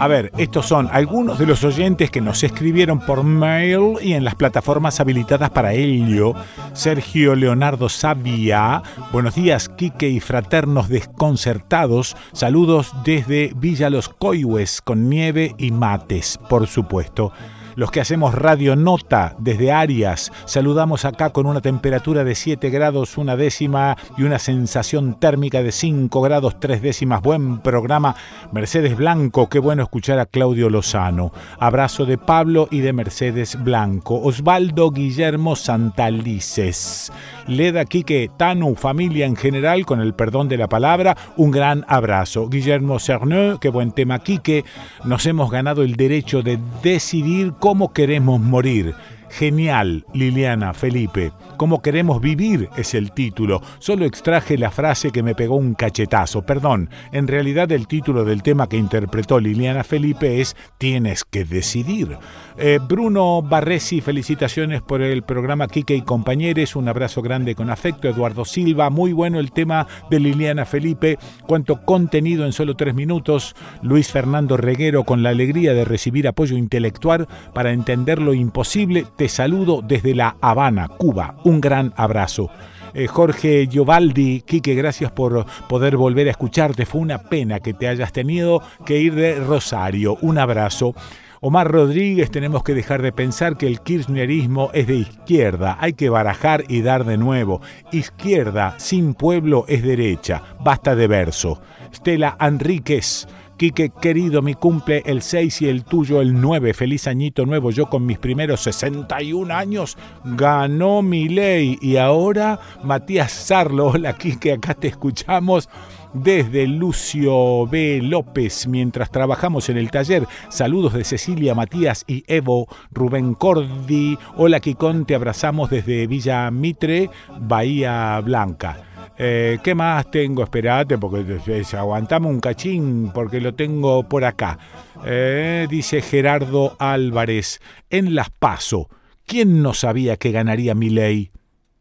A 0.00 0.08
ver, 0.08 0.32
estos 0.38 0.66
son 0.66 0.88
algunos 0.92 1.38
de 1.38 1.46
los 1.46 1.64
oyentes 1.64 2.10
que 2.10 2.20
nos 2.20 2.42
escribieron 2.44 3.00
por 3.00 3.24
mail 3.24 3.94
y 4.00 4.12
en 4.12 4.24
las 4.24 4.34
plataformas 4.34 5.00
habilitadas 5.00 5.50
para 5.50 5.72
ello 5.72 6.34
Sergio 6.72 7.34
Leonardo 7.34 7.88
Sabia. 7.88 8.82
Buenos 9.12 9.34
días, 9.34 9.68
Quique 9.68 10.08
y 10.08 10.20
fraternos 10.20 10.88
desconcertados. 10.88 12.16
Saludos 12.32 12.92
desde 13.04 13.52
Villa 13.56 13.90
Los 13.90 14.08
Coihues 14.08 14.80
con 14.80 15.08
nieve 15.08 15.54
y 15.58 15.70
mates, 15.70 16.38
por 16.48 16.66
supuesto 16.66 17.32
los 17.78 17.92
que 17.92 18.00
hacemos 18.00 18.34
Radio 18.34 18.74
Nota 18.74 19.36
desde 19.38 19.70
Arias, 19.70 20.32
saludamos 20.46 21.04
acá 21.04 21.30
con 21.30 21.46
una 21.46 21.60
temperatura 21.60 22.24
de 22.24 22.34
7 22.34 22.70
grados 22.70 23.16
una 23.16 23.36
décima 23.36 23.96
y 24.16 24.24
una 24.24 24.40
sensación 24.40 25.20
térmica 25.20 25.62
de 25.62 25.70
5 25.70 26.20
grados 26.20 26.58
tres 26.58 26.82
décimas. 26.82 27.22
Buen 27.22 27.60
programa. 27.60 28.16
Mercedes 28.50 28.96
Blanco, 28.96 29.48
qué 29.48 29.60
bueno 29.60 29.84
escuchar 29.84 30.18
a 30.18 30.26
Claudio 30.26 30.70
Lozano. 30.70 31.30
Abrazo 31.60 32.04
de 32.04 32.18
Pablo 32.18 32.66
y 32.68 32.80
de 32.80 32.92
Mercedes 32.92 33.56
Blanco. 33.62 34.20
Osvaldo 34.22 34.90
Guillermo 34.90 35.54
Santalices. 35.54 37.12
Leda 37.48 37.86
Quique 37.86 38.30
Tanu, 38.36 38.74
familia 38.74 39.24
en 39.24 39.34
general, 39.34 39.86
con 39.86 40.00
el 40.00 40.14
perdón 40.14 40.48
de 40.48 40.58
la 40.58 40.68
palabra, 40.68 41.16
un 41.36 41.50
gran 41.50 41.84
abrazo. 41.88 42.48
Guillermo 42.48 42.98
Cerneux, 42.98 43.58
qué 43.58 43.70
buen 43.70 43.92
tema 43.92 44.18
Quique. 44.18 44.64
Nos 45.04 45.24
hemos 45.24 45.50
ganado 45.50 45.82
el 45.82 45.96
derecho 45.96 46.42
de 46.42 46.58
decidir 46.82 47.54
cómo 47.58 47.92
queremos 47.94 48.38
morir. 48.38 48.94
Genial, 49.30 50.04
Liliana, 50.14 50.74
Felipe. 50.74 51.32
Cómo 51.56 51.82
queremos 51.82 52.20
vivir 52.20 52.68
es 52.76 52.94
el 52.94 53.12
título. 53.12 53.60
Solo 53.78 54.04
extraje 54.04 54.56
la 54.56 54.70
frase 54.70 55.10
que 55.10 55.22
me 55.22 55.34
pegó 55.34 55.56
un 55.56 55.74
cachetazo. 55.74 56.42
Perdón, 56.42 56.90
en 57.12 57.26
realidad 57.26 57.70
el 57.72 57.86
título 57.86 58.24
del 58.24 58.42
tema 58.42 58.68
que 58.68 58.76
interpretó 58.76 59.40
Liliana 59.40 59.84
Felipe 59.84 60.40
es 60.40 60.56
Tienes 60.78 61.24
que 61.24 61.44
decidir. 61.44 62.16
Eh, 62.56 62.78
Bruno 62.88 63.42
Barresi, 63.42 64.00
felicitaciones 64.00 64.82
por 64.82 65.02
el 65.02 65.22
programa 65.22 65.68
Kike 65.68 65.94
y 65.94 66.02
compañeros. 66.02 66.76
Un 66.76 66.88
abrazo 66.88 67.22
grande 67.22 67.54
con 67.54 67.70
afecto. 67.70 68.08
Eduardo 68.08 68.44
Silva, 68.44 68.90
muy 68.90 69.12
bueno 69.12 69.38
el 69.38 69.52
tema 69.52 69.86
de 70.10 70.20
Liliana 70.20 70.64
Felipe. 70.64 71.18
Cuánto 71.46 71.84
contenido 71.84 72.44
en 72.44 72.52
solo 72.52 72.74
tres 72.74 72.94
minutos. 72.94 73.54
Luis 73.82 74.10
Fernando 74.10 74.56
Reguero, 74.56 75.04
con 75.04 75.22
la 75.22 75.30
alegría 75.30 75.74
de 75.74 75.84
recibir 75.84 76.26
apoyo 76.26 76.56
intelectual 76.56 77.28
para 77.52 77.72
entender 77.72 78.20
lo 78.20 78.34
imposible. 78.34 79.06
Te 79.18 79.28
saludo 79.28 79.82
desde 79.82 80.14
La 80.14 80.36
Habana, 80.40 80.86
Cuba. 80.86 81.38
Un 81.42 81.60
gran 81.60 81.92
abrazo. 81.96 82.50
Eh, 82.94 83.08
Jorge 83.08 83.66
Giovaldi, 83.68 84.42
Quique, 84.42 84.76
gracias 84.76 85.10
por 85.10 85.44
poder 85.68 85.96
volver 85.96 86.28
a 86.28 86.30
escucharte. 86.30 86.86
Fue 86.86 87.00
una 87.00 87.18
pena 87.18 87.58
que 87.58 87.74
te 87.74 87.88
hayas 87.88 88.12
tenido 88.12 88.62
que 88.86 89.00
ir 89.00 89.16
de 89.16 89.40
Rosario. 89.40 90.18
Un 90.22 90.38
abrazo. 90.38 90.94
Omar 91.40 91.68
Rodríguez, 91.68 92.30
tenemos 92.30 92.62
que 92.62 92.74
dejar 92.74 93.02
de 93.02 93.10
pensar 93.10 93.56
que 93.56 93.66
el 93.66 93.80
kirchnerismo 93.80 94.70
es 94.72 94.86
de 94.86 94.98
izquierda. 94.98 95.78
Hay 95.80 95.94
que 95.94 96.10
barajar 96.10 96.62
y 96.68 96.82
dar 96.82 97.04
de 97.04 97.18
nuevo. 97.18 97.60
Izquierda 97.90 98.74
sin 98.78 99.14
pueblo 99.14 99.64
es 99.66 99.82
derecha. 99.82 100.44
Basta 100.60 100.94
de 100.94 101.08
verso. 101.08 101.60
Estela 101.92 102.36
Enríquez. 102.40 103.26
Quique, 103.58 103.90
querido, 103.90 104.40
mi 104.40 104.54
cumple 104.54 105.02
el 105.04 105.20
6 105.20 105.62
y 105.62 105.68
el 105.68 105.82
tuyo 105.82 106.20
el 106.20 106.40
9. 106.40 106.74
Feliz 106.74 107.08
añito 107.08 107.44
nuevo. 107.44 107.72
Yo 107.72 107.90
con 107.90 108.06
mis 108.06 108.16
primeros 108.16 108.60
61 108.60 109.52
años 109.52 109.98
ganó 110.24 111.02
mi 111.02 111.28
ley. 111.28 111.76
Y 111.82 111.96
ahora 111.96 112.60
Matías 112.84 113.32
Sarlo. 113.32 113.88
Hola, 113.88 114.16
Quique, 114.16 114.52
acá 114.52 114.74
te 114.74 114.86
escuchamos 114.86 115.68
desde 116.14 116.68
Lucio 116.68 117.66
B. 117.66 117.98
López 118.00 118.68
mientras 118.68 119.10
trabajamos 119.10 119.68
en 119.68 119.76
el 119.76 119.90
taller. 119.90 120.28
Saludos 120.50 120.94
de 120.94 121.02
Cecilia, 121.02 121.56
Matías 121.56 122.04
y 122.06 122.22
Evo, 122.28 122.68
Rubén 122.92 123.34
Cordi. 123.34 124.16
Hola 124.36 124.60
Kikón, 124.60 125.04
te 125.04 125.16
abrazamos 125.16 125.68
desde 125.68 126.06
Villa 126.06 126.48
Mitre, 126.52 127.10
Bahía 127.40 128.20
Blanca. 128.20 128.87
Eh, 129.20 129.58
¿Qué 129.64 129.74
más 129.74 130.08
tengo? 130.12 130.44
Esperate, 130.44 130.96
porque 130.96 131.40
aguantamos 131.76 132.30
un 132.30 132.38
cachín, 132.38 133.10
porque 133.12 133.40
lo 133.40 133.52
tengo 133.54 134.08
por 134.08 134.24
acá. 134.24 134.58
Eh, 135.04 135.66
dice 135.68 136.02
Gerardo 136.02 136.76
Álvarez, 136.78 137.60
en 137.90 138.14
Las 138.14 138.30
Paso, 138.30 138.88
¿quién 139.26 139.60
no 139.60 139.74
sabía 139.74 140.16
que 140.16 140.30
ganaría 140.30 140.76
mi 140.76 140.90
ley? 140.90 141.32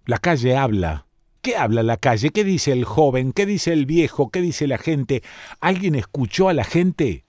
La 0.06 0.18
calle 0.18 0.58
habla. 0.58 1.06
¿Qué 1.42 1.56
habla 1.56 1.84
la 1.84 1.98
calle? 1.98 2.32
¿Qué 2.32 2.44
dice 2.44 2.72
el 2.72 2.86
joven? 2.86 3.32
¿Qué 3.34 3.46
dice 3.46 3.72
el 3.72 3.86
viejo? 3.86 4.32
¿Qué 4.32 4.42
dice 4.42 4.66
la 4.66 4.80
gente? 4.80 5.22
¿Alguien 5.62 5.94
escuchó 5.94 6.50
a 6.50 6.54
la 6.54 6.64
gente? 6.64 7.27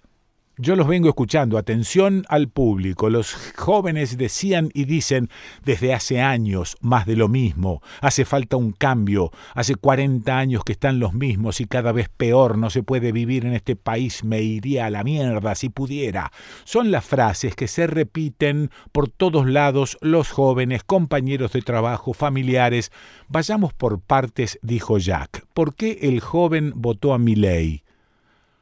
Yo 0.60 0.74
los 0.74 0.88
vengo 0.88 1.08
escuchando, 1.08 1.56
atención 1.56 2.24
al 2.28 2.48
público. 2.48 3.10
Los 3.10 3.36
jóvenes 3.56 4.18
decían 4.18 4.70
y 4.74 4.86
dicen 4.86 5.30
desde 5.64 5.94
hace 5.94 6.20
años 6.20 6.76
más 6.80 7.06
de 7.06 7.14
lo 7.14 7.28
mismo. 7.28 7.80
Hace 8.00 8.24
falta 8.24 8.56
un 8.56 8.72
cambio. 8.72 9.30
Hace 9.54 9.76
40 9.76 10.36
años 10.36 10.64
que 10.64 10.72
están 10.72 10.98
los 10.98 11.14
mismos 11.14 11.60
y 11.60 11.66
cada 11.66 11.92
vez 11.92 12.08
peor. 12.08 12.58
No 12.58 12.70
se 12.70 12.82
puede 12.82 13.12
vivir 13.12 13.46
en 13.46 13.52
este 13.52 13.76
país. 13.76 14.24
Me 14.24 14.42
iría 14.42 14.86
a 14.86 14.90
la 14.90 15.04
mierda 15.04 15.54
si 15.54 15.68
pudiera. 15.68 16.32
Son 16.64 16.90
las 16.90 17.04
frases 17.04 17.54
que 17.54 17.68
se 17.68 17.86
repiten 17.86 18.72
por 18.90 19.08
todos 19.08 19.46
lados 19.46 19.96
los 20.00 20.32
jóvenes, 20.32 20.82
compañeros 20.82 21.52
de 21.52 21.62
trabajo, 21.62 22.14
familiares. 22.14 22.90
Vayamos 23.28 23.74
por 23.74 24.00
partes, 24.00 24.58
dijo 24.62 24.98
Jack. 24.98 25.46
¿Por 25.54 25.76
qué 25.76 26.00
el 26.02 26.18
joven 26.18 26.72
votó 26.74 27.14
a 27.14 27.18
mi 27.18 27.36
ley? 27.36 27.84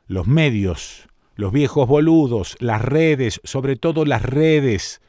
Los 0.09 0.27
medios 0.27 1.09
los 1.37 1.53
viejos 1.53 1.87
boludos, 1.87 2.57
las 2.61 2.83
redes, 2.83 3.41
sobre 3.45 3.77
todo 3.77 4.05
las 4.05 4.23
redes, 4.23 5.01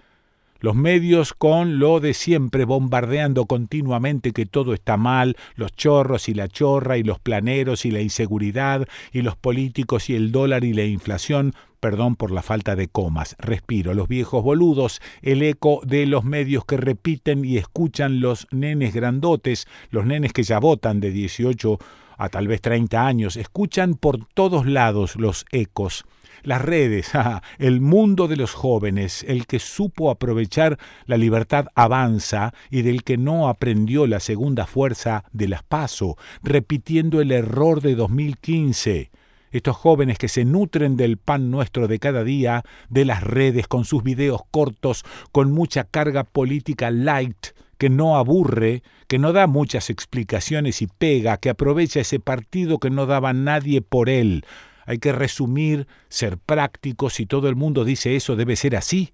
los 0.60 0.76
medios 0.76 1.34
con 1.34 1.80
lo 1.80 2.00
de 2.00 2.14
siempre 2.14 2.66
bombardeando 2.66 3.46
continuamente 3.46 4.32
que 4.32 4.46
todo 4.46 4.74
está 4.74 4.98
mal, 4.98 5.38
los 5.56 5.72
chorros 5.74 6.30
y 6.30 6.34
la 6.34 6.48
chorra 6.48 6.98
y 6.98 7.04
los 7.04 7.20
planeros 7.20 7.86
y 7.86 7.92
la 7.92 8.02
inseguridad 8.02 8.88
y 9.12 9.22
los 9.22 9.36
políticos 9.36 10.10
y 10.10 10.16
el 10.16 10.32
dólar 10.32 10.64
y 10.64 10.74
la 10.74 10.84
inflación, 10.84 11.54
perdón 11.80 12.16
por 12.16 12.32
la 12.32 12.42
falta 12.42 12.76
de 12.76 12.88
comas, 12.88 13.36
respiro, 13.40 13.94
los 13.94 14.08
viejos 14.08 14.44
boludos, 14.44 15.00
el 15.22 15.44
eco 15.44 15.82
de 15.86 16.08
los 16.08 16.24
medios 16.24 16.66
que 16.66 16.78
repiten 16.78 17.46
y 17.46 17.58
escuchan 17.58 18.20
los 18.20 18.48
nenes 18.52 18.94
grandotes, 18.94 19.68
los 19.92 20.06
nenes 20.06 20.34
que 20.34 20.44
ya 20.44 20.60
votan 20.60 21.00
de 21.00 21.12
18 21.12 21.78
a 22.18 22.30
tal 22.30 22.48
vez 22.48 22.62
30 22.62 23.06
años, 23.06 23.38
escuchan 23.38 23.94
por 23.94 24.26
todos 24.34 24.66
lados 24.66 25.16
los 25.16 25.46
ecos 25.52 26.04
las 26.48 26.62
redes, 26.62 27.12
el 27.60 27.82
mundo 27.82 28.30
de 28.30 28.38
los 28.38 28.54
jóvenes, 28.54 29.26
el 29.28 29.46
que 29.46 29.60
supo 29.60 30.10
aprovechar 30.10 30.80
la 31.06 31.18
libertad 31.18 31.68
avanza 31.76 32.54
y 32.72 32.84
del 32.84 33.04
que 33.04 33.18
no 33.18 33.50
aprendió 33.50 34.08
la 34.08 34.22
segunda 34.22 34.66
fuerza 34.66 35.26
de 35.34 35.50
las 35.50 35.64
paso, 35.64 36.18
repitiendo 36.42 37.20
el 37.20 37.34
error 37.34 37.82
de 37.82 37.96
2015 37.96 39.12
estos 39.52 39.76
jóvenes 39.76 40.18
que 40.18 40.28
se 40.28 40.46
nutren 40.46 40.98
del 40.98 41.18
pan 41.18 41.50
nuestro 41.50 41.88
de 41.88 42.00
cada 42.00 42.24
día, 42.24 42.64
de 42.90 43.06
las 43.06 43.24
redes, 43.24 43.68
con 43.68 43.86
sus 43.86 44.04
videos 44.04 44.42
cortos, 44.52 45.04
con 45.32 45.52
mucha 45.52 45.86
carga 45.86 46.26
política 46.26 46.92
light, 46.92 47.48
que 47.78 47.90
no 47.90 48.18
aburre, 48.18 48.84
que 49.08 49.20
no 49.20 49.34
da 49.34 49.48
muchas 49.48 49.90
explicaciones 49.90 50.82
y 50.82 50.88
pega, 50.88 51.38
que 51.38 51.50
aprovecha 51.50 52.02
ese 52.02 52.20
partido 52.20 52.78
que 52.78 52.90
no 52.90 53.06
daba 53.06 53.34
nadie 53.34 53.82
por 53.82 54.10
él, 54.10 54.44
hay 54.88 54.98
que 54.98 55.12
resumir, 55.12 55.86
ser 56.10 56.38
prácticos, 56.38 57.14
si 57.14 57.26
todo 57.26 57.50
el 57.50 57.56
mundo 57.56 57.86
dice 57.86 58.16
eso 58.16 58.36
debe 58.36 58.56
ser 58.56 58.76
así. 58.76 59.14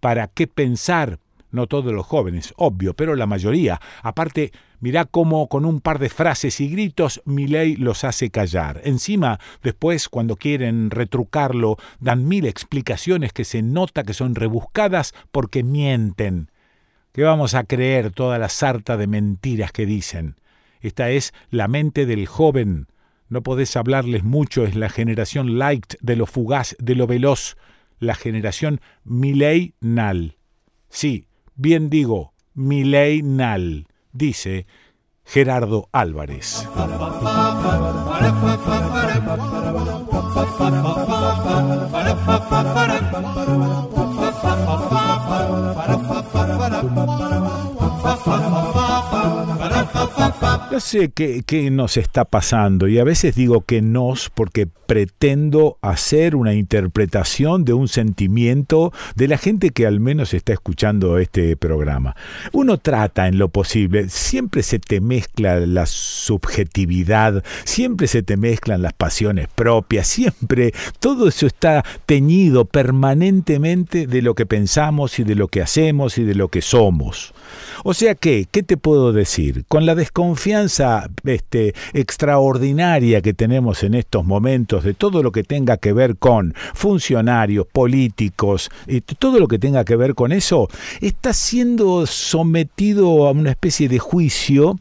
¿Para 0.00 0.26
qué 0.26 0.48
pensar? 0.48 1.20
No 1.50 1.66
todos 1.66 1.92
los 1.92 2.06
jóvenes, 2.06 2.54
obvio, 2.56 2.94
pero 2.94 3.14
la 3.14 3.26
mayoría. 3.26 3.78
Aparte, 4.02 4.52
mirá 4.80 5.04
cómo 5.04 5.48
con 5.48 5.66
un 5.66 5.80
par 5.82 5.98
de 5.98 6.08
frases 6.08 6.60
y 6.62 6.68
gritos 6.68 7.20
mi 7.26 7.46
ley 7.46 7.76
los 7.76 8.04
hace 8.04 8.30
callar. 8.30 8.80
Encima, 8.84 9.38
después, 9.62 10.08
cuando 10.08 10.36
quieren 10.36 10.90
retrucarlo, 10.90 11.76
dan 12.00 12.26
mil 12.26 12.46
explicaciones 12.46 13.34
que 13.34 13.44
se 13.44 13.60
nota 13.60 14.02
que 14.02 14.14
son 14.14 14.34
rebuscadas 14.34 15.12
porque 15.30 15.62
mienten. 15.62 16.50
¿Qué 17.12 17.22
vamos 17.22 17.54
a 17.54 17.64
creer 17.64 18.12
toda 18.12 18.38
la 18.38 18.48
sarta 18.48 18.96
de 18.96 19.06
mentiras 19.06 19.72
que 19.72 19.84
dicen? 19.84 20.36
Esta 20.80 21.10
es 21.10 21.34
la 21.50 21.68
mente 21.68 22.06
del 22.06 22.26
joven, 22.26 22.86
no 23.32 23.42
podés 23.42 23.74
hablarles 23.78 24.24
mucho, 24.24 24.64
es 24.66 24.76
la 24.76 24.90
generación 24.90 25.58
light, 25.58 25.94
de 26.02 26.16
lo 26.16 26.26
fugaz, 26.26 26.76
de 26.78 26.94
lo 26.94 27.06
veloz, 27.06 27.56
la 27.98 28.14
generación 28.14 28.82
millennial. 29.04 30.36
Sí, 30.90 31.28
bien 31.54 31.88
digo, 31.88 32.34
millennial, 32.52 33.86
dice 34.12 34.66
Gerardo 35.24 35.88
Álvarez. 35.92 36.68
No 50.72 50.80
sé 50.80 51.10
qué, 51.10 51.42
qué, 51.44 51.70
nos 51.70 51.98
está 51.98 52.24
pasando 52.24 52.88
y 52.88 52.98
a 52.98 53.04
veces 53.04 53.34
digo 53.34 53.60
que 53.60 53.82
nos 53.82 54.30
porque 54.30 54.66
pretendo 54.86 55.76
hacer 55.82 56.34
una 56.34 56.54
interpretación 56.54 57.64
de 57.66 57.74
un 57.74 57.88
sentimiento 57.88 58.90
de 59.14 59.28
la 59.28 59.36
gente 59.36 59.70
que 59.70 59.86
al 59.86 60.00
menos 60.00 60.32
está 60.32 60.54
escuchando 60.54 61.18
este 61.18 61.56
programa. 61.58 62.16
Uno 62.52 62.78
trata 62.78 63.28
en 63.28 63.38
lo 63.38 63.50
posible, 63.50 64.08
siempre 64.08 64.62
se 64.62 64.78
te 64.78 65.02
mezcla 65.02 65.60
la 65.60 65.84
subjetividad, 65.84 67.44
siempre 67.64 68.06
se 68.06 68.22
te 68.22 68.38
mezclan 68.38 68.80
las 68.80 68.94
pasiones 68.94 69.48
propias, 69.54 70.06
siempre 70.08 70.72
todo 71.00 71.28
eso 71.28 71.46
está 71.46 71.84
teñido 72.06 72.64
permanentemente 72.64 74.06
de 74.06 74.22
lo 74.22 74.34
que 74.34 74.46
pensamos 74.46 75.18
y 75.18 75.24
de 75.24 75.34
lo 75.34 75.48
que 75.48 75.60
hacemos 75.60 76.16
y 76.16 76.24
de 76.24 76.34
lo 76.34 76.48
que 76.48 76.62
somos. 76.62 77.34
O 77.84 77.94
sea 77.94 78.14
que, 78.14 78.46
¿qué 78.50 78.62
te 78.62 78.76
puedo 78.76 79.12
decir? 79.12 79.64
Con 79.68 79.86
la 79.86 79.94
desconfianza 79.94 80.61
este, 80.64 81.74
extraordinaria 81.92 83.22
que 83.22 83.34
tenemos 83.34 83.82
en 83.82 83.94
estos 83.94 84.24
momentos 84.24 84.84
de 84.84 84.94
todo 84.94 85.22
lo 85.22 85.32
que 85.32 85.42
tenga 85.42 85.76
que 85.76 85.92
ver 85.92 86.16
con 86.16 86.54
funcionarios, 86.74 87.66
políticos, 87.66 88.70
y 88.86 89.00
todo 89.00 89.38
lo 89.38 89.48
que 89.48 89.58
tenga 89.58 89.84
que 89.84 89.96
ver 89.96 90.14
con 90.14 90.32
eso, 90.32 90.68
está 91.00 91.32
siendo 91.32 92.06
sometido 92.06 93.26
a 93.26 93.32
una 93.32 93.50
especie 93.50 93.88
de 93.88 93.98
juicio 93.98 94.78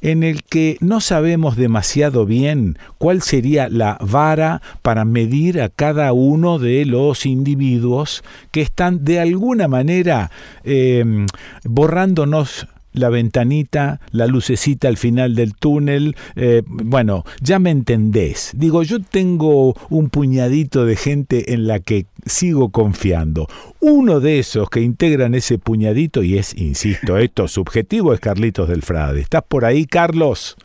en 0.00 0.22
el 0.22 0.42
que 0.42 0.76
no 0.80 1.00
sabemos 1.00 1.56
demasiado 1.56 2.26
bien 2.26 2.78
cuál 2.98 3.22
sería 3.22 3.68
la 3.68 3.98
vara 4.00 4.60
para 4.82 5.04
medir 5.04 5.60
a 5.60 5.70
cada 5.70 6.12
uno 6.12 6.58
de 6.58 6.84
los 6.84 7.26
individuos 7.26 8.22
que 8.50 8.60
están 8.60 9.04
de 9.04 9.20
alguna 9.20 9.68
manera 9.68 10.30
em, 10.62 11.26
borrándonos 11.64 12.66
la 12.94 13.10
ventanita, 13.10 14.00
la 14.10 14.26
lucecita 14.26 14.88
al 14.88 14.96
final 14.96 15.34
del 15.34 15.54
túnel. 15.54 16.16
Eh, 16.36 16.62
bueno, 16.66 17.24
ya 17.42 17.58
me 17.58 17.70
entendés. 17.70 18.52
Digo, 18.56 18.82
yo 18.82 19.00
tengo 19.00 19.74
un 19.90 20.08
puñadito 20.08 20.86
de 20.86 20.96
gente 20.96 21.52
en 21.52 21.66
la 21.66 21.80
que 21.80 22.06
sigo 22.24 22.70
confiando. 22.70 23.46
Uno 23.80 24.20
de 24.20 24.38
esos 24.38 24.70
que 24.70 24.80
integran 24.80 25.34
ese 25.34 25.58
puñadito, 25.58 26.22
y 26.22 26.38
es, 26.38 26.56
insisto, 26.56 27.18
esto 27.18 27.48
subjetivo, 27.48 28.14
es 28.14 28.20
Carlitos 28.20 28.68
del 28.68 28.82
Frade. 28.82 29.20
¿Estás 29.20 29.42
por 29.46 29.64
ahí, 29.64 29.84
Carlos? 29.84 30.56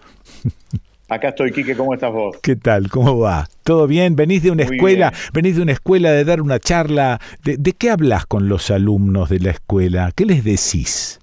Acá 1.10 1.30
estoy, 1.30 1.52
Quique, 1.52 1.76
¿cómo 1.76 1.96
estás 1.96 2.14
vos? 2.14 2.38
¿Qué 2.44 2.56
tal? 2.56 2.88
¿Cómo 2.88 3.18
va? 3.18 3.48
¿Todo 3.64 3.88
bien? 3.88 4.16
¿Venís 4.16 4.44
de 4.44 4.52
una 4.52 4.62
escuela? 4.62 5.12
¿Venís 5.34 5.56
de 5.56 5.64
una 5.64 5.72
escuela 5.72 6.12
de 6.12 6.24
dar 6.24 6.40
una 6.40 6.60
charla? 6.60 7.20
¿De, 7.44 7.58
¿De 7.58 7.74
qué 7.74 7.90
hablas 7.90 8.28
con 8.28 8.48
los 8.48 8.70
alumnos 8.70 9.28
de 9.30 9.40
la 9.40 9.50
escuela? 9.50 10.12
¿Qué 10.16 10.26
les 10.26 10.44
decís? 10.44 11.20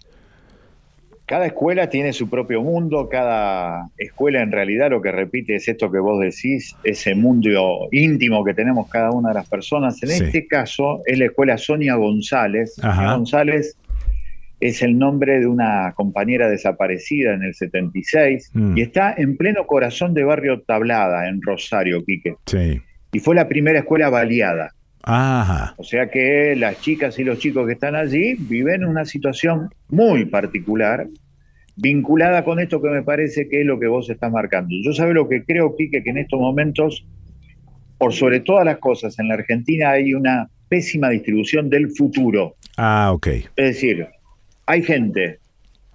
Cada 1.27 1.47
escuela 1.47 1.91
tiene 1.91 2.13
su 2.13 2.31
propio 2.31 2.63
mundo, 2.63 3.09
cada 3.09 3.89
escuela 3.99 4.43
en 4.43 4.53
realidad 4.53 4.91
lo 4.91 5.03
que 5.03 5.11
repite 5.11 5.57
es 5.57 5.67
esto 5.67 5.91
que 5.91 5.99
vos 5.99 6.21
decís, 6.21 6.77
ese 6.85 7.17
mundo 7.17 7.89
íntimo 7.91 8.45
que 8.45 8.55
tenemos 8.55 8.89
cada 8.89 9.11
una 9.11 9.31
de 9.31 9.35
las 9.35 9.49
personas. 9.49 10.01
En 10.05 10.11
Sí. 10.11 10.25
este 10.25 10.47
caso 10.47 11.03
es 11.05 11.19
la 11.19 11.25
escuela 11.27 11.59
Sonia 11.59 11.97
González. 11.97 12.75
Sonia 12.77 13.15
González 13.17 13.77
es 14.61 14.83
el 14.83 14.97
nombre 14.99 15.41
de 15.41 15.47
una 15.49 15.93
compañera 15.97 16.49
desaparecida 16.49 17.35
en 17.35 17.43
el 17.43 17.55
76 17.55 18.51
Mm. 18.55 18.79
y 18.79 18.83
está 18.83 19.13
en 19.19 19.37
pleno 19.37 19.67
corazón 19.67 20.15
de 20.15 20.23
Barrio 20.23 20.61
Tablada, 20.63 21.29
en 21.29 21.43
Rosario, 21.43 22.05
Quique. 22.05 22.37
Sí. 22.47 22.81
Y 23.13 23.19
fue 23.19 23.35
la 23.35 23.49
primera 23.49 23.81
escuela 23.81 24.11
baleada. 24.11 24.73
Ajá. 25.07 25.75
O 25.77 25.85
sea 25.85 26.11
que 26.11 26.57
las 26.57 26.81
chicas 26.81 27.19
y 27.19 27.25
los 27.25 27.39
chicos 27.39 27.67
que 27.67 27.75
están 27.75 27.95
allí 27.95 28.35
viven 28.35 28.85
una 28.85 29.05
situación 29.05 29.71
muy 29.89 30.25
particular, 30.25 31.07
vinculada 31.77 32.43
con 32.43 32.59
esto 32.59 32.83
que 32.83 32.89
me 32.89 33.03
parece 33.03 33.49
que 33.49 33.61
es 33.61 33.67
lo 33.67 33.79
que 33.79 33.87
vos 33.87 34.11
estás 34.11 34.33
marcando. 34.33 34.75
Yo 34.83 34.93
sabe 34.93 35.15
lo 35.15 35.29
que 35.29 35.45
creo, 35.45 35.77
Quique, 35.77 36.03
que 36.03 36.11
en 36.11 36.19
estos 36.19 36.41
momentos, 36.41 37.07
por 37.99 38.13
sobre 38.13 38.41
todas 38.41 38.65
las 38.65 38.79
cosas, 38.79 39.17
en 39.21 39.29
la 39.29 39.35
Argentina 39.35 39.91
hay 39.91 40.13
una 40.13 40.49
pésima 40.69 41.11
distribución 41.11 41.71
del 41.71 41.91
futuro. 41.93 42.57
Ah, 42.77 43.13
ok. 43.13 43.29
Es 43.29 43.47
decir, 43.55 44.09
hay 44.67 44.83
gente 44.83 45.39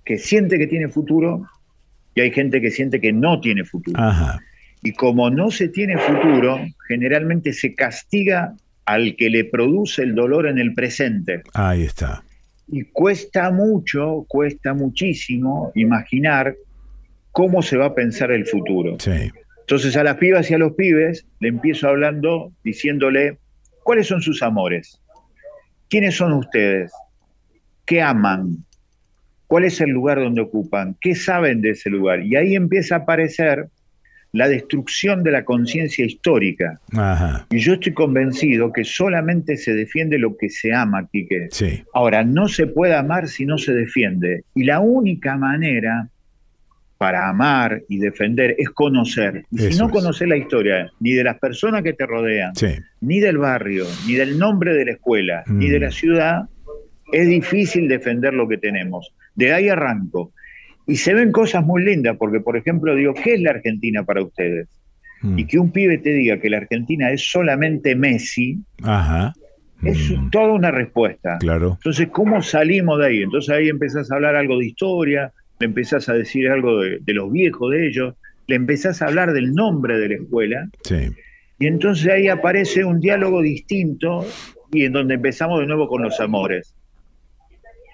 que 0.05 0.18
siente 0.18 0.57
que 0.57 0.68
tiene 0.68 0.88
futuro 0.88 1.45
y 2.16 2.22
hay 2.22 2.32
gente 2.32 2.62
que 2.62 2.72
siente 2.72 3.01
que 3.01 3.12
no 3.12 3.41
tiene 3.41 3.66
futuro. 3.66 4.01
Ajá. 4.01 4.39
Y 4.84 4.93
como 4.93 5.30
no 5.30 5.51
se 5.51 5.68
tiene 5.68 5.97
futuro, 5.97 6.59
generalmente 6.88 7.51
se 7.53 7.76
castiga 7.76 8.55
al 8.86 9.15
que 9.15 9.29
le 9.29 9.45
produce 9.45 10.03
el 10.03 10.15
dolor 10.15 10.47
en 10.47 10.57
el 10.57 10.73
presente. 10.73 11.43
Ahí 11.53 11.84
está. 11.84 12.23
Y 12.67 12.84
cuesta 12.86 13.51
mucho, 13.51 14.25
cuesta 14.27 14.73
muchísimo 14.73 15.71
imaginar 15.75 16.55
cómo 17.32 17.61
se 17.61 17.77
va 17.77 17.88
a 17.88 17.95
pensar 17.95 18.32
el 18.32 18.45
futuro. 18.45 18.97
Sí. 18.99 19.32
Entonces 19.61 19.95
a 19.95 20.03
las 20.03 20.17
pibas 20.17 20.49
y 20.49 20.53
a 20.53 20.57
los 20.57 20.73
pibes 20.73 21.25
le 21.39 21.49
empiezo 21.49 21.88
hablando, 21.88 22.51
diciéndole, 22.63 23.38
¿cuáles 23.84 24.07
son 24.07 24.21
sus 24.21 24.41
amores? 24.41 24.99
¿Quiénes 25.89 26.15
son 26.15 26.34
ustedes? 26.34 26.91
¿Qué 27.86 28.01
aman? 28.01 28.65
¿Cuál 29.47 29.65
es 29.65 29.82
el 29.82 29.89
lugar 29.89 30.19
donde 30.19 30.41
ocupan? 30.41 30.95
¿Qué 31.01 31.13
saben 31.13 31.61
de 31.61 31.71
ese 31.71 31.89
lugar? 31.89 32.21
Y 32.23 32.36
ahí 32.38 32.55
empieza 32.55 32.95
a 32.95 32.99
aparecer 32.99 33.67
la 34.34 34.47
destrucción 34.47 35.23
de 35.23 35.32
la 35.32 35.43
conciencia 35.43 36.05
histórica. 36.05 36.79
Ajá. 36.93 37.45
Y 37.49 37.59
yo 37.59 37.73
estoy 37.73 37.93
convencido 37.93 38.71
que 38.71 38.84
solamente 38.84 39.57
se 39.57 39.73
defiende 39.73 40.17
lo 40.17 40.38
que 40.38 40.49
se 40.49 40.73
ama, 40.73 41.07
Quique. 41.11 41.47
Sí. 41.51 41.84
Ahora, 41.93 42.23
no 42.23 42.47
se 42.47 42.67
puede 42.67 42.95
amar 42.95 43.27
si 43.27 43.45
no 43.45 43.57
se 43.57 43.73
defiende. 43.73 44.43
Y 44.55 44.63
la 44.63 44.79
única 44.79 45.36
manera 45.36 46.07
para 46.97 47.27
amar 47.27 47.82
y 47.89 47.97
defender 47.97 48.55
es 48.59 48.69
conocer. 48.69 49.43
Y 49.51 49.57
si 49.57 49.79
no 49.79 49.88
es. 49.88 49.91
conoces 49.91 50.27
la 50.27 50.38
historia, 50.38 50.91
ni 50.99 51.13
de 51.13 51.23
las 51.23 51.39
personas 51.39 51.82
que 51.82 51.93
te 51.93 52.05
rodean, 52.05 52.55
Sí. 52.55 52.67
ni 53.01 53.19
del 53.19 53.38
barrio, 53.39 53.86
ni 54.07 54.13
del 54.13 54.38
nombre 54.38 54.73
de 54.75 54.86
la 54.86 54.91
escuela, 54.91 55.43
ni 55.47 55.67
Mm. 55.67 55.71
de 55.71 55.79
la 55.79 55.91
ciudad, 55.91 56.41
es 57.11 57.27
difícil 57.27 57.88
defender 57.89 58.34
lo 58.36 58.47
que 58.47 58.57
tenemos. 58.59 59.13
De 59.36 59.51
ahí 59.51 59.67
arranco. 59.67 60.32
Y 60.88 60.95
se 60.97 61.13
ven 61.13 61.32
cosas 61.32 61.63
muy 61.65 61.84
lindas, 61.84 62.17
porque 62.17 62.39
por 62.39 62.57
ejemplo 62.57 62.95
digo, 62.95 63.13
¿qué 63.13 63.36
es 63.36 63.41
la 63.41 63.51
Argentina 63.51 64.03
para 64.03 64.23
ustedes? 64.23 64.67
Mm. 65.21 65.39
Y 65.39 65.45
que 65.45 65.59
un 65.59 65.71
pibe 65.71 65.97
te 65.99 66.11
diga 66.13 66.39
que 66.39 66.49
la 66.49 66.57
Argentina 66.57 67.11
es 67.11 67.29
solamente 67.29 67.95
Messi, 67.95 68.57
Ajá. 68.84 69.34
es 69.84 70.09
Mm, 70.11 70.29
toda 70.32 70.53
una 70.53 70.71
respuesta. 70.71 71.38
Claro. 71.39 71.73
Entonces, 71.79 72.07
¿cómo 72.11 72.41
salimos 72.41 72.99
de 72.99 73.05
ahí? 73.07 73.21
Entonces 73.21 73.53
ahí 73.55 73.69
empezás 73.69 74.11
a 74.11 74.15
hablar 74.15 74.36
algo 74.36 74.57
de 74.59 74.65
historia, 74.67 75.32
le 75.59 75.65
empezás 75.67 76.09
a 76.09 76.13
decir 76.13 76.49
algo 76.49 76.82
de, 76.82 76.99
de 76.99 77.13
los 77.13 77.32
viejos 77.32 77.71
de 77.71 77.88
ellos, 77.88 78.15
le 78.47 78.55
empezás 78.55 79.01
a 79.01 79.07
hablar 79.07 79.32
del 79.34 79.53
nombre 79.53 79.97
de 79.99 80.09
la 80.09 80.15
escuela, 80.15 80.67
Sí. 80.84 81.11
y 81.59 81.67
entonces 81.67 82.07
ahí 82.11 82.27
aparece 82.27 82.84
un 82.84 82.99
diálogo 82.99 83.41
distinto 83.41 84.25
y 84.73 84.86
en 84.86 84.93
donde 84.93 85.13
empezamos 85.15 85.59
de 85.59 85.67
nuevo 85.67 85.88
con 85.88 86.01
los 86.01 86.19
amores. 86.19 86.73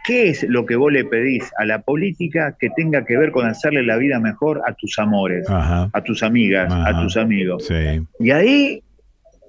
¿Qué 0.08 0.30
es 0.30 0.44
lo 0.44 0.66
que 0.66 0.78
vos 0.78 0.92
le 0.92 1.04
pedís 1.04 1.52
a 1.58 1.66
la 1.66 1.82
política 1.82 2.56
que 2.58 2.70
tenga 2.70 3.04
que 3.06 3.18
ver 3.18 3.32
con 3.32 3.46
hacerle 3.46 3.84
la 3.84 3.98
vida 3.98 4.20
mejor 4.22 4.62
a 4.66 4.74
tus 4.74 4.98
amores, 5.00 5.48
Ajá. 5.50 5.90
a 5.92 6.02
tus 6.02 6.24
amigas, 6.24 6.72
Ajá. 6.72 6.90
a 6.98 7.04
tus 7.04 7.18
amigos? 7.18 7.68
Sí. 7.68 8.02
Y 8.22 8.32
ahí 8.32 8.82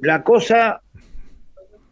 la 0.03 0.23
cosa 0.25 0.81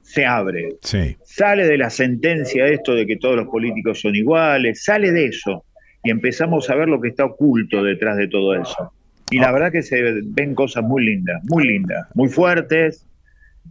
se 0.03 0.27
abre 0.27 0.71
Sí. 0.83 1.17
sale 1.25 1.67
de 1.67 1.79
la 1.79 1.91
sentencia 1.91 2.67
esto 2.67 2.95
de 2.95 3.07
que 3.07 3.17
todos 3.17 3.37
los 3.37 3.47
políticos 3.47 4.01
son 4.01 4.15
iguales, 4.17 4.83
sale 4.85 5.13
de 5.13 5.27
eso 5.27 5.65
y 6.03 6.11
empezamos 6.11 6.69
a 6.69 6.75
ver 6.75 6.89
lo 6.89 7.01
que 7.01 7.09
está 7.09 7.25
oculto 7.25 7.83
detrás 7.85 8.17
de 8.17 8.29
todo 8.29 8.55
eso. 8.55 8.93
Y 9.31 9.39
la 9.41 9.51
verdad 9.53 9.73
que 9.73 9.83
se 9.83 10.01
ven 10.25 10.55
cosas 10.55 10.85
muy 10.85 11.05
lindas, 11.05 11.43
muy 11.45 11.67
lindas, 11.67 12.07
muy 12.15 12.29
fuertes. 12.29 13.07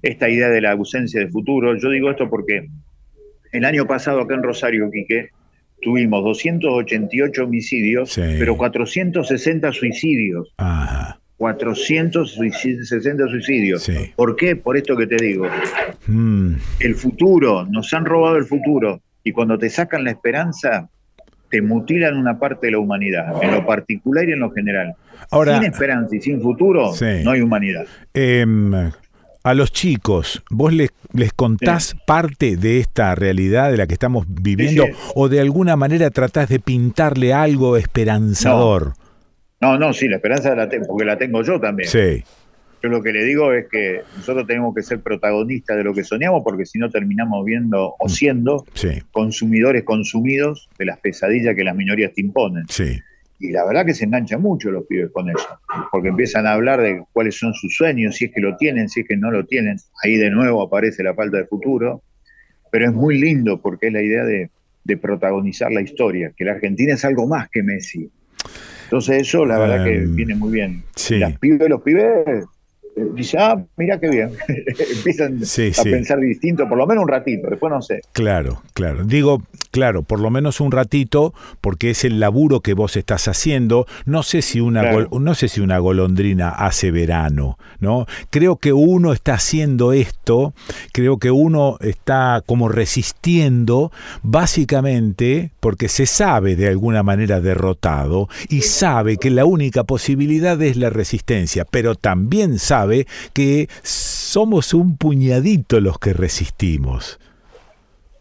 Esta 0.01 0.29
idea 0.29 0.49
de 0.49 0.59
la 0.59 0.71
ausencia 0.71 1.21
de 1.21 1.27
futuro. 1.29 1.77
Yo 1.77 1.89
digo 1.89 2.11
esto 2.11 2.29
porque 2.29 2.67
el 3.55 3.65
año 3.65 3.85
pasado 3.87 4.21
acá 4.21 4.35
en 4.35 4.43
Rosario, 4.43 4.89
Quique, 4.91 5.29
tuvimos 5.81 6.23
288 6.23 7.43
homicidios, 7.43 8.11
Sí. 8.13 8.21
pero 8.39 8.57
460 8.57 9.71
suicidios. 9.71 10.53
Ajá. 10.57 11.19
460 11.37 13.27
suicidios. 13.27 13.83
Sí. 13.83 13.93
¿Por 14.15 14.35
qué? 14.35 14.55
Por 14.55 14.77
esto 14.77 14.95
que 14.95 15.07
te 15.07 15.17
digo 15.23 15.45
Mm, 16.07 16.53
el 16.79 16.95
futuro, 16.95 17.65
nos 17.69 17.93
han 17.93 18.05
robado 18.05 18.37
el 18.37 18.45
futuro. 18.45 19.01
Y 19.23 19.31
cuando 19.31 19.57
te 19.57 19.69
sacan 19.69 20.03
la 20.03 20.11
esperanza, 20.11 20.87
te 21.49 21.61
mutilan 21.61 22.15
una 22.17 22.37
parte 22.39 22.67
de 22.67 22.71
la 22.73 22.79
humanidad, 22.79 23.41
en 23.43 23.51
lo 23.51 23.65
particular 23.65 24.27
y 24.29 24.33
en 24.33 24.39
lo 24.39 24.51
general. 24.51 24.93
Ahora- 25.31 25.55
sin 25.59 25.71
esperanza 25.71 26.15
y 26.15 26.21
sin 26.21 26.41
futuro, 26.41 26.93
Sí. 26.93 27.05
no 27.23 27.31
hay 27.31 27.41
humanidad. 27.41 27.85
em, 28.13 28.71
a 29.45 29.53
los 29.53 29.71
chicos, 29.71 30.43
¿vos 30.49 30.73
les, 30.73 30.89
les 31.13 31.31
contás 31.31 31.95
parte 32.07 32.57
de 32.57 32.79
esta 32.79 33.13
realidad 33.15 33.71
de 33.71 33.77
la 33.77 33.87
que 33.87 33.93
estamos 33.93 34.25
viviendo 34.27 34.85
Sí, 34.85 34.91
sí. 34.91 35.11
o 35.15 35.29
de 35.29 35.39
alguna 35.39 35.75
manera 35.75 36.09
tratás 36.09 36.49
de 36.49 36.59
pintarle 36.59 37.31
algo 37.33 37.77
esperanzador? 37.77 38.93
No, 39.61 39.77
no, 39.77 39.93
sí, 39.93 40.07
la 40.07 40.17
esperanza 40.17 40.53
la 40.55 40.67
tengo, 40.67 40.87
porque 40.87 41.05
la 41.05 41.17
tengo 41.17 41.41
yo 41.43 41.59
también. 41.59 41.87
Sí. 41.89 42.23
Yo 42.83 42.89
lo 42.89 43.01
que 43.01 43.11
le 43.13 43.23
digo 43.23 43.51
es 43.53 43.65
que 43.71 44.01
nosotros 44.17 44.45
tenemos 44.45 44.75
que 44.75 44.83
ser 44.83 44.99
protagonistas 44.99 45.77
de 45.77 45.83
lo 45.83 45.93
que 45.93 46.03
soñamos, 46.03 46.41
porque 46.43 46.65
si 46.65 46.77
no 46.77 46.89
terminamos 46.89 47.43
viendo 47.45 47.89
Mm. 47.89 47.93
o 48.05 48.09
siendo 48.09 48.65
Sí. 48.73 48.89
consumidores 49.11 49.83
consumidos 49.83 50.69
de 50.77 50.85
las 50.85 50.99
pesadillas 50.99 51.55
que 51.55 51.63
las 51.63 51.75
minorías 51.75 52.11
te 52.13 52.21
imponen. 52.21 52.65
Sí. 52.67 52.99
Y 53.39 53.51
la 53.51 53.65
verdad 53.65 53.85
que 53.85 53.93
se 53.93 54.05
enganchan 54.05 54.41
mucho 54.41 54.71
los 54.71 54.85
pibes 54.85 55.11
con 55.11 55.29
eso, 55.29 55.47
porque 55.91 56.07
empiezan 56.09 56.47
a 56.47 56.53
hablar 56.53 56.81
de 56.81 57.03
cuáles 57.11 57.37
son 57.37 57.53
sus 57.53 57.75
sueños, 57.75 58.15
si 58.15 58.25
es 58.25 58.31
que 58.33 58.39
lo 58.41 58.55
tienen, 58.57 58.87
si 58.89 59.01
es 59.01 59.07
que 59.07 59.17
no 59.17 59.29
lo 59.31 59.45
tienen. 59.45 59.77
Ahí 60.03 60.15
de 60.15 60.29
nuevo 60.31 60.61
aparece 60.61 61.03
la 61.03 61.13
falta 61.13 61.37
de 61.37 61.45
futuro, 61.45 62.01
pero 62.71 62.85
es 62.85 62.93
muy 62.93 63.19
lindo 63.19 63.61
porque 63.61 63.87
es 63.87 63.93
la 63.93 64.01
idea 64.01 64.23
de, 64.23 64.49
de 64.85 64.97
protagonizar 64.97 65.71
la 65.71 65.81
historia, 65.81 66.31
que 66.35 66.45
la 66.45 66.53
Argentina 66.53 66.93
es 66.93 67.03
algo 67.03 67.27
más 67.27 67.49
que 67.49 67.61
Messi. 67.61 68.09
Entonces 68.85 69.23
eso 69.23 69.45
la 69.45 69.57
verdad 69.59 69.83
que 69.83 69.95
Em, 69.97 70.15
viene 70.15 70.35
muy 70.35 70.51
bien. 70.53 70.83
sí. 70.95 71.17
Las 71.17 71.37
pibes, 71.39 71.67
los 71.67 71.81
pibes 71.81 72.45
eh, 72.95 73.05
dicen, 73.13 73.39
ah, 73.41 73.63
mira 73.77 73.99
qué 73.99 74.09
bien. 74.09 74.31
Empiezan 74.97 75.45
Sí, 75.45 75.69
a 75.69 75.73
sí. 75.83 75.89
pensar 75.89 76.19
distinto, 76.19 76.67
por 76.67 76.77
lo 76.77 76.85
menos 76.87 77.03
un 77.03 77.09
ratito, 77.09 77.49
después 77.49 77.71
no 77.71 77.81
sé. 77.81 78.01
Claro, 78.13 78.61
claro. 78.73 79.03
Digo, 79.03 79.41
claro, 79.71 80.03
por 80.03 80.19
lo 80.19 80.29
menos 80.29 80.59
un 80.61 80.71
ratito, 80.71 81.33
porque 81.61 81.89
es 81.91 82.03
el 82.05 82.19
laburo 82.19 82.61
que 82.61 82.73
vos 82.73 82.95
estás 82.95 83.27
haciendo. 83.27 83.85
No 84.05 84.23
sé 84.23 84.41
si 84.41 84.59
una 84.59 84.81
Claro. 84.81 85.07
gol- 85.09 85.23
no 85.23 85.35
sé 85.35 85.47
si 85.47 85.61
una 85.61 85.77
golondrina 85.79 86.49
hace 86.49 86.91
verano, 86.91 87.57
¿no? 87.79 88.05
Creo 88.29 88.57
que 88.57 88.73
uno 88.73 89.13
está 89.13 89.33
haciendo 89.35 89.91
esto, 89.93 90.53
creo 90.93 91.17
que 91.17 91.31
uno 91.31 91.77
está 91.81 92.41
como 92.45 92.69
resistiendo, 92.69 93.91
básicamente 94.23 95.51
porque 95.59 95.89
se 95.89 96.05
sabe 96.05 96.55
de 96.55 96.67
alguna 96.67 97.03
manera 97.03 97.41
derrotado 97.41 98.29
y 98.49 98.61
sabe 98.61 99.17
que 99.17 99.29
la 99.29 99.45
única 99.45 99.83
posibilidad 99.83 100.61
es 100.61 100.77
la 100.77 100.89
resistencia, 100.89 101.65
pero 101.69 101.95
también 101.95 102.59
sabe 102.85 103.07
que 103.33 103.67
somos 103.83 104.73
un 104.73 104.97
puñadito 104.97 105.79
los 105.79 105.97
que 105.99 106.13
resistimos. 106.13 107.19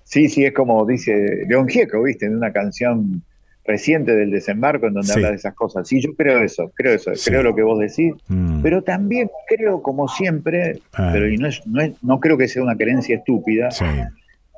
Sí, 0.05 0.29
sí, 0.29 0.45
es 0.45 0.53
como 0.53 0.85
dice 0.87 1.45
León 1.49 1.69
Gieco, 1.69 2.03
¿viste? 2.03 2.27
En 2.27 2.37
una 2.37 2.53
canción 2.53 3.23
reciente 3.67 4.15
del 4.15 4.31
desembarco 4.31 4.87
en 4.87 4.95
donde 4.95 5.09
Sí. 5.09 5.15
habla 5.15 5.31
de 5.31 5.37
esas 5.37 5.55
cosas. 5.55 5.89
Sí, 5.89 6.01
yo 6.01 6.15
creo 6.15 6.43
eso, 6.43 6.71
creo 6.75 6.95
eso, 6.95 7.15
Sí. 7.15 7.31
creo 7.31 7.43
lo 7.43 7.55
que 7.55 7.63
vos 7.63 7.79
decís, 7.81 8.13
Mm. 8.29 8.61
pero 8.63 8.83
también 8.83 9.31
creo, 9.49 9.83
como 9.83 10.07
siempre, 10.09 10.81
Ah. 10.93 11.11
pero 11.13 11.29
y 11.29 11.37
no, 11.39 11.49
es, 11.49 11.67
no, 11.67 11.81
es- 11.81 11.93
no 12.03 12.21
creo 12.21 12.37
que 12.37 12.47
sea 12.47 12.63
una 12.63 12.77
creencia 12.77 13.17
estúpida, 13.17 13.71
Sí. 13.71 13.85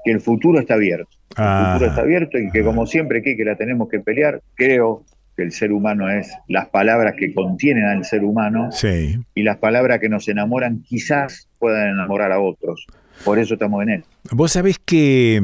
que 0.05 0.11
el 0.11 0.21
futuro 0.21 0.59
está 0.59 0.75
abierto. 0.75 1.09
El 1.31 1.35
Ah. 1.39 1.71
futuro 1.75 1.91
está 1.91 2.03
abierto 2.03 2.39
y 2.39 2.51
que 2.51 2.63
como 2.65 2.87
siempre 2.87 3.21
aquí 3.21 3.37
que 3.37 3.45
la 3.45 3.57
tenemos 3.57 3.89
que 3.89 4.01
pelear, 4.01 4.43
creo 4.57 5.05
que 5.37 5.43
el 5.43 5.53
ser 5.53 5.73
humano 5.73 6.09
es 6.11 6.33
las 6.49 6.69
palabras 6.69 7.15
que 7.19 7.35
contienen 7.35 7.85
al 7.85 8.05
ser 8.05 8.25
humano 8.25 8.71
Sí. 8.73 9.19
y 9.35 9.43
las 9.43 9.59
palabras 9.59 9.99
que 10.01 10.09
nos 10.09 10.29
enamoran 10.29 10.83
quizás 10.83 11.49
puedan 11.59 11.91
enamorar 11.91 12.33
a 12.33 12.41
otros. 12.41 12.87
Por 13.25 13.39
eso 13.39 13.55
estamos 13.55 13.83
en 13.83 13.89
él. 13.91 14.05
Vos 14.31 14.53
sabés 14.53 14.79
que 14.79 15.43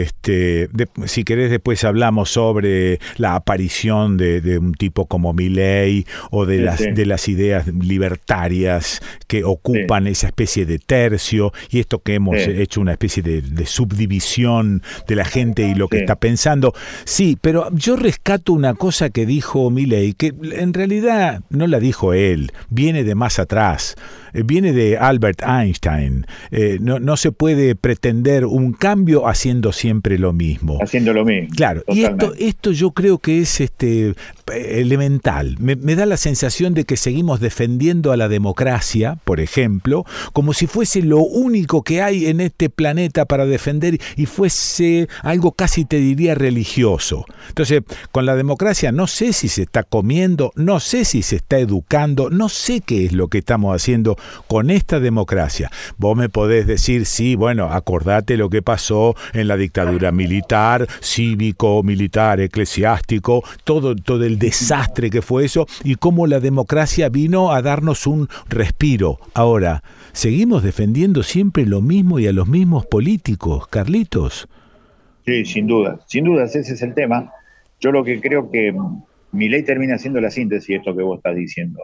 Este, 0.00 0.68
de- 0.72 0.88
si 1.06 1.24
querés 1.24 1.50
después 1.50 1.84
hablamos 1.84 2.30
sobre 2.30 2.98
la 3.16 3.34
aparición 3.34 4.16
de, 4.16 4.40
de 4.40 4.58
un 4.58 4.72
tipo 4.74 5.06
como 5.06 5.32
Milley 5.32 6.06
o 6.30 6.46
de 6.46 6.56
Sí, 6.58 6.62
las 6.62 6.78
sí. 6.78 6.90
de 6.92 7.06
las 7.06 7.28
ideas 7.28 7.66
libertarias 7.68 9.00
que 9.26 9.44
ocupan 9.44 10.06
esa 10.06 10.26
especie 10.28 10.66
de 10.66 10.78
tercio 10.78 11.52
y 11.70 11.78
esto 11.80 12.00
que 12.00 12.14
hemos 12.14 12.36
hecho 12.38 12.80
una 12.80 12.92
especie 12.92 13.22
de, 13.22 13.42
de 13.42 13.66
subdivisión 13.66 14.82
de 15.08 15.16
la 15.16 15.24
gente 15.24 15.62
y 15.68 15.74
lo 15.74 15.88
que 15.88 15.98
está 15.98 16.16
pensando. 16.16 16.74
Sí, 17.04 17.36
pero 17.40 17.68
yo 17.72 17.96
rescato 17.96 18.52
una 18.52 18.74
cosa 18.74 19.10
que 19.10 19.26
dijo 19.26 19.70
Milley 19.70 20.12
que 20.14 20.32
en 20.52 20.72
realidad 20.74 21.40
no 21.50 21.66
la 21.66 21.80
dijo 21.80 22.12
él, 22.12 22.52
viene 22.70 23.04
de 23.04 23.14
más 23.14 23.38
atrás, 23.38 23.96
viene 24.32 24.72
de 24.72 24.96
Albert 24.96 25.42
Einstein. 25.42 26.26
Eh, 26.50 26.78
no, 26.80 26.98
no 26.98 27.16
se 27.16 27.32
puede 27.32 27.74
pretender 27.74 28.46
un 28.46 28.72
cambio 28.72 29.28
haciendo 29.28 29.72
siempre 29.72 30.18
lo 30.18 30.32
mismo. 30.32 30.78
Haciendo 30.82 31.12
lo 31.12 31.24
mismo. 31.24 31.54
Claro, 31.54 31.82
y 31.88 32.04
esto, 32.04 32.32
esto 32.38 32.72
yo 32.72 32.90
creo 32.92 33.18
que 33.18 33.40
es 33.40 33.60
este 33.60 34.08
eh, 34.08 34.14
elemental. 34.54 35.56
Me, 35.58 35.76
da 35.76 36.06
la 36.06 36.16
sensación 36.16 36.74
de 36.74 36.84
que 36.84 36.96
seguimos 36.96 37.40
defendiendo 37.40 38.12
a 38.12 38.16
la 38.16 38.28
democracia, 38.28 39.18
por 39.24 39.40
ejemplo, 39.40 40.04
como 40.32 40.52
si 40.52 40.66
fuese 40.66 41.02
lo 41.02 41.18
único 41.18 41.82
que 41.82 42.02
hay 42.02 42.26
en 42.26 42.40
este 42.40 42.70
planeta 42.70 43.24
para 43.24 43.46
defender 43.46 43.98
y 44.16 44.26
fuese 44.26 45.08
algo 45.22 45.52
casi 45.52 45.84
te 45.84 45.98
diría 45.98 46.34
religioso. 46.34 47.24
Entonces, 47.48 47.82
con 48.10 48.26
la 48.26 48.36
democracia 48.36 48.92
no 48.92 49.06
sé 49.06 49.32
si 49.32 49.48
se 49.48 49.62
está 49.62 49.82
comiendo, 49.82 50.52
no 50.56 50.80
sé 50.80 51.04
si 51.04 51.22
se 51.22 51.36
está 51.36 51.58
educando, 51.58 52.30
no 52.30 52.48
sé 52.48 52.80
qué 52.80 53.06
es 53.06 53.12
lo 53.12 53.28
que 53.28 53.38
estamos 53.38 53.74
haciendo 53.74 54.16
con 54.46 54.70
esta 54.70 55.00
democracia. 55.00 55.70
Vos 55.96 56.16
me 56.16 56.28
podés 56.28 56.66
decir, 56.66 57.06
sí, 57.06 57.34
bueno, 57.34 57.72
acordate 57.72 58.36
lo 58.36 58.50
que 58.50 58.62
pasó 58.62 59.14
en 59.32 59.48
la 59.48 59.56
dictadura 59.56 60.12
militar, 60.12 60.86
cívico, 61.00 61.82
militar, 61.82 62.40
eclesiástico, 62.40 63.44
todo, 63.64 63.96
todo 63.96 64.24
el 64.24 64.38
desastre 64.42 65.08
que 65.08 65.22
fue 65.22 65.44
eso 65.44 65.66
y 65.84 65.94
cómo 65.94 66.26
la 66.26 66.40
democracia 66.40 67.08
vino 67.08 67.52
a 67.52 67.62
darnos 67.62 68.06
un 68.06 68.28
respiro. 68.48 69.18
Ahora, 69.34 69.82
seguimos 70.12 70.62
defendiendo 70.64 71.22
siempre 71.22 71.64
lo 71.64 71.80
mismo 71.80 72.18
y 72.18 72.26
a 72.26 72.32
los 72.32 72.48
mismos 72.48 72.84
políticos, 72.86 73.68
Carlitos. 73.68 74.48
Sí, 75.24 75.44
sin 75.44 75.68
duda, 75.68 76.00
sin 76.08 76.24
dudas, 76.24 76.56
ese 76.56 76.74
es 76.74 76.82
el 76.82 76.92
tema. 76.94 77.30
Yo 77.80 77.92
lo 77.92 78.02
que 78.02 78.20
creo 78.20 78.50
que 78.50 78.74
mi 79.30 79.48
ley 79.48 79.62
termina 79.62 79.96
siendo 79.96 80.20
la 80.20 80.30
síntesis 80.30 80.68
de 80.68 80.74
esto 80.76 80.96
que 80.96 81.04
vos 81.04 81.18
estás 81.18 81.36
diciendo. 81.36 81.78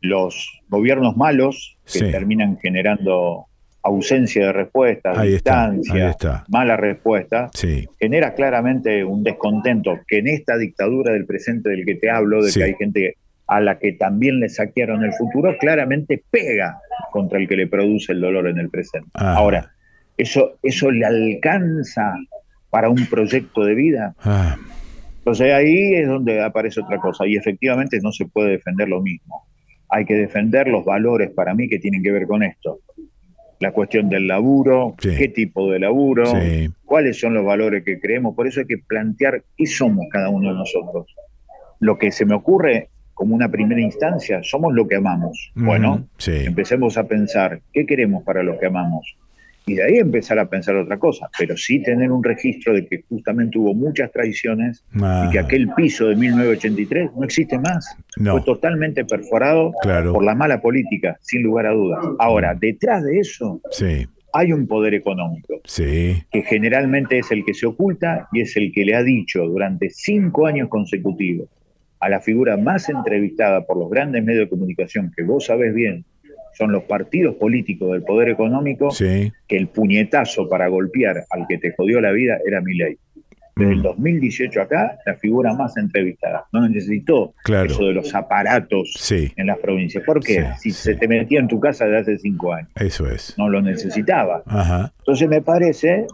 Los 0.00 0.60
gobiernos 0.68 1.16
malos 1.16 1.76
que 1.84 1.98
Sí. 1.98 2.10
terminan 2.10 2.58
generando 2.60 3.44
ausencia 3.84 4.46
de 4.46 4.52
Ahí 5.20 5.34
está, 5.34 5.70
distancia, 5.70 6.04
ahí 6.06 6.10
está. 6.10 6.44
mala 6.48 6.76
respuesta, 6.76 7.50
Sí, 7.54 7.86
genera 8.00 8.34
claramente 8.34 9.04
un 9.04 9.22
descontento 9.22 9.98
que 10.08 10.18
en 10.18 10.28
esta 10.28 10.56
dictadura 10.56 11.12
del 11.12 11.26
presente 11.26 11.68
del 11.68 11.84
que 11.84 11.94
te 11.96 12.10
hablo, 12.10 12.42
de 12.42 12.50
Sí. 12.50 12.60
que 12.60 12.64
hay 12.64 12.74
gente 12.74 13.16
a 13.46 13.60
la 13.60 13.78
que 13.78 13.92
también 13.92 14.40
le 14.40 14.48
saquearon 14.48 15.04
el 15.04 15.12
futuro, 15.12 15.54
claramente 15.58 16.22
pega 16.30 16.78
contra 17.12 17.38
el 17.38 17.46
que 17.46 17.56
le 17.56 17.66
produce 17.66 18.12
el 18.12 18.20
dolor 18.22 18.48
en 18.48 18.58
el 18.58 18.70
presente. 18.70 19.10
Ah. 19.14 19.34
Ahora, 19.36 19.70
eso, 20.16 20.54
eso 20.62 20.90
le 20.90 21.04
alcanza 21.04 22.14
para 22.70 22.88
un 22.88 23.04
proyecto 23.06 23.64
de 23.64 23.74
vida. 23.74 24.14
Ah, 24.24 24.56
Entonces 25.18 25.52
ahí 25.52 25.94
es 25.94 26.06
donde 26.08 26.42
aparece 26.42 26.80
otra 26.80 26.98
cosa 26.98 27.26
y 27.26 27.36
efectivamente 27.36 27.98
no 28.02 28.12
se 28.12 28.26
puede 28.26 28.50
defender 28.52 28.88
lo 28.88 29.00
mismo. 29.02 29.46
Hay 29.90 30.04
que 30.06 30.14
defender 30.14 30.68
los 30.68 30.84
valores 30.84 31.30
para 31.30 31.54
mí 31.54 31.68
que 31.68 31.78
tienen 31.78 32.02
que 32.02 32.10
ver 32.12 32.26
con 32.26 32.42
esto. 32.42 32.80
La 33.60 33.72
cuestión 33.72 34.08
del 34.08 34.26
laburo, 34.26 34.94
Sí. 34.98 35.10
qué 35.16 35.28
tipo 35.28 35.70
de 35.70 35.78
laburo, 35.78 36.26
Sí. 36.26 36.68
cuáles 36.84 37.18
son 37.20 37.34
los 37.34 37.44
valores 37.44 37.84
que 37.84 38.00
creemos. 38.00 38.34
Por 38.34 38.46
eso 38.46 38.60
hay 38.60 38.66
que 38.66 38.78
plantear 38.78 39.42
qué 39.56 39.66
somos 39.66 40.06
cada 40.10 40.28
uno 40.28 40.50
de 40.52 40.54
nosotros. 40.58 41.14
Lo 41.80 41.98
que 41.98 42.10
se 42.10 42.24
me 42.26 42.34
ocurre 42.34 42.88
como 43.14 43.34
una 43.34 43.48
primera 43.48 43.80
instancia, 43.80 44.40
somos 44.42 44.74
lo 44.74 44.88
que 44.88 44.96
amamos. 44.96 45.52
Bueno, 45.54 46.08
sí. 46.18 46.32
empecemos 46.44 46.98
a 46.98 47.04
pensar 47.06 47.60
qué 47.72 47.86
queremos 47.86 48.24
para 48.24 48.42
lo 48.42 48.58
que 48.58 48.66
amamos. 48.66 49.16
Y 49.66 49.74
de 49.76 49.82
ahí 49.82 49.94
empezar 49.96 50.38
a 50.38 50.48
pensar 50.48 50.76
otra 50.76 50.98
cosa, 50.98 51.28
pero 51.38 51.56
sí 51.56 51.82
tener 51.82 52.10
un 52.12 52.22
registro 52.22 52.74
de 52.74 52.86
que 52.86 53.02
justamente 53.08 53.58
hubo 53.58 53.72
muchas 53.74 54.12
traiciones 54.12 54.84
Ah. 55.00 55.24
y 55.26 55.32
que 55.32 55.38
aquel 55.38 55.70
piso 55.74 56.06
de 56.08 56.16
1983 56.16 57.10
no 57.16 57.24
existe 57.24 57.58
más. 57.58 57.96
No. 58.18 58.32
Fue 58.32 58.42
totalmente 58.42 59.04
perforado 59.06 59.72
Claro. 59.82 60.12
por 60.12 60.22
la 60.24 60.34
mala 60.34 60.60
política, 60.60 61.16
sin 61.22 61.42
lugar 61.42 61.66
a 61.66 61.70
dudas. 61.72 62.04
Ahora, 62.18 62.54
detrás 62.54 63.02
de 63.04 63.18
eso 63.18 63.60
sí, 63.70 64.06
hay 64.34 64.52
un 64.52 64.66
poder 64.66 64.92
económico 64.94 65.60
sí, 65.64 66.22
que 66.30 66.42
generalmente 66.42 67.18
es 67.18 67.30
el 67.30 67.44
que 67.44 67.54
se 67.54 67.66
oculta 67.66 68.28
y 68.32 68.40
es 68.42 68.56
el 68.56 68.70
que 68.72 68.84
le 68.84 68.94
ha 68.96 69.02
dicho 69.02 69.46
durante 69.46 69.88
cinco 69.90 70.46
años 70.46 70.68
consecutivos 70.68 71.48
a 72.00 72.08
la 72.10 72.20
figura 72.20 72.56
más 72.58 72.90
entrevistada 72.90 73.64
por 73.64 73.78
los 73.78 73.88
grandes 73.88 74.22
medios 74.24 74.44
de 74.44 74.48
comunicación, 74.50 75.10
que 75.16 75.22
vos 75.22 75.46
sabés 75.46 75.72
bien, 75.74 76.04
son 76.54 76.72
los 76.72 76.84
partidos 76.84 77.34
políticos 77.36 77.92
del 77.92 78.02
poder 78.02 78.28
económico, 78.30 78.90
sí. 78.90 79.32
que 79.46 79.56
el 79.56 79.68
puñetazo 79.68 80.48
para 80.48 80.68
golpear 80.68 81.24
al 81.30 81.46
que 81.48 81.58
te 81.58 81.72
jodió 81.76 82.00
la 82.00 82.12
vida 82.12 82.38
era 82.46 82.60
mi 82.60 82.74
ley. 82.74 82.96
Desde 83.56 83.72
el 83.72 83.78
Mm. 83.78 83.82
2018 83.82 84.62
acá, 84.62 84.98
la 85.06 85.14
figura 85.14 85.54
más 85.54 85.76
entrevistada. 85.76 86.44
No 86.52 86.68
necesitó 86.68 87.34
Claro. 87.44 87.66
eso 87.70 87.84
de 87.86 87.92
los 87.92 88.12
aparatos 88.14 88.94
Sí. 88.98 89.30
en 89.36 89.46
las 89.46 89.58
provincias. 89.58 90.02
¿Por 90.04 90.18
qué? 90.24 90.44
Sí, 90.58 90.70
si 90.70 90.72
se 90.72 90.94
te 90.96 91.06
metía 91.06 91.38
en 91.38 91.46
tu 91.46 91.60
casa 91.60 91.84
desde 91.84 91.98
hace 92.14 92.18
cinco 92.18 92.52
años, 92.52 92.70
Eso 92.74 93.08
es. 93.08 93.34
no 93.38 93.48
lo 93.48 93.62
necesitaba. 93.62 94.42
Ajá. 94.46 94.92
Entonces 94.98 95.28
me 95.28 95.40
parece 95.40 96.06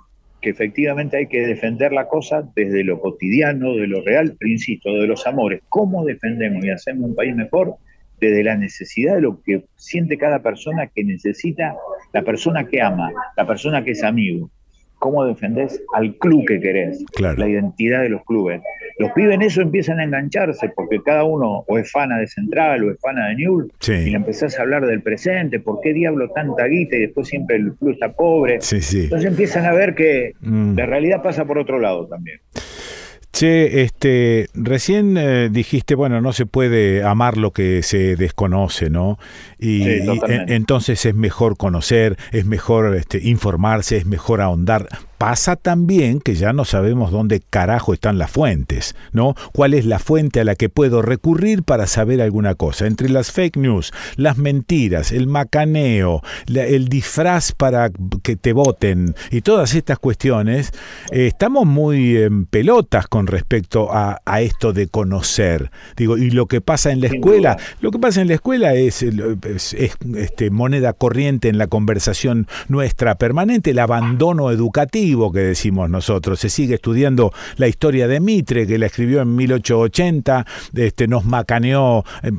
que 0.43 0.51
efectivamente 0.51 1.17
hay 1.17 1.27
que 1.29 1.47
defender 1.47 1.93
la 1.93 2.09
cosa 2.09 2.43
desde 2.55 2.85
lo 2.85 3.01
cotidiano, 3.01 3.75
de 3.75 3.87
lo 3.87 4.03
real, 4.03 4.35
pero 4.39 4.51
insisto, 4.51 4.93
de 4.93 5.07
los 5.07 5.27
amores. 5.27 5.63
¿Cómo 5.71 6.05
defendemos 6.05 6.63
y 6.65 6.71
hacemos 6.71 7.09
un 7.11 7.15
país 7.15 7.35
mejor? 7.35 7.75
Desde 8.21 8.45
la 8.45 8.57
necesidad 8.57 9.15
de 9.15 9.23
lo 9.23 9.41
que 9.43 9.65
siente 9.77 10.19
cada 10.19 10.41
persona 10.43 10.87
que 10.95 11.05
necesita, 11.05 11.75
la 12.13 12.23
persona 12.23 12.67
que 12.67 12.81
ama, 12.83 13.11
la 13.37 13.47
persona 13.47 13.83
que 13.85 13.93
es 13.93 14.03
amigo. 14.05 14.51
¿Cómo 14.99 15.25
defendés 15.25 15.83
al 15.95 16.15
club 16.17 16.45
que 16.47 16.61
querés? 16.61 17.03
Claro. 17.15 17.39
La 17.39 17.49
identidad 17.49 18.03
de 18.03 18.11
los 18.11 18.23
clubes. 18.27 18.61
Los 18.99 19.11
pibes 19.13 19.35
en 19.35 19.41
eso 19.41 19.63
empiezan 19.63 19.99
a 19.99 20.05
engancharse 20.05 20.69
porque 20.77 20.99
cada 21.03 21.25
uno 21.25 21.65
o 21.67 21.79
es 21.79 21.91
fana 21.91 22.19
de 22.19 22.27
Central 22.27 22.85
o 22.85 22.91
es 22.93 23.01
fana 23.01 23.29
de 23.29 23.37
Newell 23.37 23.73
Sí. 23.81 23.93
y 23.95 24.11
le 24.11 24.17
empezás 24.17 24.59
a 24.59 24.63
hablar 24.63 24.85
del 24.85 25.01
presente, 25.01 25.59
¿por 25.59 25.81
qué 25.81 25.95
diablo 25.95 26.29
tanta 26.35 26.67
guita 26.67 26.97
y 26.97 27.01
después 27.01 27.29
siempre 27.29 27.57
el 27.57 27.73
club 27.77 27.93
está 27.93 28.13
pobre? 28.13 28.61
Sí, 28.61 28.83
sí. 28.83 29.05
Entonces 29.05 29.31
empiezan 29.31 29.65
a 29.65 29.73
ver 29.73 29.95
que 29.95 30.33
Mm. 30.43 30.77
la 30.77 30.85
realidad 30.85 31.23
pasa 31.23 31.47
por 31.47 31.57
otro 31.57 31.79
lado 31.81 32.07
también. 32.07 32.41
Che, 33.33 33.83
este, 33.83 34.49
recién 34.55 35.17
eh, 35.17 35.49
dijiste, 35.53 35.95
bueno, 35.95 36.21
no 36.21 36.33
se 36.33 36.47
puede 36.47 37.05
amar 37.05 37.37
lo 37.37 37.53
que 37.53 37.83
se 37.85 38.17
desconoce, 38.17 38.91
¿no? 38.91 39.19
Y, 39.59 39.85
Sí, 39.85 39.91
y, 40.03 40.07
totalmente. 40.07 40.53
e- 40.53 40.57
entonces 40.57 41.07
es 41.07 41.15
mejor 41.15 41.57
conocer, 41.57 42.17
es 42.33 42.45
mejor 42.45 42.97
este, 42.97 43.19
informarse, 43.23 43.97
es 43.99 44.05
mejor 44.07 44.41
ahondar. 44.41 44.89
Pasa 45.21 45.57
también 45.57 46.19
que 46.23 46.35
ya 46.35 46.55
no 46.55 46.65
sabemos 46.65 47.11
dónde 47.13 47.43
carajo 47.51 47.93
están 47.93 48.17
las 48.17 48.31
fuentes, 48.31 48.95
¿no? 49.13 49.35
¿Cuál 49.53 49.75
es 49.75 49.85
la 49.85 49.99
fuente 49.99 50.41
a 50.41 50.45
la 50.45 50.55
que 50.55 50.71
puedo 50.71 51.03
recurrir 51.03 51.63
para 51.63 51.87
saber 51.87 52.23
alguna 52.23 52.55
cosa? 52.55 52.87
Entre 52.87 53.11
las 53.11 53.31
fake 53.31 53.59
news, 53.59 53.93
las 54.17 54.39
mentiras, 54.39 55.13
el 55.13 55.27
macaneo, 55.27 56.23
la- 56.47 56.65
el 56.65 56.89
disfraz 56.89 57.53
para 57.53 57.91
que 58.23 58.37
te 58.37 58.55
voten 58.55 59.15
y 59.31 59.43
todas 59.43 59.75
estas 59.75 59.99
cuestiones, 59.99 60.73
eh, 61.13 61.27
estamos 61.27 61.67
muy 61.67 62.17
en 62.17 62.47
pelotas 62.47 63.07
con 63.07 63.27
respecto 63.27 63.93
a, 63.93 64.23
a 64.25 64.41
esto 64.41 64.73
de 64.73 64.89
conocer. 64.89 65.71
Digo, 65.99 66.17
y 66.17 66.31
lo 66.31 66.47
que 66.47 66.63
pasa 66.63 66.93
en 66.93 67.03
la 67.03 67.09
escuela, 67.09 67.59
lo 67.83 67.91
que 67.91 67.99
pasa 67.99 68.23
en 68.23 68.29
la 68.29 68.35
escuela 68.37 68.73
es, 68.73 69.03
el- 69.03 69.37
es- 69.55 69.75
es, 69.75 69.99
este, 70.17 70.51
moneda 70.51 70.95
corriente 70.95 71.51
en 71.51 71.59
la 71.59 71.67
conversación 71.67 72.47
nuestra 72.69 73.17
permanente, 73.17 73.73
el 73.73 73.81
abandono 73.81 74.51
educativo 74.51 75.10
que 75.33 75.41
decimos 75.41 75.91
nosotros. 75.91 76.41
Se 76.41 76.49
sigue 76.49 76.75
estudiando 76.75 77.33
la 77.57 77.69
historia 77.69 78.07
de 78.07 78.21
Mitre, 78.21 78.67
que 78.67 78.79
la 78.79 78.87
escribió 78.87 79.23
en 79.23 79.35
1880, 79.35 80.47
este, 80.75 81.09
nos 81.09 81.25
macaneó 81.25 82.05
eh, 82.23 82.31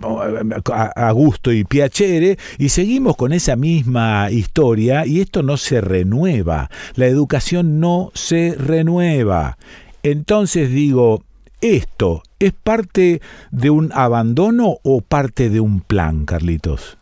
a, 0.71 1.07
a 1.07 1.11
Gusto 1.11 1.51
y 1.51 1.63
Piacere, 1.63 2.37
y 2.57 2.69
seguimos 2.69 3.15
con 3.15 3.33
esa 3.33 3.55
misma 3.55 4.31
historia, 4.31 5.05
y 5.05 5.19
esto 5.21 5.43
no 5.43 5.57
se 5.57 5.81
renueva. 5.81 6.69
La 6.95 7.07
educación 7.07 7.79
no 7.79 8.11
se 8.13 8.55
renueva. 8.57 9.57
Entonces 10.03 10.71
digo, 10.71 11.23
¿esto 11.59 12.23
es 12.39 12.53
parte 12.53 13.21
de 13.51 13.69
un 13.69 13.91
abandono 13.93 14.77
o 14.83 15.01
parte 15.01 15.49
de 15.49 15.59
un 15.59 15.81
plan, 15.81 16.25
Carlitos? 16.25 16.97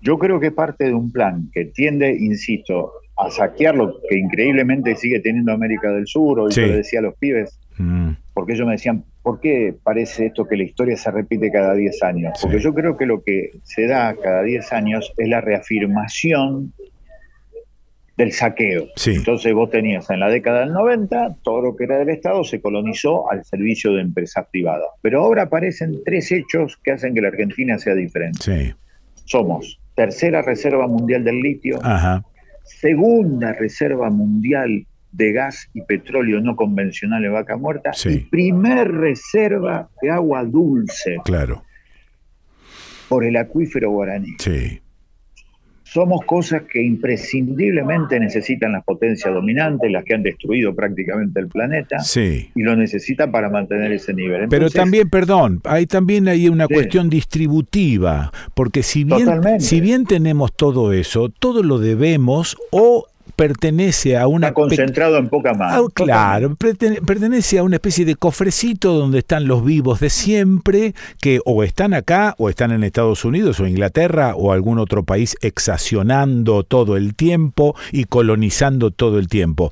Yo 0.00 0.18
creo 0.18 0.38
que 0.38 0.52
parte 0.52 0.84
de 0.84 0.94
un 0.94 1.10
plan 1.10 1.50
que 1.52 1.64
tiende, 1.64 2.16
insisto, 2.18 2.92
a 3.18 3.30
saquear 3.30 3.74
lo 3.74 4.00
que 4.08 4.16
increíblemente 4.18 4.94
sigue 4.96 5.20
teniendo 5.20 5.52
América 5.52 5.90
del 5.92 6.06
Sur. 6.06 6.40
Hoy 6.40 6.52
Sí. 6.52 6.60
yo 6.60 6.66
le 6.68 6.76
decía 6.76 7.00
a 7.00 7.02
los 7.02 7.14
pibes, 7.16 7.58
Mm, 7.80 8.10
porque 8.34 8.54
ellos 8.54 8.66
me 8.66 8.72
decían, 8.72 9.04
¿por 9.22 9.38
qué 9.40 9.72
parece 9.84 10.26
esto 10.26 10.44
que 10.48 10.56
la 10.56 10.64
historia 10.64 10.96
se 10.96 11.10
repite 11.12 11.50
cada 11.52 11.74
10 11.74 12.02
años? 12.02 12.32
Porque 12.42 12.58
Sí. 12.58 12.64
yo 12.64 12.74
creo 12.74 12.96
que 12.96 13.06
lo 13.06 13.22
que 13.22 13.52
se 13.62 13.86
da 13.86 14.16
cada 14.20 14.42
10 14.42 14.72
años 14.72 15.12
es 15.16 15.28
la 15.28 15.40
reafirmación 15.40 16.72
del 18.16 18.32
saqueo. 18.32 18.86
Entonces 19.06 19.54
vos 19.54 19.70
tenías 19.70 20.10
en 20.10 20.18
la 20.18 20.28
década 20.28 20.60
del 20.60 20.72
90, 20.72 21.36
todo 21.44 21.62
lo 21.62 21.76
que 21.76 21.84
era 21.84 21.98
del 21.98 22.08
Estado 22.08 22.42
se 22.42 22.60
colonizó 22.60 23.30
al 23.30 23.44
servicio 23.44 23.92
de 23.92 24.02
empresas 24.02 24.46
privadas. 24.50 24.88
Pero 25.02 25.20
ahora 25.22 25.42
aparecen 25.44 26.00
tres 26.04 26.32
hechos 26.32 26.78
que 26.82 26.90
hacen 26.90 27.14
que 27.14 27.20
la 27.20 27.28
Argentina 27.28 27.78
sea 27.78 27.94
diferente. 27.94 28.74
Somos 29.24 29.78
tercera 29.94 30.42
reserva 30.42 30.88
mundial 30.88 31.22
del 31.22 31.40
litio, 31.40 31.78
segunda 32.68 33.52
reserva 33.52 34.10
mundial 34.10 34.86
de 35.12 35.32
gas 35.32 35.68
y 35.74 35.82
petróleo 35.82 36.40
no 36.40 36.54
convencional 36.54 37.24
en 37.24 37.32
vaca 37.32 37.56
muerta 37.56 37.92
y 38.04 38.18
primer 38.18 38.90
reserva 38.92 39.88
de 40.02 40.10
agua 40.10 40.44
dulce. 40.44 41.16
Claro. 41.24 41.64
Por 43.08 43.24
el 43.24 43.36
acuífero 43.36 43.90
guaraní. 43.90 44.36
Sí 44.38 44.80
somos 45.92 46.24
cosas 46.26 46.62
que 46.70 46.82
imprescindiblemente 46.82 48.20
necesitan 48.20 48.72
las 48.72 48.84
potencias 48.84 49.32
dominantes, 49.32 49.90
las 49.90 50.04
que 50.04 50.14
han 50.14 50.22
destruido 50.22 50.74
prácticamente 50.74 51.40
el 51.40 51.48
planeta, 51.48 52.00
sí. 52.00 52.50
y 52.54 52.62
lo 52.62 52.76
necesitan 52.76 53.32
para 53.32 53.48
mantener 53.48 53.92
ese 53.92 54.12
nivel. 54.12 54.48
Pero 54.50 54.68
también, 54.68 55.08
perdón, 55.08 55.62
hay 55.64 55.86
también 55.86 56.28
hay 56.28 56.48
una 56.48 56.68
cuestión 56.68 57.08
distributiva, 57.08 58.32
porque 58.54 58.82
si 58.82 59.04
bien, 59.04 59.60
si 59.60 59.80
bien 59.80 60.04
tenemos 60.04 60.54
todo 60.54 60.92
eso, 60.92 61.30
todo 61.30 61.62
lo 61.62 61.78
debemos 61.78 62.58
o 62.70 63.06
pertenece 63.38 64.16
a 64.16 64.26
una... 64.26 64.48
Está 64.48 64.54
concentrado 64.54 65.16
en 65.16 65.28
poca 65.28 65.54
más. 65.54 65.72
Ah, 65.72 65.82
claro, 65.94 66.56
pertenece 66.56 67.58
a 67.58 67.62
una 67.62 67.76
especie 67.76 68.04
de 68.04 68.16
cofrecito 68.16 68.94
donde 68.94 69.20
están 69.20 69.46
los 69.46 69.64
vivos 69.64 70.00
de 70.00 70.10
siempre, 70.10 70.92
que 71.20 71.38
o 71.44 71.62
están 71.62 71.94
acá, 71.94 72.34
o 72.38 72.48
están 72.48 72.72
en 72.72 72.82
Estados 72.82 73.24
Unidos, 73.24 73.60
o 73.60 73.68
Inglaterra, 73.68 74.34
o 74.34 74.52
algún 74.52 74.80
otro 74.80 75.04
país 75.04 75.36
exacionando 75.40 76.64
todo 76.64 76.96
el 76.96 77.14
tiempo 77.14 77.76
y 77.92 78.06
colonizando 78.06 78.90
todo 78.90 79.20
el 79.20 79.28
tiempo. 79.28 79.70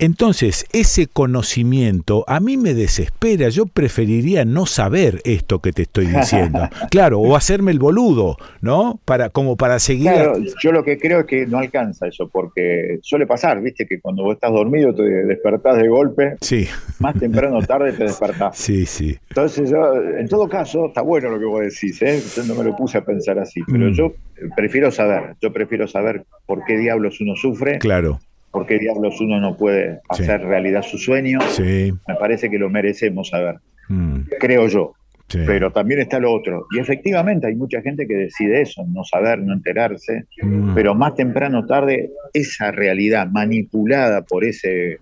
Entonces, 0.00 0.66
ese 0.72 1.06
conocimiento 1.06 2.24
a 2.26 2.40
mí 2.40 2.56
me 2.56 2.74
desespera. 2.74 3.48
Yo 3.48 3.66
preferiría 3.66 4.44
no 4.44 4.66
saber 4.66 5.20
esto 5.24 5.60
que 5.60 5.72
te 5.72 5.82
estoy 5.82 6.06
diciendo. 6.06 6.68
Claro, 6.90 7.20
o 7.20 7.36
hacerme 7.36 7.70
el 7.72 7.78
boludo, 7.78 8.36
¿no? 8.60 9.00
Para, 9.04 9.28
como 9.30 9.56
para 9.56 9.78
seguir... 9.78 10.12
Claro, 10.12 10.38
yo 10.62 10.72
lo 10.72 10.84
que 10.84 10.98
creo 10.98 11.20
es 11.20 11.26
que 11.26 11.46
no 11.46 11.58
alcanza 11.58 12.06
eso, 12.06 12.28
porque 12.28 12.98
suele 13.04 13.26
pasar, 13.26 13.60
viste, 13.60 13.86
que 13.86 14.00
cuando 14.00 14.22
vos 14.22 14.34
estás 14.34 14.50
dormido 14.50 14.94
te 14.94 15.02
despertás 15.02 15.76
de 15.76 15.88
golpe. 15.88 16.36
Sí. 16.40 16.66
Más 17.00 17.14
temprano 17.18 17.58
o 17.58 17.62
tarde 17.62 17.92
te 17.92 18.04
despertás. 18.04 18.56
Sí, 18.56 18.86
sí. 18.86 19.14
Entonces, 19.28 19.70
yo, 19.70 19.94
en 19.94 20.26
todo 20.26 20.48
caso, 20.48 20.86
está 20.86 21.02
bueno 21.02 21.28
lo 21.28 21.38
que 21.38 21.44
vos 21.44 21.60
decís, 21.60 22.00
¿eh? 22.00 22.18
Yo 22.34 22.44
no 22.44 22.54
me 22.54 22.64
lo 22.64 22.74
puse 22.74 22.96
a 22.96 23.04
pensar 23.04 23.38
así, 23.38 23.60
pero 23.70 23.90
mm. 23.90 23.92
yo 23.92 24.14
prefiero 24.56 24.90
saber, 24.90 25.36
yo 25.42 25.52
prefiero 25.52 25.86
saber 25.86 26.24
por 26.46 26.64
qué 26.64 26.78
diablos 26.78 27.20
uno 27.20 27.36
sufre. 27.36 27.78
Claro. 27.78 28.20
Por 28.50 28.64
qué 28.66 28.78
diablos 28.78 29.20
uno 29.20 29.38
no 29.38 29.54
puede 29.54 30.00
hacer 30.08 30.40
realidad 30.40 30.82
su 30.82 30.96
sueño. 30.96 31.40
Sí. 31.50 31.92
Me 32.08 32.14
parece 32.14 32.48
que 32.48 32.58
lo 32.58 32.70
merecemos 32.70 33.28
saber. 33.28 33.56
Mm. 33.88 34.20
Creo 34.40 34.66
yo. 34.68 34.94
Pero 35.28 35.72
también 35.72 36.00
está 36.00 36.20
lo 36.20 36.32
otro. 36.32 36.66
Y 36.70 36.78
efectivamente 36.78 37.46
hay 37.46 37.56
mucha 37.56 37.80
gente 37.82 38.06
que 38.06 38.14
decide 38.14 38.60
eso, 38.60 38.84
no 38.86 39.04
saber, 39.04 39.40
no 39.40 39.52
enterarse, 39.52 40.26
mm. 40.40 40.74
pero 40.74 40.94
más 40.94 41.14
temprano 41.14 41.60
o 41.60 41.66
tarde 41.66 42.10
esa 42.32 42.70
realidad 42.70 43.28
manipulada 43.28 44.22
por 44.22 44.44
ese 44.44 44.98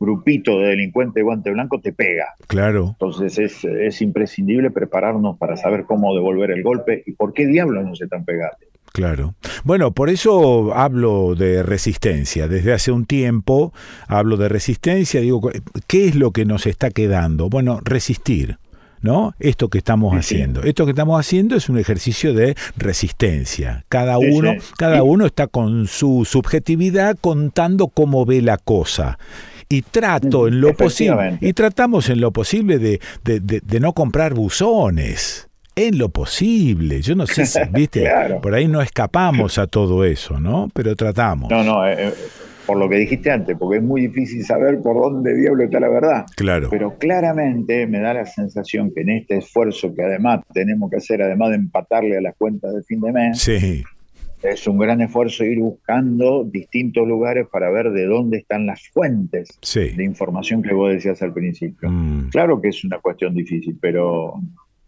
grupito 0.00 0.60
de 0.60 0.68
delincuentes 0.68 1.14
de 1.14 1.22
guante 1.22 1.50
blanco 1.50 1.80
te 1.80 1.92
pega. 1.92 2.26
Claro. 2.46 2.96
Entonces 2.98 3.38
es, 3.38 3.64
es 3.64 4.00
imprescindible 4.00 4.70
prepararnos 4.70 5.36
para 5.38 5.56
saber 5.56 5.84
cómo 5.84 6.14
devolver 6.14 6.50
el 6.50 6.62
golpe 6.62 7.02
y 7.06 7.12
por 7.12 7.34
qué 7.34 7.46
diablos 7.46 7.84
no 7.84 7.94
se 7.94 8.06
tan 8.06 8.24
pegados. 8.24 8.56
Claro. 8.96 9.34
Bueno, 9.64 9.90
por 9.90 10.08
eso 10.08 10.74
hablo 10.74 11.34
de 11.34 11.62
resistencia. 11.62 12.48
Desde 12.48 12.72
hace 12.72 12.92
un 12.92 13.04
tiempo 13.04 13.74
hablo 14.08 14.38
de 14.38 14.48
resistencia. 14.48 15.20
Digo, 15.20 15.50
¿qué 15.86 16.06
es 16.06 16.14
lo 16.14 16.30
que 16.30 16.46
nos 16.46 16.66
está 16.66 16.90
quedando? 16.90 17.50
Bueno, 17.50 17.80
resistir. 17.84 18.56
¿No? 19.06 19.34
Esto 19.38 19.68
que 19.68 19.78
estamos 19.78 20.14
haciendo. 20.14 20.62
Esto 20.62 20.84
que 20.84 20.90
estamos 20.90 21.18
haciendo 21.18 21.56
es 21.56 21.68
un 21.68 21.78
ejercicio 21.78 22.34
de 22.34 22.54
resistencia. 22.76 23.84
Cada 23.88 24.18
uno, 24.18 24.54
cada 24.76 25.02
uno 25.02 25.26
está 25.26 25.46
con 25.46 25.86
su 25.86 26.24
subjetividad 26.24 27.16
contando 27.20 27.88
cómo 27.88 28.26
ve 28.26 28.42
la 28.42 28.58
cosa. 28.58 29.18
Y 29.68 29.82
trato 29.82 30.46
en 30.46 30.60
lo 30.60 30.74
posible 30.74 31.38
y 31.40 31.52
tratamos 31.52 32.08
en 32.08 32.20
lo 32.20 32.32
posible 32.32 32.78
de, 32.78 33.00
de, 33.24 33.80
no 33.80 33.92
comprar 33.92 34.34
buzones. 34.34 35.48
En 35.74 35.98
lo 35.98 36.08
posible. 36.08 37.02
Yo 37.02 37.14
no 37.14 37.26
sé 37.26 37.46
si 37.46 37.60
viste 37.72 38.08
por 38.42 38.54
ahí 38.54 38.66
no 38.68 38.80
escapamos 38.80 39.58
a 39.58 39.66
todo 39.66 40.04
eso 40.04 40.38
no 40.40 40.68
pero 40.72 40.94
tratamos. 40.94 41.50
No 41.50 41.64
no 41.64 41.86
eh, 41.86 42.08
eh, 42.08 42.14
por 42.66 42.76
lo 42.76 42.88
que 42.88 42.96
dijiste 42.96 43.30
antes, 43.30 43.56
porque 43.56 43.78
es 43.78 43.82
muy 43.82 44.02
difícil 44.02 44.44
saber 44.44 44.80
por 44.82 45.00
dónde 45.00 45.34
diablo 45.34 45.64
está 45.64 45.80
la 45.80 45.88
verdad. 45.88 46.26
Claro. 46.36 46.68
Pero 46.70 46.98
claramente 46.98 47.86
me 47.86 48.00
da 48.00 48.14
la 48.14 48.26
sensación 48.26 48.92
que 48.92 49.02
en 49.02 49.10
este 49.10 49.38
esfuerzo 49.38 49.94
que 49.94 50.02
además 50.02 50.40
tenemos 50.52 50.90
que 50.90 50.96
hacer, 50.96 51.22
además 51.22 51.50
de 51.50 51.56
empatarle 51.56 52.16
a 52.18 52.20
las 52.20 52.34
cuentas 52.36 52.74
de 52.74 52.82
fin 52.82 53.00
de 53.00 53.12
mes, 53.12 53.38
sí. 53.38 53.84
es 54.42 54.66
un 54.66 54.78
gran 54.78 55.00
esfuerzo 55.00 55.44
ir 55.44 55.60
buscando 55.60 56.44
distintos 56.44 57.06
lugares 57.06 57.46
para 57.50 57.70
ver 57.70 57.92
de 57.92 58.06
dónde 58.06 58.38
están 58.38 58.66
las 58.66 58.88
fuentes 58.88 59.48
de 59.74 60.04
información 60.04 60.62
que 60.62 60.74
vos 60.74 60.92
decías 60.92 61.22
al 61.22 61.32
principio. 61.32 61.88
Mm. 61.88 62.30
Claro 62.30 62.60
que 62.60 62.68
es 62.68 62.84
una 62.84 62.98
cuestión 62.98 63.34
difícil, 63.34 63.78
pero 63.80 64.40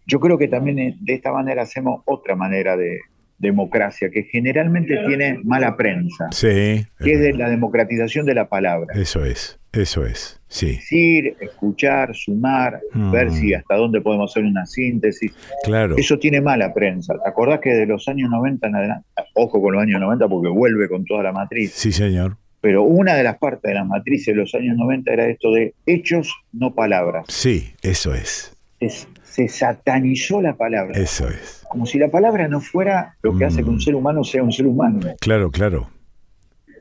yo 0.07 0.21
creo 0.21 0.39
que 0.39 0.49
también 0.49 0.97
de 1.01 1.15
esta 1.15 1.33
manera 1.33 1.63
hacemos 1.63 2.03
otra 2.07 2.35
manera 2.35 2.77
de, 2.77 2.99
democracia, 3.39 4.11
que 4.11 4.25
generalmente 4.25 4.99
tiene 5.07 5.39
mala 5.45 5.77
prensa, 5.77 6.29
sí, 6.33 6.87
que 6.99 7.13
es 7.13 7.21
de 7.21 7.33
la 7.35 7.49
democratización 7.49 8.27
de 8.27 8.35
la 8.35 8.49
palabra. 8.49 8.95
Eso 8.95 9.25
es, 9.25 9.59
eso 9.73 10.05
es, 10.05 10.41
sí. 10.49 10.77
Decir, 10.77 11.37
escuchar, 11.41 12.15
sumar, 12.15 12.81
mm. 12.93 13.11
ver 13.11 13.31
si 13.31 13.55
hasta 13.55 13.77
dónde 13.77 14.01
podemos 14.01 14.33
hacer 14.33 14.45
una 14.45 14.67
síntesis. 14.67 15.33
Claro. 15.65 15.97
Eso 15.97 16.19
tiene 16.19 16.41
mala 16.41 16.75
prensa. 16.75 17.15
¿Te 17.23 17.29
acordás 17.29 17.61
que 17.61 17.71
de 17.71 17.87
los 17.87 18.09
años 18.09 18.31
90 18.31 18.67
en 18.67 18.75
adelante, 18.75 19.07
ojo 19.35 19.63
con 19.63 19.75
los 19.75 19.83
años 19.83 20.01
90 20.01 20.29
porque 20.29 20.49
vuelve 20.49 20.89
con 20.89 21.05
toda 21.05 21.23
la 21.23 21.33
matriz? 21.33 21.73
Sí, 21.73 21.93
señor. 21.93 22.37
Pero 22.61 22.83
una 22.83 23.15
de 23.15 23.23
las 23.23 23.39
partes 23.39 23.69
de 23.69 23.75
la 23.75 23.85
matriz 23.85 24.27
de 24.27 24.35
los 24.35 24.55
años 24.55 24.77
90 24.77 25.13
era 25.13 25.27
esto 25.27 25.53
de 25.53 25.75
hechos, 25.87 26.35
no 26.53 26.75
palabras. 26.75 27.27
Sí, 27.29 27.73
eso 27.83 28.15
es. 28.15 28.53
Es 28.81 29.09
se 29.39 29.49
satanizó 29.49 30.43
la 30.43 30.57
palabra. 30.57 30.99
Eso 30.99 31.29
es. 31.29 31.63
Como 31.69 31.87
si 31.87 31.99
la 31.99 32.09
palabra 32.09 32.49
no 32.49 32.61
fuera 32.61 33.17
lo 33.23 33.37
que 33.37 33.45
hace 33.45 33.63
que 33.63 33.71
un 33.71 33.77
mm. 33.77 33.81
ser 33.81 33.95
humano 33.95 34.25
sea 34.25 34.43
un 34.43 34.53
ser 34.53 34.67
humano. 34.67 35.01
Claro, 35.21 35.51
claro. 35.53 35.91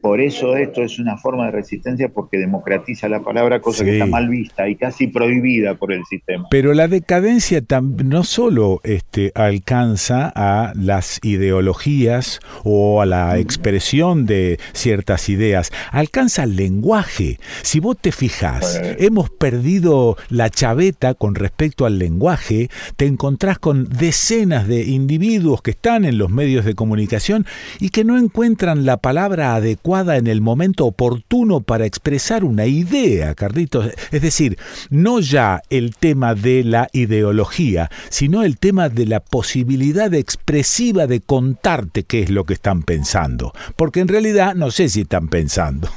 Por 0.01 0.21
eso 0.21 0.55
esto 0.55 0.83
es 0.83 0.99
una 0.99 1.17
forma 1.17 1.45
de 1.45 1.51
resistencia 1.51 2.09
porque 2.09 2.37
democratiza 2.37 3.09
la 3.09 3.21
palabra, 3.21 3.61
cosa 3.61 3.83
que 3.83 3.93
está 3.93 4.05
mal 4.05 4.29
vista 4.29 4.67
y 4.69 4.75
casi 4.75 5.07
prohibida 5.07 5.75
por 5.75 5.91
el 5.91 6.03
sistema. 6.05 6.47
Pero 6.49 6.73
la 6.73 6.87
decadencia 6.87 7.61
no 8.03 8.23
solo 8.23 8.79
este, 8.83 9.31
alcanza 9.35 10.31
a 10.35 10.73
las 10.75 11.19
ideologías 11.23 12.39
o 12.63 13.01
a 13.01 13.05
la 13.05 13.37
expresión 13.37 14.25
de 14.25 14.59
ciertas 14.73 15.29
ideas, 15.29 15.71
alcanza 15.91 16.43
el 16.43 16.55
lenguaje. 16.55 17.39
Si 17.63 17.79
vos 17.79 17.97
te 17.99 18.11
fijas, 18.11 18.79
hemos 18.99 19.29
perdido 19.29 20.17
la 20.29 20.49
chaveta 20.49 21.13
con 21.13 21.35
respecto 21.35 21.85
al 21.85 21.99
lenguaje, 21.99 22.69
te 22.95 23.05
encontrás 23.05 23.59
con 23.59 23.89
decenas 23.89 24.67
de 24.67 24.83
individuos 24.83 25.61
que 25.61 25.71
están 25.71 26.05
en 26.05 26.17
los 26.17 26.29
medios 26.29 26.65
de 26.65 26.75
comunicación 26.75 27.45
y 27.79 27.89
que 27.89 28.03
no 28.03 28.17
encuentran 28.17 28.85
la 28.85 28.97
palabra 28.97 29.55
adecuada 29.55 29.86
en 29.87 30.27
el 30.27 30.41
momento 30.41 30.85
oportuno 30.85 31.61
para 31.61 31.85
expresar 31.85 32.43
una 32.43 32.65
idea, 32.65 33.33
Carlitos. 33.35 33.89
Es 34.11 34.21
decir, 34.21 34.57
no 34.89 35.21
ya 35.21 35.61
el 35.69 35.95
tema 35.95 36.35
de 36.35 36.65
la 36.65 36.89
ideología, 36.91 37.89
sino 38.09 38.43
el 38.43 38.57
tema 38.57 38.89
de 38.89 39.05
la 39.05 39.21
posibilidad 39.21 40.13
expresiva 40.13 41.07
de 41.07 41.21
contarte 41.21 42.03
qué 42.03 42.21
es 42.21 42.29
lo 42.29 42.43
que 42.43 42.55
están 42.55 42.83
pensando. 42.83 43.53
Porque 43.77 44.01
en 44.01 44.09
realidad 44.09 44.55
no 44.55 44.71
sé 44.71 44.89
si 44.89 45.01
están 45.01 45.29
pensando. 45.29 45.87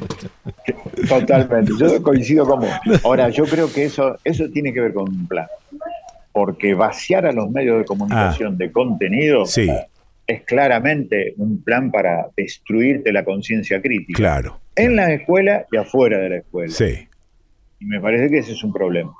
Totalmente, 1.08 1.72
yo 1.78 2.02
coincido 2.02 2.46
con 2.46 2.60
vos. 2.60 2.70
Ahora, 3.04 3.28
yo 3.28 3.44
creo 3.44 3.70
que 3.70 3.84
eso, 3.84 4.16
eso 4.24 4.48
tiene 4.48 4.72
que 4.72 4.80
ver 4.80 4.94
con 4.94 5.10
un 5.10 5.26
plan. 5.26 5.46
Porque 6.32 6.72
vaciar 6.72 7.26
a 7.26 7.32
los 7.32 7.50
medios 7.50 7.78
de 7.78 7.84
comunicación 7.84 8.54
ah. 8.54 8.56
de 8.56 8.72
contenido 8.72 9.44
sí 9.44 9.68
es 10.30 10.42
claramente 10.44 11.34
un 11.36 11.62
plan 11.62 11.90
para 11.90 12.28
destruirte 12.36 13.12
la 13.12 13.24
conciencia 13.24 13.80
crítica. 13.80 14.16
Claro. 14.16 14.60
En 14.76 14.96
la 14.96 15.12
escuela 15.12 15.66
y 15.70 15.76
afuera 15.76 16.18
de 16.18 16.28
la 16.28 16.36
escuela. 16.38 16.72
Sí. 16.72 17.08
Y 17.80 17.84
me 17.86 18.00
parece 18.00 18.28
que 18.30 18.38
ese 18.38 18.52
es 18.52 18.62
un 18.62 18.72
problema. 18.72 19.12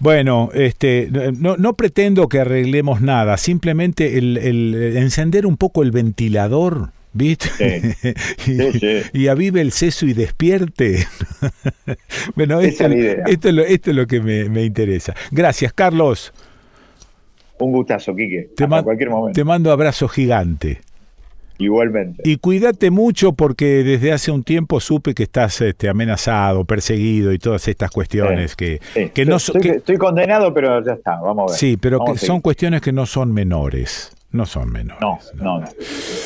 Bueno, 0.00 0.50
este, 0.54 1.08
no, 1.38 1.56
no 1.56 1.74
pretendo 1.74 2.28
que 2.28 2.40
arreglemos 2.40 3.00
nada, 3.00 3.36
simplemente 3.36 4.18
el, 4.18 4.96
encender 4.96 5.46
un 5.46 5.56
poco 5.56 5.82
el 5.82 5.92
ventilador, 5.92 6.90
¿viste? 7.12 7.48
y, 9.12 9.28
avive 9.28 9.60
el 9.60 9.72
seso 9.72 10.06
y 10.06 10.12
despierte. 10.12 11.06
bueno, 12.34 12.60
esto, 12.60 12.86
esto, 12.86 13.48
es 13.48 13.86
lo, 13.86 14.06
que 14.06 14.20
me, 14.20 14.48
me 14.48 14.64
interesa. 14.64 15.14
Gracias, 15.30 15.72
Carlos. 15.72 16.32
Un 17.64 17.72
gustazo, 17.72 18.14
Quique. 18.14 18.50
Te 18.56 18.66
cualquier 18.66 19.10
momento. 19.10 19.36
Te 19.36 19.44
mando 19.44 19.72
abrazo 19.72 20.08
gigante. 20.08 20.80
Igualmente. 21.58 22.22
Y 22.24 22.36
cuídate 22.36 22.90
mucho 22.90 23.32
porque 23.32 23.84
desde 23.84 24.12
hace 24.12 24.30
un 24.30 24.42
tiempo 24.42 24.80
supe 24.80 25.14
que 25.14 25.22
estás 25.22 25.60
este, 25.60 25.88
amenazado, 25.88 26.64
perseguido 26.64 27.32
y 27.32 27.38
todas 27.38 27.68
estas 27.68 27.90
cuestiones 27.90 28.56
que, 28.56 28.80
que 29.14 29.24
no 29.24 29.36
estoy, 29.36 29.60
que, 29.60 29.68
estoy 29.70 29.96
condenado, 29.96 30.52
pero 30.52 30.84
ya 30.84 30.94
está, 30.94 31.20
vamos 31.20 31.50
a 31.50 31.52
ver. 31.52 31.58
Sí, 31.58 31.76
pero 31.76 32.04
que 32.04 32.18
son 32.18 32.40
cuestiones 32.40 32.80
que 32.80 32.92
no 32.92 33.06
son 33.06 33.32
menores. 33.32 34.10
No 34.32 34.46
son 34.46 34.72
menores. 34.72 35.00
No, 35.00 35.20
no, 35.36 35.60
no. 35.60 35.66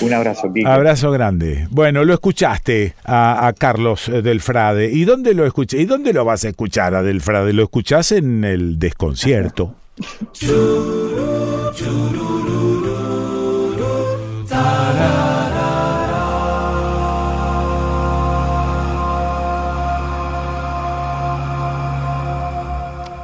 Un 0.01 0.15
abrazo, 0.15 0.51
Kike. 0.51 0.67
Abrazo 0.67 1.11
grande. 1.11 1.69
Bueno, 1.71 2.05
lo 2.05 2.15
escuchaste 2.15 2.95
a, 3.05 3.47
a 3.47 3.53
Carlos 3.53 4.09
eh, 4.09 4.23
del 4.23 4.41
Frade. 4.41 4.91
¿Y 4.91 5.05
dónde 5.05 5.35
lo 5.35 5.45
escuché? 5.45 5.79
¿Y 5.79 5.85
dónde 5.85 6.15
lo 6.15 6.25
vas 6.25 6.43
a 6.47 6.49
escuchar 6.49 6.95
a 6.95 7.03
del 7.03 7.21
Frade? 7.21 7.53
¿Lo 7.53 7.65
escuchás 7.65 8.13
en 8.13 8.45
el 8.45 8.79
desconcierto? 8.79 9.75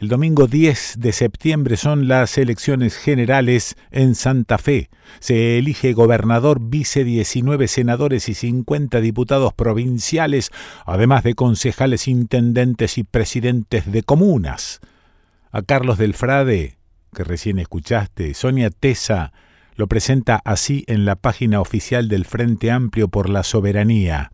El 0.00 0.08
domingo 0.08 0.46
10 0.46 0.94
de 0.98 1.12
septiembre 1.12 1.76
son 1.76 2.08
las 2.08 2.38
elecciones 2.38 2.96
generales 2.96 3.76
en 3.90 4.14
Santa 4.14 4.56
Fe. 4.56 4.88
Se 5.18 5.58
elige 5.58 5.92
gobernador, 5.92 6.58
vice 6.58 7.04
19 7.04 7.68
senadores 7.68 8.30
y 8.30 8.34
50 8.34 8.98
diputados 9.02 9.52
provinciales, 9.52 10.52
además 10.86 11.22
de 11.22 11.34
concejales, 11.34 12.08
intendentes 12.08 12.96
y 12.96 13.04
presidentes 13.04 13.92
de 13.92 14.02
comunas. 14.02 14.80
A 15.52 15.60
Carlos 15.60 15.98
del 15.98 16.14
Frade, 16.14 16.78
que 17.14 17.22
recién 17.22 17.58
escuchaste, 17.58 18.32
Sonia 18.32 18.70
Tesa 18.70 19.34
lo 19.76 19.86
presenta 19.86 20.40
así 20.44 20.84
en 20.86 21.04
la 21.04 21.16
página 21.16 21.60
oficial 21.60 22.08
del 22.08 22.24
Frente 22.24 22.70
Amplio 22.70 23.08
por 23.08 23.28
la 23.28 23.42
Soberanía. 23.42 24.32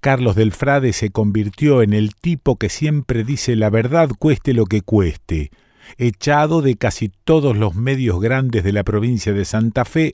Carlos 0.00 0.36
del 0.36 0.52
Frade 0.52 0.92
se 0.92 1.10
convirtió 1.10 1.82
en 1.82 1.92
el 1.92 2.14
tipo 2.14 2.56
que 2.56 2.68
siempre 2.68 3.24
dice 3.24 3.56
la 3.56 3.70
verdad 3.70 4.10
cueste 4.18 4.52
lo 4.52 4.66
que 4.66 4.82
cueste. 4.82 5.50
Echado 5.96 6.60
de 6.60 6.76
casi 6.76 7.10
todos 7.24 7.56
los 7.56 7.74
medios 7.74 8.20
grandes 8.20 8.62
de 8.62 8.72
la 8.72 8.84
provincia 8.84 9.32
de 9.32 9.44
Santa 9.44 9.84
Fe, 9.84 10.12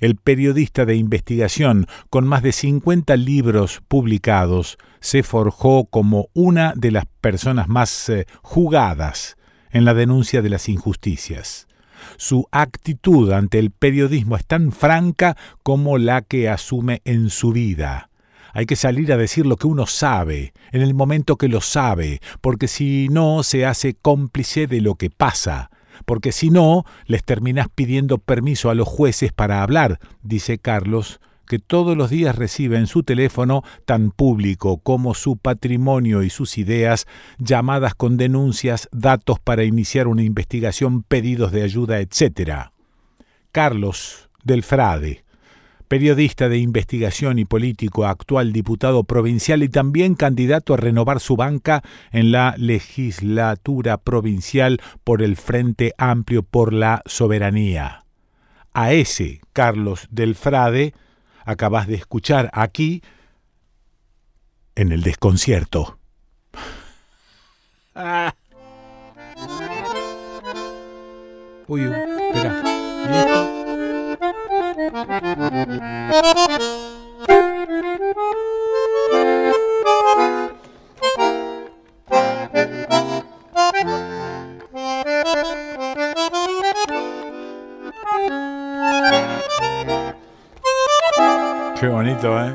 el 0.00 0.16
periodista 0.16 0.84
de 0.84 0.96
investigación, 0.96 1.86
con 2.10 2.26
más 2.26 2.42
de 2.42 2.52
50 2.52 3.16
libros 3.16 3.80
publicados, 3.88 4.76
se 5.00 5.22
forjó 5.22 5.86
como 5.86 6.28
una 6.34 6.74
de 6.76 6.90
las 6.90 7.04
personas 7.20 7.68
más 7.68 8.08
eh, 8.08 8.26
jugadas 8.42 9.36
en 9.70 9.84
la 9.84 9.94
denuncia 9.94 10.42
de 10.42 10.50
las 10.50 10.68
injusticias. 10.68 11.66
Su 12.16 12.46
actitud 12.52 13.32
ante 13.32 13.58
el 13.58 13.70
periodismo 13.70 14.36
es 14.36 14.44
tan 14.46 14.72
franca 14.72 15.36
como 15.62 15.98
la 15.98 16.22
que 16.22 16.48
asume 16.48 17.02
en 17.04 17.30
su 17.30 17.52
vida. 17.52 18.10
Hay 18.52 18.66
que 18.66 18.76
salir 18.76 19.12
a 19.12 19.16
decir 19.16 19.46
lo 19.46 19.56
que 19.56 19.66
uno 19.66 19.86
sabe, 19.86 20.52
en 20.70 20.82
el 20.82 20.94
momento 20.94 21.36
que 21.36 21.48
lo 21.48 21.60
sabe, 21.60 22.20
porque 22.40 22.68
si 22.68 23.08
no 23.10 23.42
se 23.42 23.66
hace 23.66 23.94
cómplice 23.94 24.68
de 24.68 24.80
lo 24.80 24.94
que 24.94 25.10
pasa, 25.10 25.70
porque 26.04 26.30
si 26.30 26.50
no 26.50 26.84
les 27.06 27.24
terminás 27.24 27.66
pidiendo 27.74 28.18
permiso 28.18 28.70
a 28.70 28.74
los 28.74 28.86
jueces 28.86 29.32
para 29.32 29.62
hablar, 29.62 29.98
dice 30.22 30.58
Carlos, 30.58 31.20
que 31.44 31.58
todos 31.58 31.96
los 31.96 32.10
días 32.10 32.36
recibe 32.36 32.78
en 32.78 32.86
su 32.86 33.02
teléfono, 33.02 33.62
tan 33.84 34.10
público 34.10 34.78
como 34.78 35.14
su 35.14 35.36
patrimonio 35.36 36.22
y 36.22 36.30
sus 36.30 36.58
ideas, 36.58 37.06
llamadas 37.38 37.94
con 37.94 38.16
denuncias, 38.16 38.88
datos 38.92 39.38
para 39.40 39.64
iniciar 39.64 40.08
una 40.08 40.22
investigación, 40.22 41.02
pedidos 41.02 41.52
de 41.52 41.62
ayuda, 41.62 42.00
etc. 42.00 42.70
Carlos 43.52 44.28
del 44.42 44.62
Frade, 44.62 45.24
periodista 45.88 46.48
de 46.48 46.58
investigación 46.58 47.38
y 47.38 47.44
político, 47.44 48.06
actual 48.06 48.52
diputado 48.52 49.04
provincial 49.04 49.62
y 49.62 49.68
también 49.68 50.14
candidato 50.14 50.74
a 50.74 50.76
renovar 50.76 51.20
su 51.20 51.36
banca 51.36 51.82
en 52.10 52.32
la 52.32 52.54
legislatura 52.58 53.98
provincial 53.98 54.80
por 55.04 55.22
el 55.22 55.36
Frente 55.36 55.92
Amplio 55.98 56.42
por 56.42 56.72
la 56.72 57.02
Soberanía. 57.06 58.04
A 58.72 58.92
ese 58.92 59.40
Carlos 59.52 60.08
del 60.10 60.34
Frade 60.34 60.94
acabas 61.44 61.86
de 61.86 61.94
escuchar 61.94 62.50
aquí 62.52 63.02
en 64.74 64.92
el 64.92 65.02
desconcierto. 65.02 65.98
Uy, 71.66 71.82
espera. 71.82 72.62
Bonito, 91.94 92.44
¿eh? 92.44 92.52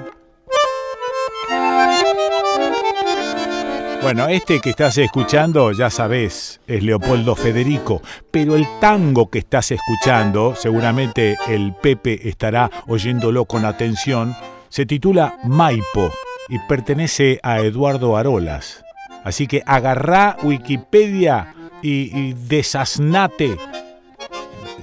Bueno, 4.02 4.28
este 4.28 4.60
que 4.60 4.70
estás 4.72 4.98
escuchando, 4.98 5.72
ya 5.72 5.90
sabes, 5.90 6.60
es 6.68 6.84
Leopoldo 6.84 7.36
Federico, 7.36 8.02
pero 8.32 8.56
el 8.56 8.66
tango 8.80 9.30
que 9.30 9.40
estás 9.40 9.72
escuchando, 9.72 10.56
seguramente 10.56 11.38
el 11.48 11.74
Pepe 11.74 12.28
estará 12.28 12.70
oyéndolo 12.88 13.46
con 13.46 13.66
atención, 13.66 14.36
se 14.70 14.86
titula 14.86 15.38
Maipo 15.46 16.12
y 16.50 16.60
pertenece 16.68 17.40
a 17.42 17.60
Eduardo 17.60 18.18
Arolas. 18.18 18.84
Así 19.24 19.48
que 19.48 19.64
agarrá 19.66 20.38
Wikipedia 20.44 21.54
y, 21.82 22.18
y 22.18 22.34
desasnate 22.34 23.58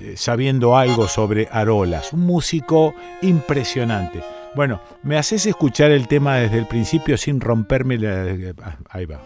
eh, 0.01 0.15
sabiendo 0.17 0.77
algo 0.77 1.09
sobre 1.09 1.49
Arolas, 1.51 2.13
un 2.13 2.21
músico 2.21 2.95
impresionante. 3.23 4.36
Bueno, 4.57 4.81
me 5.03 5.19
haces 5.19 5.45
escuchar 5.45 5.91
el 5.91 6.09
tema 6.09 6.37
desde 6.37 6.57
el 6.57 6.67
principio 6.67 7.19
sin 7.19 7.43
romperme 7.43 7.99
la... 7.99 8.55
ah, 8.65 8.77
Ahí 8.89 9.05
va. 9.05 9.21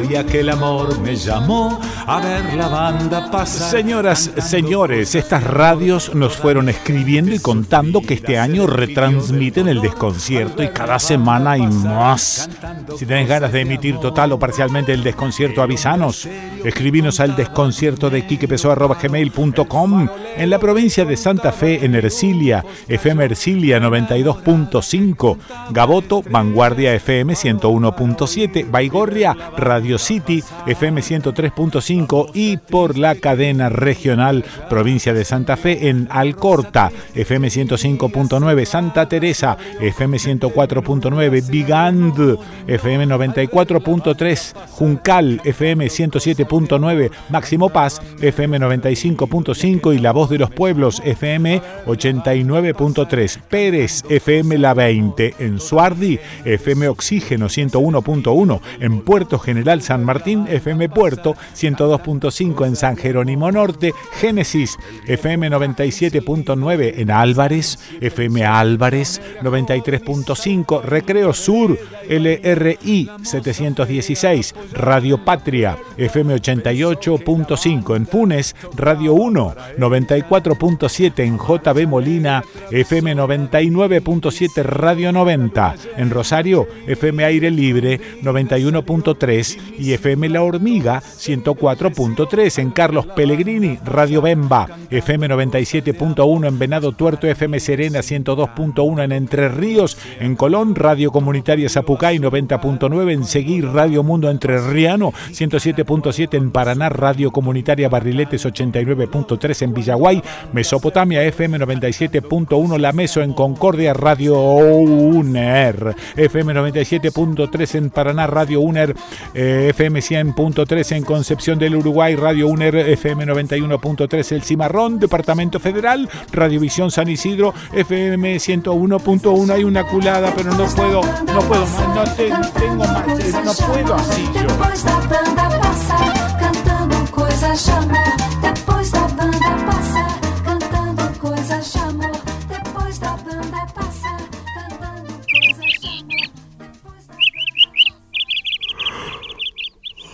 Y 0.00 0.16
aquel 0.16 0.48
amor 0.48 0.98
me 1.00 1.16
llamó 1.16 1.78
a 2.06 2.20
ver 2.20 2.54
la 2.54 2.68
banda 2.68 3.30
pasar. 3.30 3.70
Señoras, 3.70 4.30
señores, 4.38 5.14
estas 5.14 5.44
radios 5.44 6.14
nos 6.14 6.36
fueron 6.36 6.68
escribiendo 6.68 7.34
y 7.34 7.38
contando 7.38 8.00
que 8.00 8.14
este 8.14 8.38
año 8.38 8.66
retransmiten 8.66 9.68
el 9.68 9.80
desconcierto 9.80 10.62
y 10.62 10.68
cada 10.68 10.98
semana 10.98 11.52
hay 11.52 11.66
más. 11.66 12.48
Si 12.96 13.04
tenés 13.04 13.28
ganas 13.28 13.52
de 13.52 13.60
emitir 13.60 13.98
total 13.98 14.32
o 14.32 14.38
parcialmente 14.38 14.92
el 14.92 15.02
desconcierto, 15.02 15.62
avisanos. 15.62 16.28
Escribinos 16.64 17.20
al 17.20 17.34
desconcierto 17.34 18.08
de 18.08 18.26
quiquepeso.gmail.com 18.26 20.08
en 20.36 20.50
la 20.50 20.58
provincia 20.58 21.04
de 21.04 21.16
Santa 21.16 21.52
Fe, 21.52 21.84
en 21.84 21.94
Ercilia, 21.94 22.64
FM 22.88 23.24
Ercilia 23.24 23.80
92.5, 23.80 25.38
Gaboto, 25.72 26.22
Vanguardia 26.22 26.94
FM 26.94 27.30
101.7, 27.32 28.70
Baigorria, 28.70 29.36
Radio 29.56 29.98
City, 29.98 30.42
FM 30.66 31.00
103.5 31.00 32.30
y 32.34 32.56
por 32.56 32.98
la 32.98 33.14
cadena 33.14 33.68
regional 33.68 34.44
provincia 34.68 35.12
de 35.12 35.24
Santa 35.24 35.56
Fe 35.56 35.88
en 35.88 36.08
Alcorta, 36.10 36.90
FM 37.14 37.48
105.9, 37.48 38.64
Santa 38.64 39.08
Teresa, 39.08 39.56
FM 39.80 40.18
104.9, 40.18 41.48
Bigand, 41.48 42.38
FM 42.66 43.06
94.3, 43.06 44.54
Juncal, 44.70 45.40
FM 45.44 45.86
107.9, 45.86 47.10
Máximo 47.30 47.68
Paz, 47.70 48.00
FM 48.20 48.58
95.5 48.60 49.94
y 49.94 49.98
La 49.98 50.12
Voz 50.12 50.30
de 50.30 50.38
los 50.38 50.50
Pueblos, 50.50 51.02
FM 51.04 51.60
89.3, 51.86 53.38
Pérez, 53.48 54.04
FM 54.08 54.58
La 54.58 54.74
20, 54.74 55.34
en 55.38 55.58
Suardi, 55.60 56.18
FM 56.44 56.88
Oxígeno 56.88 57.46
101.1, 57.46 58.60
en 58.80 59.00
Puerto 59.00 59.38
General 59.38 59.82
San 59.82 60.04
Martín, 60.04 60.46
FM 60.52 60.88
Puerto 60.88 61.34
102.5, 61.54 62.66
en 62.66 62.76
San 62.76 62.96
Jerónimo 62.96 63.50
Norte, 63.50 63.92
Génesis, 64.12 64.76
FM 65.06 65.50
97.9, 65.50 66.94
en 66.96 67.10
Álvarez, 67.10 67.78
FM 68.00 68.44
Álvarez 68.44 69.20
93.5, 69.42 70.82
Recreo 70.82 71.32
Sur, 71.32 71.78
LRI 72.08 73.10
716, 73.22 74.54
Radio 74.72 75.24
Patria, 75.24 75.76
FM 75.96 76.36
88.5, 76.36 77.96
en 77.96 78.06
Funes, 78.06 78.56
Radio 78.76 79.14
1, 79.14 79.54
94.7, 79.78 81.20
en 81.24 81.38
JB 81.38 81.88
Molina, 81.88 82.42
FM 82.70 83.16
99.7, 83.16 84.62
Radio 84.62 85.12
90, 85.12 85.74
en 85.96 86.10
Rosario, 86.10 86.66
FM 86.86 87.24
Aire 87.24 87.50
Libre 87.50 88.00
91.3 88.22 89.58
y 89.78 89.92
FM 89.92 90.28
La 90.28 90.41
Hormiga 90.42 91.02
104.3, 91.02 92.58
en 92.58 92.70
Carlos 92.70 93.06
Pellegrini, 93.06 93.78
Radio 93.84 94.20
Bemba, 94.22 94.68
FM 94.90 95.28
97.1, 95.28 96.48
en 96.48 96.58
Venado 96.58 96.92
Tuerto, 96.92 97.26
FM 97.26 97.60
Serena 97.60 98.00
102.1, 98.00 99.04
en 99.04 99.12
Entre 99.12 99.48
Ríos, 99.48 99.96
en 100.20 100.36
Colón, 100.36 100.74
Radio 100.74 101.10
Comunitaria 101.10 101.68
Zapucay 101.68 102.18
90.9, 102.18 103.12
en 103.12 103.24
Seguir, 103.24 103.66
Radio 103.66 104.02
Mundo 104.02 104.30
Entrerriano 104.30 105.12
107.7, 105.30 106.36
en 106.36 106.50
Paraná, 106.50 106.88
Radio 106.88 107.30
Comunitaria 107.30 107.88
Barriletes 107.88 108.44
89.3, 108.44 109.62
en 109.62 109.74
Villaguay, 109.74 110.22
Mesopotamia 110.52 111.22
FM 111.24 111.58
97.1, 111.58 112.78
La 112.78 112.92
Meso, 112.92 113.22
en 113.22 113.32
Concordia, 113.32 113.94
Radio 113.94 114.40
UNER, 114.40 115.94
FM 116.16 116.54
97.3, 116.54 117.74
en 117.76 117.90
Paraná, 117.90 118.26
Radio 118.26 118.60
UNER, 118.60 118.94
eh, 119.34 119.68
FM 119.70 120.00
100.3, 120.34 120.96
en 120.96 121.04
Concepción 121.04 121.58
del 121.58 121.76
Uruguay, 121.76 122.16
Radio 122.16 122.48
UNER, 122.48 122.74
FM 122.76 123.26
91.3, 123.26 124.32
El 124.32 124.42
Cimarrón, 124.42 124.98
Departamento 124.98 125.60
Federal, 125.60 126.08
Radiovisión 126.32 126.90
San 126.90 127.08
Isidro, 127.08 127.54
FM 127.72 128.36
101.1, 128.36 129.50
hay 129.52 129.64
una 129.64 129.84
culada, 129.86 130.32
pero 130.34 130.52
no 130.54 130.64
puedo, 130.66 131.00
no 131.02 131.40
puedo 131.42 131.66
más, 131.66 131.94
no 131.94 132.04
te- 132.14 132.30
tengo 132.60 132.84
más, 132.84 133.18
eh, 133.20 133.32
no 133.44 133.52
puedo 133.52 133.94
así 133.94 134.24
yo. 134.34 134.42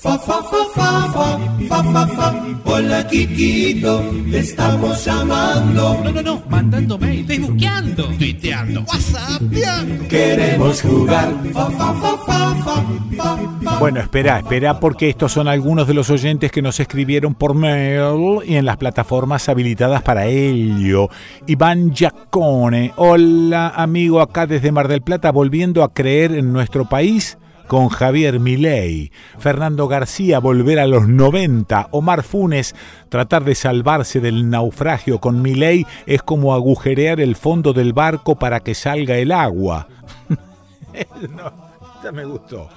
Fa, 0.00 0.16
fa, 0.16 0.40
fa, 0.44 0.64
fa, 0.76 1.10
fa, 1.10 1.38
fa, 1.68 1.82
fa, 1.82 2.06
fa. 2.06 2.26
Hola, 2.66 3.04
Kikito, 3.08 4.00
te 4.30 4.38
estamos 4.38 5.04
llamando. 5.04 5.98
No, 6.04 6.12
no, 6.12 6.22
no, 6.22 6.42
mandando 6.48 6.96
mail, 6.98 7.26
facebookeando, 7.26 8.04
tuiteando, 8.16 8.82
whatsappeando. 8.82 10.06
Queremos 10.06 10.82
jugar. 10.82 11.34
Fa, 11.52 11.68
fa, 11.72 11.94
fa, 11.94 12.16
fa, 12.16 12.54
fa, 12.54 12.84
fa, 13.16 13.38
fa. 13.64 13.78
Bueno, 13.80 13.98
espera, 13.98 14.38
espera, 14.38 14.78
porque 14.78 15.08
estos 15.08 15.32
son 15.32 15.48
algunos 15.48 15.88
de 15.88 15.94
los 15.94 16.10
oyentes 16.10 16.52
que 16.52 16.62
nos 16.62 16.78
escribieron 16.78 17.34
por 17.34 17.54
mail 17.56 18.44
y 18.46 18.54
en 18.54 18.66
las 18.66 18.76
plataformas 18.76 19.48
habilitadas 19.48 20.02
para 20.02 20.26
ello. 20.26 21.08
Iván 21.48 21.92
Giacone, 21.92 22.92
hola 22.94 23.72
amigo 23.74 24.20
acá 24.20 24.46
desde 24.46 24.70
Mar 24.70 24.86
del 24.86 25.02
Plata, 25.02 25.32
volviendo 25.32 25.82
a 25.82 25.92
creer 25.92 26.34
en 26.34 26.52
nuestro 26.52 26.88
país 26.88 27.36
con 27.68 27.88
Javier 27.88 28.40
Milei, 28.40 29.12
Fernando 29.38 29.86
García 29.86 30.40
volver 30.40 30.80
a 30.80 30.86
los 30.86 31.06
90, 31.06 31.88
Omar 31.92 32.24
Funes 32.24 32.74
tratar 33.08 33.44
de 33.44 33.54
salvarse 33.54 34.20
del 34.20 34.50
naufragio 34.50 35.20
con 35.20 35.42
Milei 35.42 35.86
es 36.06 36.22
como 36.22 36.54
agujerear 36.54 37.20
el 37.20 37.36
fondo 37.36 37.72
del 37.72 37.92
barco 37.92 38.36
para 38.36 38.60
que 38.60 38.74
salga 38.74 39.18
el 39.18 39.30
agua. 39.30 39.86
no, 41.36 41.67
me 42.12 42.24
gustó. 42.24 42.68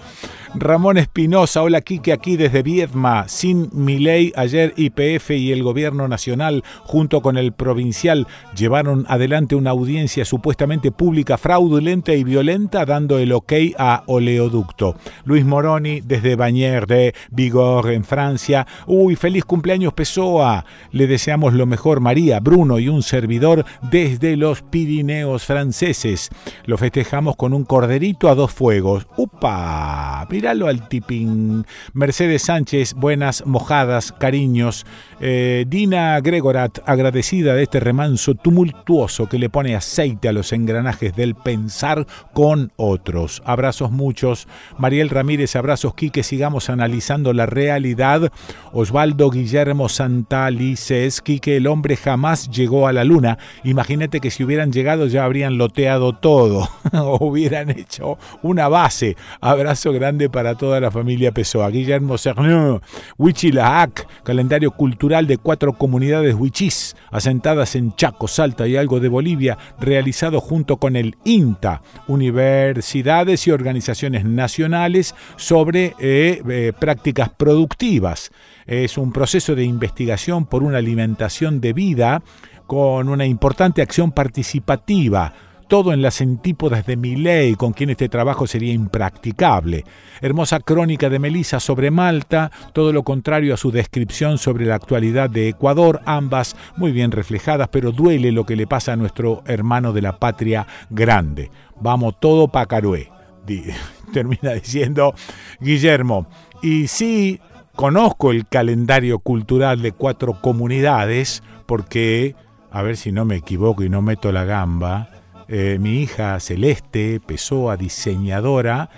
Ramón 0.54 0.98
Espinosa, 0.98 1.62
hola 1.62 1.80
Quique, 1.80 2.12
aquí 2.12 2.36
desde 2.36 2.62
Viedma. 2.62 3.30
Sin 3.30 3.70
mi 3.72 4.00
ley, 4.00 4.34
ayer 4.36 4.74
IPF 4.76 5.32
y 5.32 5.54
el 5.54 5.64
gobierno 5.64 6.10
nacional, 6.10 6.64
junto 6.84 7.22
con 7.22 7.38
el 7.38 7.54
provincial, 7.54 8.28
llevaron 8.56 9.06
adelante 9.08 9.56
una 9.56 9.70
audiencia 9.70 10.26
supuestamente 10.26 10.92
pública, 10.92 11.38
fraudulenta 11.38 12.14
y 12.14 12.26
violenta, 12.26 12.86
dando 12.86 13.18
el 13.18 13.32
ok 13.32 13.54
a 13.78 14.04
oleoducto. 14.08 14.96
Luis 15.24 15.46
Moroni, 15.46 16.02
desde 16.02 16.36
Bagnères 16.36 16.88
de 16.88 17.16
Vigor, 17.30 17.92
en 17.92 18.04
Francia. 18.04 18.68
Uy, 18.88 19.16
feliz 19.16 19.46
cumpleaños 19.46 19.94
Pessoa. 19.94 20.66
Le 20.92 21.08
deseamos 21.08 21.54
lo 21.54 21.66
mejor, 21.66 22.02
María, 22.02 22.42
Bruno 22.42 22.78
y 22.78 22.90
un 22.90 23.04
servidor 23.04 23.64
desde 23.90 24.36
los 24.36 24.62
Pirineos 24.64 25.46
franceses. 25.46 26.30
Lo 26.66 26.78
festejamos 26.78 27.38
con 27.38 27.54
un 27.54 27.64
corderito 27.64 28.28
a 28.28 28.36
dos 28.36 28.52
fuegos. 28.52 29.08
¡Upa! 29.18 30.26
Míralo 30.30 30.68
al 30.68 30.88
tipín. 30.88 31.66
Mercedes 31.94 32.44
Sánchez, 32.44 32.94
buenas 32.94 33.46
mojadas, 33.46 34.12
cariños. 34.14 34.86
Eh, 35.24 35.66
Dina 35.68 36.20
Gregorat, 36.20 36.80
agradecida 36.88 37.54
de 37.54 37.62
este 37.62 37.80
remanso 37.80 38.34
tumultuoso 38.34 39.30
que 39.30 39.38
le 39.38 39.52
pone 39.52 39.76
aceite 39.76 40.28
a 40.28 40.32
los 40.32 40.52
engranajes 40.52 41.16
del 41.16 41.36
pensar 41.36 42.08
con 42.34 42.72
otros. 42.76 43.44
Abrazos 43.46 43.92
muchos. 43.92 44.48
Mariel 44.80 45.12
Ramírez, 45.12 45.56
abrazos 45.56 45.94
Quique, 45.94 46.24
sigamos 46.24 46.72
analizando 46.72 47.34
la 47.34 47.46
realidad. 47.46 48.32
Osvaldo 48.74 49.30
Guillermo 49.30 49.90
Santalices, 49.90 51.22
Quique, 51.22 51.58
el 51.58 51.68
hombre 51.68 51.98
jamás 51.98 52.50
llegó 52.50 52.88
a 52.88 52.94
la 52.94 53.04
luna. 53.04 53.38
Imagínate 53.64 54.22
que 54.22 54.32
si 54.32 54.44
hubieran 54.44 54.72
llegado 54.72 55.06
ya 55.06 55.24
habrían 55.24 55.60
loteado 55.60 56.14
todo 56.14 56.68
o 56.94 57.24
hubieran 57.24 57.70
hecho 57.70 58.18
una 58.42 58.70
base. 58.70 59.16
Abrazo 59.40 59.94
grande 59.94 60.32
para 60.32 60.56
toda 60.56 60.80
la 60.80 60.90
familia 60.90 61.32
Pessoa. 61.32 61.70
Guillermo 61.70 62.18
Cernu, 62.18 62.82
Huichilahac, 63.20 64.24
calendario 64.24 64.72
cultural 64.72 65.11
de 65.12 65.38
cuatro 65.38 65.74
comunidades 65.74 66.36
huichís, 66.36 66.96
asentadas 67.12 67.76
en 67.76 67.94
Chaco, 67.98 68.30
Salta 68.30 68.66
y 68.66 68.78
algo 68.78 69.02
de 69.02 69.10
Bolivia, 69.10 69.58
realizado 69.78 70.40
junto 70.40 70.78
con 70.78 70.96
el 70.96 71.18
INTA, 71.26 71.82
universidades 72.08 73.46
y 73.46 73.52
organizaciones 73.52 74.24
nacionales 74.24 75.14
sobre 75.36 75.96
eh, 76.00 76.42
eh, 76.50 76.72
prácticas 76.80 77.30
productivas. 77.30 78.32
Es 78.66 78.98
un 78.98 79.12
proceso 79.12 79.54
de 79.54 79.66
investigación 79.66 80.46
por 80.46 80.64
una 80.64 80.78
alimentación 80.78 81.60
de 81.60 81.74
vida 81.74 82.24
con 82.66 83.10
una 83.10 83.26
importante 83.26 83.82
acción 83.82 84.14
participativa 84.14 85.34
todo 85.72 85.94
en 85.94 86.02
las 86.02 86.20
antípodas 86.20 86.86
de 86.86 86.98
Milei, 86.98 87.56
con 87.56 87.72
quien 87.72 87.92
este 87.92 88.10
trabajo 88.10 88.46
sería 88.46 88.74
impracticable. 88.74 89.86
Hermosa 90.20 90.60
crónica 90.60 91.10
de 91.10 91.18
Melissa 91.18 91.62
sobre 91.62 91.92
Malta, 91.92 92.52
todo 92.74 92.92
lo 92.92 93.04
contrario 93.04 93.54
a 93.54 93.58
su 93.58 93.72
descripción 93.72 94.38
sobre 94.38 94.66
la 94.66 94.76
actualidad 94.76 95.30
de 95.30 95.48
Ecuador, 95.48 96.02
ambas 96.06 96.58
muy 96.76 96.92
bien 96.92 97.12
reflejadas, 97.12 97.70
pero 97.70 97.94
duele 97.94 98.34
lo 98.34 98.46
que 98.46 98.58
le 98.58 98.68
pasa 98.68 98.92
a 98.92 98.96
nuestro 98.98 99.44
hermano 99.48 99.94
de 99.94 100.02
la 100.02 100.20
patria 100.20 100.68
grande. 100.90 101.52
Vamos 101.80 102.20
todo 102.20 102.50
pa' 102.50 102.66
Carué, 102.66 103.10
termina 104.12 104.52
diciendo 104.52 105.16
Guillermo. 105.62 106.28
Y 106.62 106.88
sí, 106.88 107.40
conozco 107.78 108.32
el 108.32 108.46
calendario 108.46 109.20
cultural 109.20 109.82
de 109.82 109.94
cuatro 109.94 110.34
comunidades, 110.42 111.42
porque, 111.66 112.36
a 112.72 112.82
ver 112.82 112.98
si 112.98 113.14
no 113.14 113.24
me 113.24 113.38
equivoco 113.38 113.84
y 113.84 113.90
no 113.90 114.02
meto 114.02 114.34
la 114.34 114.44
gamba, 114.44 115.11
eh, 115.54 115.78
mi 115.80 116.02
hija 116.02 116.40
Celeste, 116.40 117.20
Pessoa, 117.20 117.76
diseñadora, 117.76 118.90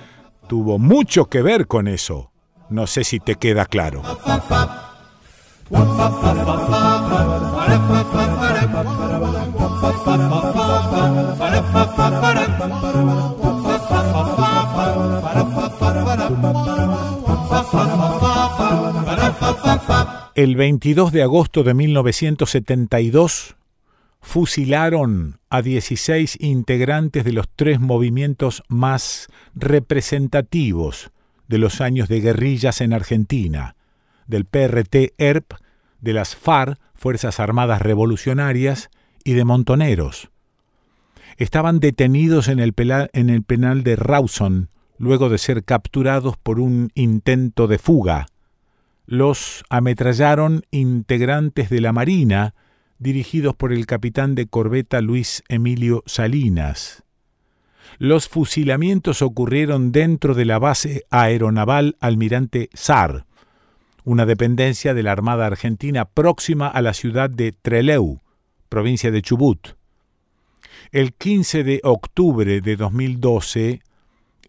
tuvo 0.48 0.78
mucho 0.78 1.26
que 1.26 1.42
ver 1.42 1.66
con 1.66 1.88
eso. 1.88 2.32
No 2.70 2.86
sé 2.86 3.04
si 3.04 3.20
te 3.20 3.36
queda 3.36 3.66
claro. 3.66 4.04
El 20.36 20.56
22 20.56 21.12
de 21.12 21.24
agosto 21.24 21.64
de 21.64 21.74
1972 21.74 23.56
fusilaron 24.24 25.38
a 25.50 25.62
16 25.62 26.38
integrantes 26.40 27.26
de 27.26 27.34
los 27.34 27.45
tres 27.56 27.82
movimientos 27.82 28.64
más 28.70 29.28
representativos 29.54 31.12
de 31.50 31.58
los 31.58 31.82
años 31.82 32.08
de 32.08 32.22
guerrillas 32.22 32.80
en 32.80 32.94
Argentina, 32.94 33.76
del 34.26 34.45
PRT-ERP, 34.45 35.54
de 36.00 36.14
las 36.14 36.38
FARC, 36.38 36.80
Fuerzas 36.95 37.41
Armadas 37.41 37.82
Revolucionarias, 37.82 38.90
y 39.26 39.34
de 39.34 39.44
Montoneros. 39.44 40.32
Estaban 41.38 41.80
detenidos 41.80 42.48
en 42.48 42.60
el, 42.60 42.74
en 43.14 43.30
el 43.30 43.44
penal 43.44 43.84
de 43.84 43.98
Rawson 43.98 44.70
luego 44.98 45.28
de 45.28 45.38
ser 45.38 45.66
capturados 45.66 46.38
por 46.38 46.62
un 46.62 46.91
intento 46.95 47.68
de 47.68 47.78
fuga. 47.78 48.28
Los 49.06 49.66
ametrallaron 49.70 50.64
integrantes 50.72 51.70
de 51.70 51.82
la 51.82 51.91
Marina, 51.91 52.56
dirigidos 52.99 53.56
por 53.56 53.74
el 53.74 53.86
capitán 53.86 54.36
de 54.36 54.48
corbeta 54.48 55.02
Luis 55.02 55.44
Emilio 55.49 56.03
Salinas. 56.06 57.03
Los 57.99 58.28
fusilamientos 58.28 59.22
ocurrieron 59.22 59.91
dentro 59.91 60.34
de 60.34 60.45
la 60.45 60.60
base 60.60 61.03
aeronaval 61.10 61.95
Almirante 61.99 62.70
Sar, 62.74 63.26
una 64.03 64.26
dependencia 64.26 64.94
de 64.94 65.03
la 65.03 65.11
Armada 65.11 65.45
Argentina 65.45 66.06
próxima 66.06 66.68
a 66.68 66.82
la 66.82 66.94
ciudad 66.94 67.30
de 67.30 67.52
Trelew, 67.52 68.20
provincia 68.70 69.11
de 69.11 69.22
Chubut. 69.22 69.76
El 70.91 71.14
15 71.14 71.64
de 71.64 71.80
octubre 71.84 72.61
de 72.61 72.76
2012, 72.76 73.82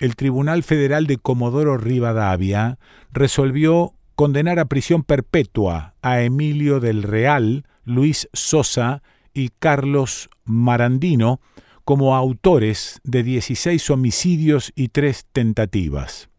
el 0.00 0.16
Tribunal 0.16 0.62
Federal 0.62 1.06
de 1.06 1.18
Comodoro 1.18 1.76
Rivadavia 1.76 2.78
resolvió 3.12 3.94
condenar 4.14 4.58
a 4.58 4.66
prisión 4.66 5.02
perpetua 5.02 5.94
a 6.02 6.22
Emilio 6.22 6.80
del 6.80 7.02
Real, 7.02 7.66
Luis 7.84 8.28
Sosa 8.32 9.02
y 9.32 9.50
Carlos 9.58 10.30
Marandino 10.44 11.40
como 11.84 12.16
autores 12.16 13.00
de 13.04 13.22
16 13.22 13.90
homicidios 13.90 14.72
y 14.74 14.88
tres 14.88 15.26
tentativas. 15.32 16.30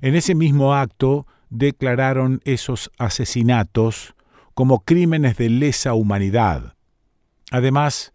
En 0.00 0.14
ese 0.14 0.34
mismo 0.34 0.74
acto 0.74 1.26
declararon 1.48 2.40
esos 2.44 2.90
asesinatos 2.98 4.14
como 4.54 4.80
crímenes 4.80 5.36
de 5.36 5.48
lesa 5.48 5.94
humanidad. 5.94 6.74
Además, 7.50 8.12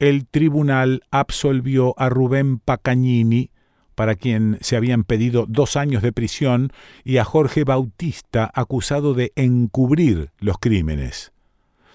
el 0.00 0.26
tribunal 0.26 1.02
absolvió 1.12 1.94
a 1.96 2.08
Rubén 2.08 2.58
Pacagnini, 2.58 3.51
para 3.94 4.14
quien 4.14 4.58
se 4.60 4.76
habían 4.76 5.04
pedido 5.04 5.46
dos 5.48 5.76
años 5.76 6.02
de 6.02 6.12
prisión, 6.12 6.72
y 7.04 7.18
a 7.18 7.24
Jorge 7.24 7.64
Bautista, 7.64 8.50
acusado 8.54 9.14
de 9.14 9.32
encubrir 9.36 10.30
los 10.38 10.58
crímenes. 10.58 11.32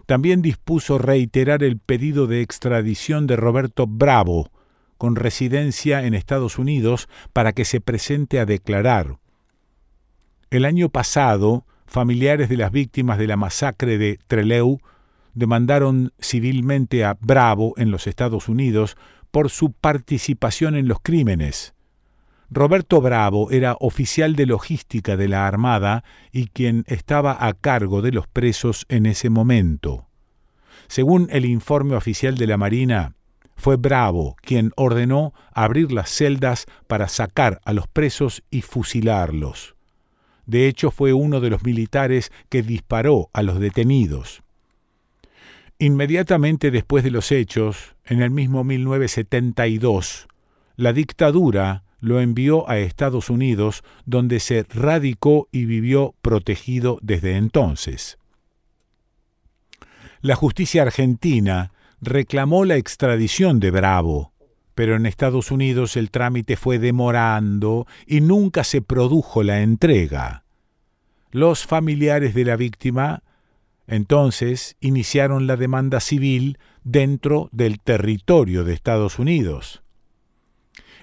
También 0.06 0.42
dispuso 0.42 0.98
reiterar 0.98 1.64
el 1.64 1.80
pedido 1.80 2.28
de 2.28 2.42
extradición 2.42 3.28
de 3.28 3.36
Roberto 3.36 3.88
Bravo, 3.88 4.50
con 4.98 5.16
residencia 5.16 6.06
en 6.06 6.14
Estados 6.14 6.58
Unidos, 6.58 7.10
para 7.34 7.54
que 7.54 7.66
se 7.66 7.82
presente 7.82 8.40
a 8.40 8.46
declarar. 8.46 9.18
El 10.50 10.64
año 10.64 10.90
pasado, 10.90 11.66
familiares 11.86 12.48
de 12.50 12.58
las 12.58 12.72
víctimas 12.72 13.18
de 13.18 13.28
la 13.28 13.38
masacre 13.38 13.98
de 13.98 14.18
Trelew 14.28 14.80
demandaron 15.34 16.14
civilmente 16.20 17.04
a 17.04 17.18
Bravo 17.20 17.74
en 17.78 17.92
los 17.92 18.08
Estados 18.08 18.50
Unidos 18.50 18.98
por 19.30 19.50
su 19.50 19.72
participación 19.72 20.76
en 20.76 20.88
los 20.88 21.00
crímenes. 21.02 21.76
Roberto 22.50 23.02
Bravo 23.02 23.52
era 23.52 23.76
oficial 23.80 24.36
de 24.36 24.46
logística 24.46 25.18
de 25.18 25.28
la 25.28 25.48
Armada 25.48 26.04
y 26.32 26.48
quien 26.48 26.86
estaba 26.88 27.46
a 27.46 27.54
cargo 27.54 28.02
de 28.02 28.14
los 28.14 28.28
presos 28.28 28.86
en 28.88 29.06
ese 29.06 29.30
momento. 29.30 30.08
Según 30.88 31.28
el 31.32 31.46
informe 31.46 31.96
oficial 31.96 32.36
de 32.36 32.48
la 32.48 32.56
Marina, 32.56 33.16
fue 33.58 33.76
Bravo 33.76 34.38
quien 34.42 34.72
ordenó 34.78 35.34
abrir 35.52 35.92
las 35.92 36.10
celdas 36.10 36.66
para 36.88 37.10
sacar 37.10 37.60
a 37.66 37.74
los 37.74 37.88
presos 37.88 38.44
y 38.50 38.62
fusilarlos. 38.62 39.76
De 40.46 40.68
hecho, 40.68 40.92
fue 40.92 41.12
uno 41.12 41.42
de 41.42 41.50
los 41.50 41.64
militares 41.64 42.32
que 42.48 42.64
disparó 42.64 43.30
a 43.34 43.44
los 43.44 43.60
detenidos. 43.60 44.42
Inmediatamente 45.80 46.72
después 46.72 47.04
de 47.04 47.12
los 47.12 47.34
hechos, 47.34 47.96
en 48.06 48.22
el 48.22 48.32
mismo 48.32 48.64
1972, 48.64 50.28
la 50.78 50.94
dictadura 50.94 51.84
lo 52.00 52.22
envió 52.22 52.70
a 52.70 52.78
Estados 52.78 53.30
Unidos, 53.30 53.84
donde 54.06 54.40
se 54.40 54.64
radicó 54.64 55.48
y 55.52 55.66
vivió 55.66 56.16
protegido 56.22 57.00
desde 57.02 57.38
entonces. 57.38 58.18
La 60.22 60.36
justicia 60.36 60.82
argentina 60.82 61.72
reclamó 62.02 62.66
la 62.66 62.76
extradición 62.76 63.60
de 63.60 63.72
Bravo, 63.72 64.34
pero 64.76 64.96
en 64.96 65.06
Estados 65.06 65.52
Unidos 65.52 65.98
el 65.98 66.12
trámite 66.12 66.56
fue 66.56 66.80
demorando 66.80 67.88
y 68.06 68.22
nunca 68.22 68.64
se 68.64 68.82
produjo 68.82 69.44
la 69.44 69.62
entrega. 69.62 70.44
Los 71.32 71.66
familiares 71.66 72.34
de 72.34 72.46
la 72.46 72.56
víctima 72.56 73.24
entonces 73.88 74.76
iniciaron 74.82 75.48
la 75.48 75.56
demanda 75.56 76.00
civil 76.00 76.60
dentro 76.84 77.50
del 77.52 77.80
territorio 77.80 78.64
de 78.64 78.74
Estados 78.74 79.18
Unidos. 79.18 79.82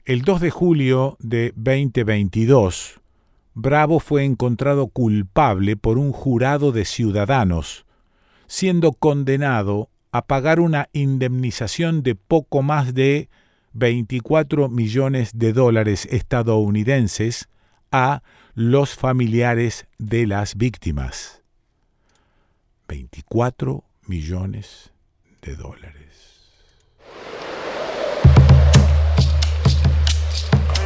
El 0.06 0.20
2 0.20 0.42
de 0.42 0.50
julio 0.50 1.16
de 1.18 1.54
2022, 1.56 3.00
Bravo 3.54 4.00
fue 4.00 4.24
encontrado 4.24 4.88
culpable 4.88 5.78
por 5.78 5.96
un 5.96 6.12
jurado 6.12 6.72
de 6.72 6.84
ciudadanos, 6.84 7.86
siendo 8.46 8.92
condenado 8.92 9.88
a 10.12 10.26
pagar 10.26 10.60
una 10.60 10.90
indemnización 10.92 12.02
de 12.02 12.16
poco 12.16 12.60
más 12.60 12.92
de 12.92 13.30
24 13.72 14.68
millones 14.68 15.30
de 15.38 15.54
dólares 15.54 16.06
estadounidenses 16.10 17.48
a 17.90 18.22
los 18.52 18.96
familiares 18.96 19.86
de 19.96 20.26
las 20.26 20.56
víctimas. 20.56 21.42
24 22.88 23.82
millones 24.06 24.92
de 25.40 25.56
dólares. 25.56 26.03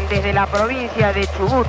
Desde 0.09 0.33
la 0.33 0.47
provincia 0.47 1.13
de 1.13 1.27
Chubut, 1.27 1.67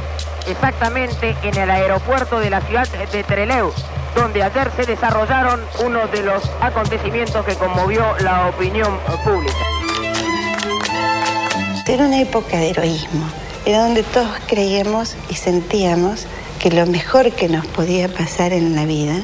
exactamente 0.48 1.36
en 1.44 1.58
el 1.58 1.70
aeropuerto 1.70 2.40
de 2.40 2.50
la 2.50 2.62
ciudad 2.62 2.88
de 2.88 3.24
Trelew, 3.24 3.72
donde 4.16 4.44
ayer 4.44 4.72
se 4.76 4.86
desarrollaron 4.86 5.62
uno 5.84 6.08
de 6.08 6.24
los 6.24 6.50
acontecimientos 6.62 7.46
que 7.46 7.56
conmovió 7.56 8.18
la 8.20 8.48
opinión 8.48 8.98
pública. 9.24 9.58
Era 11.86 12.06
una 12.06 12.22
época 12.22 12.58
de 12.58 12.70
heroísmo, 12.70 13.26
era 13.66 13.80
donde 13.84 14.04
todos 14.04 14.30
creíamos 14.48 15.16
y 15.30 15.36
sentíamos 15.36 16.28
que 16.60 16.72
lo 16.72 16.86
mejor 16.86 17.32
que 17.32 17.50
nos 17.50 17.66
podía 17.68 18.08
pasar 18.08 18.54
en 18.54 18.76
la 18.76 18.86
vida 18.86 19.16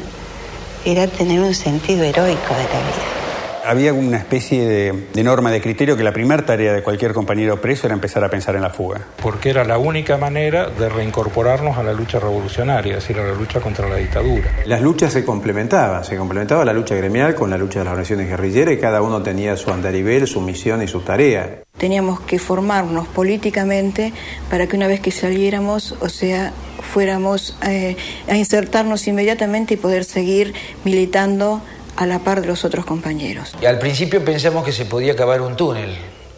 era 0.85 1.07
tener 1.07 1.41
un 1.41 1.53
sentido 1.53 2.03
heroico 2.03 2.53
de 2.53 2.63
la 2.63 2.79
vida. 2.79 3.24
Había 3.65 3.93
una 3.93 4.17
especie 4.17 4.67
de, 4.67 5.07
de 5.13 5.23
norma 5.23 5.51
de 5.51 5.61
criterio 5.61 5.97
que 5.97 6.03
la 6.03 6.13
primera 6.13 6.45
tarea 6.45 6.73
de 6.73 6.83
cualquier 6.83 7.13
compañero 7.13 7.59
preso 7.61 7.87
era 7.87 7.93
empezar 7.93 8.23
a 8.23 8.29
pensar 8.29 8.55
en 8.55 8.61
la 8.61 8.69
fuga. 8.69 9.01
porque 9.21 9.49
era 9.49 9.63
la 9.63 9.77
única 9.77 10.17
manera 10.17 10.69
de 10.69 10.89
reincorporarnos 10.89 11.77
a 11.77 11.83
la 11.83 11.93
lucha 11.93 12.19
revolucionaria, 12.19 12.97
es 12.97 13.03
decir, 13.03 13.19
a 13.19 13.25
la 13.25 13.33
lucha 13.33 13.59
contra 13.59 13.89
la 13.89 13.95
dictadura. 13.95 14.51
Las 14.65 14.81
luchas 14.81 15.13
se 15.13 15.25
complementaban, 15.25 16.03
se 16.05 16.17
complementaba 16.17 16.63
la 16.65 16.73
lucha 16.73 16.95
gremial 16.95 17.35
con 17.35 17.49
la 17.49 17.57
lucha 17.57 17.79
de 17.79 17.85
las 17.85 17.91
organizaciones 17.93 18.29
guerrilleras 18.29 18.73
y 18.73 18.77
cada 18.77 19.01
uno 19.01 19.21
tenía 19.23 19.55
su 19.57 19.71
andarivel, 19.71 20.27
su 20.27 20.41
misión 20.41 20.81
y 20.81 20.87
su 20.87 21.01
tarea. 21.01 21.63
Teníamos 21.77 22.21
que 22.21 22.39
formarnos 22.39 23.07
políticamente 23.07 24.13
para 24.49 24.67
que 24.67 24.75
una 24.75 24.87
vez 24.87 24.99
que 24.99 25.11
saliéramos, 25.11 25.95
o 25.99 26.09
sea, 26.09 26.53
fuéramos 26.93 27.57
eh, 27.67 27.97
a 28.29 28.37
insertarnos 28.37 29.07
inmediatamente 29.07 29.73
y 29.73 29.77
poder 29.77 30.03
seguir 30.03 30.53
militando 30.83 31.61
a 31.97 32.05
la 32.05 32.19
par 32.19 32.41
de 32.41 32.47
los 32.47 32.65
otros 32.65 32.85
compañeros. 32.85 33.53
Y 33.61 33.65
al 33.65 33.79
principio 33.79 34.23
pensamos 34.23 34.63
que 34.63 34.71
se 34.71 34.85
podía 34.85 35.15
cavar 35.15 35.41
un 35.41 35.55
túnel 35.55 35.95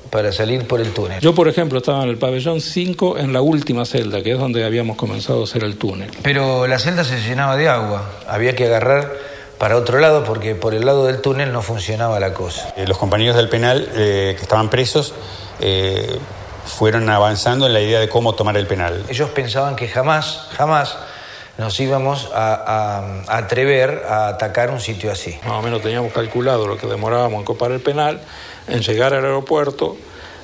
para 0.10 0.32
salir 0.32 0.66
por 0.68 0.80
el 0.80 0.94
túnel. 0.94 1.20
Yo, 1.20 1.36
por 1.36 1.48
ejemplo, 1.48 1.80
estaba 1.80 2.04
en 2.04 2.10
el 2.10 2.18
pabellón 2.18 2.62
5 2.62 3.18
en 3.18 3.34
la 3.34 3.42
última 3.42 3.86
celda, 3.86 4.22
que 4.24 4.32
es 4.32 4.40
donde 4.40 4.64
habíamos 4.64 4.96
comenzado 4.96 5.42
a 5.42 5.44
hacer 5.44 5.64
el 5.64 5.78
túnel. 5.78 6.12
Pero 6.24 6.68
la 6.68 6.80
celda 6.80 7.04
se 7.04 7.20
llenaba 7.22 7.58
de 7.58 7.68
agua, 7.68 8.10
había 8.28 8.56
que 8.56 8.66
agarrar 8.66 9.12
para 9.58 9.76
otro 9.76 10.00
lado 10.00 10.24
porque 10.24 10.56
por 10.56 10.74
el 10.74 10.86
lado 10.86 11.06
del 11.08 11.20
túnel 11.22 11.52
no 11.52 11.62
funcionaba 11.62 12.20
la 12.20 12.34
cosa. 12.34 12.74
Eh, 12.78 12.86
Los 12.88 12.98
compañeros 12.98 13.36
del 13.36 13.50
penal 13.50 13.90
eh, 13.96 14.34
que 14.38 14.42
estaban 14.44 14.70
presos 14.70 15.14
eh, 15.60 16.20
fueron 16.66 17.10
avanzando 17.10 17.66
en 17.66 17.74
la 17.74 17.82
idea 17.82 18.00
de 18.00 18.08
cómo 18.08 18.34
tomar 18.34 18.56
el 18.58 18.68
penal. 18.68 19.04
Ellos 19.10 19.30
pensaban 19.32 19.76
que 19.76 19.88
jamás, 19.88 20.48
jamás 20.52 20.96
nos 21.58 21.80
íbamos 21.80 22.30
a, 22.34 22.54
a- 22.54 23.34
a 23.34 23.38
atrever 23.38 24.04
a 24.08 24.28
atacar 24.30 24.70
un 24.72 24.80
sitio 24.80 25.12
así. 25.12 25.38
Más 25.44 25.54
o 25.54 25.62
menos 25.62 25.82
teníamos 25.82 26.14
calculado 26.14 26.68
lo 26.68 26.78
que 26.78 26.88
demorábamos 26.88 27.40
en 27.40 27.46
copar 27.46 27.72
el 27.72 27.80
penal, 27.80 28.20
en 28.68 28.82
llegar 28.82 29.14
al 29.14 29.24
aeropuerto, 29.26 29.98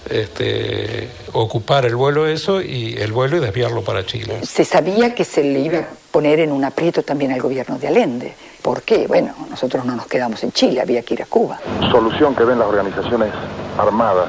este, 0.10 1.10
ocupar 1.34 1.86
el 1.86 1.96
vuelo 1.96 2.28
eso 2.28 2.62
y 2.62 2.96
el 2.98 3.12
vuelo 3.12 3.38
y 3.38 3.40
desviarlo 3.40 3.84
para 3.84 4.06
Chile. 4.06 4.40
Se 4.46 4.66
sabía 4.66 5.16
que 5.16 5.24
se 5.26 5.44
le 5.44 5.60
iba 5.60 5.80
a 5.80 5.86
poner 6.12 6.40
en 6.40 6.52
un 6.52 6.64
aprieto 6.66 7.04
también 7.04 7.32
al 7.32 7.42
gobierno 7.42 7.78
de 7.78 7.88
Allende. 7.88 8.34
¿Por 8.62 8.82
qué? 8.84 9.08
Bueno, 9.08 9.34
nosotros 9.50 9.86
no 9.86 9.96
nos 9.96 10.08
quedamos 10.08 10.44
en 10.44 10.52
Chile, 10.52 10.82
había 10.82 11.02
que 11.04 11.14
ir 11.16 11.22
a 11.22 11.26
Cuba. 11.26 11.60
solución 11.92 12.36
que 12.36 12.44
ven 12.44 12.60
las 12.60 12.68
organizaciones 12.68 13.30
armadas 13.78 14.28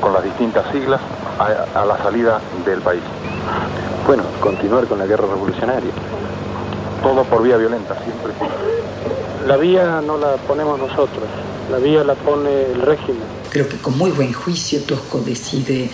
con 0.00 0.12
las 0.12 0.22
distintas 0.24 0.70
siglas 0.72 1.00
a, 1.38 1.80
a 1.80 1.84
la 1.84 1.96
salida 1.98 2.40
del 2.64 2.80
país. 2.80 3.02
Bueno, 4.06 4.22
continuar 4.40 4.86
con 4.86 4.98
la 4.98 5.06
guerra 5.06 5.26
revolucionaria. 5.26 5.90
Todo 7.06 7.22
por 7.22 7.40
vía 7.44 7.56
violenta, 7.56 7.94
siempre. 8.02 8.32
La 9.46 9.56
vía 9.56 10.00
no 10.04 10.18
la 10.18 10.34
ponemos 10.38 10.76
nosotros, 10.76 11.22
la 11.70 11.78
vía 11.78 12.02
la 12.02 12.14
pone 12.16 12.62
el 12.72 12.82
régimen. 12.82 13.22
Creo 13.48 13.68
que 13.68 13.76
con 13.76 13.96
muy 13.96 14.10
buen 14.10 14.32
juicio 14.32 14.80
Tosco 14.82 15.20
decide 15.20 15.88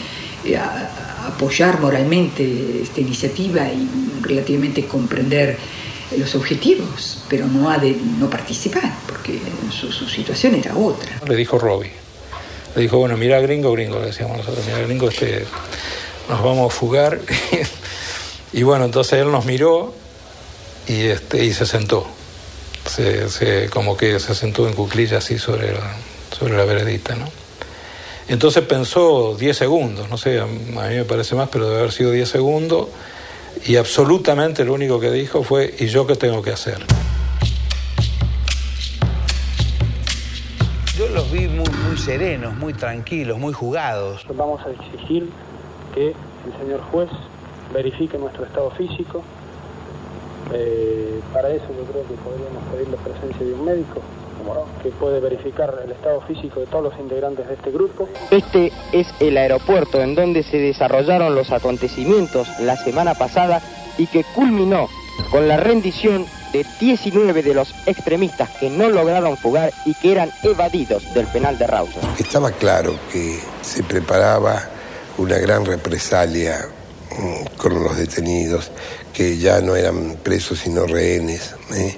eh, 0.46 0.56
a- 0.56 1.26
apoyar 1.28 1.80
moralmente 1.80 2.80
esta 2.82 3.02
iniciativa 3.02 3.68
y 3.68 3.86
relativamente 4.22 4.86
comprender 4.86 5.58
los 6.16 6.34
objetivos, 6.34 7.24
pero 7.28 7.46
no 7.46 7.68
ha 7.68 7.76
de 7.76 7.94
no 8.18 8.30
participar, 8.30 8.90
porque 9.06 9.38
su, 9.70 9.92
su 9.92 10.06
situación 10.08 10.54
era 10.54 10.74
otra. 10.74 11.10
Le 11.28 11.36
dijo 11.36 11.58
Robbie. 11.58 11.92
Le 12.74 12.80
dijo, 12.82 12.96
bueno, 12.96 13.18
mira 13.18 13.38
gringo, 13.40 13.70
gringo, 13.72 13.98
le 13.98 14.06
decíamos 14.06 14.38
nosotros, 14.38 14.64
mira 14.66 14.78
gringo, 14.78 15.10
este, 15.10 15.44
nos 16.30 16.42
vamos 16.42 16.72
a 16.72 16.74
fugar. 16.74 17.20
y 18.54 18.62
bueno, 18.62 18.86
entonces 18.86 19.20
él 19.20 19.30
nos 19.30 19.44
miró 19.44 19.94
y, 20.88 21.06
este, 21.06 21.44
y 21.44 21.52
se 21.52 21.66
sentó. 21.66 22.06
Se, 22.86 23.28
se- 23.28 23.70
como 23.70 23.96
que 23.96 24.18
se 24.18 24.34
sentó 24.34 24.66
en 24.68 24.74
cuclillas 24.74 25.24
así 25.24 25.38
sobre 25.38 25.72
la, 25.72 25.80
sobre 26.36 26.56
la 26.56 26.64
veredita, 26.64 27.14
¿no? 27.14 27.28
Entonces 28.28 28.64
pensó 28.64 29.36
10 29.36 29.56
segundos, 29.56 30.08
no 30.08 30.16
sé, 30.16 30.40
a 30.40 30.46
mí 30.46 30.60
me 30.94 31.04
parece 31.04 31.34
más, 31.34 31.48
pero 31.50 31.66
debe 31.66 31.80
haber 31.80 31.92
sido 31.92 32.10
10 32.12 32.28
segundos, 32.28 32.88
y 33.66 33.76
absolutamente 33.76 34.64
lo 34.64 34.72
único 34.74 34.98
que 35.00 35.10
dijo 35.10 35.42
fue, 35.42 35.74
¿y 35.78 35.86
yo 35.86 36.06
qué 36.06 36.14
tengo 36.16 36.40
que 36.42 36.50
hacer? 36.50 36.78
Yo 40.98 41.08
los 41.08 41.30
vi 41.32 41.48
muy, 41.48 41.68
muy 41.88 41.96
serenos, 41.98 42.54
muy 42.56 42.74
tranquilos, 42.74 43.38
muy 43.38 43.52
jugados. 43.52 44.24
Vamos 44.34 44.60
a 44.66 44.70
exigir 44.70 45.28
que 45.94 46.08
el 46.08 46.58
señor 46.60 46.80
juez 46.90 47.08
verifique 47.72 48.18
nuestro 48.18 48.44
estado 48.44 48.70
físico 48.72 49.22
Eh, 50.52 51.20
para 51.32 51.50
eso 51.50 51.64
yo 51.68 51.84
creo 51.84 52.02
que 52.06 52.14
podríamos 52.14 52.62
pedir 52.72 52.88
la 52.88 52.96
presencia 52.96 53.46
de 53.46 53.52
un 53.54 53.64
médico 53.64 54.00
que 54.82 54.90
puede 54.90 55.20
verificar 55.20 55.82
el 55.84 55.92
estado 55.92 56.20
físico 56.22 56.60
de 56.60 56.66
todos 56.66 56.84
los 56.84 56.98
integrantes 56.98 57.46
de 57.46 57.54
este 57.54 57.70
grupo. 57.70 58.08
Este 58.30 58.72
es 58.92 59.06
el 59.20 59.36
aeropuerto 59.36 60.00
en 60.00 60.14
donde 60.14 60.42
se 60.42 60.58
desarrollaron 60.58 61.34
los 61.34 61.52
acontecimientos 61.52 62.48
la 62.60 62.76
semana 62.76 63.14
pasada 63.14 63.62
y 63.98 64.06
que 64.06 64.24
culminó 64.34 64.88
con 65.30 65.46
la 65.46 65.56
rendición 65.56 66.26
de 66.52 66.66
19 66.80 67.42
de 67.42 67.54
los 67.54 67.72
extremistas 67.86 68.50
que 68.58 68.68
no 68.68 68.88
lograron 68.88 69.36
fugar 69.36 69.72
y 69.84 69.94
que 69.94 70.12
eran 70.12 70.30
evadidos 70.42 71.02
del 71.14 71.26
penal 71.26 71.58
de 71.58 71.66
Rawson. 71.66 72.02
Estaba 72.18 72.50
claro 72.50 72.94
que 73.10 73.38
se 73.62 73.82
preparaba 73.82 74.68
una 75.18 75.38
gran 75.38 75.64
represalia 75.64 76.68
mm, 77.10 77.56
con 77.56 77.82
los 77.82 77.96
detenidos, 77.96 78.70
que 79.22 79.38
ya 79.38 79.60
no 79.60 79.76
eran 79.76 80.16
presos 80.20 80.58
sino 80.58 80.84
rehenes, 80.84 81.54
¿eh? 81.72 81.96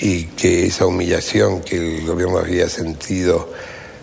y 0.00 0.24
que 0.24 0.66
esa 0.66 0.86
humillación 0.86 1.62
que 1.62 1.76
el 1.76 2.04
gobierno 2.04 2.38
había 2.38 2.68
sentido 2.68 3.52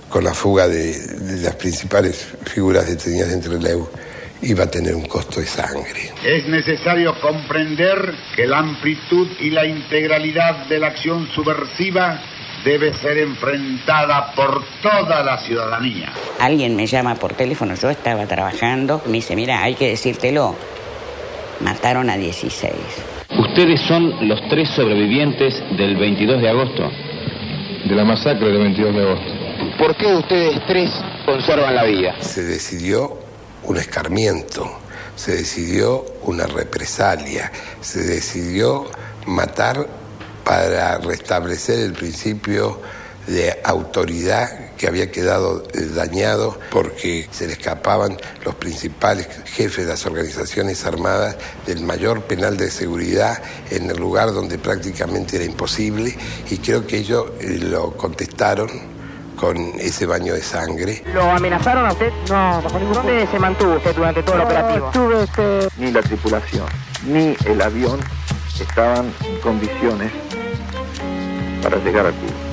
con 0.08 0.24
la 0.24 0.34
fuga 0.34 0.66
de, 0.68 0.98
de 0.98 1.42
las 1.42 1.56
principales 1.56 2.28
figuras 2.46 2.88
detenidas 2.88 3.34
entre 3.34 3.60
Leu 3.60 3.90
iba 4.42 4.64
a 4.64 4.72
tener 4.72 4.96
un 4.96 5.06
costo 5.06 5.42
de 5.42 5.48
sangre. 5.48 6.12
Es 6.24 6.48
necesario 6.48 7.20
comprender 7.20 8.14
que 8.38 8.46
la 8.46 8.60
amplitud 8.60 9.28
y 9.42 9.50
la 9.50 9.66
integralidad 9.66 10.68
de 10.68 10.80
la 10.80 10.88
acción 10.88 11.28
subversiva 11.36 12.22
debe 12.64 12.94
ser 13.00 13.18
enfrentada 13.18 14.34
por 14.34 14.64
toda 14.82 15.24
la 15.24 15.40
ciudadanía. 15.40 16.14
Alguien 16.40 16.76
me 16.76 16.88
llama 16.88 17.16
por 17.16 17.34
teléfono, 17.34 17.76
yo 17.76 17.90
estaba 17.90 18.26
trabajando, 18.28 19.02
me 19.08 19.14
dice, 19.14 19.36
mira, 19.36 19.62
hay 19.62 19.76
que 19.76 19.90
decírtelo, 19.90 20.56
mataron 21.62 22.10
a 22.10 22.18
16. 22.18 22.74
Ustedes 23.38 23.82
son 23.82 24.28
los 24.28 24.40
tres 24.50 24.70
sobrevivientes 24.70 25.54
del 25.78 25.96
22 25.98 26.42
de 26.42 26.50
agosto. 26.50 26.92
De 27.88 27.96
la 27.96 28.04
masacre 28.04 28.48
del 28.48 28.60
22 28.60 28.96
de 28.96 29.02
agosto. 29.02 29.34
¿Por 29.78 29.96
qué 29.96 30.08
ustedes 30.08 30.66
tres 30.68 30.92
conservan 31.26 31.76
la 31.76 31.84
vida? 31.84 32.16
Se 32.22 32.44
decidió 32.44 33.20
un 33.64 33.78
escarmiento, 33.78 34.80
se 35.16 35.36
decidió 35.36 36.06
una 36.24 36.46
represalia, 36.46 37.52
se 37.82 38.00
decidió 38.04 38.86
matar 39.26 39.88
para 40.44 40.98
restablecer 41.00 41.80
el 41.80 41.94
principio 41.94 42.80
de 43.28 43.60
autoridad 43.64 44.48
que 44.78 44.88
había 44.88 45.12
quedado 45.12 45.64
eh, 45.74 45.82
dañado 45.94 46.58
porque 46.72 47.28
se 47.32 47.48
le 47.48 47.54
escapaban 47.54 48.18
los 48.44 48.56
principales 48.56 49.28
jefes 49.46 49.86
de 49.86 49.92
las 49.92 50.06
organizaciones 50.06 50.86
armadas 50.86 51.36
del 51.66 51.82
mayor 51.82 52.22
penal 52.22 52.58
de 52.58 52.70
seguridad 52.70 53.42
en 53.72 53.90
el 53.90 53.98
lugar 53.98 54.34
donde 54.34 54.58
prácticamente 54.58 55.38
era 55.38 55.46
imposible 55.46 56.16
y 56.50 56.58
creo 56.58 56.86
que 56.86 56.98
ellos 56.98 57.26
eh, 57.40 57.58
lo 57.62 57.92
contestaron 57.98 58.96
con 59.36 59.58
ese 59.80 60.06
baño 60.06 60.34
de 60.34 60.42
sangre. 60.42 61.04
¿Lo 61.14 61.30
amenazaron 61.30 61.86
a 61.86 61.92
usted? 61.92 62.12
No, 62.30 62.62
bajo 62.62 62.80
ningún 62.80 62.94
¿Dónde 62.94 63.28
se 63.28 63.40
mantuvo 63.40 63.76
usted 63.76 63.96
durante 63.96 64.24
todo 64.24 64.36
el 64.36 64.42
operativo? 64.42 64.92
Ni 65.78 65.92
la 65.92 66.02
tripulación, 66.02 66.66
ni 67.06 67.36
el 67.46 67.62
avión 67.62 68.00
estaban 68.60 69.14
en 69.26 69.40
condiciones 69.42 70.12
para 71.62 71.78
llegar 71.78 72.08
a 72.08 72.12
Cuba. 72.12 72.45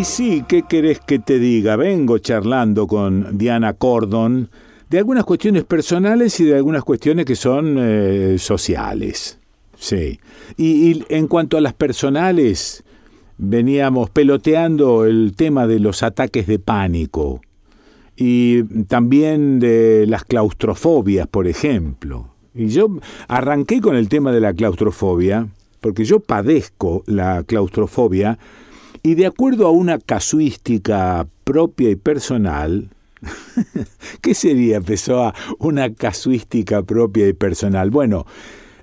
Y 0.00 0.04
sí, 0.04 0.44
¿qué 0.48 0.62
querés 0.62 0.98
que 0.98 1.18
te 1.18 1.38
diga? 1.38 1.76
Vengo 1.76 2.16
charlando 2.16 2.86
con 2.86 3.36
Diana 3.36 3.74
Cordon 3.74 4.48
de 4.88 4.96
algunas 4.96 5.24
cuestiones 5.24 5.64
personales 5.64 6.40
y 6.40 6.44
de 6.44 6.56
algunas 6.56 6.84
cuestiones 6.84 7.26
que 7.26 7.36
son 7.36 7.76
eh, 7.78 8.36
sociales. 8.38 9.38
Sí. 9.76 10.18
Y, 10.56 10.90
y 10.90 11.04
en 11.10 11.26
cuanto 11.26 11.58
a 11.58 11.60
las 11.60 11.74
personales, 11.74 12.82
veníamos 13.36 14.08
peloteando 14.08 15.04
el 15.04 15.34
tema 15.36 15.66
de 15.66 15.80
los 15.80 16.02
ataques 16.02 16.46
de 16.46 16.58
pánico 16.58 17.42
y 18.16 18.62
también 18.84 19.60
de 19.60 20.06
las 20.08 20.24
claustrofobias, 20.24 21.26
por 21.26 21.46
ejemplo. 21.46 22.30
Y 22.54 22.68
yo 22.68 22.88
arranqué 23.28 23.82
con 23.82 23.96
el 23.96 24.08
tema 24.08 24.32
de 24.32 24.40
la 24.40 24.54
claustrofobia, 24.54 25.48
porque 25.82 26.06
yo 26.06 26.20
padezco 26.20 27.04
la 27.06 27.44
claustrofobia, 27.44 28.38
y 29.02 29.14
de 29.14 29.26
acuerdo 29.26 29.66
a 29.66 29.70
una 29.70 29.98
casuística 29.98 31.26
propia 31.44 31.90
y 31.90 31.96
personal, 31.96 32.90
¿qué 34.20 34.34
sería, 34.34 34.80
Pessoa, 34.80 35.34
una 35.58 35.92
casuística 35.94 36.82
propia 36.82 37.28
y 37.28 37.32
personal? 37.32 37.90
Bueno, 37.90 38.26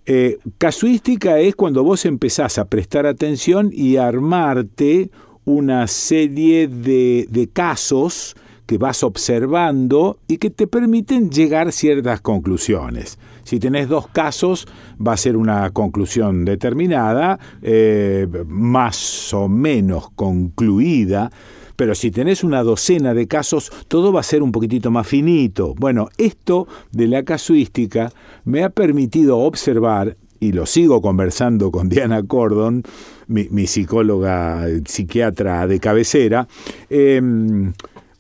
eh, 0.06 0.38
casuística 0.57 1.39
es 1.39 1.56
cuando 1.56 1.84
vos 1.84 2.06
empezás 2.06 2.57
a 2.57 2.65
prestar 2.65 3.06
atención 3.06 3.72
y 3.73 3.98
armarte 3.98 5.11
una 5.45 5.88
serie 5.88 6.68
de, 6.68 7.27
de 7.30 7.48
casos 7.48 8.35
que 8.65 8.77
vas 8.77 9.03
observando 9.03 10.19
y 10.27 10.38
que 10.38 10.49
te 10.49 10.68
permiten 10.68 11.30
llegar 11.30 11.69
a 11.69 11.72
ciertas 11.72 12.22
conclusiones. 12.22 13.18
Si 13.48 13.60
tenés 13.60 13.88
dos 13.88 14.10
casos, 14.10 14.68
va 14.99 15.14
a 15.14 15.18
ser 15.18 15.38
una 15.38 15.69
conclusión 15.69 16.44
determinada, 16.44 17.40
eh, 17.61 18.28
más 18.45 19.34
o 19.34 19.48
menos 19.48 20.10
concluida, 20.18 21.32
pero 21.78 21.95
si 21.95 22.11
tenés 22.11 22.44
una 22.44 22.61
docena 22.61 23.14
de 23.14 23.26
casos, 23.26 23.72
todo 23.88 24.11
va 24.11 24.19
a 24.19 24.24
ser 24.24 24.44
un 24.44 24.52
poquitito 24.52 24.91
más 24.91 25.07
finito. 25.07 25.74
Bueno, 25.76 26.10
esto 26.18 26.68
de 26.91 27.07
la 27.07 27.24
casuística 27.24 28.11
me 28.44 28.65
ha 28.65 28.69
permitido 28.69 29.38
observar, 29.38 30.18
y 30.41 30.52
lo 30.52 30.65
sigo 30.65 31.02
conversando 31.02 31.72
con 31.72 31.88
Diana 31.90 32.24
Cordon, 32.24 32.84
mi, 33.28 33.65
psicóloga 33.65 34.68
psiquiatra 34.84 35.68
de 35.68 35.80
cabecera, 35.80 36.49
eh, 36.90 37.22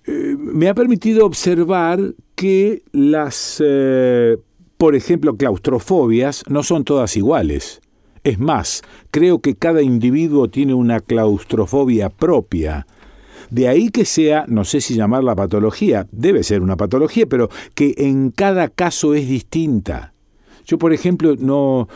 eh, 0.05 0.35
me 0.39 0.69
ha 0.69 0.73
permitido 0.73 1.25
observar 1.25 1.99
que 2.33 2.83
las, 2.93 3.61
eh, 3.65 4.37
por 4.77 4.95
ejemplo, 4.95 5.35
claustrofobias 5.37 6.43
no 6.47 6.63
son 6.63 6.83
todas 6.83 7.17
iguales. 7.17 7.81
Es 8.23 8.39
más, 8.39 8.83
creo 9.11 9.39
que 9.39 9.55
cada 9.55 9.81
individuo 9.81 10.49
tiene 10.49 10.73
una 10.73 10.99
claustrofobia 10.99 12.09
propia. 12.09 12.85
De 13.49 13.67
ahí 13.67 13.89
que 13.89 14.05
sea, 14.05 14.45
no 14.47 14.65
sé 14.65 14.81
si 14.81 14.95
llamarla 14.95 15.35
patología, 15.35 16.07
debe 16.11 16.43
ser 16.43 16.61
una 16.61 16.75
patología, 16.75 17.25
pero 17.27 17.49
que 17.73 17.93
en 17.97 18.31
cada 18.31 18.67
caso 18.67 19.13
es 19.13 19.27
distinta. 19.27 20.13
Yo, 20.65 20.77
por 20.77 20.91
ejemplo, 20.91 21.35
no 21.39 21.87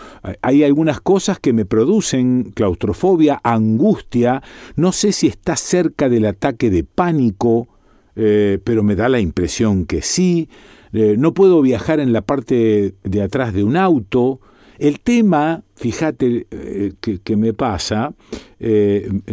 hay 0.42 0.64
algunas 0.64 1.02
cosas 1.02 1.40
que 1.40 1.52
me 1.52 1.66
producen 1.66 2.54
claustrofobia, 2.56 3.42
angustia, 3.44 4.42
no 4.78 4.94
sé 4.94 5.12
si 5.12 5.28
está 5.28 5.58
cerca 5.58 6.08
del 6.08 6.26
ataque 6.26 6.70
de 6.70 6.86
pánico, 6.86 7.68
eh, 8.16 8.60
pero 8.64 8.82
me 8.84 8.96
da 8.96 9.10
la 9.10 9.20
impresión 9.20 9.86
que 9.86 10.02
sí. 10.02 10.48
Eh, 10.94 11.16
no 11.18 11.34
puedo 11.34 11.62
viajar 11.62 12.00
en 12.00 12.14
la 12.14 12.22
parte 12.22 12.96
de 13.04 13.22
atrás 13.22 13.54
de 13.54 13.64
un 13.64 13.78
auto. 13.78 14.40
El 14.78 15.00
tema, 15.00 15.64
fíjate 15.76 16.48
eh, 16.52 16.94
que, 17.00 17.36
me 17.36 17.54
pasa, 17.54 18.14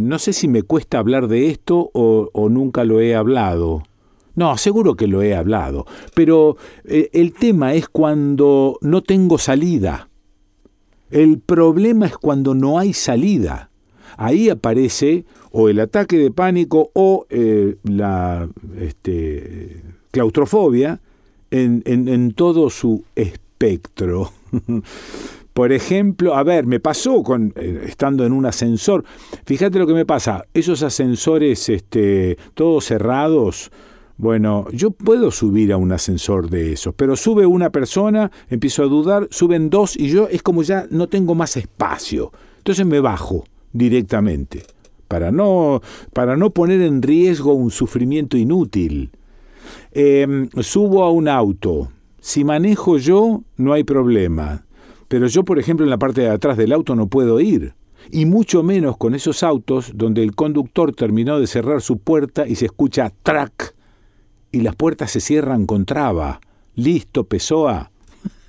no 0.00 0.18
sé 0.18 0.32
si 0.32 0.46
me 0.46 0.62
cuesta 0.62 0.98
hablar 0.98 1.26
de 1.28 1.48
esto 1.48 1.90
o, 1.94 2.48
nunca 2.50 2.84
lo 2.84 3.00
he 3.00 3.14
hablado. 3.14 3.82
No, 4.34 4.56
seguro 4.56 4.94
que 4.94 5.08
lo 5.08 5.22
he 5.22 5.34
hablado, 5.34 5.86
pero 6.14 6.56
el 6.84 7.32
tema 7.32 7.74
es 7.74 7.88
cuando 7.88 8.78
no 8.82 9.02
tengo 9.02 9.38
salida. 9.38 10.08
El 11.10 11.38
problema 11.38 12.06
es 12.06 12.16
cuando 12.16 12.54
no 12.54 12.78
hay 12.78 12.92
salida. 12.92 13.70
Ahí 14.16 14.50
aparece 14.50 15.24
o 15.52 15.68
el 15.68 15.80
ataque 15.80 16.18
de 16.18 16.30
pánico 16.30 16.90
o 16.94 17.26
eh, 17.30 17.76
la 17.84 18.48
este, 18.78 19.82
claustrofobia 20.10 21.00
en, 21.50 21.82
en, 21.84 22.32
todo 22.32 22.70
su 22.70 23.04
espectro. 23.14 24.32
Por 25.52 25.72
ejemplo, 25.72 26.34
a 26.36 26.44
ver, 26.44 26.66
me 26.66 26.78
pasó 26.78 27.22
con, 27.22 27.52
eh, 27.56 27.84
estando 27.86 28.24
en 28.24 28.32
un 28.32 28.46
ascensor, 28.46 29.04
fíjate 29.44 29.78
lo 29.78 29.86
que 29.86 29.94
me 29.94 30.06
pasa, 30.06 30.44
esos 30.54 30.82
ascensores 30.82 31.68
este, 31.68 32.38
todos 32.54 32.84
cerrados, 32.84 33.70
Bueno, 34.18 34.66
yo 34.72 34.90
puedo 34.90 35.30
subir 35.30 35.72
a 35.72 35.76
un 35.76 35.92
ascensor 35.92 36.50
de 36.50 36.72
esos, 36.72 36.92
pero 36.94 37.14
sube 37.14 37.46
una 37.46 37.70
persona, 37.70 38.32
empiezo 38.50 38.82
a 38.82 38.86
dudar, 38.86 39.28
suben 39.30 39.70
dos 39.70 39.96
y 39.96 40.08
yo 40.08 40.28
es 40.28 40.42
como 40.42 40.62
ya 40.62 40.86
no 40.90 41.08
tengo 41.08 41.36
más 41.36 41.56
espacio. 41.56 42.32
Entonces 42.58 42.84
me 42.84 42.98
bajo 42.98 43.44
directamente 43.72 44.64
para 45.08 45.32
no, 45.32 45.80
para 46.12 46.36
no 46.36 46.50
poner 46.50 46.82
en 46.82 47.02
riesgo 47.02 47.54
un 47.54 47.70
sufrimiento 47.70 48.36
inútil. 48.36 49.10
Em, 49.92 50.48
subo 50.60 51.04
a 51.04 51.10
un 51.10 51.28
auto. 51.28 51.90
Si 52.20 52.44
manejo 52.44 52.98
yo, 52.98 53.42
no 53.56 53.72
hay 53.72 53.84
problema. 53.84 54.66
Pero 55.08 55.26
yo, 55.26 55.44
por 55.44 55.58
ejemplo, 55.58 55.84
en 55.84 55.90
la 55.90 55.98
parte 55.98 56.20
de 56.22 56.30
atrás 56.30 56.56
del 56.56 56.72
auto 56.72 56.94
no 56.94 57.08
puedo 57.08 57.40
ir. 57.40 57.74
Y 58.10 58.26
mucho 58.26 58.62
menos 58.62 58.96
con 58.96 59.14
esos 59.14 59.42
autos 59.42 59.92
donde 59.94 60.22
el 60.22 60.34
conductor 60.34 60.94
terminó 60.94 61.40
de 61.40 61.46
cerrar 61.46 61.82
su 61.82 61.98
puerta 61.98 62.46
y 62.46 62.54
se 62.54 62.66
escucha 62.66 63.12
track 63.22 63.74
y 64.52 64.60
las 64.60 64.76
puertas 64.76 65.10
se 65.10 65.20
cierran 65.20 65.66
con 65.66 65.84
traba. 65.84 66.40
Listo, 66.74 67.24
Pessoa. 67.24 67.90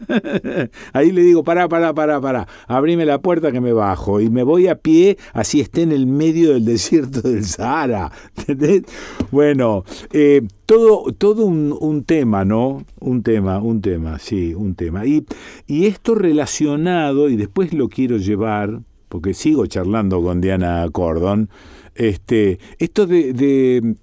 Ahí 0.93 1.11
le 1.11 1.21
digo, 1.21 1.43
pará, 1.43 1.67
pará, 1.67 1.93
pará, 1.93 2.21
pará, 2.21 2.47
abrime 2.67 3.05
la 3.05 3.21
puerta 3.21 3.51
que 3.51 3.61
me 3.61 3.73
bajo 3.73 4.21
y 4.21 4.30
me 4.30 4.43
voy 4.43 4.67
a 4.67 4.76
pie, 4.76 5.17
así 5.34 5.59
esté 5.59 5.81
en 5.84 5.91
el 5.91 6.07
medio 6.07 6.53
del 6.53 6.65
desierto 6.65 7.21
del 7.21 7.45
Sahara. 7.45 8.11
¿Entendés? 8.38 8.84
Bueno, 9.31 9.84
eh, 10.11 10.41
todo, 10.65 11.11
todo 11.13 11.45
un, 11.45 12.03
tema, 12.03 12.45
¿no? 12.45 12.85
Un 12.99 13.23
tema, 13.23 13.59
un 13.59 13.81
tema, 13.81 14.19
sí, 14.19 14.53
un 14.53 14.76
tema. 14.76 15.05
Y, 15.05 15.26
y 15.67 15.85
esto 15.85 16.15
relacionado, 16.15 17.30
y 17.30 17.35
después 17.35 17.73
lo 17.73 17.89
quiero 17.89 18.17
llevar, 18.17 18.81
porque 19.09 19.34
sigo 19.34 19.65
charlando 19.65 20.21
con 20.21 20.41
Diana 20.41 20.88
Cordon, 20.91 21.49
este, 21.95 22.59
esto 22.77 23.05
de 23.07 23.95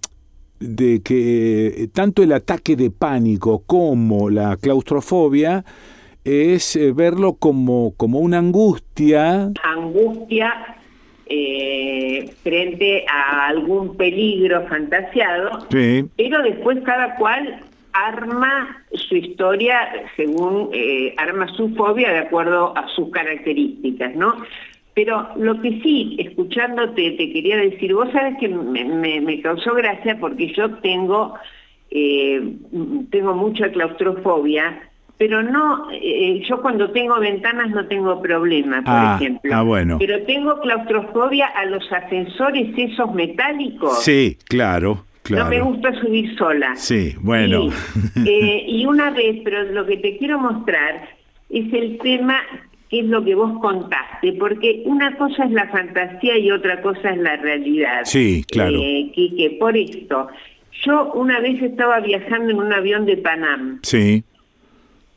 de 0.60 1.00
que 1.02 1.88
tanto 1.92 2.22
el 2.22 2.32
ataque 2.32 2.76
de 2.76 2.90
pánico 2.90 3.62
como 3.66 4.30
la 4.30 4.56
claustrofobia 4.56 5.64
es 6.24 6.76
eh, 6.76 6.92
verlo 6.92 7.34
como, 7.34 7.94
como 7.96 8.18
una 8.20 8.38
angustia. 8.38 9.50
Angustia 9.62 10.52
eh, 11.26 12.30
frente 12.42 13.04
a 13.08 13.48
algún 13.48 13.96
peligro 13.96 14.66
fantasiado, 14.68 15.66
Sí. 15.70 16.04
pero 16.16 16.42
después 16.42 16.78
cada 16.84 17.16
cual 17.16 17.60
arma 17.92 18.84
su 18.92 19.16
historia 19.16 19.78
según, 20.16 20.70
eh, 20.72 21.14
arma 21.16 21.48
su 21.56 21.70
fobia 21.74 22.10
de 22.12 22.18
acuerdo 22.18 22.76
a 22.76 22.86
sus 22.88 23.10
características, 23.10 24.14
¿no? 24.14 24.34
Pero 24.96 25.28
lo 25.36 25.60
que 25.60 25.78
sí, 25.82 26.16
escuchándote, 26.18 27.10
te 27.18 27.30
quería 27.30 27.58
decir, 27.58 27.92
vos 27.92 28.08
sabes 28.12 28.38
que 28.40 28.48
me, 28.48 28.82
me- 28.82 29.20
me 29.20 29.42
causó 29.42 29.74
gracia 29.74 30.16
porque 30.18 30.50
yo 30.54 30.70
tengo, 30.76 31.34
eh, 31.90 32.40
tengo 33.10 33.34
mucha 33.34 33.70
claustrofobia, 33.70 34.88
pero 35.18 35.42
no, 35.42 35.88
eh, 35.92 36.40
yo 36.48 36.62
cuando 36.62 36.92
tengo 36.92 37.20
ventanas 37.20 37.68
no 37.72 37.86
tengo 37.88 38.22
problema, 38.22 38.76
por 38.78 38.94
Ah, 38.94 39.16
ejemplo. 39.20 39.54
ah, 39.54 39.60
bueno. 39.62 39.98
Pero 39.98 40.22
tengo 40.22 40.58
claustrofobia 40.60 41.44
a 41.48 41.66
los 41.66 41.92
ascensores 41.92 42.68
esos 42.78 43.14
metálicos. 43.14 44.02
Sí, 44.02 44.38
claro, 44.48 45.04
No 45.28 45.44
me 45.44 45.56
claro. 45.56 45.64
gusta 45.66 45.92
subir 46.00 46.34
sola. 46.38 46.74
Sí, 46.76 47.14
bueno. 47.20 47.68
Eh, 48.28 48.64
y 48.66 48.86
una 48.86 49.10
vez, 49.10 49.40
pero 49.44 49.62
lo 49.64 49.84
que 49.84 49.98
te 49.98 50.16
quiero 50.16 50.38
mostrar 50.38 51.06
es 51.50 51.70
el 51.72 51.98
tema 51.98 52.38
que 52.88 53.00
es 53.00 53.06
lo 53.06 53.24
que 53.24 53.34
vos 53.34 53.58
contaste, 53.60 54.32
porque 54.34 54.82
una 54.84 55.16
cosa 55.16 55.44
es 55.44 55.50
la 55.50 55.68
fantasía 55.68 56.38
y 56.38 56.50
otra 56.50 56.80
cosa 56.82 57.10
es 57.10 57.18
la 57.18 57.36
realidad. 57.36 58.02
Sí, 58.04 58.44
claro. 58.48 58.78
Eh, 58.80 59.10
Quique, 59.14 59.56
por 59.58 59.76
esto, 59.76 60.28
yo 60.84 61.12
una 61.14 61.40
vez 61.40 61.60
estaba 61.62 62.00
viajando 62.00 62.52
en 62.52 62.58
un 62.58 62.72
avión 62.72 63.06
de 63.06 63.16
Panam 63.16 63.80
Sí, 63.82 64.22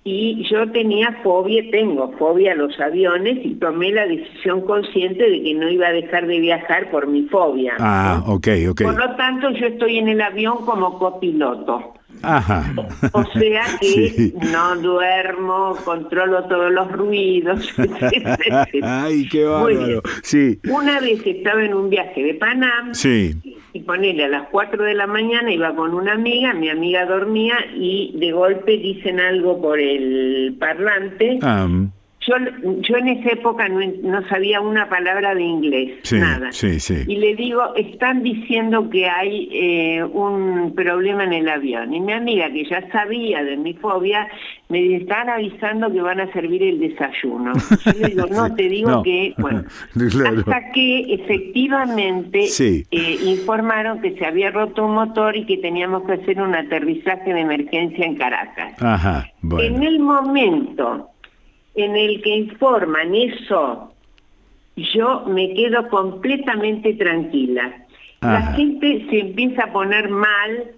y 0.04 0.44
yo 0.50 0.72
tenía 0.72 1.20
fobia, 1.22 1.62
tengo 1.70 2.12
fobia 2.18 2.54
a 2.54 2.56
los 2.56 2.80
aviones 2.80 3.46
y 3.46 3.56
tomé 3.56 3.92
la 3.92 4.08
decisión 4.08 4.62
consciente 4.62 5.30
de 5.30 5.44
que 5.44 5.54
no 5.54 5.70
iba 5.70 5.88
a 5.88 5.92
dejar 5.92 6.26
de 6.26 6.40
viajar 6.40 6.90
por 6.90 7.06
mi 7.06 7.24
fobia. 7.24 7.76
ah, 7.80 8.24
ok, 8.26 8.48
ok. 8.70 8.82
Por 8.82 8.98
lo 8.98 9.16
tanto, 9.16 9.52
yo 9.52 9.68
estoy 9.68 10.00
en 10.00 10.08
el 10.08 10.22
avión 10.22 10.66
como 10.66 10.98
copiloto. 10.98 11.94
Ajá. 12.22 12.74
O 13.14 13.24
sea 13.34 13.64
que 13.80 13.88
Sí. 14.10 14.34
no 14.52 14.76
duermo, 14.78 15.76
controlo 15.86 16.44
todos 16.46 16.72
los 16.72 16.92
ruidos. 16.92 17.70
Ay, 18.84 19.28
qué 19.30 19.46
bárbaro. 19.46 20.02
Sí, 20.24 20.60
Una 20.70 21.00
vez 21.00 21.22
estaba 21.26 21.64
en 21.64 21.74
un 21.74 21.90
viaje 21.90 22.24
de 22.24 22.34
Panam 22.36 22.94
sí. 22.94 23.36
y 23.74 23.80
ponele 23.82 24.26
a 24.26 24.30
las 24.30 24.48
4 24.50 24.84
de 24.84 24.94
la 24.94 25.08
mañana, 25.08 25.52
iba 25.52 25.76
con 25.76 25.94
una 25.94 26.14
amiga, 26.14 26.54
mi 26.54 26.70
amiga 26.70 27.06
dormía 27.06 27.56
y 27.76 28.14
de 28.18 28.32
golpe 28.32 28.78
dicen 28.78 29.20
algo 29.20 29.62
por 29.62 29.80
el 29.80 30.56
parlante. 30.60 31.40
Yo, 32.28 32.34
yo 32.82 32.98
en 32.98 33.08
esa 33.08 33.30
época 33.30 33.70
no, 33.70 33.80
no 34.04 34.28
sabía 34.28 34.60
una 34.60 34.90
palabra 34.90 35.34
de 35.34 35.42
inglés, 35.42 36.00
sí, 36.04 36.18
nada. 36.20 36.52
sí, 36.52 36.80
sí. 36.80 36.96
Y 37.08 37.16
le 37.16 37.34
digo, 37.36 37.74
están 37.76 38.24
diciendo 38.24 38.90
que 38.90 39.08
hay 39.08 39.48
eh, 39.54 40.04
un 40.04 40.74
problema 40.76 41.24
en 41.24 41.32
el 41.34 41.48
avión. 41.48 41.94
Y 41.94 42.02
mi 42.02 42.12
amiga, 42.12 42.52
que 42.52 42.66
ya 42.66 42.86
sabía 42.92 43.42
de 43.44 43.56
mi 43.56 43.74
fobia, 43.74 44.28
me 44.68 44.80
dice, 44.80 44.98
están 45.04 45.30
avisando 45.30 45.92
que 45.94 46.02
van 46.02 46.20
a 46.20 46.32
servir 46.34 46.62
el 46.62 46.80
desayuno. 46.80 47.54
Yo 47.86 47.92
le 48.00 48.08
digo, 48.10 48.26
no, 48.32 48.54
te 48.54 48.64
digo 48.68 48.90
No. 48.92 49.04
que, 49.04 49.34
bueno, 49.38 49.64
Claro. 50.12 50.40
hasta 50.40 50.72
que 50.74 51.14
efectivamente 51.14 52.48
eh, 52.92 53.18
informaron 53.26 54.02
que 54.02 54.12
se 54.18 54.26
había 54.26 54.52
roto 54.52 54.86
un 54.86 54.96
motor 54.96 55.36
y 55.38 55.46
que 55.46 55.58
teníamos 55.58 56.04
que 56.04 56.14
hacer 56.14 56.42
un 56.42 56.54
aterrizaje 56.54 57.34
de 57.34 57.40
emergencia 57.42 58.06
en 58.06 58.16
Caracas. 58.16 58.74
Ajá, 58.82 59.26
En 59.60 59.84
el 59.84 60.00
momento 60.00 61.10
en 61.76 61.96
el 61.96 62.22
que 62.22 62.30
informan 62.36 63.14
eso, 63.16 63.94
yo 64.76 65.26
me 65.28 65.54
quedo 65.54 65.88
completamente 65.90 66.94
tranquila. 66.94 67.86
La 68.22 68.38
Ajá. 68.40 68.54
gente 68.54 69.06
se 69.10 69.20
empieza 69.20 69.64
a 69.66 69.72
poner 69.74 70.10
mal, 70.10 70.72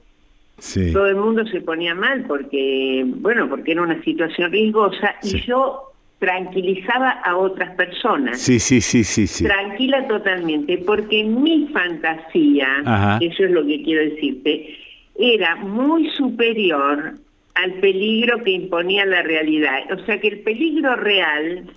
Sí. 0.59 0.93
todo 0.93 1.07
el 1.07 1.15
mundo 1.15 1.43
se 1.47 1.59
ponía 1.61 1.95
mal 1.95 2.25
porque, 2.27 3.03
bueno, 3.07 3.49
porque 3.49 3.71
era 3.71 3.81
una 3.81 3.99
situación 4.03 4.51
riesgosa 4.51 5.15
y 5.23 5.41
yo 5.41 5.83
tranquilizaba 6.19 7.09
a 7.23 7.35
otras 7.35 7.75
personas. 7.75 8.39
Sí, 8.39 8.59
sí, 8.59 8.79
sí, 8.79 9.03
sí, 9.03 9.25
sí. 9.25 9.43
Tranquila 9.45 10.07
totalmente, 10.07 10.77
porque 10.85 11.23
mi 11.23 11.67
fantasía, 11.73 12.67
Ajá. 12.85 13.17
eso 13.21 13.43
es 13.45 13.49
lo 13.51 13.65
que 13.65 13.81
quiero 13.81 14.03
decirte, 14.07 14.77
era 15.17 15.55
muy 15.55 16.07
superior 16.11 17.15
al 17.55 17.73
peligro 17.75 18.43
que 18.43 18.51
imponía 18.51 19.05
la 19.05 19.21
realidad. 19.23 19.79
O 19.91 20.05
sea 20.05 20.19
que 20.19 20.27
el 20.29 20.39
peligro 20.39 20.95
real 20.95 21.69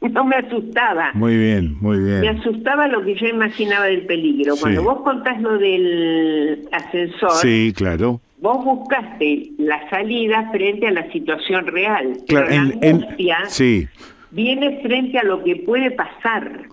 no 0.00 0.24
me 0.24 0.36
asustaba. 0.36 1.12
Muy 1.14 1.36
bien, 1.36 1.76
muy 1.80 1.96
Me 1.98 2.20
bien. 2.20 2.38
asustaba 2.38 2.86
lo 2.88 3.02
que 3.04 3.14
yo 3.14 3.26
imaginaba 3.26 3.86
del 3.86 4.02
peligro. 4.06 4.54
Sí. 4.54 4.60
Cuando 4.62 4.82
vos 4.82 5.00
contás 5.02 5.40
lo 5.40 5.56
del 5.58 6.68
ascensor, 6.72 7.30
Sí, 7.40 7.72
claro. 7.74 8.20
vos 8.40 8.62
buscaste 8.64 9.50
la 9.58 9.88
salida 9.88 10.50
frente 10.52 10.88
a 10.88 10.90
la 10.90 11.10
situación 11.10 11.66
real. 11.68 12.18
Claro, 12.28 12.46
Pero 12.48 12.62
la 12.64 12.70
en- 12.72 12.78
en- 12.84 12.94
angustia 13.02 13.38
sí. 13.46 13.88
viene 14.30 14.80
frente 14.82 15.18
a 15.18 15.24
lo 15.24 15.42
que 15.42 15.56
puede 15.56 15.90
pasar. 15.92 16.64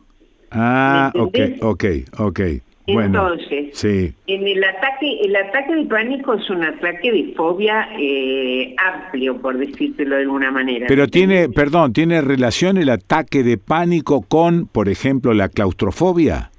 Ah, 0.51 1.11
¿Me 1.15 1.21
ok, 1.21 1.35
entendés? 1.37 1.63
ok, 1.63 2.33
Bueno, 2.93 3.33
Entonces, 3.33 3.69
sí. 3.77 4.13
en 4.27 4.47
el 4.47 4.63
ataque, 4.63 5.19
el 5.23 5.35
ataque 5.35 5.75
de 5.75 5.85
pánico 5.85 6.33
es 6.33 6.49
un 6.49 6.63
ataque 6.63 7.11
de 7.11 7.33
fobia 7.35 7.89
eh, 7.99 8.75
amplio, 8.77 9.37
por 9.41 9.57
decírtelo 9.57 10.15
de 10.15 10.21
alguna 10.23 10.51
manera. 10.51 10.85
Pero 10.87 11.07
tiene, 11.07 11.49
perdón, 11.49 11.93
¿tiene 11.93 12.21
relación 12.21 12.77
el 12.77 12.89
ataque 12.89 13.43
de 13.43 13.57
pánico 13.57 14.21
con, 14.21 14.67
por 14.67 14.89
ejemplo, 14.89 15.33
la 15.33 15.49
claustrofobia? 15.49 16.51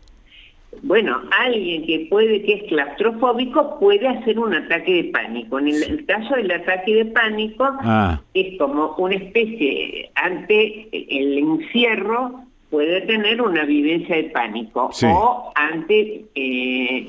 Bueno, 0.84 1.20
alguien 1.38 1.86
que 1.86 2.08
puede 2.10 2.42
que 2.42 2.54
es 2.54 2.62
claustrofóbico 2.64 3.78
puede 3.78 4.08
hacer 4.08 4.36
un 4.38 4.52
ataque 4.52 4.94
de 4.94 5.04
pánico. 5.10 5.60
En 5.60 5.68
el, 5.68 5.80
el 5.82 6.04
caso 6.06 6.34
del 6.34 6.50
ataque 6.50 6.94
de 6.94 7.04
pánico 7.06 7.64
Ah, 7.82 8.20
es 8.34 8.58
como 8.58 8.94
una 8.98 9.14
especie 9.14 10.10
ante 10.16 10.88
el 10.92 11.38
encierro 11.38 12.40
puede 12.72 13.02
tener 13.02 13.42
una 13.42 13.64
vivencia 13.66 14.16
de 14.16 14.24
pánico 14.30 14.88
Sí. 14.92 15.04
o 15.08 15.52
ante 15.54 16.24
eh, 16.34 17.08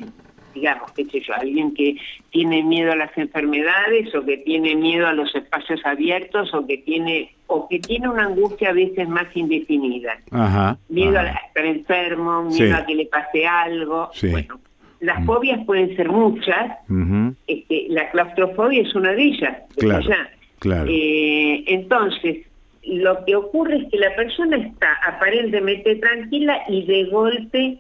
digamos 0.54 0.92
qué 0.92 1.06
sé 1.06 1.22
yo 1.22 1.34
alguien 1.34 1.74
que 1.74 1.96
tiene 2.32 2.62
miedo 2.64 2.92
a 2.92 2.96
las 2.98 3.18
enfermedades 3.18 4.14
o 4.14 4.24
que 4.26 4.38
tiene 4.40 4.76
miedo 4.76 5.08
a 5.08 5.14
los 5.14 5.34
espacios 5.34 5.80
abiertos 5.86 6.54
o 6.54 6.68
que 6.68 6.78
tiene 6.80 7.32
o 7.48 7.68
que 7.70 7.80
tiene 7.80 8.10
una 8.10 8.26
angustia 8.26 8.70
a 8.70 8.74
veces 8.74 9.08
más 9.08 9.26
indefinida 9.36 10.18
ajá. 10.32 10.78
miedo 10.90 11.18
ajá. 11.18 11.30
a 11.42 11.48
estar 11.48 11.66
enfermo 11.66 12.44
miedo 12.44 12.68
Sí. 12.68 12.72
a 12.82 12.86
que 12.86 12.96
le 12.96 13.06
pase 13.06 13.48
algo 13.48 14.10
Sí. 14.14 14.28
bueno 14.30 14.60
las 15.00 15.26
fobias 15.26 15.66
pueden 15.66 15.96
ser 15.96 16.10
muchas 16.10 16.78
este, 17.48 17.86
la 17.88 18.12
claustrofobia 18.12 18.82
es 18.82 18.94
una 18.96 19.14
de 19.14 19.24
ellas 19.24 19.58
Claro, 19.78 20.08
ya. 20.08 20.30
claro. 20.60 20.88
Eh, 20.90 21.64
entonces, 21.68 22.46
lo 22.86 23.24
que 23.26 23.36
ocurre 23.36 23.78
es 23.78 23.90
que 23.90 23.98
la 23.98 24.16
persona 24.16 24.58
está 24.58 24.94
aparentemente 25.08 25.96
tranquila 25.96 26.62
y 26.68 26.86
de 26.86 27.06
golpe 27.06 27.80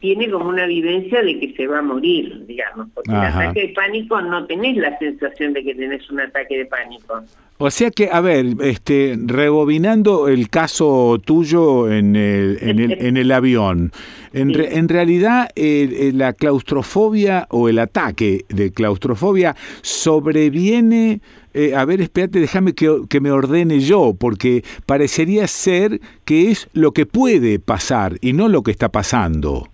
tiene 0.00 0.30
como 0.30 0.48
una 0.48 0.66
vivencia 0.66 1.22
de 1.22 1.40
que 1.40 1.54
se 1.54 1.66
va 1.66 1.78
a 1.78 1.82
morir, 1.82 2.46
digamos, 2.46 2.88
porque 2.94 3.10
Ajá. 3.12 3.26
el 3.26 3.48
ataque 3.48 3.68
de 3.68 3.74
pánico 3.74 4.20
no 4.20 4.46
tenés 4.46 4.76
la 4.76 4.96
sensación 4.98 5.52
de 5.52 5.64
que 5.64 5.74
tenés 5.74 6.08
un 6.10 6.20
ataque 6.20 6.58
de 6.58 6.66
pánico. 6.66 7.24
O 7.58 7.70
sea 7.70 7.90
que, 7.90 8.10
a 8.10 8.20
ver, 8.20 8.54
este, 8.60 9.16
rebobinando 9.18 10.28
el 10.28 10.50
caso 10.50 11.18
tuyo 11.24 11.90
en 11.90 12.14
el, 12.14 12.58
en 12.60 12.78
el, 12.78 12.92
en 12.92 13.16
el 13.16 13.32
avión, 13.32 13.92
en, 14.34 14.52
re- 14.52 14.76
en 14.76 14.88
realidad 14.90 15.48
eh, 15.56 16.10
la 16.14 16.34
claustrofobia 16.34 17.46
o 17.50 17.70
el 17.70 17.78
ataque 17.78 18.44
de 18.50 18.72
claustrofobia 18.72 19.56
sobreviene, 19.80 21.20
eh, 21.54 21.74
a 21.74 21.86
ver, 21.86 22.02
espérate, 22.02 22.40
déjame 22.40 22.74
que, 22.74 23.02
que 23.08 23.20
me 23.20 23.30
ordene 23.30 23.80
yo, 23.80 24.14
porque 24.18 24.62
parecería 24.84 25.46
ser 25.46 26.00
que 26.26 26.50
es 26.50 26.68
lo 26.74 26.92
que 26.92 27.06
puede 27.06 27.58
pasar 27.58 28.18
y 28.20 28.34
no 28.34 28.48
lo 28.48 28.62
que 28.62 28.70
está 28.70 28.90
pasando. 28.90 29.68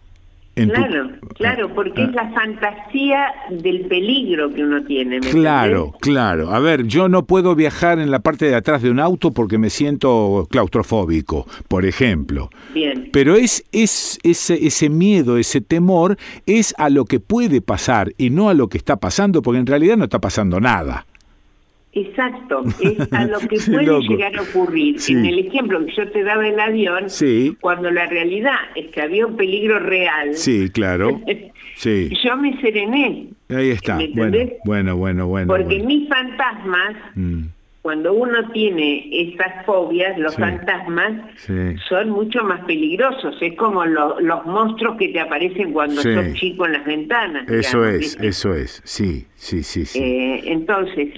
En 0.55 0.69
tu- 0.69 0.75
Claro, 0.75 1.11
claro, 1.35 1.75
porque 1.75 2.03
es 2.05 2.13
la 2.13 2.31
fantasía 2.33 3.27
del 3.51 3.87
peligro 3.87 4.53
que 4.53 4.63
uno 4.65 4.85
tiene. 4.85 5.21
¿me 5.21 5.31
Claro, 5.31 5.95
claro. 6.01 6.51
A 6.51 6.59
ver, 6.59 6.85
yo 6.87 7.09
no 7.09 7.25
puedo 7.27 7.55
viajar 7.55 7.99
en 7.99 8.11
la 8.11 8.19
parte 8.21 8.47
de 8.47 8.55
atrás 8.55 8.83
de 8.83 8.91
un 8.91 9.01
auto 9.01 9.31
porque 9.31 9.57
me 9.59 9.71
siento 9.71 10.47
claustrofóbico, 10.51 11.47
por 11.69 11.85
ejemplo. 11.87 12.51
Bien. 12.75 13.09
Pero 13.13 13.37
es, 13.37 13.65
es 13.73 14.19
ese, 14.23 14.67
ese 14.67 14.89
miedo, 14.91 15.39
ese 15.39 15.61
temor, 15.61 16.17
es 16.47 16.75
a 16.79 16.91
lo 16.91 17.05
que 17.05 17.21
puede 17.21 17.61
pasar 17.61 18.13
y 18.19 18.31
no 18.31 18.49
a 18.49 18.55
lo 18.55 18.69
que 18.69 18.79
está 18.79 18.97
pasando, 18.97 19.43
porque 19.43 19.61
en 19.61 19.67
realidad 19.67 19.97
no 19.97 20.05
está 20.05 20.21
pasando 20.21 20.61
nada. 20.61 21.07
Exacto, 21.95 22.63
es 22.81 23.13
a 23.13 23.25
lo 23.27 23.39
que 23.41 23.57
puede 23.67 23.85
loco. 23.85 24.01
llegar 24.03 24.35
a 24.37 24.43
ocurrir. 24.43 24.99
Sí. 24.99 25.13
En 25.13 25.27
el 25.27 25.39
ejemplo 25.41 25.85
que 25.85 25.93
yo 25.95 26.09
te 26.11 26.23
daba 26.25 26.43
del 26.43 26.59
avión, 26.59 27.11
Sí. 27.11 27.57
cuando 27.61 27.91
la 27.91 28.07
realidad 28.07 28.57
es 28.75 28.87
que 28.93 29.03
había 29.03 29.27
un 29.27 29.37
peligro 29.37 29.79
real, 29.79 30.35
Sí, 30.35 30.71
claro. 30.71 31.21
Sí. 31.77 32.11
yo 32.25 32.37
me 32.37 32.59
serené, 32.61 33.27
Ahí 33.51 33.71
está. 33.71 33.97
¿Me 33.97 34.09
Bueno, 34.09 34.51
bueno, 34.65 34.97
bueno, 34.97 35.27
bueno. 35.27 35.47
porque 35.49 35.65
bueno. 35.79 35.85
mis 35.85 36.09
fantasmas, 36.09 36.95
Mm, 37.15 37.43
cuando 37.83 38.13
uno 38.15 38.51
tiene 38.53 39.09
esas 39.11 39.67
fobias, 39.67 40.17
los 40.19 40.35
Sí. 40.35 40.41
fantasmas 40.41 41.13
son 41.89 42.11
mucho 42.11 42.45
más 42.45 42.65
peligrosos. 42.65 43.37
Es 43.43 43.55
como 43.57 43.85
lo- 43.85 44.21
los 44.21 44.47
monstruos 44.47 44.97
que 44.97 45.09
te 45.09 45.19
aparecen 45.21 45.73
cuando 45.73 46.01
sos 46.01 46.33
chico 46.35 46.65
en 46.67 46.73
las 46.75 46.85
ventanas. 46.87 47.49
Eso 47.51 47.79
digamos, 47.83 47.95
es, 47.95 48.01
¿viste? 48.01 48.27
eso 48.29 48.55
es. 48.55 48.81
Sí, 48.85 49.27
sí, 49.35 49.63
sí, 49.65 49.85
sí. 49.85 49.99
Eh, 49.99 50.43
entonces, 50.47 51.09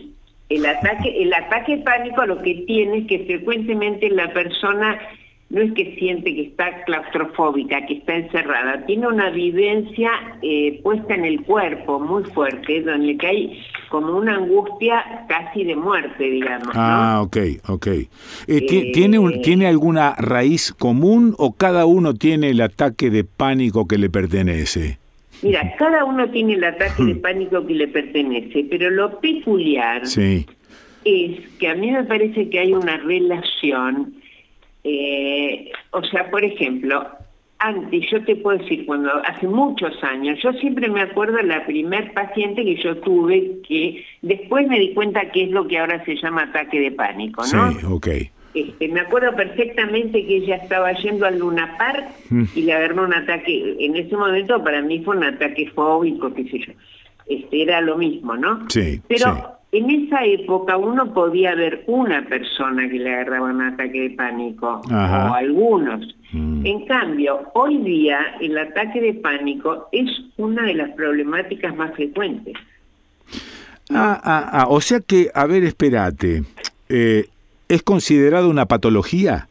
el 0.49 0.67
ataque, 0.67 1.23
el 1.23 1.33
ataque 1.33 1.79
pánico 1.79 2.25
lo 2.27 2.43
que 2.43 2.55
tiene 2.67 2.99
es 2.99 3.07
que 3.07 3.21
frecuentemente 3.21 4.09
la 4.11 4.33
persona 4.33 4.99
no 5.51 5.61
es 5.61 5.73
que 5.75 5.95
siente 5.99 6.35
que 6.35 6.43
está 6.43 6.83
claustrofóbica, 6.85 7.85
que 7.87 7.95
está 7.99 8.17
encerrada, 8.17 8.85
tiene 8.87 9.07
una 9.07 9.31
vivencia 9.31 10.11
eh, 10.43 10.81
puesta 10.83 11.15
en 11.15 11.25
el 11.25 11.43
cuerpo 11.43 12.01
muy 12.01 12.25
fuerte, 12.25 12.81
donde 12.83 13.17
que 13.17 13.27
hay 13.27 13.63
como 13.89 14.17
una 14.17 14.37
angustia 14.37 15.25
casi 15.29 15.63
de 15.65 15.77
muerte, 15.77 16.25
digamos. 16.25 16.69
¿no? 16.69 16.73
Ah, 16.75 17.21
ok, 17.23 17.37
ok. 17.69 17.87
Eh, 17.87 18.09
Eh, 18.49 18.91
¿tiene, 18.93 19.19
un- 19.19 19.43
¿Tiene 19.43 19.67
alguna 19.69 20.15
raíz 20.19 20.73
común 20.73 21.35
o 21.39 21.53
cada 21.53 21.87
uno 21.87 22.15
tiene 22.15 22.51
el 22.51 22.61
ataque 22.61 23.11
de 23.11 23.23
pánico 23.25 23.87
que 23.87 23.99
le 23.99 24.11
pertenece? 24.11 24.99
Mira, 25.45 25.75
cada 25.77 26.07
uno 26.07 26.29
tiene 26.31 26.55
el 26.55 26.65
ataque 26.65 27.05
de 27.05 27.15
pánico 27.17 27.67
que 27.67 27.75
le 27.75 27.87
pertenece, 27.89 28.67
pero 28.71 28.91
lo 28.91 29.21
peculiar 29.21 30.07
Sí, 30.07 30.47
es 31.05 31.41
que 31.59 31.69
a 31.69 31.75
mí 31.75 31.91
me 31.91 32.05
parece 32.05 32.49
que 32.49 32.59
hay 32.59 32.73
una 32.73 32.97
relación, 32.97 34.15
eh, 34.85 35.71
o 35.91 36.03
sea, 36.05 36.31
por 36.31 36.43
ejemplo, 36.43 37.07
antes 37.59 38.11
yo 38.11 38.25
te 38.25 38.37
puedo 38.37 38.59
decir, 38.59 38.87
cuando 38.87 39.11
hace 39.27 39.47
muchos 39.47 40.03
años, 40.03 40.39
yo 40.43 40.53
siempre 40.55 40.89
me 40.89 41.03
acuerdo 41.03 41.37
la 41.43 41.67
primer 41.67 42.15
paciente 42.15 42.65
que 42.65 42.77
yo 42.83 42.97
tuve 42.99 43.61
que 43.69 44.03
después 44.23 44.67
me 44.67 44.79
di 44.79 44.95
cuenta 44.95 45.31
que 45.31 45.45
es 45.45 45.51
lo 45.51 45.69
que 45.69 45.79
ahora 45.79 46.03
se 46.07 46.17
llama 46.17 46.45
ataque 46.45 46.81
de 46.81 46.91
pánico, 46.91 47.43
¿no? 47.53 47.73
sí, 47.73 47.79
ok. 47.87 48.09
Este, 48.55 48.89
me 48.89 49.01
acuerdo 49.01 49.35
perfectamente 49.35 50.25
que 50.25 50.37
ella 50.37 50.57
estaba 50.57 50.93
yendo 50.93 51.27
al 51.27 51.39
Luna 51.39 51.75
Park 51.77 52.05
Mm. 52.31 52.45
y 52.55 52.63
le 52.63 52.73
agarró 52.73 53.05
un 53.05 53.15
ataque. 53.15 53.77
En 53.81 53.97
ese 53.97 54.17
momento 54.17 54.63
para 54.63 54.81
mí 54.81 55.01
fue 55.05 55.17
un 55.17 55.25
ataque 55.25 55.69
fóbico, 55.75 56.33
qué 56.33 56.45
sé 56.45 56.59
yo. 56.61 56.73
Este, 57.27 57.63
era 57.63 57.81
lo 57.81 57.97
mismo, 57.99 58.37
¿no? 58.37 58.69
Sí, 58.69 59.01
Pero 59.09 59.59
en 59.73 59.91
esa 59.91 60.25
época 60.25 60.77
uno 60.77 61.13
podía 61.13 61.55
ver 61.55 61.83
una 61.87 62.25
persona 62.27 62.89
que 62.89 62.99
le 62.99 63.13
agarraba 63.13 63.51
un 63.51 63.61
ataque 63.63 64.03
de 64.03 64.11
pánico, 64.11 64.81
Ajá. 64.91 65.31
o 65.33 65.35
algunos. 65.35 66.15
Mm. 66.33 66.65
En 66.67 66.87
cambio, 66.87 67.41
hoy 67.55 67.79
día 67.79 68.19
el 68.41 68.57
ataque 68.59 69.01
de 69.01 69.15
pánico 69.15 69.89
es 69.91 70.07
una 70.37 70.63
de 70.63 70.75
las 70.75 70.91
problemáticas 70.91 71.75
más 71.77 71.93
frecuentes. 71.95 72.55
Ah, 73.91 74.21
ah, 74.25 74.49
ah, 74.53 74.67
o 74.69 74.81
sea 74.81 75.01
que, 75.01 75.31
a 75.35 75.47
ver, 75.47 75.65
espérate. 75.65 76.43
Eh, 76.89 77.27
¿Es 77.75 77.83
considerado 77.83 78.49
una 78.51 78.67
patología? 78.67 79.49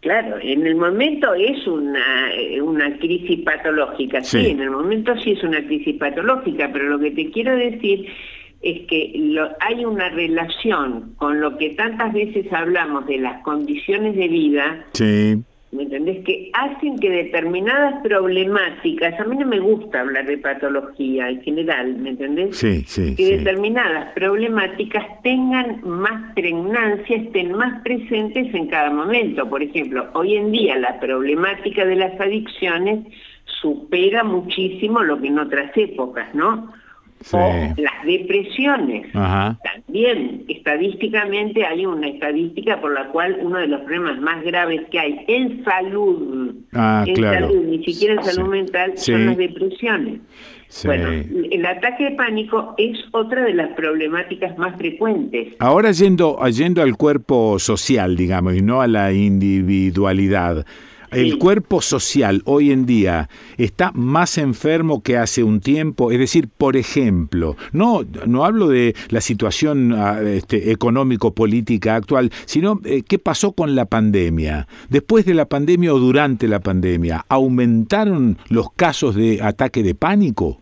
Claro, 0.00 0.38
en 0.40 0.66
el 0.66 0.76
momento 0.76 1.34
es 1.34 1.66
una, 1.66 2.32
eh, 2.34 2.58
una 2.62 2.96
crisis 2.96 3.40
patológica, 3.42 4.24
sí. 4.24 4.40
Sí. 4.40 4.46
en 4.52 4.60
el 4.60 4.70
momento 4.70 5.14
sí 5.18 5.32
es 5.32 5.44
una 5.44 5.62
crisis 5.66 5.96
patológica, 5.98 6.70
pero 6.72 6.86
lo 6.88 6.98
que 6.98 7.10
te 7.10 7.30
quiero 7.30 7.54
decir 7.54 8.06
es 8.62 8.86
que 8.88 9.12
lo- 9.14 9.50
hay 9.60 9.84
una 9.84 10.08
relación 10.08 11.12
con 11.18 11.38
lo 11.42 11.58
que 11.58 11.70
tantas 11.70 12.14
veces 12.14 12.50
hablamos 12.50 13.06
de 13.06 13.18
las 13.18 13.42
condiciones 13.42 14.16
de 14.16 14.28
vida, 14.28 14.86
Sí. 14.94 15.36
¿Me 15.72 15.84
entendés? 15.84 16.22
Que 16.24 16.50
hacen 16.52 16.98
que 16.98 17.10
determinadas 17.10 18.02
problemáticas, 18.02 19.18
a 19.18 19.24
mí 19.24 19.36
no 19.36 19.46
me 19.46 19.58
gusta 19.58 20.00
hablar 20.00 20.26
de 20.26 20.36
patología 20.38 21.30
en 21.30 21.42
general, 21.42 21.96
¿me 21.96 22.10
entendés? 22.10 22.56
Sí, 22.58 22.84
sí, 22.86 23.16
que 23.16 23.24
sí. 23.24 23.36
determinadas 23.38 24.12
problemáticas 24.12 25.04
tengan 25.22 25.80
más 25.82 26.34
pregnancia, 26.34 27.16
estén 27.16 27.52
más 27.52 27.82
presentes 27.82 28.54
en 28.54 28.66
cada 28.68 28.90
momento. 28.90 29.48
Por 29.48 29.62
ejemplo, 29.62 30.08
hoy 30.12 30.36
en 30.36 30.52
día 30.52 30.76
la 30.76 31.00
problemática 31.00 31.86
de 31.86 31.96
las 31.96 32.20
adicciones 32.20 33.06
supera 33.62 34.24
muchísimo 34.24 35.02
lo 35.02 35.20
que 35.20 35.28
en 35.28 35.38
otras 35.38 35.76
épocas, 35.76 36.34
¿no? 36.34 36.70
Sí. 37.22 37.36
O 37.36 37.74
las 37.80 38.04
depresiones. 38.06 39.06
Ajá. 39.14 39.58
También, 39.74 40.44
estadísticamente 40.48 41.64
hay 41.64 41.86
una 41.86 42.08
estadística 42.08 42.80
por 42.80 42.92
la 42.94 43.08
cual 43.08 43.38
uno 43.40 43.58
de 43.58 43.68
los 43.68 43.80
problemas 43.82 44.20
más 44.20 44.42
graves 44.44 44.80
que 44.90 44.98
hay 44.98 45.24
en 45.28 45.64
salud, 45.64 46.54
Ah, 46.72 47.04
en 47.06 47.14
claro. 47.14 47.48
salud, 47.48 47.64
ni 47.64 47.84
siquiera 47.84 48.14
en 48.14 48.22
salud 48.24 48.44
Sí. 48.44 48.50
mental, 48.50 48.92
Sí. 48.96 49.12
son 49.12 49.26
las 49.26 49.36
depresiones. 49.36 50.20
Bueno, 50.86 51.10
el 51.50 51.66
ataque 51.66 52.04
de 52.04 52.10
pánico 52.12 52.74
es 52.78 52.98
otra 53.10 53.44
de 53.44 53.52
las 53.52 53.68
problemáticas 53.74 54.56
más 54.56 54.74
frecuentes. 54.78 55.48
Ahora 55.58 55.92
yendo, 55.92 56.38
yendo 56.48 56.80
al 56.80 56.96
cuerpo 56.96 57.58
social, 57.58 58.16
digamos, 58.16 58.56
y 58.56 58.62
no 58.62 58.80
a 58.80 58.86
la 58.86 59.12
individualidad. 59.12 60.64
¿El 61.12 61.36
cuerpo 61.36 61.82
social 61.82 62.40
hoy 62.46 62.72
en 62.72 62.86
día 62.86 63.28
está 63.58 63.92
más 63.92 64.38
enfermo 64.38 65.02
que 65.02 65.18
hace 65.18 65.44
un 65.44 65.60
tiempo? 65.60 66.10
Es 66.10 66.18
decir, 66.18 66.48
por 66.56 66.74
ejemplo, 66.74 67.56
no, 67.72 68.00
no 68.26 68.46
hablo 68.46 68.68
de 68.68 68.94
la 69.10 69.20
situación 69.20 69.92
ah, 69.92 70.22
este, 70.22 70.72
económico-política 70.72 71.96
actual, 71.96 72.30
sino 72.46 72.80
eh, 72.86 73.02
qué 73.06 73.18
pasó 73.18 73.52
con 73.52 73.74
la 73.74 73.84
pandemia. 73.84 74.66
Después 74.88 75.26
de 75.26 75.34
la 75.34 75.46
pandemia 75.46 75.92
o 75.92 75.98
durante 75.98 76.48
la 76.48 76.60
pandemia, 76.60 77.26
¿aumentaron 77.28 78.38
los 78.48 78.72
casos 78.72 79.14
de 79.14 79.42
ataque 79.42 79.82
de 79.82 79.94
pánico? 79.94 80.60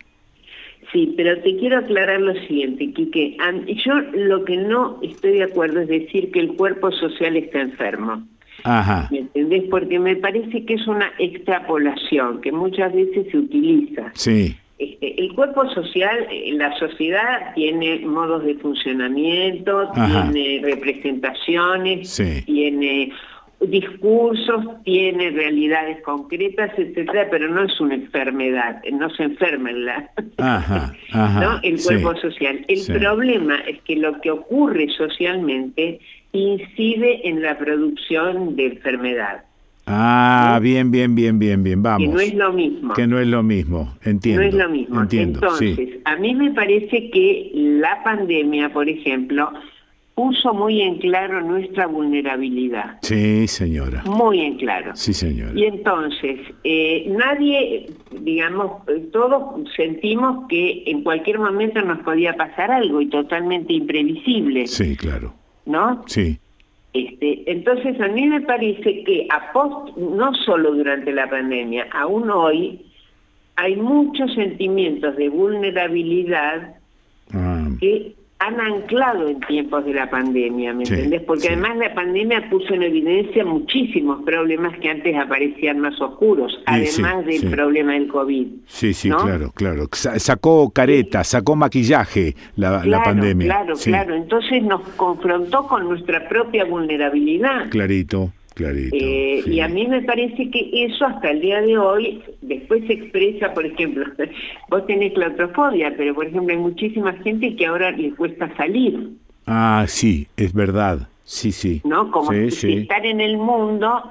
Sí, 0.92 1.14
pero 1.16 1.40
te 1.42 1.56
quiero 1.58 1.78
aclarar 1.78 2.20
lo 2.20 2.34
siguiente, 2.46 2.92
Quique. 2.92 3.36
Yo 3.84 3.94
lo 4.14 4.44
que 4.44 4.56
no 4.56 4.98
estoy 5.02 5.34
de 5.34 5.44
acuerdo 5.44 5.80
es 5.82 5.88
decir 5.88 6.32
que 6.32 6.40
el 6.40 6.54
cuerpo 6.54 6.90
social 6.90 7.36
está 7.36 7.60
enfermo. 7.60 8.26
Ajá. 8.64 9.08
¿Me 9.10 9.18
entendés? 9.18 9.64
Porque 9.70 9.98
me 9.98 10.16
parece 10.16 10.64
que 10.64 10.74
es 10.74 10.86
una 10.86 11.10
extrapolación 11.18 12.40
que 12.40 12.52
muchas 12.52 12.92
veces 12.94 13.26
se 13.30 13.38
utiliza. 13.38 14.10
Sí. 14.14 14.56
Este, 14.78 15.20
el 15.22 15.34
cuerpo 15.34 15.68
social, 15.70 16.26
eh, 16.30 16.52
la 16.54 16.74
sociedad 16.78 17.52
tiene 17.54 17.98
modos 18.00 18.44
de 18.44 18.54
funcionamiento, 18.54 19.90
Ajá. 19.94 20.30
tiene 20.32 20.60
representaciones, 20.64 22.08
Sí. 22.08 22.42
tiene 22.46 23.12
discursos, 23.60 24.64
tiene 24.84 25.30
realidades 25.30 26.02
concretas, 26.02 26.70
etcétera, 26.78 27.28
pero 27.30 27.48
no 27.48 27.62
es 27.64 27.78
una 27.78 27.94
enfermedad, 27.94 28.82
no 28.90 29.10
se 29.10 29.24
enferma 29.24 29.70
en 29.70 29.84
la, 29.84 30.10
Ajá. 30.38 30.94
Ajá. 31.12 31.40
¿no? 31.40 31.60
el 31.62 31.78
sí. 31.78 31.88
cuerpo 31.88 32.18
social. 32.20 32.64
El 32.68 32.78
sí. 32.78 32.92
problema 32.92 33.56
es 33.68 33.82
que 33.82 33.96
lo 33.96 34.18
que 34.22 34.30
ocurre 34.30 34.88
socialmente 34.96 36.00
incide 36.32 37.28
en 37.28 37.42
la 37.42 37.58
producción 37.58 38.56
de 38.56 38.66
enfermedad, 38.66 39.44
Ah, 39.92 40.60
bien, 40.62 40.92
bien, 40.92 41.16
bien, 41.16 41.38
bien, 41.40 41.64
bien, 41.64 41.82
vamos. 41.82 42.06
que 42.06 42.12
no 42.14 42.20
es 42.20 42.34
lo 42.34 42.52
mismo. 42.52 42.94
Que 42.94 43.06
no 43.08 43.18
es 43.18 43.26
lo 43.26 43.42
mismo, 43.42 43.92
entiendo. 44.04 44.42
No 44.42 44.48
es 44.48 44.54
lo 44.54 44.68
mismo. 44.68 45.00
Entiendo, 45.00 45.40
Entonces, 45.42 45.74
sí. 45.76 46.00
a 46.04 46.14
mí 46.16 46.34
me 46.36 46.52
parece 46.52 47.10
que 47.10 47.50
la 47.54 48.00
pandemia, 48.04 48.72
por 48.72 48.88
ejemplo, 48.88 49.50
puso 50.14 50.54
muy 50.54 50.80
en 50.82 50.98
claro 50.98 51.40
nuestra 51.40 51.86
vulnerabilidad, 51.86 52.98
Sí, 53.02 53.48
señora. 53.48 54.04
muy 54.04 54.40
en 54.42 54.58
claro. 54.58 54.92
Sí, 54.94 55.12
señora. 55.12 55.52
Y 55.58 55.64
entonces, 55.64 56.38
eh, 56.62 57.06
nadie, 57.18 57.86
digamos, 58.20 58.86
eh, 58.88 59.08
todos 59.12 59.68
sentimos 59.74 60.46
que 60.48 60.84
en 60.86 61.02
cualquier 61.02 61.38
momento 61.40 61.80
nos 61.82 61.98
podía 62.00 62.34
pasar 62.34 62.70
algo 62.70 63.00
y 63.00 63.06
totalmente 63.08 63.72
imprevisible, 63.72 64.68
Sí, 64.68 64.94
claro. 64.94 65.34
¿No? 65.66 66.02
Sí. 66.06 66.38
Este, 66.92 67.50
entonces 67.50 68.00
a 68.00 68.08
mí 68.08 68.26
me 68.26 68.40
parece 68.40 69.04
que 69.04 69.26
a 69.30 69.52
post, 69.52 69.96
no 69.96 70.34
solo 70.34 70.72
durante 70.72 71.12
la 71.12 71.30
pandemia, 71.30 71.86
aún 71.92 72.30
hoy 72.30 72.84
hay 73.56 73.76
muchos 73.76 74.34
sentimientos 74.34 75.16
de 75.16 75.28
vulnerabilidad 75.28 76.80
Ah, 77.32 77.68
que 77.78 78.14
han 78.40 78.58
anclado 78.58 79.28
en 79.28 79.38
tiempos 79.40 79.84
de 79.84 79.92
la 79.94 80.08
pandemia, 80.08 80.72
¿me 80.72 80.86
Sí, 80.86 80.94
entendés? 80.94 81.22
Porque 81.22 81.42
sí. 81.42 81.48
además 81.48 81.76
la 81.76 81.94
pandemia 81.94 82.48
puso 82.50 82.72
en 82.74 82.82
evidencia 82.82 83.44
muchísimos 83.44 84.22
problemas 84.24 84.76
que 84.78 84.88
antes 84.88 85.14
aparecían 85.16 85.78
más 85.78 86.00
oscuros, 86.00 86.58
además 86.66 87.24
del 87.26 87.50
problema 87.50 87.92
del 87.92 88.08
COVID. 88.08 88.46
Sí, 88.66 88.94
sí, 88.94 89.10
¿no? 89.10 89.18
claro, 89.18 89.52
claro. 89.54 89.86
Sa- 89.92 90.18
Sacó 90.18 90.70
careta, 90.70 91.22
sacó 91.22 91.54
maquillaje 91.54 92.34
la, 92.56 92.84
la 92.84 93.02
pandemia. 93.02 93.46
Claro, 93.46 93.74
claro. 93.84 94.14
Entonces 94.14 94.62
nos 94.62 94.80
confrontó 94.96 95.66
con 95.66 95.84
nuestra 95.88 96.26
propia 96.28 96.64
vulnerabilidad. 96.64 97.68
Clarito, 97.70 98.32
clarito. 98.62 98.96
Eh, 98.98 99.40
sí. 99.44 99.50
Y 99.54 99.60
a 99.60 99.68
mí 99.68 99.86
me 99.86 100.02
parece 100.02 100.50
que 100.50 100.70
eso 100.84 101.06
hasta 101.06 101.30
el 101.30 101.40
día 101.40 101.60
de 101.60 101.76
hoy 101.78 102.22
después 102.42 102.82
se 102.86 102.92
expresa, 102.94 103.52
por 103.54 103.64
ejemplo, 103.66 104.04
vos 104.70 104.86
tenés 104.86 105.12
claustrofobia, 105.14 105.94
pero 105.96 106.14
por 106.14 106.26
ejemplo 106.26 106.52
hay 106.54 106.60
muchísima 106.60 107.12
gente 107.24 107.56
que 107.56 107.66
ahora 107.66 107.90
le 107.90 108.10
cuesta 108.14 108.54
salir, 108.56 109.10
Ah, 109.46 109.84
sí, 109.88 110.28
es 110.36 110.52
verdad. 110.52 111.08
Sí, 111.24 111.50
sí. 111.50 111.80
¿no? 111.84 112.10
Como 112.10 112.30
Sí, 112.32 112.50
si 112.50 112.56
sí. 112.60 112.72
estar 112.78 113.04
en 113.04 113.20
el 113.20 113.36
mundo 113.36 114.02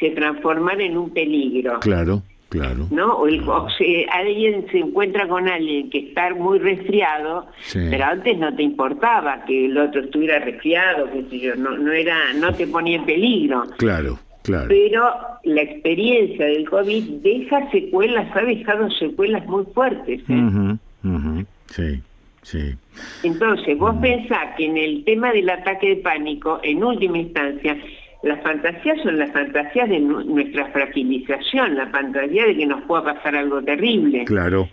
se 0.00 0.10
transformara 0.10 0.82
en 0.82 0.96
un 0.96 1.10
peligro. 1.10 1.80
Claro, 1.80 2.22
claro. 2.58 2.86
¿no? 2.90 3.14
O, 3.18 3.26
el- 3.26 3.40
o 3.48 3.68
se- 3.70 4.06
alguien 4.12 4.66
se 4.70 4.78
encuentra 4.78 5.26
con 5.28 5.48
alguien 5.48 5.90
que 5.90 5.98
está 5.98 6.34
muy 6.34 6.58
resfriado, 6.58 7.46
Sí. 7.60 7.80
pero 7.90 8.04
antes 8.04 8.36
no 8.38 8.54
te 8.54 8.62
importaba 8.62 9.44
que 9.44 9.66
el 9.66 9.78
otro 9.78 10.00
estuviera 10.02 10.38
resfriado, 10.40 11.10
qué 11.12 11.22
sé 11.30 11.38
yo, 11.40 11.56
no, 11.56 11.76
no 11.76 11.92
era, 11.92 12.16
no 12.34 12.52
te 12.54 12.66
ponía 12.66 12.96
en 12.96 13.04
peligro. 13.06 13.64
Claro, 13.78 14.18
claro. 14.42 14.66
Pero 14.68 15.02
la 15.44 15.62
experiencia 15.62 16.46
del 16.46 16.68
COVID 16.68 17.04
deja 17.22 17.70
secuelas, 17.70 18.34
ha 18.36 18.42
dejado 18.42 18.90
secuelas 18.90 19.46
muy 19.46 19.64
fuertes. 19.74 20.20
¿eh? 20.28 20.76
Sí, 21.68 22.00
sí. 22.42 22.74
Entonces, 23.22 23.76
vos 23.78 23.94
pensás 24.00 24.54
que 24.56 24.66
en 24.66 24.76
el 24.76 25.04
tema 25.04 25.32
del 25.32 25.48
ataque 25.50 25.88
de 25.90 25.96
pánico, 25.96 26.60
en 26.62 26.82
última 26.82 27.18
instancia, 27.18 27.76
las 28.26 28.42
fantasías 28.42 28.98
son 29.02 29.18
las 29.18 29.30
fantasías 29.32 29.88
de 29.88 30.00
nu- 30.00 30.24
nuestra 30.24 30.66
fragilización, 30.68 31.76
la 31.76 31.86
fantasía 31.88 32.44
de 32.46 32.56
que 32.56 32.66
nos 32.66 32.82
pueda 32.82 33.04
pasar 33.04 33.36
algo 33.36 33.62
terrible. 33.62 34.24
Claro. 34.24 34.68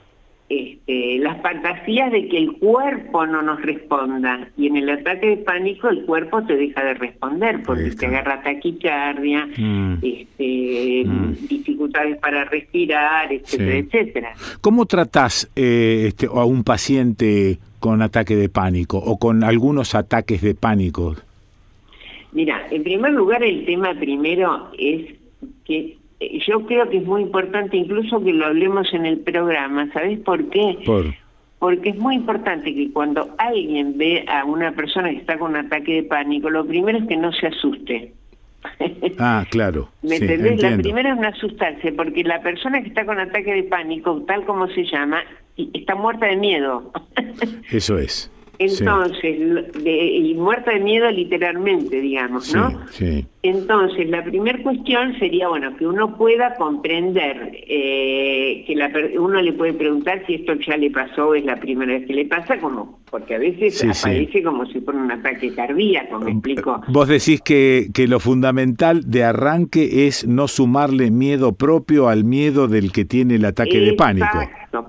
Este, 0.49 1.17
las 1.19 1.41
fantasías 1.41 2.11
de 2.11 2.27
que 2.27 2.37
el 2.37 2.51
cuerpo 2.57 3.25
no 3.25 3.41
nos 3.41 3.61
responda 3.61 4.49
y 4.57 4.67
en 4.67 4.75
el 4.77 4.89
ataque 4.89 5.27
de 5.29 5.37
pánico 5.37 5.87
el 5.89 6.03
cuerpo 6.05 6.43
te 6.43 6.55
deja 6.57 6.83
de 6.83 6.93
responder 6.95 7.63
porque 7.65 7.89
te 7.91 8.05
agarra 8.07 8.43
taquicardia, 8.43 9.47
Mm. 9.57 9.93
este, 10.03 11.05
dificultades 11.49 12.17
para 12.17 12.43
respirar, 12.45 13.31
etcétera, 13.31 13.71
Sí. 13.71 13.77
etcétera. 13.77 14.33
¿Cómo 14.61 14.85
tratás 14.85 15.49
eh, 15.55 16.05
este, 16.09 16.27
a 16.27 16.43
un 16.43 16.63
paciente 16.63 17.57
con 17.79 18.01
ataque 18.01 18.35
de 18.35 18.49
pánico 18.49 18.97
o 18.97 19.17
con 19.17 19.43
algunos 19.43 19.95
ataques 19.95 20.41
de 20.41 20.55
pánico? 20.55 21.15
Mira, 22.33 22.65
en 22.71 22.83
primer 22.83 23.13
lugar 23.13 23.43
el 23.43 23.65
tema 23.65 23.93
primero 23.93 24.71
es 24.77 25.13
que 25.65 25.97
eh, 26.19 26.39
yo 26.45 26.65
creo 26.65 26.89
que 26.89 26.97
es 26.97 27.05
muy 27.05 27.21
importante 27.21 27.77
incluso 27.77 28.23
que 28.23 28.33
lo 28.33 28.45
hablemos 28.45 28.93
en 28.93 29.05
el 29.05 29.19
programa, 29.19 29.89
¿sabes 29.93 30.19
por 30.19 30.49
qué? 30.49 30.79
Por... 30.85 31.13
Porque 31.59 31.89
es 31.89 31.97
muy 31.97 32.15
importante 32.15 32.73
que 32.75 32.91
cuando 32.91 33.33
alguien 33.37 33.97
ve 33.97 34.25
a 34.27 34.43
una 34.43 34.73
persona 34.73 35.09
que 35.11 35.17
está 35.17 35.37
con 35.37 35.51
un 35.51 35.57
ataque 35.57 35.93
de 35.93 36.03
pánico, 36.03 36.49
lo 36.49 36.65
primero 36.65 36.97
es 36.97 37.07
que 37.07 37.15
no 37.15 37.31
se 37.31 37.47
asuste. 37.47 38.13
Ah, 39.17 39.45
claro. 39.49 39.89
¿Me 40.01 40.17
sí, 40.17 40.23
entendés? 40.23 40.61
La 40.61 40.69
entiendo. 40.69 40.83
primera 40.83 41.13
es 41.13 41.19
no 41.19 41.27
asustarse, 41.27 41.93
porque 41.93 42.23
la 42.23 42.41
persona 42.41 42.81
que 42.81 42.89
está 42.89 43.05
con 43.05 43.17
ataque 43.17 43.53
de 43.53 43.63
pánico, 43.63 44.21
tal 44.27 44.43
como 44.45 44.67
se 44.67 44.83
llama, 44.83 45.21
está 45.55 45.95
muerta 45.95 46.25
de 46.25 46.35
miedo. 46.35 46.91
Eso 47.71 47.97
es. 47.97 48.29
Entonces, 48.63 49.83
de- 49.83 50.05
y 50.17 50.33
muerta 50.35 50.71
de 50.71 50.79
miedo 50.79 51.09
literalmente, 51.11 51.99
digamos, 52.01 52.53
¿no? 52.55 52.71
sí. 52.91 53.25
Entonces, 53.45 54.09
la 54.09 54.23
primera 54.23 54.57
cuestión 54.63 55.19
sería, 55.19 55.49
bueno, 55.49 55.75
que 55.75 55.85
uno 55.85 56.15
pueda 56.17 56.55
comprender, 56.55 57.51
eh, 57.67 58.63
que 58.65 58.73
la 58.73 58.89
uno 59.19 59.41
le 59.41 59.51
puede 59.51 59.73
preguntar 59.73 60.23
si 60.25 60.35
esto 60.35 60.53
ya 60.65 60.77
le 60.77 60.89
pasó 60.91 61.27
o 61.29 61.35
es 61.35 61.43
la 61.43 61.57
primera 61.59 61.91
vez 61.91 62.07
que 62.07 62.13
le 62.13 62.25
pasa, 62.25 62.57
como 62.59 62.99
porque 63.11 63.35
a 63.35 63.39
veces 63.39 63.83
aparece 63.83 64.41
como 64.41 64.65
si 64.65 64.79
fuera 64.79 64.99
un 64.99 65.11
ataque 65.11 65.53
cardíaco, 65.53 66.19
¿me 66.19 66.31
explico? 66.31 66.81
Vos 66.87 67.07
decís 67.09 67.41
que, 67.41 67.87
que 67.93 68.07
lo 68.07 68.19
fundamental 68.21 69.01
de 69.11 69.23
arranque 69.25 70.07
es 70.07 70.25
no 70.25 70.47
sumarle 70.47 71.11
miedo 71.11 71.53
propio 71.53 72.07
al 72.07 72.23
miedo 72.23 72.67
del 72.69 72.91
que 72.93 73.03
tiene 73.05 73.35
el 73.35 73.45
ataque 73.45 73.77
de 73.79 73.93
pánico. 73.93 74.25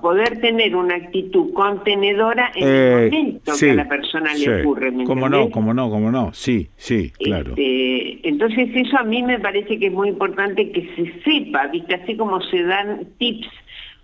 Poder 0.00 0.38
tener 0.40 0.76
una 0.76 0.94
actitud 0.96 1.52
contenedora 1.54 2.50
en 2.54 2.66
Eh, 2.68 3.04
el 3.04 3.10
momento 3.12 3.52
sí, 3.64 3.70
a 3.70 3.74
la 3.74 3.88
persona 3.88 4.34
sí. 4.34 4.46
le 4.46 4.62
ocurre, 4.62 4.90
¿me 4.90 5.04
¿Cómo 5.04 5.26
entendés? 5.26 5.48
no? 5.48 5.52
¿Cómo 5.52 5.74
no? 5.74 5.90
¿Cómo 5.90 6.10
no? 6.10 6.32
Sí, 6.32 6.68
sí, 6.76 7.10
claro. 7.10 7.50
Este, 7.50 8.28
entonces 8.28 8.68
eso 8.74 8.98
a 8.98 9.04
mí 9.04 9.22
me 9.22 9.38
parece 9.38 9.78
que 9.78 9.86
es 9.86 9.92
muy 9.92 10.08
importante 10.08 10.70
que 10.70 10.88
se 10.96 11.22
sepa, 11.22 11.66
¿viste? 11.68 11.94
Así 11.94 12.16
como 12.16 12.40
se 12.42 12.62
dan 12.62 13.06
tips 13.18 13.48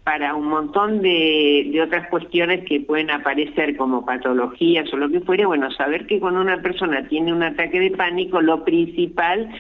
para 0.05 0.35
un 0.35 0.49
montón 0.49 1.03
de, 1.03 1.69
de 1.73 1.83
otras 1.83 2.09
cuestiones 2.09 2.65
que 2.65 2.81
pueden 2.81 3.11
aparecer 3.11 3.77
como 3.77 4.05
patologías 4.05 4.93
o 4.93 4.97
lo 4.97 5.11
que 5.11 5.21
fuere, 5.21 5.45
bueno, 5.45 5.71
saber 5.73 6.07
que 6.07 6.19
cuando 6.19 6.41
una 6.41 6.63
persona 6.63 7.07
tiene 7.09 7.33
un 7.33 7.43
ataque 7.43 7.79
de 7.79 7.91
pánico, 7.91 8.41
lo 8.41 8.65
principal 8.65 9.51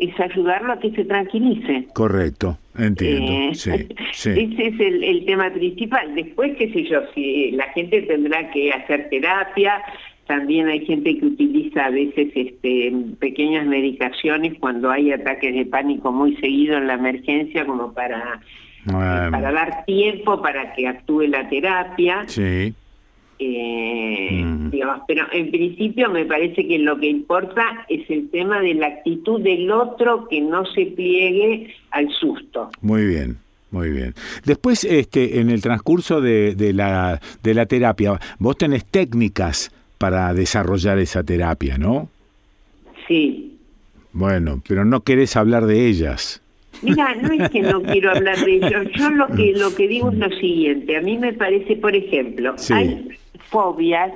es 0.00 0.18
ayudarlo 0.18 0.72
a 0.72 0.78
que 0.80 0.90
se 0.92 1.04
tranquilice. 1.04 1.86
Correcto, 1.92 2.58
entiendo. 2.76 3.32
Eh, 3.32 3.50
sí, 3.54 3.70
sí. 4.12 4.30
Ese 4.30 4.66
es 4.68 4.80
el, 4.80 5.04
el 5.04 5.24
tema 5.26 5.50
principal. 5.50 6.14
Después, 6.14 6.56
qué 6.56 6.72
sé 6.72 6.84
yo, 6.84 7.00
si 7.14 7.52
la 7.52 7.64
gente 7.72 8.02
tendrá 8.02 8.50
que 8.50 8.72
hacer 8.72 9.08
terapia, 9.10 9.82
también 10.26 10.68
hay 10.68 10.86
gente 10.86 11.18
que 11.18 11.26
utiliza 11.26 11.86
a 11.86 11.90
veces 11.90 12.28
este, 12.34 12.92
pequeñas 13.18 13.66
medicaciones 13.66 14.54
cuando 14.60 14.90
hay 14.90 15.12
ataques 15.12 15.54
de 15.54 15.66
pánico 15.66 16.12
muy 16.12 16.36
seguido 16.36 16.76
en 16.76 16.86
la 16.86 16.94
emergencia, 16.94 17.66
como 17.66 17.92
para, 17.92 18.40
para 18.86 19.52
dar 19.52 19.84
tiempo 19.86 20.40
para 20.40 20.72
que 20.74 20.86
actúe 20.86 21.22
la 21.22 21.48
terapia. 21.48 22.24
sí. 22.26 22.74
Eh, 23.42 24.42
Mm. 24.44 24.70
digamos, 24.70 25.00
pero 25.08 25.24
en 25.32 25.50
principio 25.50 26.10
me 26.10 26.24
parece 26.26 26.66
que 26.68 26.78
lo 26.78 26.98
que 26.98 27.06
importa 27.08 27.86
es 27.88 28.08
el 28.10 28.28
tema 28.30 28.60
de 28.60 28.74
la 28.74 28.86
actitud 28.88 29.40
del 29.40 29.70
otro 29.70 30.28
que 30.28 30.40
no 30.40 30.64
se 30.66 30.86
pliegue 30.86 31.74
al 31.90 32.08
susto. 32.10 32.70
Muy 32.82 33.06
bien, 33.06 33.38
muy 33.70 33.90
bien. 33.90 34.14
Después, 34.44 34.84
este, 34.84 35.40
en 35.40 35.50
el 35.50 35.62
transcurso 35.62 36.20
de, 36.20 36.54
de 36.54 36.72
la, 36.72 37.20
de 37.42 37.54
la 37.54 37.66
terapia, 37.66 38.20
vos 38.38 38.56
tenés 38.58 38.84
técnicas 38.84 39.70
para 39.98 40.32
desarrollar 40.34 40.98
esa 40.98 41.22
terapia, 41.24 41.76
¿no? 41.78 42.08
Sí. 43.08 43.56
Bueno, 44.12 44.62
pero 44.68 44.84
no 44.84 45.00
querés 45.00 45.36
hablar 45.36 45.66
de 45.66 45.86
ellas. 45.88 46.42
Mira, 46.82 47.14
no 47.16 47.32
es 47.32 47.50
que 47.50 47.60
no 47.62 47.82
quiero 47.82 48.10
hablar 48.10 48.36
de 48.38 48.54
ello. 48.54 48.82
Yo 48.96 49.10
lo 49.10 49.26
que 49.28 49.52
lo 49.56 49.74
que 49.74 49.86
digo 49.88 50.10
es 50.10 50.18
lo 50.18 50.30
siguiente. 50.30 50.96
A 50.96 51.00
mí 51.00 51.18
me 51.18 51.32
parece, 51.32 51.76
por 51.76 51.94
ejemplo, 51.94 52.54
Sí. 52.56 52.72
hay 52.72 53.08
fobias 53.50 54.12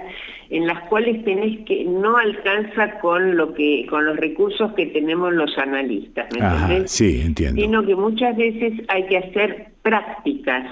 en 0.51 0.67
las 0.67 0.81
cuales 0.89 1.25
tenés 1.25 1.59
que 1.67 1.85
no 1.85 2.17
alcanza 2.17 3.01
con 3.01 3.37
lo 3.37 3.55
que 3.55 3.87
con 3.89 4.05
los 4.05 4.17
recursos 4.17 4.73
que 4.75 4.87
tenemos 4.87 5.33
los 5.33 5.57
analistas, 5.59 6.29
¿me 6.33 6.45
Ajá, 6.45 6.65
entendés? 6.67 6.91
sí, 6.91 7.21
entiendo. 7.25 7.61
Sino 7.61 7.85
que 7.85 7.97
muchas 7.97 8.37
veces 8.37 8.75
hay 8.89 9.07
que 9.07 9.19
hacer 9.19 9.69
prácticas 9.83 10.67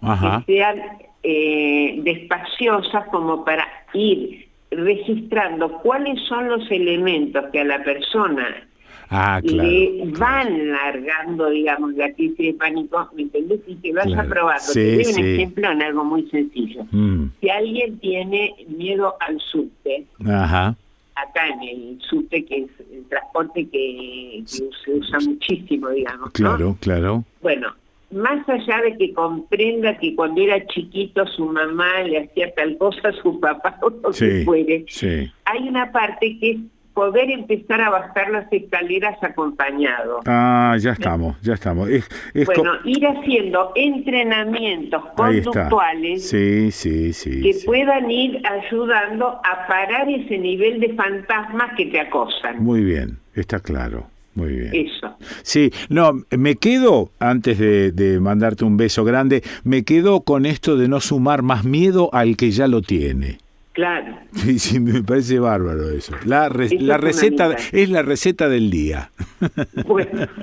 Ajá. 0.00 0.42
que 0.46 0.54
sean 0.54 0.80
eh, 1.22 2.00
despaciosas 2.04 3.08
como 3.08 3.44
para 3.44 3.66
ir 3.92 4.46
registrando 4.70 5.78
cuáles 5.82 6.20
son 6.28 6.48
los 6.48 6.70
elementos 6.70 7.44
que 7.52 7.60
a 7.60 7.64
la 7.64 7.82
persona 7.82 8.46
Ah, 9.10 9.40
claro. 9.46 9.68
le 9.68 10.04
van 10.18 10.70
largando, 10.72 11.50
digamos, 11.50 11.94
la 11.94 12.12
crisis 12.12 12.36
de 12.38 12.54
pánico, 12.54 13.08
¿me 13.14 13.22
entendés? 13.22 13.60
Y 13.66 13.76
que 13.76 13.92
vaya 13.92 14.12
Claro. 14.14 14.28
probando. 14.30 14.60
Sí, 14.62 14.80
Te 14.80 14.90
doy 14.96 15.06
un 15.06 15.12
sí. 15.14 15.20
ejemplo 15.34 15.70
en 15.70 15.82
algo 15.82 16.04
muy 16.04 16.22
sencillo. 16.30 16.84
Mm, 16.90 17.26
Si 17.40 17.48
alguien 17.50 17.98
tiene 17.98 18.54
miedo 18.68 19.14
al 19.20 19.38
subte, 19.40 20.06
Ajá. 20.26 20.74
acá 21.14 21.46
en 21.48 21.62
el 21.62 21.98
subte, 22.02 22.44
que 22.44 22.56
es 22.62 22.70
el 22.92 23.04
transporte 23.08 23.68
que, 23.68 24.42
que 24.42 24.44
se 24.84 24.92
usa 24.92 25.18
muchísimo, 25.20 25.88
digamos, 25.90 26.26
¿no? 26.26 26.32
Claro, 26.32 26.76
claro. 26.80 27.24
Bueno, 27.42 27.68
más 28.10 28.48
allá 28.48 28.82
de 28.82 28.96
que 28.96 29.12
comprenda 29.14 29.96
que 29.98 30.14
cuando 30.14 30.40
era 30.42 30.64
chiquito 30.66 31.26
su 31.26 31.44
mamá 31.46 32.02
le 32.04 32.18
hacía 32.24 32.52
tal 32.54 32.76
cosa 32.78 33.08
a 33.08 33.12
su 33.12 33.38
papá 33.40 33.78
o 33.82 33.90
lo 33.90 34.10
que 34.10 34.12
Sí, 34.12 34.44
fuere, 34.44 34.84
sí. 34.88 35.30
hay 35.44 35.68
una 35.68 35.90
parte 35.90 36.38
que 36.38 36.50
es 36.52 36.56
poder 36.96 37.30
empezar 37.30 37.78
a 37.82 37.90
bajar 37.90 38.30
las 38.30 38.50
escaleras 38.50 39.22
acompañado. 39.22 40.20
Ah, 40.24 40.74
ya 40.80 40.92
estamos, 40.92 41.36
ya 41.42 41.52
estamos. 41.52 41.90
Es, 41.90 42.08
es 42.32 42.46
co- 42.46 42.54
Bueno, 42.56 42.72
ir 42.86 43.06
haciendo 43.06 43.70
entrenamientos 43.74 45.02
conductuales 45.14 46.26
Sí, 46.26 46.70
sí, 46.70 47.12
sí. 47.12 47.42
que 47.42 47.54
puedan 47.66 48.10
ir 48.10 48.42
ayudando 48.46 49.26
a 49.28 49.66
parar 49.68 50.08
ese 50.08 50.38
nivel 50.38 50.80
de 50.80 50.94
fantasmas 50.94 51.72
que 51.76 51.84
te 51.86 52.00
acosan. 52.00 52.64
Muy 52.64 52.82
bien, 52.82 53.18
está 53.34 53.60
claro. 53.60 54.06
Muy 54.34 54.52
bien. 54.54 54.70
Eso. 54.74 55.16
Sí, 55.42 55.70
no, 55.88 56.12
me 56.30 56.56
quedo, 56.56 57.10
antes 57.18 57.58
de, 57.58 57.90
de 57.92 58.20
mandarte 58.20 58.64
un 58.64 58.76
beso 58.78 59.02
grande, 59.04 59.42
me 59.64 59.82
quedo 59.82 60.20
con 60.22 60.44
esto 60.46 60.76
de 60.76 60.88
no 60.88 61.00
sumar 61.00 61.42
más 61.42 61.64
miedo 61.64 62.10
al 62.12 62.36
que 62.36 62.50
ya 62.50 62.68
lo 62.68 62.80
tiene. 62.82 63.38
Claro. 63.76 64.16
Sí, 64.34 64.58
sí, 64.58 64.80
me 64.80 65.02
parece 65.02 65.38
bárbaro 65.38 65.90
eso. 65.90 66.14
La, 66.24 66.48
re- 66.48 66.64
Eso 66.64 66.76
la 66.80 66.94
es 66.94 67.00
receta 67.02 67.56
es 67.72 67.90
la 67.90 68.00
receta 68.00 68.48
del 68.48 68.70
día. 68.70 69.10
Bueno. 69.86 70.26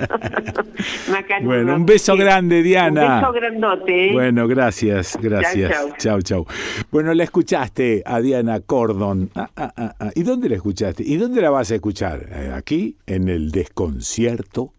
Bueno, 1.43 1.76
un 1.76 1.85
beso 1.85 2.15
grande, 2.15 2.61
Diana. 2.61 3.15
Un 3.15 3.22
beso 3.22 3.34
grandote. 3.34 4.10
¿eh? 4.10 4.14
Bueno, 4.14 4.47
gracias, 4.47 5.18
gracias. 5.22 5.72
Chau, 5.72 5.89
Chau, 5.97 6.22
chau. 6.22 6.45
Bueno, 6.91 7.14
la 7.14 7.23
escuchaste 7.23 8.03
a 8.05 8.19
Diana 8.19 8.60
Cordon. 8.61 9.30
Ah, 9.35 9.49
ah, 9.55 9.73
ah, 9.77 9.95
ah. 9.99 10.10
¿Y 10.15 10.23
dónde 10.23 10.49
la 10.49 10.55
escuchaste? 10.55 11.03
¿Y 11.03 11.15
dónde 11.18 11.41
la 11.41 11.49
vas 11.49 11.72
a 11.72 11.76
escuchar? 11.76 12.27
Eh, 12.31 12.51
Aquí, 12.53 12.97
en 13.07 13.30
el 13.30 13.51
desconcierto. 13.51 14.73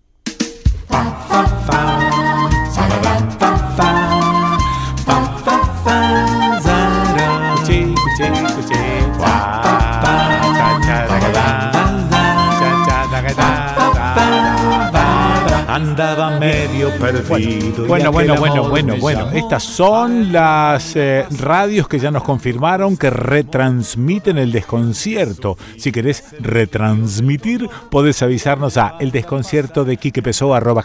Bye. 9.24 9.83
Andaba 15.74 16.38
medio 16.38 16.88
perdido. 17.00 17.88
Bueno, 17.88 18.12
bueno, 18.12 18.36
bueno, 18.36 18.68
bueno, 18.68 18.94
bueno. 19.00 19.30
Estas 19.32 19.64
son 19.64 20.32
las 20.32 20.94
eh, 20.94 21.24
radios 21.36 21.88
que 21.88 21.98
ya 21.98 22.12
nos 22.12 22.22
confirmaron 22.22 22.96
que 22.96 23.10
retransmiten 23.10 24.38
el 24.38 24.52
desconcierto. 24.52 25.58
Si 25.76 25.90
querés 25.90 26.32
retransmitir, 26.38 27.68
podés 27.90 28.22
avisarnos 28.22 28.76
a 28.76 28.94
el 29.00 29.10
desconcierto 29.10 29.84
de 29.84 29.98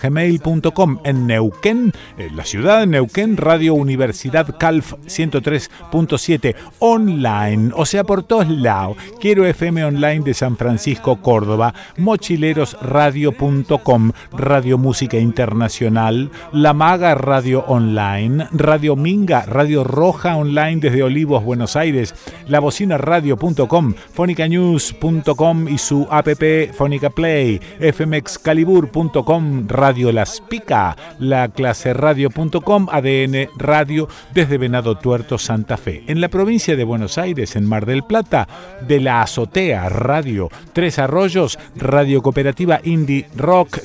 gmail.com 0.02 1.00
en 1.04 1.28
Neuquén, 1.28 1.94
en 2.18 2.36
la 2.36 2.46
ciudad 2.46 2.80
de 2.80 2.88
Neuquén, 2.88 3.38
Radio 3.38 3.76
Universidad 3.76 4.58
Calf 4.58 4.96
103.7 5.06 6.56
online, 6.80 7.74
o 7.76 7.86
sea, 7.86 8.04
por 8.04 8.24
todos 8.24 8.50
lados. 8.50 8.98
Quiero 9.22 9.46
FM 9.46 9.86
online 9.86 10.22
de 10.22 10.34
San 10.34 10.58
Francisco, 10.58 11.22
Córdoba, 11.22 11.76
mochilerosradio.com, 11.98 14.14
Radio 14.32 14.79
Música 14.80 15.18
Internacional, 15.18 16.32
La 16.52 16.74
Maga 16.74 17.14
Radio 17.16 17.64
Online, 17.68 18.48
Radio 18.52 18.96
Minga, 18.96 19.46
Radio 19.46 19.84
Roja 19.84 20.36
Online 20.36 20.78
desde 20.82 21.04
Olivos, 21.04 21.44
Buenos 21.44 21.76
Aires, 21.76 22.16
labocinaradio.com, 22.48 23.94
fonicanews.com 24.14 25.68
y 25.68 25.78
su 25.78 26.08
app 26.10 26.30
Fónica 26.74 27.10
Play, 27.10 27.60
fmexcalibur.com, 27.94 29.68
Radio 29.68 30.12
Las 30.12 30.42
Pica, 30.42 30.96
laclaseradio.com, 31.20 32.88
ADN 32.92 33.50
Radio 33.58 34.08
desde 34.34 34.58
Venado 34.58 34.98
Tuerto, 34.98 35.38
Santa 35.38 35.78
Fe. 35.78 36.04
En 36.08 36.22
la 36.22 36.30
provincia 36.30 36.76
de 36.76 36.84
Buenos 36.84 37.18
Aires, 37.18 37.56
en 37.56 37.66
Mar 37.66 37.86
del 37.86 38.04
Plata, 38.04 38.48
de 38.88 39.00
la 39.00 39.22
Azotea 39.22 39.90
Radio, 39.90 40.50
Tres 40.74 41.00
Arroyos, 41.00 41.60
Radio 41.76 42.22
Cooperativa 42.22 42.80
Indie 42.84 43.28
Rock 43.36 43.80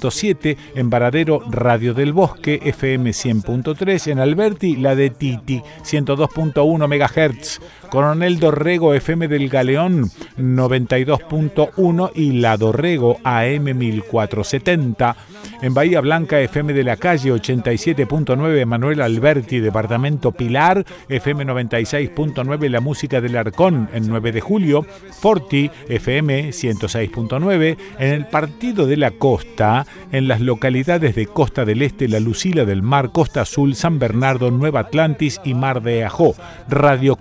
104.7, 0.00 0.56
en 0.74 0.90
Varadero 0.90 1.40
Radio 1.50 1.94
del 1.94 2.12
Bosque 2.12 2.60
FM 2.62 3.10
100.3, 3.10 4.12
en 4.12 4.18
Alberti 4.18 4.76
la 4.76 4.94
de 4.94 5.10
Titi 5.10 5.62
102.1 5.82 6.86
MHz, 6.86 7.60
Coronel 7.90 8.38
Dorrego 8.38 8.94
FM 8.94 9.28
del 9.28 9.48
Galeón 9.48 10.10
92.1 10.38 12.10
y 12.14 12.32
La 12.32 12.56
Dorrego 12.56 13.18
AM 13.24 13.64
1470, 13.76 15.16
en 15.62 15.74
Bahía 15.74 16.00
Blanca 16.00 16.40
FM 16.40 16.72
de 16.72 16.84
la 16.84 16.96
calle 16.96 17.32
87.9 17.32 18.66
Manuel 18.66 19.00
Alberti, 19.00 19.60
Departamento 19.60 20.32
Pilar 20.32 20.84
FM 21.08 21.46
96.9 21.46 22.68
La 22.68 22.80
Música 22.80 23.20
del 23.20 23.36
Arcón 23.36 23.88
en 23.92 24.08
9 24.08 24.32
de 24.32 24.40
julio, 24.40 24.86
Forti 25.12 25.70
FM 25.88 26.50
106.9 26.50 27.76
en 27.98 28.12
el 28.12 28.26
Partido 28.26 28.86
de 28.86 28.96
la 28.96 29.12
Costa, 29.12 29.86
en 30.12 30.28
las 30.28 30.40
localidades 30.40 31.14
de 31.14 31.26
Costa 31.26 31.64
del 31.64 31.82
Este, 31.82 32.08
La 32.08 32.20
Lucila 32.20 32.64
del 32.64 32.82
Mar, 32.82 33.12
Costa 33.12 33.42
Azul, 33.42 33.74
San 33.74 33.98
Bernardo, 33.98 34.50
Nueva 34.50 34.80
Atlantis 34.80 35.40
y 35.44 35.54
Mar 35.54 35.82
de 35.82 36.04
Ajó, 36.04 36.34
Radio 36.68 37.16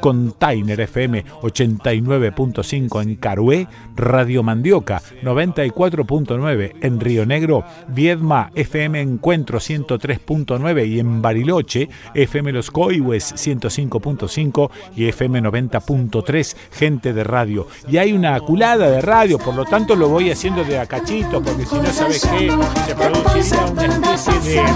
Container 0.55 0.79
FM 0.79 1.25
89.5 1.41 3.01
en 3.01 3.15
Carué, 3.17 3.67
Radio 3.93 4.41
Mandioca 4.41 5.01
94.9 5.21 6.75
en 6.81 6.99
Río 7.01 7.25
Negro, 7.25 7.65
Viedma 7.89 8.51
FM 8.55 9.01
Encuentro 9.01 9.59
103.9 9.59 10.87
y 10.87 10.99
en 10.99 11.21
Bariloche, 11.21 11.89
FM 12.13 12.53
Los 12.53 12.71
Coihues 12.71 13.33
105.5 13.33 14.69
y 14.95 15.09
FM 15.09 15.41
90.3, 15.43 16.55
gente 16.71 17.11
de 17.11 17.25
radio. 17.25 17.67
Y 17.89 17.97
hay 17.97 18.13
una 18.13 18.39
culada 18.39 18.89
de 18.89 19.01
radio, 19.01 19.37
por 19.37 19.55
lo 19.55 19.65
tanto 19.65 19.93
lo 19.97 20.07
voy 20.07 20.31
haciendo 20.31 20.63
de 20.63 20.79
a 20.79 20.85
cachito, 20.85 21.41
porque 21.43 21.65
si 21.65 21.75
no 21.75 21.91
sabes 21.91 22.25
qué, 22.25 22.49
se 22.87 22.95
produciría 22.95 23.65
una 23.65 24.15
especie 24.15 24.63
de 24.63 24.69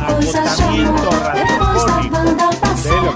agotamiento 0.00 1.10
radiofónico. 1.22 2.50
¿Ves 2.82 3.09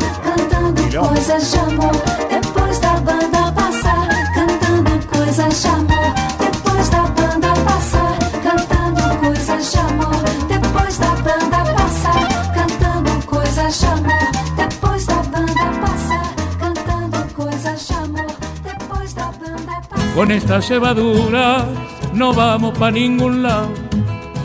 Quilombo. 0.54 1.08
Coisas 1.08 1.50
de 1.52 1.58
amor, 1.58 1.92
depois 2.30 2.78
da 2.80 2.92
banda 3.00 3.52
passar, 3.52 4.08
cantando 4.34 5.06
coisas 5.06 5.62
de 5.62 5.68
amor, 5.68 6.14
depois 6.38 6.88
da 6.90 7.02
banda 7.02 7.52
passar, 7.64 8.18
cantando 8.42 9.02
coisas 9.20 9.72
de 9.72 9.78
amor, 9.78 10.24
depois 10.48 10.98
da 10.98 11.14
banda 11.26 11.64
passar, 11.74 12.28
cantando 12.54 13.26
coisas 13.26 13.80
de 13.80 13.86
amor, 13.86 14.30
depois 14.56 15.06
da 15.06 15.22
banda 15.22 15.66
passar, 15.82 16.34
cantando 16.58 17.34
coisas 17.34 17.88
de 17.88 17.94
amor, 17.94 18.26
depois 18.62 19.14
da 19.14 19.24
banda 19.24 19.80
passar. 19.88 20.14
Con 20.14 20.30
esta 20.30 20.62
cebadura 20.62 21.66
no 22.12 22.32
vamos 22.32 22.78
pa' 22.78 22.90
ningún 22.90 23.42
lado. 23.42 23.68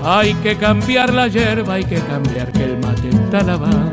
Hay 0.04 0.34
que 0.36 0.56
cambiar 0.56 1.14
la 1.14 1.28
hierba, 1.28 1.74
hay 1.76 1.84
que 1.84 2.00
cambiar 2.00 2.52
que 2.52 2.64
el 2.64 2.80
mate 2.80 3.10
está 3.10 3.44
lavado. 3.44 3.92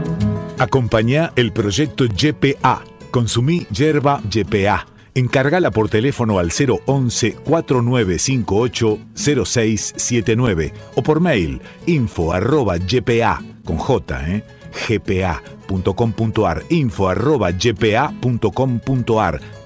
Acompañá 0.58 1.32
el 1.36 1.52
proyecto 1.52 2.04
YPA. 2.04 2.82
Consumí 3.10 3.66
yerba 3.70 4.20
YPA. 4.30 4.86
Encargala 5.14 5.70
por 5.70 5.88
teléfono 5.88 6.38
al 6.38 6.50
011 6.50 7.36
4958 7.44 8.98
0679 9.14 10.72
o 10.94 11.02
por 11.02 11.20
mail 11.20 11.60
info 11.86 12.32
arroba 12.32 12.76
ypa 12.76 13.42
con 13.64 13.78
j, 13.78 14.30
¿eh? 14.30 14.44
gpa.com.ar 14.88 16.64
info 16.68 17.08
arroba 17.08 17.50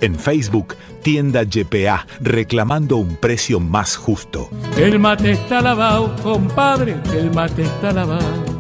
en 0.01 0.15
Facebook 0.15 0.77
tienda 1.03 1.43
YPA 1.43 2.07
reclamando 2.21 2.97
un 2.97 3.17
precio 3.17 3.59
más 3.59 3.97
justo. 3.97 4.51
El 4.77 5.01
mate 5.01 5.33
está 5.33 5.61
lavado, 5.61 6.15
compadre, 6.23 6.97
el 7.13 7.33
mate 7.33 7.63
está 7.63 7.93
lavado. 7.93 8.60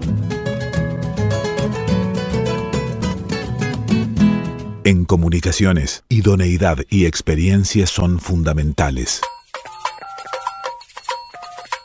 En 4.90 5.04
comunicaciones, 5.04 6.02
idoneidad 6.08 6.78
y 6.90 7.06
experiencia 7.06 7.86
son 7.86 8.18
fundamentales. 8.18 9.20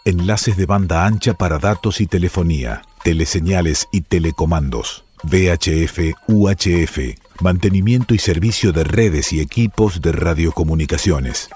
Enlaces 0.05 0.57
de 0.57 0.65
banda 0.65 1.05
ancha 1.05 1.35
para 1.35 1.59
datos 1.59 2.01
y 2.01 2.07
telefonía, 2.07 2.81
teleseñales 3.03 3.87
y 3.91 4.01
telecomandos, 4.01 5.05
VHF, 5.21 6.15
UHF, 6.27 6.97
mantenimiento 7.41 8.15
y 8.15 8.17
servicio 8.17 8.71
de 8.71 8.83
redes 8.83 9.31
y 9.33 9.39
equipos 9.39 10.01
de 10.01 10.11
radiocomunicaciones. 10.11 11.49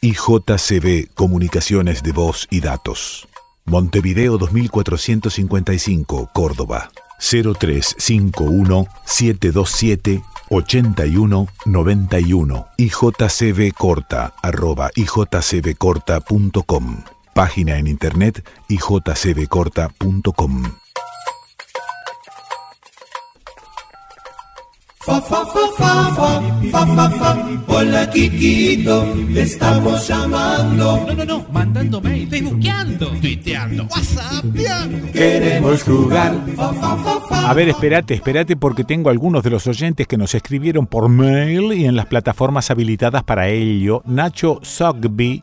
IJCB 0.00 1.12
Comunicaciones 1.12 2.04
de 2.04 2.12
Voz 2.12 2.46
y 2.50 2.60
Datos. 2.60 3.26
Montevideo 3.64 4.38
2455, 4.38 6.30
Córdoba. 6.32 6.92
0351 7.22 8.86
727 9.04 10.22
8191 10.50 12.66
IJCB 12.76 13.72
corta 13.74 14.34
arroba 14.42 14.90
ijcbcorta.com 14.94 17.04
Página 17.34 17.78
en 17.78 17.86
internet 17.86 18.46
ijcbcorta.com. 18.68 20.62
Fa, 20.64 20.81
fa, 25.04 25.20
fa, 25.20 25.44
fa, 25.46 25.66
fa, 25.76 26.42
fa, 26.70 26.86
fa, 26.86 27.10
fa. 27.10 27.48
Hola, 27.66 28.08
Kikito, 28.10 29.04
te 29.32 29.42
estamos 29.42 30.06
llamando. 30.06 31.04
No, 31.06 31.14
no, 31.14 31.24
no, 31.24 31.46
mandando 31.52 32.00
mail, 32.00 32.28
facebookeando, 32.28 33.08
tuiteando, 33.20 33.84
whatsappeando. 33.84 35.12
Queremos 35.12 35.82
jugar. 35.82 36.36
A 37.30 37.54
ver, 37.54 37.68
espérate, 37.68 38.14
espérate 38.14 38.56
porque 38.56 38.84
tengo 38.84 39.10
algunos 39.10 39.42
de 39.42 39.50
los 39.50 39.66
oyentes 39.66 40.06
que 40.06 40.16
nos 40.16 40.34
escribieron 40.34 40.86
por 40.86 41.08
mail 41.08 41.72
y 41.72 41.86
en 41.86 41.96
las 41.96 42.06
plataformas 42.06 42.70
habilitadas 42.70 43.24
para 43.24 43.48
ello. 43.48 44.02
Nacho 44.06 44.60
Sogby. 44.62 45.42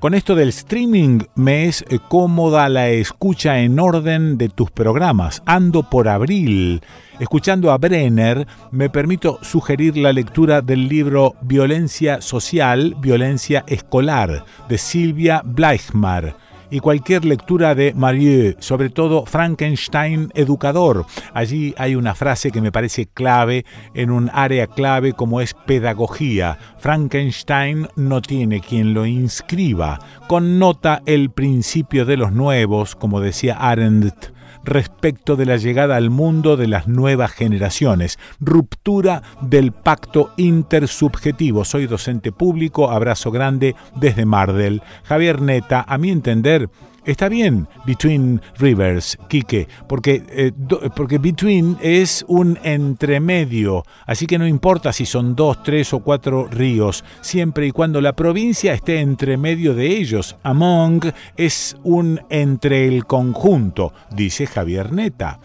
Con 0.00 0.14
esto 0.14 0.34
del 0.34 0.48
streaming 0.48 1.24
me 1.34 1.66
es 1.66 1.84
eh, 1.90 1.98
cómoda 2.08 2.70
la 2.70 2.88
escucha 2.88 3.60
en 3.60 3.78
orden 3.78 4.38
de 4.38 4.48
tus 4.48 4.70
programas. 4.70 5.42
Ando 5.44 5.82
por 5.82 6.08
abril. 6.08 6.80
Escuchando 7.18 7.70
a 7.70 7.76
Brenner, 7.76 8.46
me 8.70 8.88
permito 8.88 9.38
sugerir 9.42 9.98
la 9.98 10.14
lectura 10.14 10.62
del 10.62 10.88
libro 10.88 11.34
Violencia 11.42 12.22
Social, 12.22 12.96
Violencia 12.98 13.62
Escolar, 13.66 14.46
de 14.70 14.78
Silvia 14.78 15.42
Bleichmar 15.44 16.34
y 16.70 16.80
cualquier 16.80 17.24
lectura 17.24 17.74
de 17.74 17.92
Marieux, 17.94 18.56
sobre 18.60 18.90
todo 18.90 19.26
Frankenstein 19.26 20.30
Educador. 20.34 21.06
Allí 21.34 21.74
hay 21.76 21.94
una 21.94 22.14
frase 22.14 22.50
que 22.50 22.60
me 22.60 22.72
parece 22.72 23.06
clave 23.06 23.64
en 23.94 24.10
un 24.10 24.30
área 24.32 24.66
clave 24.66 25.12
como 25.12 25.40
es 25.40 25.54
pedagogía. 25.54 26.58
Frankenstein 26.78 27.88
no 27.96 28.22
tiene 28.22 28.60
quien 28.60 28.94
lo 28.94 29.06
inscriba. 29.06 29.98
Connota 30.28 31.02
el 31.06 31.30
principio 31.30 32.04
de 32.04 32.16
los 32.16 32.32
nuevos, 32.32 32.94
como 32.94 33.20
decía 33.20 33.56
Arendt 33.56 34.39
respecto 34.70 35.36
de 35.36 35.44
la 35.44 35.56
llegada 35.56 35.96
al 35.96 36.08
mundo 36.08 36.56
de 36.56 36.68
las 36.68 36.88
nuevas 36.88 37.32
generaciones. 37.32 38.18
Ruptura 38.40 39.22
del 39.42 39.72
pacto 39.72 40.30
intersubjetivo. 40.36 41.64
Soy 41.64 41.86
docente 41.86 42.32
público, 42.32 42.90
abrazo 42.90 43.30
grande 43.30 43.74
desde 43.96 44.24
Mardel. 44.24 44.82
Javier 45.04 45.42
Neta, 45.42 45.84
a 45.86 45.98
mi 45.98 46.10
entender, 46.10 46.70
Está 47.04 47.28
bien 47.28 47.66
Between 47.86 48.42
Rivers, 48.58 49.18
Quique, 49.28 49.68
porque, 49.88 50.22
eh, 50.28 50.52
porque 50.94 51.18
Between 51.18 51.78
es 51.80 52.24
un 52.28 52.58
entremedio, 52.62 53.84
así 54.06 54.26
que 54.26 54.38
no 54.38 54.46
importa 54.46 54.92
si 54.92 55.06
son 55.06 55.34
dos, 55.34 55.62
tres 55.62 55.94
o 55.94 56.00
cuatro 56.00 56.46
ríos, 56.50 57.04
siempre 57.22 57.66
y 57.66 57.70
cuando 57.70 58.00
la 58.00 58.14
provincia 58.14 58.74
esté 58.74 59.00
entre 59.00 59.36
medio 59.36 59.74
de 59.74 59.86
ellos. 59.86 60.36
Among 60.42 61.12
es 61.36 61.76
un 61.84 62.20
entre 62.28 62.86
el 62.86 63.06
conjunto, 63.06 63.92
dice 64.10 64.46
Javier 64.46 64.92
Neta. 64.92 65.40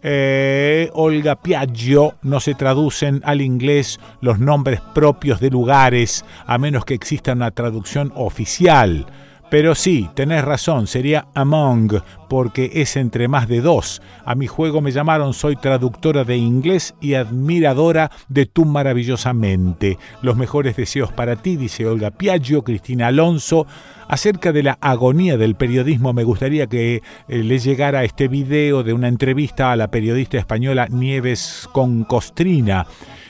Eh, 0.00 0.90
Olga 0.92 1.36
Piaggio 1.36 2.14
no 2.22 2.38
se 2.38 2.54
traducen 2.54 3.20
al 3.24 3.40
inglés 3.40 3.98
los 4.20 4.38
nombres 4.38 4.80
propios 4.94 5.40
de 5.40 5.50
lugares 5.50 6.24
a 6.46 6.56
menos 6.56 6.84
que 6.84 6.94
exista 6.94 7.32
una 7.32 7.50
traducción 7.50 8.12
oficial. 8.14 9.06
Pero 9.50 9.74
sí, 9.74 10.10
tenés 10.14 10.44
razón, 10.44 10.86
sería 10.86 11.26
among, 11.34 12.02
porque 12.28 12.70
es 12.74 12.96
entre 12.96 13.28
más 13.28 13.48
de 13.48 13.62
dos. 13.62 14.02
A 14.26 14.34
mi 14.34 14.46
juego 14.46 14.82
me 14.82 14.92
llamaron, 14.92 15.32
soy 15.32 15.56
traductora 15.56 16.24
de 16.24 16.36
inglés 16.36 16.94
y 17.00 17.14
admiradora 17.14 18.10
de 18.28 18.44
tu 18.44 18.66
maravillosa 18.66 19.32
mente. 19.32 19.96
Los 20.20 20.36
mejores 20.36 20.76
deseos 20.76 21.12
para 21.12 21.36
ti, 21.36 21.56
dice 21.56 21.86
Olga 21.86 22.10
Piaggio, 22.10 22.62
Cristina 22.62 23.06
Alonso. 23.06 23.66
Acerca 24.06 24.52
de 24.52 24.62
la 24.62 24.78
agonía 24.80 25.38
del 25.38 25.54
periodismo, 25.54 26.12
me 26.12 26.24
gustaría 26.24 26.66
que 26.66 26.96
eh, 26.96 27.02
le 27.28 27.58
llegara 27.58 28.04
este 28.04 28.28
video 28.28 28.82
de 28.82 28.92
una 28.92 29.08
entrevista 29.08 29.72
a 29.72 29.76
la 29.76 29.90
periodista 29.90 30.36
española 30.36 30.88
Nieves 30.90 31.68
Concostrina. 31.72 32.86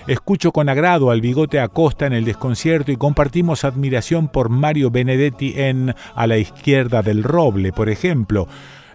Escucho 0.08 0.52
con 0.52 0.70
agrado 0.70 1.10
al 1.10 1.20
bigote 1.20 1.60
Acosta 1.60 2.06
en 2.06 2.14
el 2.14 2.24
desconcierto 2.24 2.90
y 2.90 2.96
compartimos 2.96 3.64
admiración 3.64 4.28
por 4.28 4.48
Mario 4.48 4.90
Benedetti 4.90 5.52
en 5.54 5.94
A 6.14 6.26
la 6.26 6.38
izquierda 6.38 7.02
del 7.02 7.22
roble, 7.22 7.72
por 7.72 7.90
ejemplo. 7.90 8.48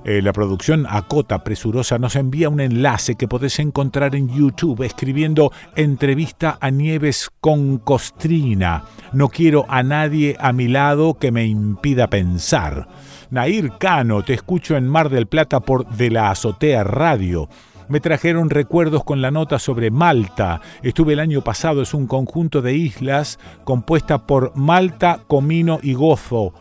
Eh, 0.06 0.24
la 0.24 0.34
producción 0.34 0.88
Acota 0.90 1.44
Presurosa 1.44 2.00
nos 2.00 2.16
envía 2.16 2.50
un 2.50 2.60
enlace 2.60 3.14
que 3.14 3.28
podés 3.28 3.60
encontrar 3.60 4.16
en 4.16 4.28
YouTube 4.28 4.82
escribiendo 4.82 5.52
entrevista 5.76 6.58
a 6.60 6.72
Nieves 6.72 7.30
con 7.40 7.78
Costrina. 7.78 8.86
No 9.14 9.30
quiero 9.30 9.68
a 9.70 9.84
nadie 9.84 10.36
a 10.40 10.52
mi 10.52 10.68
lado 10.68 11.14
que 11.20 11.32
me 11.32 11.46
impida 11.46 12.08
pensar. 12.08 12.88
Nair 13.30 13.74
Cano, 13.80 14.24
te 14.24 14.34
escucho 14.34 14.76
en 14.76 14.88
Mar 14.88 15.12
del 15.12 15.28
Plata 15.28 15.60
por 15.60 15.88
De 15.90 16.10
la 16.10 16.32
Azotea 16.32 16.84
Radio. 16.84 17.50
Me 17.88 18.00
trajeron 18.00 18.50
recuerdos 18.50 19.04
con 19.04 19.22
la 19.22 19.32
nota 19.32 19.60
sobre 19.60 19.92
Malta. 19.92 20.62
Estuve 20.82 21.14
el 21.14 21.20
año 21.20 21.42
pasado, 21.42 21.82
es 21.82 21.94
un 21.94 22.08
conjunto 22.08 22.62
de 22.62 22.74
islas 22.74 23.40
compuesta 23.64 24.26
por 24.26 24.56
Malta, 24.56 25.22
Comino 25.28 25.80
y 25.82 25.94
Gozo. 25.94 26.54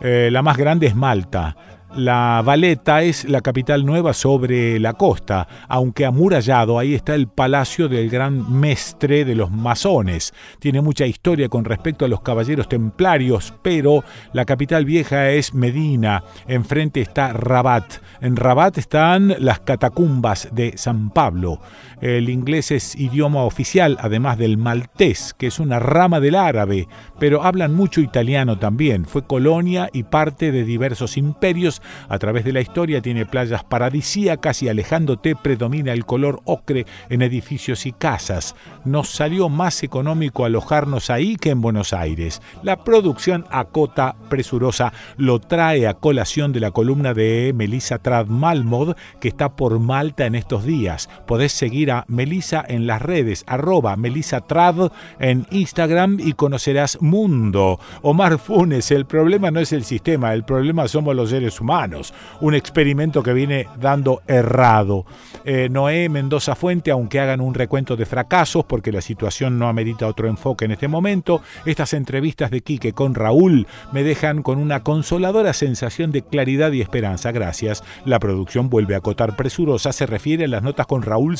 Eh, 0.00 0.28
la 0.30 0.42
más 0.42 0.56
grande 0.56 0.86
es 0.86 0.94
Malta. 0.94 1.56
La 1.96 2.42
Valeta 2.44 3.02
es 3.02 3.24
la 3.24 3.40
capital 3.40 3.86
nueva 3.86 4.12
sobre 4.12 4.78
la 4.78 4.92
costa, 4.92 5.48
aunque 5.68 6.04
amurallado, 6.04 6.78
ahí 6.78 6.94
está 6.94 7.14
el 7.14 7.28
palacio 7.28 7.88
del 7.88 8.10
gran 8.10 8.52
mestre 8.60 9.24
de 9.24 9.34
los 9.34 9.50
masones. 9.50 10.34
Tiene 10.58 10.82
mucha 10.82 11.06
historia 11.06 11.48
con 11.48 11.64
respecto 11.64 12.04
a 12.04 12.08
los 12.08 12.20
caballeros 12.20 12.68
templarios, 12.68 13.54
pero 13.62 14.04
la 14.34 14.44
capital 14.44 14.84
vieja 14.84 15.30
es 15.30 15.54
Medina, 15.54 16.24
enfrente 16.46 17.00
está 17.00 17.32
Rabat. 17.32 18.02
En 18.20 18.36
Rabat 18.36 18.76
están 18.76 19.34
las 19.38 19.60
catacumbas 19.60 20.50
de 20.52 20.76
San 20.76 21.08
Pablo. 21.08 21.58
El 22.00 22.28
inglés 22.28 22.70
es 22.70 22.94
idioma 22.94 23.42
oficial, 23.42 23.96
además 24.00 24.38
del 24.38 24.56
maltés, 24.56 25.34
que 25.36 25.48
es 25.48 25.58
una 25.58 25.80
rama 25.80 26.20
del 26.20 26.36
árabe, 26.36 26.86
pero 27.18 27.42
hablan 27.42 27.74
mucho 27.74 28.00
italiano 28.00 28.56
también. 28.56 29.04
Fue 29.04 29.26
colonia 29.26 29.90
y 29.92 30.04
parte 30.04 30.52
de 30.52 30.64
diversos 30.64 31.16
imperios. 31.16 31.82
A 32.08 32.18
través 32.18 32.44
de 32.44 32.52
la 32.52 32.60
historia 32.60 33.02
tiene 33.02 33.26
playas 33.26 33.64
paradisíacas 33.64 34.62
y 34.62 34.68
alejándote 34.68 35.34
predomina 35.34 35.92
el 35.92 36.06
color 36.06 36.40
ocre 36.44 36.86
en 37.08 37.22
edificios 37.22 37.84
y 37.84 37.90
casas. 37.90 38.54
Nos 38.84 39.08
salió 39.08 39.48
más 39.48 39.82
económico 39.82 40.44
alojarnos 40.44 41.10
ahí 41.10 41.34
que 41.34 41.50
en 41.50 41.60
Buenos 41.60 41.92
Aires. 41.92 42.40
La 42.62 42.76
producción 42.84 43.44
Acota 43.50 44.14
Presurosa 44.28 44.92
lo 45.16 45.40
trae 45.40 45.88
a 45.88 45.94
colación 45.94 46.52
de 46.52 46.60
la 46.60 46.70
columna 46.70 47.12
de 47.12 47.52
Melissa 47.56 47.98
Trad 47.98 48.26
Malmod, 48.26 48.94
que 49.20 49.26
está 49.26 49.56
por 49.56 49.80
Malta 49.80 50.26
en 50.26 50.36
estos 50.36 50.64
días. 50.64 51.08
Podés 51.26 51.50
seguir 51.50 51.87
a 51.90 52.04
Melissa 52.08 52.64
en 52.66 52.86
las 52.86 53.02
redes, 53.02 53.44
arroba 53.46 53.96
Melissa 53.96 54.40
Trad 54.40 54.90
en 55.18 55.46
Instagram 55.50 56.18
y 56.20 56.32
conocerás 56.32 56.98
Mundo. 57.00 57.80
Omar 58.02 58.38
Funes, 58.38 58.90
el 58.90 59.06
problema 59.06 59.50
no 59.50 59.60
es 59.60 59.72
el 59.72 59.84
sistema, 59.84 60.32
el 60.34 60.44
problema 60.44 60.88
somos 60.88 61.14
los 61.14 61.30
seres 61.30 61.60
humanos. 61.60 62.12
Un 62.40 62.54
experimento 62.54 63.22
que 63.22 63.32
viene 63.32 63.66
dando 63.80 64.22
errado. 64.26 65.04
Eh, 65.44 65.68
Noé 65.70 66.08
Mendoza 66.08 66.54
Fuente, 66.54 66.90
aunque 66.90 67.20
hagan 67.20 67.40
un 67.40 67.54
recuento 67.54 67.96
de 67.96 68.06
fracasos, 68.06 68.64
porque 68.64 68.92
la 68.92 69.00
situación 69.00 69.58
no 69.58 69.68
amerita 69.68 70.06
otro 70.06 70.28
enfoque 70.28 70.64
en 70.64 70.72
este 70.72 70.88
momento, 70.88 71.42
estas 71.64 71.94
entrevistas 71.94 72.50
de 72.50 72.60
Quique 72.60 72.92
con 72.92 73.14
Raúl 73.14 73.66
me 73.92 74.02
dejan 74.02 74.42
con 74.42 74.58
una 74.58 74.82
consoladora 74.82 75.52
sensación 75.52 76.12
de 76.12 76.22
claridad 76.22 76.72
y 76.72 76.80
esperanza. 76.80 77.32
Gracias. 77.32 77.82
La 78.04 78.18
producción 78.18 78.68
vuelve 78.68 78.94
a 78.94 78.98
acotar 78.98 79.36
presurosa, 79.36 79.92
se 79.92 80.06
refiere 80.06 80.44
a 80.44 80.48
las 80.48 80.62
notas 80.62 80.86
con 80.86 81.02
Raúl 81.02 81.38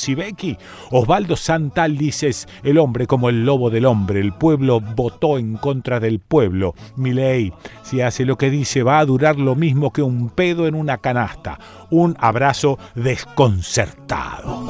Osvaldo 0.90 1.36
Santal 1.36 1.97
dices, 1.97 2.48
el 2.62 2.78
hombre 2.78 3.06
como 3.06 3.28
el 3.28 3.44
lobo 3.44 3.70
del 3.70 3.86
hombre, 3.86 4.20
el 4.20 4.32
pueblo 4.32 4.81
votó 4.81 5.39
en 5.39 5.56
contra 5.56 6.01
del 6.01 6.20
pueblo. 6.20 6.74
Milei, 6.97 7.52
si 7.82 8.01
hace 8.01 8.24
lo 8.24 8.36
que 8.36 8.51
dice, 8.51 8.82
va 8.82 8.98
a 8.98 9.06
durar 9.06 9.36
lo 9.39 9.55
mismo 9.55 9.93
que 9.93 10.02
un 10.02 10.31
pedo 10.31 10.66
en 10.66 10.74
una 10.74 10.98
canasta. 10.98 11.59
Un 11.90 12.16
abrazo 12.19 12.78
desconcertado. 12.94 14.66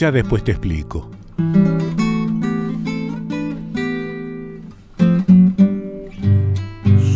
Escucha, 0.00 0.12
después 0.12 0.42
te 0.42 0.52
explico. 0.52 1.10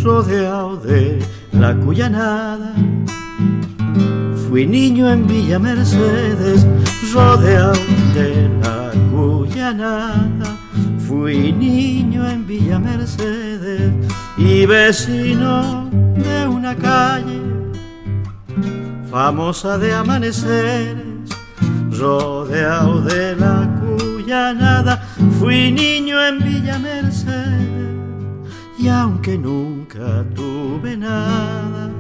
rodeado 0.03 0.77
de 0.77 1.19
la 1.53 1.75
Cuyanada. 1.77 2.75
Fui 4.47 4.67
niño 4.67 5.11
en 5.11 5.27
Villa 5.27 5.59
Mercedes, 5.59 6.67
rodeado 7.15 7.73
de 8.13 8.51
la 8.63 8.93
Cuyanada. 9.11 10.59
Fui 11.09 11.55
niño 11.55 12.29
en 12.29 12.47
Villa 12.47 12.79
Mercedes 12.79 13.95
y 14.37 14.67
vecino 14.67 15.89
de 16.17 16.47
una 16.47 16.77
calle 16.77 17.41
famosa 19.11 19.79
de 19.79 19.95
amaneceres, 19.95 21.14
rodeado 22.05 23.01
de 23.01 23.35
la 23.37 23.57
Cuyanada. 23.81 24.95
Fui 25.39 25.73
niño 25.73 26.17
en 26.29 26.39
Villa 26.39 26.79
Mercedes 26.79 27.65
y 28.79 28.89
aunque 28.89 29.39
nunca 29.39 30.25
tuve 30.35 30.97
nada, 30.97 31.91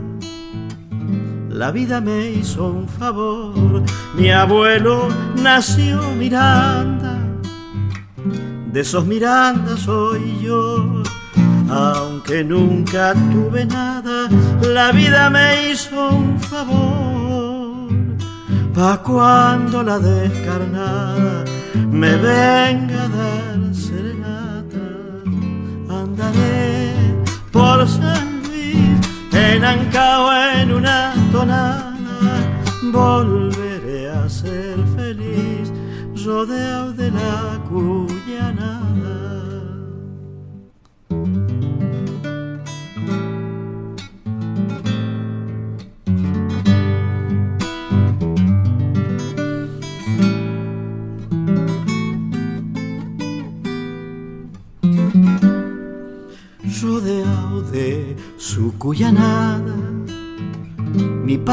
la 1.49 1.71
vida 1.71 2.03
me 2.03 2.19
hizo 2.33 2.67
un 2.67 2.87
favor. 2.87 3.83
Mi 4.15 4.31
abuelo 4.31 5.09
nació 5.43 6.03
Miranda, 6.23 7.15
de 8.73 8.81
esos 8.81 9.07
Miranda 9.07 9.77
soy 9.77 10.39
yo. 10.43 11.03
Aunque 11.71 12.45
nunca 12.45 13.15
tuve 13.33 13.65
nada, 13.65 14.29
la 14.79 14.93
vida 14.93 15.31
me 15.31 15.71
hizo 15.71 16.11
un 16.11 16.39
favor. 16.39 16.94
Pa' 18.75 19.01
cuando 19.03 19.85
la 19.85 20.01
descarnada 20.01 21.45
me 21.93 22.17
venga 22.17 23.07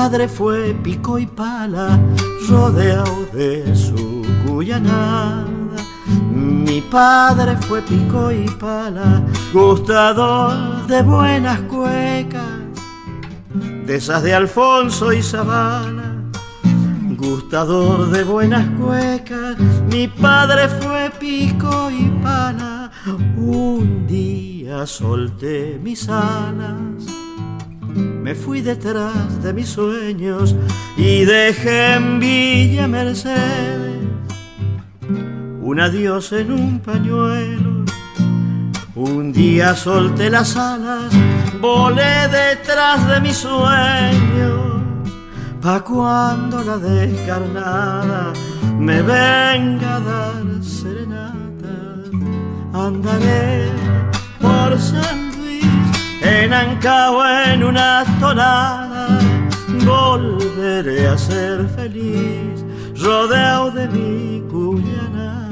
padre 0.02 0.28
fue 0.28 0.74
pico 0.84 1.20
y 1.20 1.28
pala, 1.28 2.00
rodeado 2.50 3.24
de 3.34 3.76
su 3.76 4.24
cuyanada. 4.44 5.46
Mi 6.34 6.82
padre 6.82 7.56
fue 7.58 7.84
pico 7.84 8.32
y 8.32 8.50
pala, 8.50 9.22
gustador 9.54 10.88
de 10.88 11.04
buenas 11.04 11.60
cuecas, 11.74 12.42
de 13.86 13.96
esas 13.96 14.24
de 14.24 14.34
Alfonso 14.34 15.14
y 15.14 15.22
Zavala. 15.22 16.16
Gustador 17.16 18.10
de 18.10 18.24
buenas 18.24 18.68
cuecas, 18.80 19.56
mi 19.92 20.08
padre 20.08 20.68
fue 20.68 21.12
pico 21.20 21.92
y 21.92 22.10
pala. 22.24 22.90
Un 23.38 24.08
día 24.08 24.88
solté 24.88 25.80
mis 25.80 26.10
alas, 26.10 27.21
me 28.22 28.36
fui 28.36 28.62
detrás 28.62 29.42
de 29.44 29.54
mis 29.54 29.70
sueños 29.70 30.56
y 30.98 31.26
dejé 31.26 31.96
en 31.96 32.20
Villa 32.20 32.88
Mercedes 32.88 34.02
un 35.62 35.80
adiós 35.80 36.34
en 36.34 36.52
un 36.52 36.80
pañuelo. 36.80 37.86
Un 38.96 39.32
día 39.32 39.74
solté 39.74 40.30
las 40.30 40.58
alas, 40.58 41.14
volé 41.62 42.28
detrás 42.28 43.08
de 43.08 43.22
mis 43.22 43.38
sueños, 43.38 44.82
pa' 45.62 45.82
cuando 45.82 46.62
la 46.62 46.78
descarnada 46.78 48.34
me 48.78 49.02
venga 49.02 49.96
a 49.96 50.00
dar 50.02 50.44
serenata 50.62 51.42
andaré 52.74 53.70
por 54.40 54.78
San 54.78 55.31
en 56.22 56.54
Ancao 56.54 57.26
en 57.26 57.64
una 57.64 58.04
tonada, 58.20 59.08
volveré 59.86 61.08
a 61.08 61.18
ser 61.18 61.68
feliz, 61.76 62.64
rodeado 62.96 63.72
de 63.72 63.88
mi 63.88 64.42
cuyana. 64.50 65.50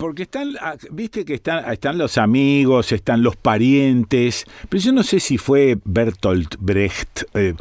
Porque 0.00 0.22
están, 0.22 0.54
ah, 0.62 0.76
viste 0.90 1.26
que 1.26 1.34
están, 1.34 1.70
están 1.70 1.98
los 1.98 2.16
amigos, 2.16 2.90
están 2.90 3.22
los 3.22 3.36
parientes, 3.36 4.46
pero 4.70 4.82
yo 4.82 4.92
no 4.92 5.02
sé 5.02 5.20
si 5.20 5.36
fue 5.36 5.76
Bertolt 5.84 6.56
Brecht, 6.58 7.24
eh, 7.34 7.52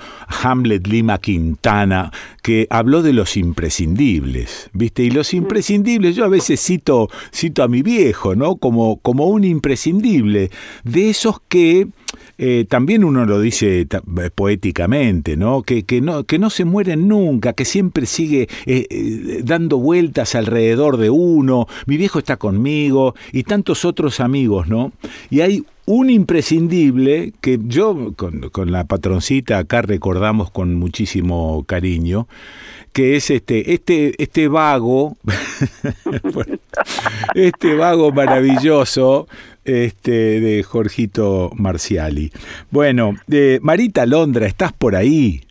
Hamlet 0.41 0.87
Lima 0.87 1.17
Quintana, 1.17 2.13
que 2.41 2.65
habló 2.69 3.01
de 3.01 3.11
los 3.11 3.35
imprescindibles, 3.35 4.69
viste, 4.71 5.03
y 5.03 5.11
los 5.11 5.33
imprescindibles, 5.33 6.15
yo 6.15 6.23
a 6.23 6.29
veces 6.29 6.61
cito, 6.65 7.09
cito 7.35 7.61
a 7.61 7.67
mi 7.67 7.81
viejo, 7.81 8.35
¿no? 8.35 8.55
Como, 8.55 8.99
como 8.99 9.25
un 9.25 9.43
imprescindible, 9.43 10.49
de 10.85 11.09
esos 11.09 11.41
que 11.49 11.89
eh, 12.41 12.65
también 12.69 13.03
uno 13.03 13.25
lo 13.25 13.41
dice 13.41 13.81
eh, 13.81 14.29
poéticamente, 14.33 15.35
¿no? 15.35 15.61
Que, 15.61 15.83
que 15.83 15.99
¿no? 15.99 16.23
que 16.23 16.39
no 16.39 16.49
se 16.49 16.63
mueren 16.63 17.09
nunca, 17.09 17.51
que 17.51 17.65
siempre 17.65 18.05
sigue 18.05 18.47
eh, 18.65 19.41
dando 19.43 19.77
vueltas 19.77 20.35
alrededor 20.35 20.95
de 20.95 21.09
uno, 21.09 21.67
mi 21.85 21.97
viejo 21.97 22.17
está 22.17 22.37
conmigo 22.37 23.13
y 23.33 23.43
tantos 23.43 23.83
otros 23.83 24.21
amigos, 24.21 24.69
¿no? 24.69 24.93
Y 25.29 25.41
hay 25.41 25.65
un 25.85 26.09
imprescindible 26.09 27.33
que 27.41 27.59
yo 27.61 28.13
con, 28.15 28.49
con 28.51 28.71
la 28.71 28.85
patroncita 28.85 29.57
acá 29.57 29.81
recordamos 29.81 30.49
con 30.49 30.75
muchísimo 30.75 31.65
cariño, 31.67 32.29
que 32.93 33.17
es 33.17 33.31
este, 33.31 33.73
este, 33.73 34.13
este 34.21 34.47
vago, 34.47 35.17
este 37.35 37.75
vago 37.75 38.13
maravilloso 38.13 39.27
este, 39.69 40.39
de 40.39 40.63
Jorgito 40.63 41.51
Marciali. 41.55 42.31
Bueno, 42.71 43.15
eh, 43.31 43.59
Marita 43.61 44.05
Londra, 44.05 44.45
¿estás 44.47 44.73
por 44.73 44.95
ahí? 44.95 45.41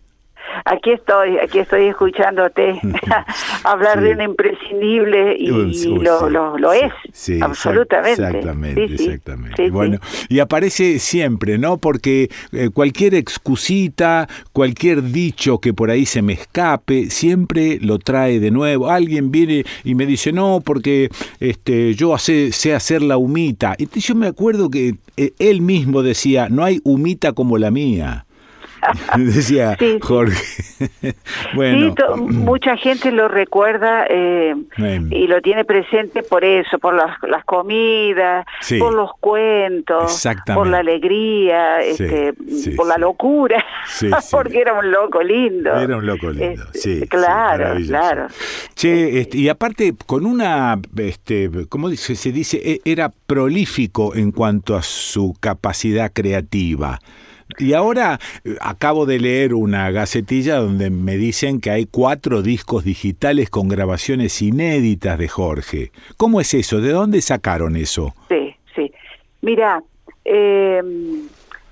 Aquí 0.64 0.90
estoy, 0.92 1.38
aquí 1.38 1.58
estoy 1.58 1.86
escuchándote 1.86 2.80
hablar 3.64 4.00
de 4.00 4.12
un 4.12 4.20
imprescindible 4.22 5.36
y, 5.38 5.50
Uy, 5.50 5.72
y 5.82 5.88
uy, 5.88 6.04
lo, 6.04 6.18
sí, 6.20 6.32
lo, 6.32 6.58
lo 6.58 6.72
es, 6.72 6.92
Sí, 7.12 7.38
absolutamente. 7.40 8.22
Exactamente, 8.22 8.88
Sí, 8.88 8.98
sí. 8.98 9.04
exactamente. 9.04 9.70
Bueno, 9.70 9.98
y 10.28 10.38
aparece 10.40 10.98
siempre, 10.98 11.58
¿no? 11.58 11.78
Porque 11.78 12.28
eh, 12.52 12.70
cualquier 12.72 13.14
excusita, 13.14 14.28
cualquier 14.52 15.02
dicho 15.02 15.58
que 15.58 15.72
por 15.74 15.90
ahí 15.90 16.06
se 16.06 16.22
me 16.22 16.32
escape, 16.34 17.10
siempre 17.10 17.78
lo 17.80 17.98
trae 17.98 18.40
de 18.40 18.50
nuevo. 18.50 18.90
Alguien 18.90 19.30
viene 19.30 19.64
y 19.84 19.94
me 19.94 20.06
dice, 20.06 20.32
no, 20.32 20.60
porque 20.64 21.08
este, 21.40 21.94
yo 21.94 22.14
hace- 22.14 22.52
sé 22.52 22.74
hacer 22.74 23.02
la 23.02 23.16
humita. 23.16 23.74
Y 23.78 23.88
yo 24.00 24.14
me 24.14 24.26
acuerdo 24.26 24.70
que 24.70 24.94
eh, 25.16 25.32
él 25.38 25.60
mismo 25.62 26.02
decía, 26.02 26.48
no 26.50 26.64
hay 26.64 26.80
humita 26.84 27.32
como 27.32 27.58
la 27.58 27.70
mía. 27.70 28.24
decía 29.16 29.76
Jorge. 30.00 30.62
bueno. 31.54 31.94
Sí, 31.96 32.22
mucha 32.22 32.76
gente 32.76 33.10
lo 33.12 33.28
recuerda 33.28 34.04
eh, 34.08 34.54
y 35.10 35.26
lo 35.26 35.40
tiene 35.42 35.64
presente 35.64 36.22
por 36.22 36.44
eso, 36.44 36.78
por 36.78 36.94
las, 36.94 37.16
las 37.28 37.44
comidas, 37.44 38.46
Sí. 38.60 38.78
por 38.78 38.94
los 38.94 39.10
cuentos, 39.20 40.26
por 40.54 40.66
la 40.66 40.78
alegría, 40.78 41.80
este, 41.82 42.34
por 42.76 42.86
la 42.86 42.98
locura, 42.98 43.64
porque 44.30 44.60
era 44.60 44.74
un 44.74 44.90
loco 44.90 45.22
lindo. 45.22 45.74
Era 45.76 45.96
un 45.96 46.06
loco 46.06 46.30
lindo, 46.30 46.64
sí. 46.72 47.00
sí, 47.00 47.06
Claro, 47.08 47.76
claro. 47.86 48.26
Che, 48.74 49.20
este, 49.20 49.38
y 49.38 49.48
aparte, 49.48 49.94
con 50.06 50.26
una, 50.26 50.78
este, 50.96 51.50
¿cómo 51.68 51.88
dice? 51.88 52.14
se 52.14 52.32
dice? 52.32 52.60
E- 52.64 52.80
Era 52.84 53.10
prolífico 53.26 54.14
en 54.14 54.32
cuanto 54.32 54.76
a 54.76 54.82
su 54.82 55.34
capacidad 55.40 56.12
creativa. 56.12 56.98
Y 57.58 57.72
ahora 57.72 58.18
eh, 58.44 58.56
acabo 58.60 59.06
de 59.06 59.18
leer 59.18 59.54
una 59.54 59.90
gacetilla 59.90 60.56
donde 60.56 60.90
me 60.90 61.16
dicen 61.16 61.60
que 61.60 61.70
hay 61.70 61.86
cuatro 61.86 62.42
discos 62.42 62.84
digitales 62.84 63.50
con 63.50 63.68
grabaciones 63.68 64.40
inéditas 64.42 65.18
de 65.18 65.28
Jorge. 65.28 65.92
¿Cómo 66.16 66.40
es 66.40 66.54
eso? 66.54 66.80
¿De 66.80 66.90
dónde 66.90 67.20
sacaron 67.20 67.76
eso? 67.76 68.14
Sí, 68.28 68.54
sí. 68.74 68.92
Mira, 69.42 69.82
eh, 70.24 70.82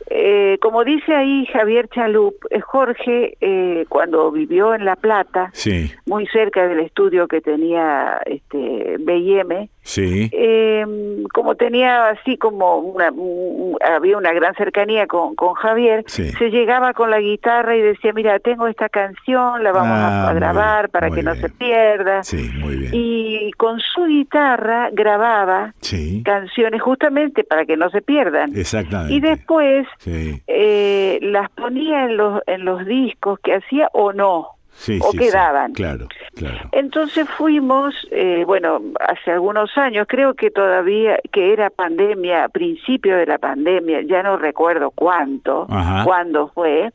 eh, 0.09 0.59
como 0.61 0.85
dice 0.85 1.15
ahí 1.15 1.47
Javier 1.53 1.89
Chalup, 1.89 2.35
eh, 2.51 2.61
Jorge, 2.61 3.37
eh, 3.41 3.85
cuando 3.89 4.31
vivió 4.31 4.74
en 4.74 4.85
La 4.85 4.97
Plata, 4.97 5.51
Sí, 5.53 5.91
muy 6.07 6.27
cerca 6.28 6.66
del 6.69 6.81
estudio 6.81 7.27
que 7.28 7.41
tenía 7.41 8.20
este 8.27 8.97
B&M, 9.01 9.69
sí. 9.83 10.31
eh, 10.33 10.85
como 11.33 11.55
tenía 11.57 12.09
así 12.09 12.37
como 12.39 12.78
una, 12.78 13.11
un- 13.11 13.77
había 13.81 14.16
una 14.16 14.33
gran 14.33 14.55
cercanía 14.55 15.07
con, 15.07 15.35
con 15.35 15.55
Javier, 15.55 16.05
Sí. 16.07 16.31
se 16.33 16.51
llegaba 16.51 16.93
con 16.95 17.11
la 17.11 17.20
guitarra 17.20 17.77
y 17.77 17.81
decía, 17.83 18.12
mira, 18.12 18.39
tengo 18.39 18.66
esta 18.69 18.89
canción, 18.89 19.62
la 19.65 19.73
vamos 19.73 19.99
a- 19.99 20.07
Ah, 20.27 20.31
a, 20.31 20.35
grabar 20.35 20.89
para 20.91 21.11
que 21.11 21.23
no 21.23 21.35
se 21.35 21.49
pierda. 21.49 22.23
Sí, 22.23 22.49
muy 22.61 22.77
bien. 22.77 22.91
Y 22.95 23.35
con 23.52 23.81
su 23.81 24.05
guitarra 24.06 24.90
grababa 24.93 25.74
Sí, 25.81 26.23
canciones 26.24 26.81
justamente 26.82 27.44
para 27.44 27.64
que 27.64 27.77
no 27.77 27.90
se 27.90 28.02
pierdan. 28.02 28.56
exactamente. 28.56 29.14
Y 29.14 29.20
después 29.20 29.86
Sí, 29.98 30.40
eh, 30.47 31.18
las 31.23 31.51
ponía 31.51 32.05
en 32.05 32.16
los, 32.16 32.43
en 32.47 32.64
los 32.64 32.85
discos 32.86 33.39
que 33.40 33.55
hacía 33.55 33.89
o 33.93 34.12
no, 34.12 34.48
sí, 34.73 34.98
o 35.02 35.12
quedaban. 35.12 35.73
Claro, 35.73 36.09
claro. 36.35 36.68
Entonces 36.73 37.28
fuimos, 37.31 37.94
eh, 38.10 38.44
bueno, 38.47 38.81
hace 39.01 39.32
algunos 39.32 39.77
años, 39.78 40.06
creo 40.09 40.35
que 40.35 40.51
todavía, 40.51 41.18
que 41.32 41.52
era 41.52 41.70
pandemia, 41.70 42.48
principio 42.48 43.16
de 43.16 43.27
la 43.27 43.39
pandemia, 43.39 44.02
ya 44.02 44.23
no 44.23 44.36
recuerdo 44.36 44.90
cuánto, 44.90 45.66
Ajá. 45.70 46.05
cuándo 46.05 46.48
fue, 46.48 46.90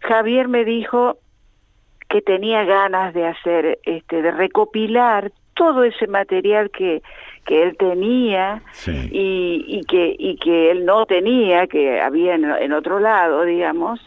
Javier 0.00 0.48
me 0.48 0.64
dijo 0.64 1.18
que 2.08 2.22
tenía 2.22 2.64
ganas 2.64 3.14
de 3.14 3.26
hacer, 3.26 3.78
este, 3.84 4.20
de 4.22 4.30
recopilar 4.32 5.30
todo 5.60 5.84
ese 5.84 6.06
material 6.06 6.70
que, 6.70 7.02
que 7.44 7.62
él 7.64 7.76
tenía 7.76 8.62
Sí. 8.72 8.92
y, 9.12 9.64
y 9.68 9.80
que 9.90 10.16
y 10.18 10.36
que 10.36 10.70
él 10.70 10.86
no 10.86 11.04
tenía, 11.04 11.66
que 11.66 12.00
había 12.00 12.34
en, 12.34 12.44
en 12.46 12.72
otro 12.72 12.98
lado, 12.98 13.44
digamos, 13.44 14.00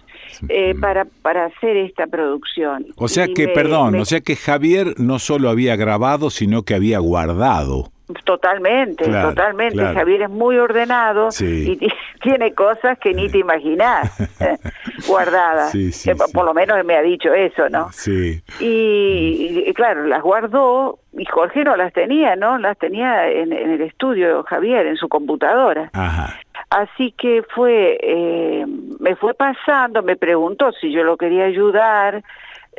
eh, 0.50 0.74
para 0.82 1.06
para 1.22 1.46
hacer 1.46 1.78
esta 1.78 2.08
producción. 2.08 2.88
O 2.98 3.08
sea 3.08 3.26
Y 3.28 3.34
que, 3.36 3.48
me- 3.48 3.54
perdón, 3.54 3.92
me- 3.94 4.02
o 4.02 4.06
sea 4.06 4.22
que 4.22 4.36
Javier 4.36 4.96
no 4.98 5.20
solo 5.20 5.50
había 5.50 5.76
grabado, 5.76 6.30
sino 6.32 6.64
que 6.64 6.74
había 6.74 6.98
guardado. 7.00 7.92
Totalmente, 8.24 9.06
Claro, 9.06 9.30
totalmente. 9.30 9.76
claro. 9.76 9.94
Javier 9.96 10.22
es 10.24 10.30
muy 10.30 10.58
ordenado 10.58 11.32
Sí. 11.32 11.72
y 11.72 11.76
ti- 11.78 11.88
tiene 12.22 12.54
cosas 12.54 12.98
que 13.00 13.14
ni 13.14 13.30
te 13.30 13.38
imaginás 13.40 14.20
eh, 14.42 14.58
guardadas. 15.08 15.72
Sí, 15.72 15.92
sí, 15.92 16.10
Eh, 16.12 16.16
Por 16.34 16.46
lo 16.46 16.54
menos 16.54 16.84
me 16.86 16.96
ha 16.96 17.02
dicho 17.02 17.34
eso, 17.34 17.70
¿no? 17.70 17.90
Sí. 17.92 18.42
Y, 18.60 19.64
y, 19.68 19.74
claro, 19.74 20.06
las 20.08 20.22
guardó 20.22 21.00
y 21.18 21.26
Jorge 21.26 21.64
no 21.64 21.76
las 21.76 21.94
tenía, 21.94 22.36
¿no? 22.36 22.58
Las 22.58 22.78
tenía 22.78 23.30
en, 23.30 23.54
en 23.54 23.72
el 23.72 23.82
estudio 23.82 24.44
Javier, 24.44 24.88
en 24.88 24.98
su 24.98 25.08
computadora. 25.10 25.90
Ajá. 25.94 26.40
Así 26.70 27.12
que 27.12 27.44
fue, 27.54 27.98
eh, 28.02 28.66
me 29.00 29.16
fue 29.16 29.34
pasando, 29.36 30.02
me 30.02 30.16
preguntó 30.16 30.72
si 30.72 30.92
yo 30.92 31.04
lo 31.04 31.18
quería 31.18 31.46
ayudar 31.46 32.24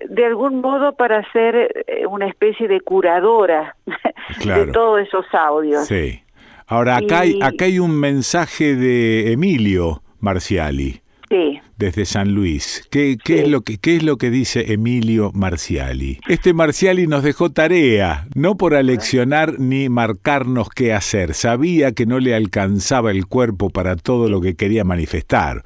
de 0.08 0.24
algún 0.26 0.60
modo 0.60 0.94
para 0.96 1.22
ser 1.32 1.84
eh, 1.86 2.06
una 2.06 2.26
especie 2.26 2.68
de 2.68 2.80
curadora 2.80 3.76
Claro. 4.40 4.66
de 4.66 4.72
todos 4.72 5.00
esos 5.00 5.26
audios. 5.32 5.86
Sí. 5.86 6.20
Ahora, 6.66 6.96
acá, 6.96 7.20
hay, 7.20 7.38
acá 7.42 7.66
hay 7.66 7.78
un 7.78 7.98
mensaje 7.98 8.74
de 8.74 9.32
Emilio 9.32 10.02
Marciali, 10.20 11.02
Sí. 11.28 11.60
desde 11.76 12.04
San 12.06 12.32
Luis. 12.32 12.86
¿Qué, 12.90 13.16
qué 13.22 13.42
es 13.42 13.48
lo 13.48 13.60
que, 13.62 13.76
¿Qué 13.78 13.96
es 13.96 14.02
lo 14.02 14.16
que 14.16 14.30
dice 14.30 14.72
Emilio 14.72 15.30
Marciali? 15.34 16.20
Este 16.28 16.54
Marciali 16.54 17.06
nos 17.06 17.22
dejó 17.22 17.50
tarea, 17.50 18.26
no 18.34 18.56
por 18.56 18.74
aleccionar 18.74 19.58
ni 19.58 19.88
marcarnos 19.90 20.68
qué 20.70 20.92
hacer. 20.94 21.34
Sabía 21.34 21.92
que 21.92 22.06
no 22.06 22.18
le 22.18 22.34
alcanzaba 22.34 23.10
el 23.10 23.26
cuerpo 23.26 23.68
para 23.70 23.96
todo 23.96 24.28
lo 24.30 24.40
que 24.40 24.54
quería 24.54 24.84
manifestar. 24.84 25.62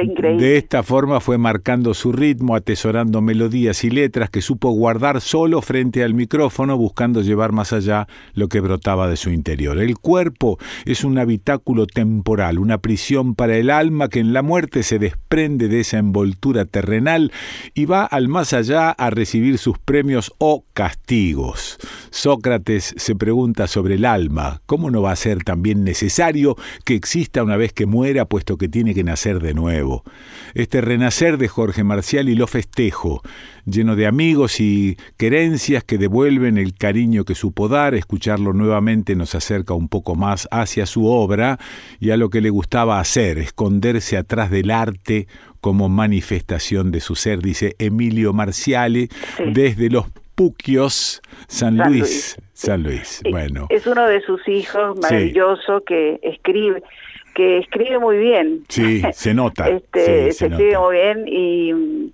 Increíble. 0.00 0.42
De 0.42 0.56
esta 0.56 0.82
forma 0.82 1.20
fue 1.20 1.38
marcando 1.38 1.94
su 1.94 2.12
ritmo, 2.12 2.54
atesorando 2.54 3.20
melodías 3.20 3.84
y 3.84 3.90
letras 3.90 4.30
que 4.30 4.40
supo 4.40 4.70
guardar 4.70 5.20
solo 5.20 5.60
frente 5.60 6.02
al 6.02 6.14
micrófono, 6.14 6.76
buscando 6.76 7.20
llevar 7.20 7.52
más 7.52 7.72
allá 7.72 8.08
lo 8.34 8.48
que 8.48 8.60
brotaba 8.60 9.08
de 9.08 9.16
su 9.16 9.30
interior. 9.30 9.78
El 9.78 9.98
cuerpo 9.98 10.58
es 10.84 11.04
un 11.04 11.18
habitáculo 11.18 11.86
temporal, 11.86 12.58
una 12.58 12.78
prisión 12.78 13.34
para 13.34 13.56
el 13.56 13.70
alma 13.70 14.08
que 14.08 14.20
en 14.20 14.32
la 14.32 14.42
muerte 14.42 14.82
se 14.82 14.98
desprende 14.98 15.68
de 15.68 15.80
esa 15.80 15.98
envoltura 15.98 16.64
terrenal 16.64 17.32
y 17.74 17.84
va 17.84 18.04
al 18.04 18.28
más 18.28 18.52
allá 18.52 18.90
a 18.90 19.10
recibir 19.10 19.58
sus 19.58 19.78
premios 19.78 20.32
o 20.38 20.64
castigos. 20.72 21.78
Sócrates 22.10 22.94
se 22.96 23.14
pregunta 23.14 23.66
sobre 23.66 23.96
el 23.96 24.04
alma, 24.04 24.62
¿cómo 24.66 24.90
no 24.90 25.02
va 25.02 25.12
a 25.12 25.16
ser 25.16 25.44
también 25.44 25.84
necesario 25.84 26.56
que 26.84 26.94
exista 26.94 27.42
una 27.42 27.56
vez 27.56 27.72
que 27.72 27.86
muera, 27.86 28.24
puesto 28.24 28.56
que 28.56 28.68
tiene 28.68 28.94
que 28.94 29.04
nacer 29.04 29.40
de 29.40 29.54
nuevo? 29.54 29.81
Este 30.54 30.80
renacer 30.80 31.38
de 31.38 31.48
Jorge 31.48 31.84
Marcial 31.84 32.28
y 32.28 32.34
lo 32.34 32.46
festejo, 32.46 33.22
lleno 33.64 33.96
de 33.96 34.06
amigos 34.06 34.60
y 34.60 34.96
querencias 35.16 35.84
que 35.84 35.98
devuelven 35.98 36.58
el 36.58 36.74
cariño 36.74 37.24
que 37.24 37.34
supo 37.34 37.68
dar, 37.68 37.94
escucharlo 37.94 38.52
nuevamente 38.52 39.14
nos 39.16 39.34
acerca 39.34 39.74
un 39.74 39.88
poco 39.88 40.14
más 40.14 40.48
hacia 40.50 40.86
su 40.86 41.06
obra 41.06 41.58
y 42.00 42.10
a 42.10 42.16
lo 42.16 42.30
que 42.30 42.40
le 42.40 42.50
gustaba 42.50 43.00
hacer, 43.00 43.38
esconderse 43.38 44.16
atrás 44.16 44.50
del 44.50 44.70
arte 44.70 45.26
como 45.60 45.88
manifestación 45.88 46.90
de 46.90 47.00
su 47.00 47.14
ser, 47.14 47.40
dice 47.40 47.76
Emilio 47.78 48.32
Marciale, 48.32 49.08
desde 49.52 49.90
los 49.90 50.06
Puquios, 50.34 51.20
San, 51.46 51.76
San 51.76 51.88
Luis. 51.88 52.00
Luis. 52.00 52.36
San 52.52 52.82
Luis, 52.82 53.22
bueno. 53.30 53.66
Es 53.70 53.86
uno 53.86 54.06
de 54.06 54.20
sus 54.22 54.46
hijos 54.48 54.98
maravilloso 55.00 55.82
que 55.84 56.18
escribe 56.22 56.82
que 57.34 57.58
escribe 57.58 57.98
muy 57.98 58.18
bien. 58.18 58.64
Sí, 58.68 59.02
se 59.12 59.34
nota. 59.34 59.68
Este, 59.72 60.00
sí, 60.00 60.32
se 60.32 60.32
se 60.32 60.46
escribe 60.46 60.78
muy 60.78 60.96
bien 60.96 61.24
y 61.26 61.72
mm, 61.72 62.10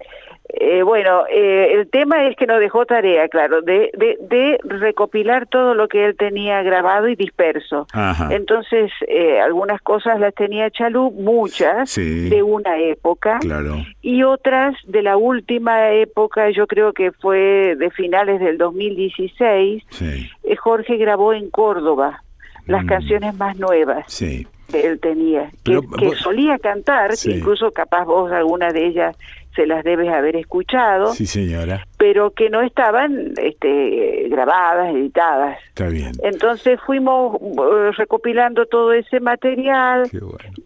eh, 0.61 0.83
bueno, 0.83 1.25
eh, 1.31 1.73
el 1.75 1.89
tema 1.91 2.27
es 2.27 2.35
que 2.35 2.47
nos 2.47 2.59
dejó 2.59 2.87
tarea, 2.87 3.29
claro, 3.29 3.61
de, 3.61 3.91
de, 3.97 4.17
de 4.29 4.59
recopilar 4.65 5.47
todo 5.47 5.75
lo 5.75 5.89
que 5.89 6.07
él 6.07 6.17
tenía 6.17 6.63
grabado 6.63 7.07
y 7.09 7.17
disperso. 7.17 7.87
Ajá. 7.93 8.29
Entonces, 8.35 8.91
eh, 9.07 9.39
algunas 9.41 9.81
cosas 9.83 10.19
las 10.19 10.35
tenía 10.35 10.71
Chalú, 10.71 11.11
muchas 11.13 11.91
Sí. 11.91 12.29
de 12.31 12.43
una 12.43 12.79
época 12.79 13.39
Claro. 13.41 13.77
y 14.01 14.23
otras 14.23 14.75
de 14.87 15.03
la 15.03 15.17
última 15.19 15.91
época, 15.93 16.49
yo 16.51 16.67
creo 16.67 16.93
que 16.95 17.13
fue 17.13 17.77
de 17.77 17.91
finales 17.91 18.41
del 18.41 18.57
2016, 18.57 19.83
Sí, 19.91 20.31
eh, 20.45 20.57
Jorge 20.57 20.97
grabó 20.97 21.35
en 21.35 21.51
Córdoba 21.51 22.23
las 22.67 22.85
canciones 22.87 23.35
más 23.35 23.59
nuevas 23.59 24.05
sí. 24.09 24.47
Que 24.71 24.87
él 24.87 25.01
tenía, 25.01 25.49
que, 25.51 25.57
Pero 25.65 25.81
que 25.83 26.07
vos- 26.07 26.19
solía 26.19 26.59
cantar, 26.59 27.17
Sí. 27.17 27.33
incluso 27.33 27.71
capaz 27.73 28.05
vos 28.05 28.31
alguna 28.31 28.71
de 28.71 28.87
ellas 28.87 29.17
se 29.57 29.67
las 29.67 29.83
debes 29.83 30.09
haber 30.09 30.37
escuchado, 30.37 31.15
Sí, 31.15 31.27
señora. 31.27 31.85
pero 31.97 32.31
que 32.31 32.49
no 32.49 32.61
estaban 32.61 33.33
este, 33.39 34.29
grabadas, 34.29 34.95
editadas. 34.95 35.59
Está 35.69 35.89
bien. 35.89 36.13
Entonces 36.23 36.79
fuimos 36.87 37.35
eh, 37.41 37.91
recopilando 37.97 38.67
todo 38.67 38.93
ese 38.93 39.19
material, 39.19 40.09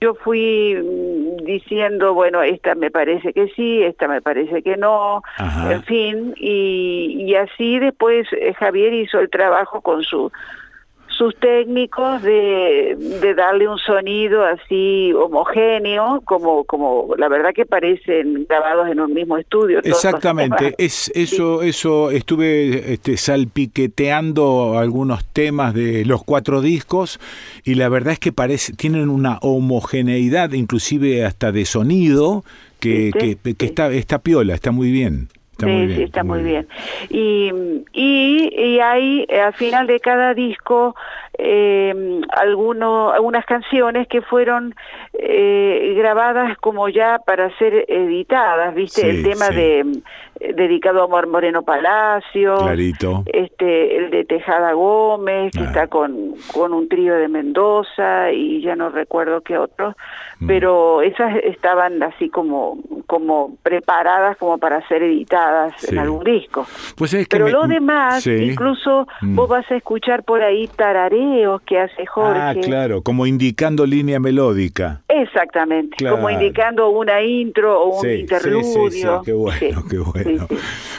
yo 0.01 0.15
fui 0.17 0.75
mm, 0.75 1.45
diciendo, 1.45 2.13
bueno, 2.13 2.43
esta 2.43 2.75
me 2.75 2.91
parece 2.91 3.33
que 3.33 3.49
sí, 3.57 3.83
esta 3.83 4.09
me 4.09 4.21
parece 4.21 4.63
que 4.63 4.77
no, 4.77 5.23
Ajá. 5.39 5.73
en 5.73 5.83
fin, 5.85 6.35
y, 6.37 7.25
y 7.27 7.35
así 7.37 7.79
después 7.79 8.27
eh, 8.33 8.53
Javier 8.55 8.93
hizo 8.93 9.21
el 9.21 9.31
trabajo 9.31 9.81
con 9.81 10.03
su 10.03 10.31
sus 11.17 11.35
técnicos 11.37 12.23
de, 12.23 12.97
de 13.21 13.35
darle 13.35 13.69
un 13.69 13.79
sonido 13.79 14.45
así 14.45 15.13
homogéneo, 15.13 16.21
como, 16.25 16.65
como 16.65 17.15
la 17.17 17.29
verdad 17.29 17.53
que 17.55 17.67
parecen 17.67 18.47
grabados 18.49 18.89
en 18.89 19.01
un 19.01 19.13
mismo 19.13 19.37
estudio. 19.37 19.81
Exactamente, 19.83 20.75
es 20.79 21.11
eso, 21.15 21.63
eso 21.63 22.11
estuve 22.11 22.93
este, 22.93 23.17
salpiqueteando 23.17 24.79
algunos 24.79 25.25
temas 25.27 25.75
de 25.75 26.05
los 26.05 26.25
cuatro 26.25 26.61
discos 26.61 27.21
y 27.65 27.75
la 27.75 27.89
verdad 27.89 28.15
es 28.15 28.19
que 28.19 28.33
parece, 28.33 28.73
tienen 28.75 29.09
una 29.09 29.39
homogeneidad, 29.43 30.53
inclusive 30.53 31.25
hasta 31.25 31.53
de 31.53 31.65
sonido, 31.65 32.45
que, 32.81 33.11
que, 33.13 33.55
que 33.55 33.67
está, 33.67 33.93
está 33.93 34.19
piola, 34.19 34.55
está 34.55 34.73
muy 34.73 34.91
bien. 34.91 35.29
Está 35.63 35.67
sí, 35.67 35.73
muy 35.73 35.87
sí, 35.89 35.95
bien. 35.95 36.03
está 36.03 36.25
muy 36.25 36.43
bien. 36.43 36.69
Y, 37.11 37.53
y, 37.93 38.55
y 38.57 38.81
hay 38.81 39.27
eh, 39.29 39.41
al 39.41 39.55
final 39.55 39.87
de 39.87 40.01
cada 40.01 40.35
disco 40.35 40.95
eh, 41.39 42.21
alguno, 42.31 43.11
algunas 43.11 43.45
canciones 43.47 44.07
que 44.09 44.21
fueron 44.23 44.75
eh, 45.15 45.95
grabadas 45.97 46.57
como 46.59 46.89
ya 46.89 47.19
para 47.25 47.57
ser 47.59 47.85
editadas, 47.89 48.75
¿viste? 48.75 49.01
Sí, 49.03 49.09
El 49.09 49.23
tema 49.23 49.47
sí. 49.47 49.55
de, 49.55 50.03
dedicado 50.55 51.01
a 51.03 51.05
Amor 51.05 51.27
Moreno 51.29 51.63
Palacio, 51.63 52.57
Clarito. 52.57 53.23
este 53.27 53.97
el 53.97 54.11
de 54.11 54.25
Tejada 54.25 54.73
Gómez, 54.73 55.53
que 55.53 55.61
Ah. 55.61 55.67
está 55.67 55.87
con, 55.87 56.35
con 56.53 56.73
un 56.73 56.89
trío 56.89 57.15
de 57.15 57.29
Mendoza 57.29 58.31
y 58.33 58.61
ya 58.63 58.75
no 58.77 58.91
recuerdo 58.91 59.41
qué 59.43 59.57
otros, 59.57 59.95
Mm. 60.41 60.47
pero 60.47 61.03
esas 61.03 61.37
estaban 61.45 62.03
así 62.03 62.29
como, 62.29 62.79
como 63.07 63.57
preparadas 63.63 64.37
como 64.39 64.59
para 64.59 64.87
ser 64.89 65.03
editadas 65.03 65.73
Sí. 65.79 65.93
en 65.95 65.99
algún 66.01 66.25
disco. 66.25 66.67
Pues 66.97 67.15
es 67.15 67.29
que 67.29 67.37
Pero 67.37 67.45
me- 67.47 67.53
lo 67.53 67.67
demás, 67.67 68.23
Sí. 68.25 68.51
incluso 68.51 69.07
Mm. 69.21 69.37
vos 69.37 69.49
vas 69.49 69.71
a 69.71 69.77
escuchar 69.77 70.25
por 70.25 70.43
ahí 70.43 70.67
que 71.67 71.79
hace 71.79 72.07
Jorge. 72.07 72.41
Ah, 72.41 72.55
claro, 72.61 73.03
como 73.03 73.27
indicando 73.27 73.87
línea 73.87 74.19
melódica. 74.21 75.03
Exactamente, 75.09 75.97
Claro. 75.97 76.17
como 76.17 76.31
indicando 76.31 76.89
una 76.91 77.23
intro 77.23 77.81
o 77.81 77.97
un 77.97 78.01
Sí, 78.03 78.09
sí, 78.09 78.15
sí, 78.15 78.21
interludio. 78.23 78.91
sí, 78.91 79.25
qué 79.25 79.33
bueno, 79.33 79.59
Sí. 79.59 79.87
qué 79.91 79.99
bueno. 79.99 80.47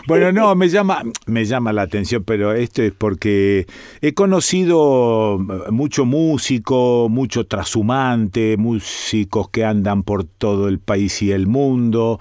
Bueno, 0.07 0.31
no, 0.31 0.55
me 0.55 0.67
llama, 0.69 1.01
me 1.25 1.45
llama 1.45 1.73
la 1.73 1.83
atención, 1.83 2.23
pero 2.23 2.53
esto 2.53 2.81
es 2.83 2.91
porque 2.91 3.65
he 4.01 4.13
conocido 4.13 5.35
eh, 5.39 5.71
mucho 5.71 6.05
músico, 6.05 7.07
mucho 7.09 7.45
trashumante, 7.45 8.57
músicos 8.57 9.49
que 9.49 9.65
andan 9.65 10.03
por 10.03 10.23
todo 10.23 10.67
el 10.67 10.79
país 10.79 11.21
y 11.21 11.31
el 11.31 11.47
mundo, 11.47 12.19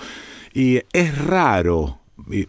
y 0.55 0.81
es 0.93 1.25
raro. 1.27 1.99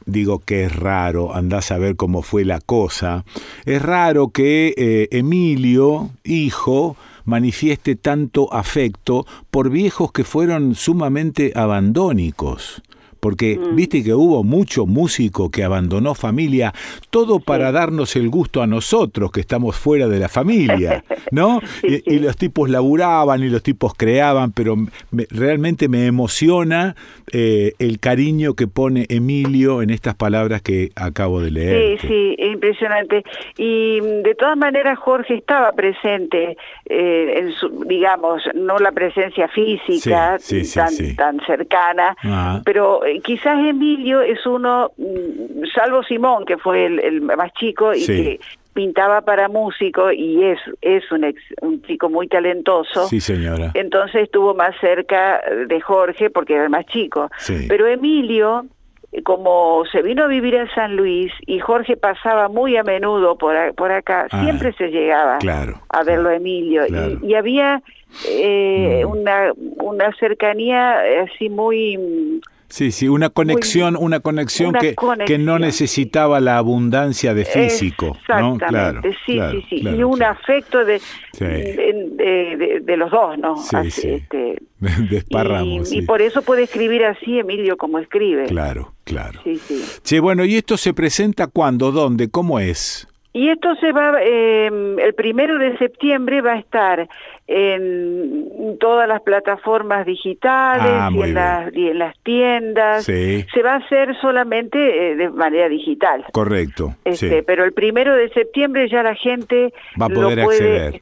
Digo 0.06 0.40
que 0.40 0.66
es 0.66 0.76
raro, 0.76 1.36
andás 1.36 1.72
a 1.72 1.78
ver 1.78 1.96
cómo 1.96 2.22
fue 2.22 2.46
la 2.46 2.60
cosa. 2.62 3.26
Es 3.66 3.82
raro 3.82 4.30
que 4.30 4.74
eh, 4.78 5.08
Emilio, 5.12 6.12
hijo, 6.24 6.96
manifieste 7.26 7.96
tanto 7.96 8.54
afecto 8.54 9.26
por 9.50 9.70
viejos 9.70 10.12
que 10.12 10.24
fueron 10.24 10.76
sumamente 10.76 11.52
abandónicos. 11.56 12.82
Porque 13.24 13.58
viste 13.72 14.04
que 14.04 14.14
hubo 14.14 14.44
mucho 14.44 14.86
músico 14.86 15.50
que 15.50 15.64
abandonó 15.64 16.14
familia, 16.14 16.74
todo 17.10 17.40
para 17.40 17.72
darnos 17.72 18.18
el 18.18 18.28
gusto 18.30 18.62
a 18.62 18.68
nosotros 18.68 19.32
que 19.32 19.40
estamos 19.40 19.78
fuera 19.78 20.10
de 20.10 20.20
la 20.20 20.28
familia, 20.28 21.06
¿no? 21.32 21.62
y, 21.82 22.16
y 22.16 22.20
los 22.20 22.36
tipos 22.36 22.70
laburaban 22.70 23.42
y 23.42 23.48
los 23.50 23.64
tipos 23.64 23.94
creaban, 23.96 24.52
pero 24.52 24.76
me- 24.76 25.26
realmente 25.30 25.88
me 25.88 26.06
emociona 26.06 26.98
eh, 27.32 27.72
el 27.80 28.00
cariño 28.00 28.56
que 28.56 28.68
pone 28.68 29.06
Emilio 29.08 29.82
en 29.82 29.90
estas 29.90 30.16
palabras 30.16 30.62
que 30.62 30.90
acabo 30.96 31.40
de 31.40 31.52
leer. 31.52 32.02
Sí, 32.02 32.08
sí, 32.10 32.36
es 32.38 32.52
impresionante. 32.54 33.24
Y 33.58 34.02
mm, 34.02 34.24
de 34.24 34.36
todas 34.38 34.58
maneras 34.58 35.00
Jorge 35.00 35.36
estaba 35.36 35.72
presente, 35.72 36.58
eh, 36.90 37.34
en 37.40 37.54
su, 37.54 37.86
digamos, 37.88 38.42
no 38.54 38.78
la 38.80 38.92
presencia 38.92 39.48
física 39.48 40.38
Sí, 40.40 40.64
tan, 40.74 41.16
tan 41.16 41.40
cercana, 41.46 42.18
Ah. 42.24 42.62
pero 42.66 43.06
quizás 43.22 43.58
Emilio 43.66 44.22
es 44.22 44.46
uno, 44.46 44.92
mm, 44.98 45.66
salvo 45.74 46.04
Simón, 46.04 46.46
que 46.46 46.58
fue 46.58 46.86
el, 46.86 47.00
el 47.00 47.22
más 47.22 47.52
chico 47.54 47.94
y 47.94 48.02
Sí. 48.02 48.24
que 48.24 48.40
pintaba 48.74 49.22
para 49.22 49.50
músico 49.50 50.12
y 50.12 50.44
es, 50.44 50.60
es 50.82 51.12
un, 51.12 51.26
ex- 51.26 51.54
un 51.62 51.82
chico 51.84 52.10
muy 52.10 52.28
talentoso. 52.28 53.08
Sí, 53.08 53.20
señora. 53.22 53.70
Entonces 53.76 54.24
estuvo 54.24 54.56
más 54.56 54.76
cerca 54.82 55.42
de 55.68 55.80
Jorge 55.80 56.30
porque 56.32 56.56
era 56.56 56.64
el 56.64 56.70
más 56.72 56.86
chico. 56.88 57.30
Sí. 57.38 57.68
Pero 57.70 57.86
Emilio, 57.86 58.66
eh, 59.12 59.22
como 59.22 59.84
se 59.92 60.02
vino 60.02 60.24
a 60.24 60.28
vivir 60.28 60.58
a 60.58 60.74
San 60.74 60.96
Luis 60.96 61.32
y 61.46 61.60
Jorge 61.60 61.98
pasaba 61.98 62.48
muy 62.50 62.76
a 62.76 62.82
menudo 62.84 63.38
por, 63.38 63.56
a- 63.56 63.74
por 63.74 63.92
acá, 63.92 64.26
Ah, 64.32 64.42
siempre 64.44 64.74
se 64.74 64.88
llegaba 64.88 65.38
claro, 65.38 65.80
a 65.90 66.04
verlo 66.04 66.30
a 66.30 66.36
Emilio. 66.36 66.84
Y- 66.88 66.90
claro. 66.90 67.16
Mm. 67.22 67.26
Y, 67.30 67.36
había 67.36 67.82
eh, 68.28 69.06
una, 69.06 69.52
una 69.78 70.12
cercanía 70.16 71.00
así 71.24 71.48
muy... 71.50 72.42
Sí, 72.74 72.92
sí, 72.92 73.08
una 73.08 73.30
conexión, 73.30 73.96
una 73.96 74.20
conexión 74.20 74.70
una 74.70 74.80
que, 74.80 74.96
que 75.28 75.38
no 75.38 75.60
necesitaba 75.60 76.40
la 76.40 76.58
abundancia 76.58 77.36
de 77.36 77.46
físico, 77.46 78.18
¿no? 78.28 78.56
Exactamente, 78.56 78.66
Claro, 78.68 79.02
sí, 79.28 79.34
claro, 79.36 79.52
sí, 79.60 79.66
sí. 79.70 79.82
claro, 79.82 79.98
y 79.98 80.04
un 80.04 80.24
afecto 80.24 80.84
de, 80.84 80.98
Sí. 81.34 81.46
de, 81.46 82.82
de- 82.84 82.98
los 82.98 83.12
dos, 83.12 83.38
¿no? 83.38 83.58
Sí, 83.58 83.76
Así, 83.76 83.92
sí. 83.92 84.10
este, 84.10 84.58
Desparramos, 85.08 85.92
y, 85.94 86.02
por 86.02 86.24
eso 86.24 86.42
puede 86.42 86.64
escribir 86.64 87.06
así 87.06 87.38
Emilio 87.38 87.78
como 87.78 88.00
escribe. 88.00 88.46
Claro, 88.48 88.96
claro. 89.04 89.40
Sí, 89.44 89.58
sí. 89.58 89.84
Che, 90.02 90.20
bueno, 90.20 90.44
¿y 90.44 90.56
esto 90.56 90.76
se 90.76 90.96
presenta 90.96 91.46
cuándo? 91.46 91.92
¿Dónde? 91.92 92.32
¿Cómo 92.32 92.60
es? 92.60 93.08
Y 93.36 93.50
esto 93.50 93.74
se 93.78 93.92
va, 93.92 94.14
eh, 94.22 94.68
el 94.68 95.14
primero 95.16 95.58
de 95.58 95.76
septiembre 95.80 96.42
va 96.42 96.54
a 96.54 96.60
estar 96.60 97.08
en 97.48 98.78
todas 98.80 99.08
las 99.08 99.22
plataformas 99.22 100.06
digitales 100.06 100.86
Ah, 100.88 101.10
y, 101.12 101.22
en 101.22 101.34
las, 101.34 101.74
y 101.76 101.88
en 101.90 101.98
las 102.00 102.18
tiendas. 102.20 103.06
Sí. 103.06 103.44
Se 103.54 103.64
va 103.64 103.74
a 103.74 103.78
hacer 103.78 104.16
solamente 104.22 104.78
eh, 105.12 105.16
de 105.16 105.30
manera 105.32 105.68
digital. 105.68 106.26
Correcto. 106.32 106.96
Este, 107.06 107.30
sí. 107.40 107.44
Pero 107.46 107.64
el 107.64 107.74
primero 107.74 108.16
de 108.16 108.30
septiembre 108.30 108.88
ya 108.88 109.02
la 109.02 109.16
gente 109.16 109.74
Va 110.00 110.06
a 110.06 110.10
lo 110.10 110.16
poder 110.16 110.44
puede, 110.44 110.80
acceder. 110.86 111.02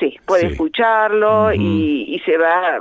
Sí, 0.00 0.16
puede 0.26 0.42
Sí. 0.48 0.52
escucharlo 0.52 1.52
y, 1.54 2.06
y 2.08 2.18
se 2.26 2.36
va 2.36 2.76
a 2.76 2.80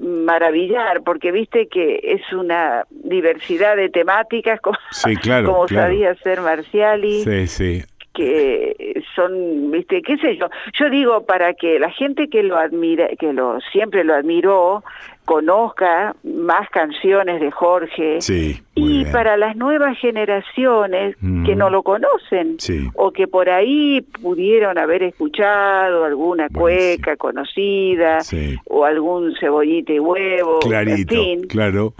maravillar, 0.00 1.02
porque 1.02 1.32
viste 1.32 1.68
que 1.68 2.00
es 2.02 2.32
una 2.32 2.84
diversidad 2.90 3.76
de 3.76 3.88
temáticas, 3.88 4.60
como, 4.62 4.78
Sí, 4.90 5.16
claro, 5.16 5.52
como 5.52 5.66
claro. 5.66 5.88
sabía 5.88 6.10
hacer 6.12 6.40
Marciali 6.40 7.24
Sí, 7.24 7.46
sí. 7.46 7.82
Que 8.16 9.02
son, 9.14 9.70
viste, 9.70 10.00
qué 10.00 10.16
sé 10.16 10.36
yo. 10.36 10.48
Yo 10.72 10.88
digo 10.88 11.26
para 11.26 11.52
que 11.52 11.78
la 11.78 11.90
gente 11.90 12.28
que 12.28 12.42
lo 12.42 12.56
admira, 12.56 13.08
que 13.18 13.32
lo 13.32 13.60
siempre 13.72 14.04
lo 14.04 14.14
admiró, 14.14 14.82
conozca 15.26 16.16
más 16.24 16.70
canciones 16.70 17.38
de 17.40 17.50
Jorge 17.50 18.20
Sí, 18.22 18.62
y 18.74 19.04
para 19.06 19.36
las 19.36 19.56
nuevas 19.56 19.98
generaciones 19.98 21.16
que 21.44 21.54
no 21.54 21.68
lo 21.68 21.82
conocen 21.82 22.54
Sí. 22.58 22.88
o 22.94 23.10
que 23.10 23.26
por 23.26 23.50
ahí 23.50 24.00
pudieron 24.22 24.78
haber 24.78 25.02
escuchado 25.02 26.04
alguna 26.04 26.48
cueca 26.48 27.16
conocida 27.16 28.20
Sí. 28.20 28.56
o 28.66 28.84
algún 28.86 29.34
cebollita 29.38 29.92
y 29.92 29.98
huevo, 30.00 30.60
Clarito, 30.60 31.14
en 31.14 31.20
fin, 31.20 31.42
claro. 31.48 31.92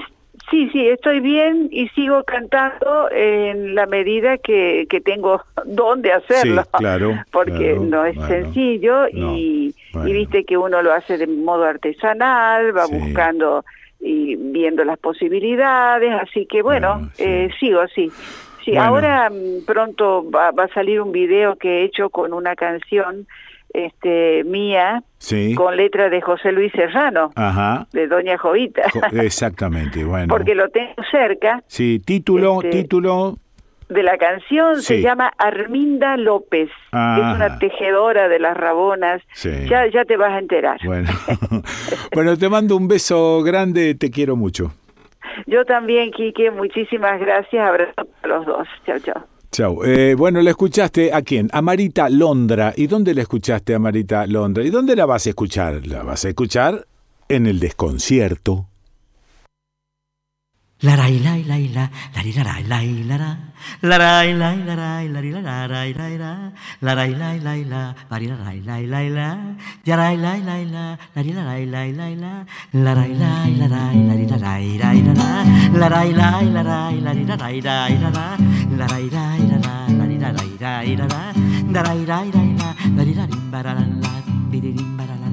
sí, 0.50 0.70
sí, 0.72 0.88
estoy 0.88 1.20
bien 1.20 1.68
y 1.72 1.90
sigo 1.90 2.24
cantando 2.24 3.10
en 3.12 3.76
la 3.76 3.88
medida 3.88 4.38
que, 4.38 4.86
que 4.90 5.02
tengo 5.02 5.42
dónde 5.66 6.14
hacerlo. 6.14 6.64
Sí, 6.64 6.70
claro, 6.78 7.14
Porque 7.32 7.52
claro, 7.74 7.84
no 7.84 8.06
es 8.06 8.16
bueno, 8.16 8.30
sencillo 8.30 9.08
no, 9.12 9.36
y, 9.36 9.76
bueno. 9.92 10.08
y 10.08 10.14
viste 10.14 10.45
que 10.45 10.58
uno 10.58 10.82
lo 10.82 10.94
hace 10.94 11.18
de 11.18 11.28
modo 11.28 11.66
artesanal, 11.66 12.76
va 12.76 12.88
Sí. 12.88 12.95
buscando 12.98 13.66
y 14.00 14.36
viendo 14.38 14.84
las 14.86 15.00
posibilidades, 15.00 16.14
así 16.22 16.45
que 16.45 16.62
bueno, 16.62 17.10
eh, 17.18 17.50
sigo 17.60 17.82
así. 17.82 18.14
Sí, 18.66 18.72
Bueno. 18.72 18.84
ahora 18.85 19.30
mm, 19.30 19.66
pronto 19.66 20.30
va, 20.30 20.52
va 20.52 20.64
a 20.64 20.68
salir 20.74 21.00
un 21.00 21.11
video 21.11 21.56
que 21.56 21.82
he 21.82 21.84
hecho 21.85 22.10
con 22.10 22.34
una 22.34 22.56
canción 22.56 23.27
este 23.74 24.44
mía 24.45 25.03
Sí. 25.18 25.53
con 25.56 25.76
letra 25.76 26.10
de 26.10 26.22
José 26.22 26.52
Luis 26.52 26.72
Serrano, 26.74 27.32
Ajá. 27.35 27.88
de 27.94 28.08
Doña 28.08 28.38
Jovita. 28.38 28.84
Exactamente, 29.14 30.03
bueno. 30.03 30.27
porque 30.27 30.56
lo 30.56 30.69
tengo 30.69 30.94
cerca. 31.11 31.61
Sí, 31.68 32.00
título, 32.03 32.61
Este, 32.64 32.84
título. 32.84 33.38
De 33.90 34.02
la 34.02 34.18
canción 34.18 34.82
se 34.82 35.00
llama 35.00 35.32
Arminda 35.38 36.18
López, 36.18 36.69
es 36.69 36.92
una 36.92 37.60
tejedora 37.60 38.27
de 38.27 38.40
las 38.40 38.58
rabonas. 38.58 39.22
Sí. 39.34 39.52
Ya, 39.69 39.85
ya 39.88 40.06
te 40.06 40.18
vas 40.18 40.32
a 40.32 40.40
enterar. 40.40 40.80
Bueno. 40.84 41.08
bueno, 42.16 42.35
te 42.35 42.50
mando 42.50 42.76
un 42.77 42.88
beso 42.88 43.44
grande, 43.44 43.94
te 43.94 44.10
quiero 44.10 44.35
mucho. 44.35 44.72
Yo 45.47 45.65
también, 45.65 46.11
Quique, 46.11 46.51
muchísimas 46.51 47.19
gracias. 47.19 47.67
Abrazo 47.67 48.07
a 48.23 48.27
los 48.27 48.45
dos. 48.45 48.67
Chao, 48.85 48.99
chao. 48.99 49.23
Chau. 49.51 49.83
Eh, 49.85 50.15
bueno, 50.15 50.41
¿la 50.41 50.49
escuchaste 50.49 51.14
a 51.14 51.22
quién? 51.22 51.49
A 51.53 51.61
Marita 51.61 52.09
Londra. 52.09 52.73
¿Y 52.75 52.88
dónde 52.88 53.14
la 53.14 53.22
escuchaste 53.22 53.73
a 53.73 53.80
Marita 53.80 54.27
Londra? 54.27 54.64
¿Y 54.64 54.69
dónde 54.69 54.95
la 54.95 55.05
vas 55.05 55.25
a 55.27 55.30
escuchar? 55.30 55.88
La 55.88 56.03
vas 56.03 56.25
a 56.25 56.30
escuchar 56.30 56.85
en 57.30 57.47
el 57.47 57.59
desconcierto. 57.59 58.67
La 60.84 60.94
rai 60.98 61.20
la 61.24 61.38
la 61.48 61.56
la 61.56 61.90
la 62.14 62.22
ri 62.22 62.34
la 62.36 62.44
rai 62.44 62.64
la 62.68 62.80
la 63.08 63.16
ra 63.16 63.38
la 63.82 63.98
rai 63.98 64.34
la 64.34 64.54
la 64.54 64.76
rai 64.76 65.08
la 65.08 65.20
ri 65.22 65.32
la 65.32 65.40
ra 65.40 65.68
rai 65.68 65.94
la 65.94 66.08
ra 66.18 66.52
la 66.82 66.94
rai 66.94 67.16
la 67.16 67.32
la 67.45 67.56
la 67.56 67.95
la 68.12 68.18
ri 68.18 68.28
la 68.28 68.36
rai 68.44 68.60
la 68.60 68.76
la 68.84 69.00
la 69.08 69.38
ya 69.86 69.95
rai 69.95 70.18
la 70.18 70.36
la 70.36 70.58
la 70.74 70.98
la 71.16 71.22
ri 71.22 71.32
la 71.32 71.44
rai 71.45 71.66
la 71.66 71.86
la 72.00 72.10
la 72.10 72.44
la 72.74 72.94
rai 72.94 73.14
la 73.16 73.32
la 73.56 73.68
rai 73.72 73.95
la 74.08 74.16
ri 74.20 74.28
la 74.28 74.38
rai 74.38 74.78
rai 74.84 75.02
la 75.08 75.14
ra 75.14 75.30
la 75.80 75.88
rai 75.88 76.12
la 76.12 76.30
la 76.44 76.62
rai 76.70 77.00
la 77.06 77.12
ri 77.14 77.24
la 77.26 77.36
rai 77.36 77.60
rai 77.62 77.98
la 78.04 78.10
ra 78.18 78.28
la 78.78 78.86
rai 78.86 79.08
rai 79.16 79.40
la 79.52 79.58
ra 79.66 79.78
la 79.98 80.06
ri 80.06 80.18
la 80.20 80.30
rai 80.36 80.58
rai 80.60 80.95
la 81.00 81.08
ra 81.08 81.24
la 81.72 81.82
rai 81.88 82.04
rai 82.12 82.28
rai 82.36 82.52
la 82.60 82.70
la 82.98 83.04
ri 83.08 83.14
la 83.16 83.26
rim 83.32 83.44
ba 83.50 83.62
ra 83.62 83.74
la 83.80 83.86
la 84.04 84.14
bi 84.52 84.60
ri 84.60 84.72
rim 84.76 84.92
ba 84.98 85.04
ra 85.08 85.16
la 85.16 85.20
la 85.20 85.24
la 85.24 85.25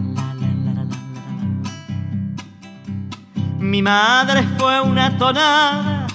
mi 3.63 3.81
madre 3.81 4.43
fue 4.59 4.81
una 4.81 5.17
tonada 5.17 6.07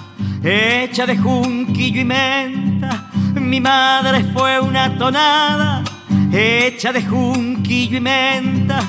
hecha 0.44 1.06
de 1.06 1.16
junquillo 1.16 2.02
y 2.02 2.04
menta. 2.04 3.10
Mi 3.34 3.60
madre 3.60 4.22
fue 4.34 4.60
una 4.60 4.96
tonada 4.96 5.82
hecha 6.30 6.92
de 6.92 7.02
junquillo 7.02 7.96
y 7.96 8.00
menta. 8.00 8.80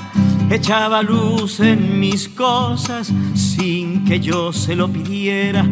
Echaba 0.50 1.02
luz 1.02 1.60
en 1.60 1.98
mis 1.98 2.28
cosas 2.28 3.10
sin 3.34 4.04
que 4.04 4.20
yo 4.20 4.52
se 4.52 4.76
lo 4.76 4.88
pidiera. 4.88 5.64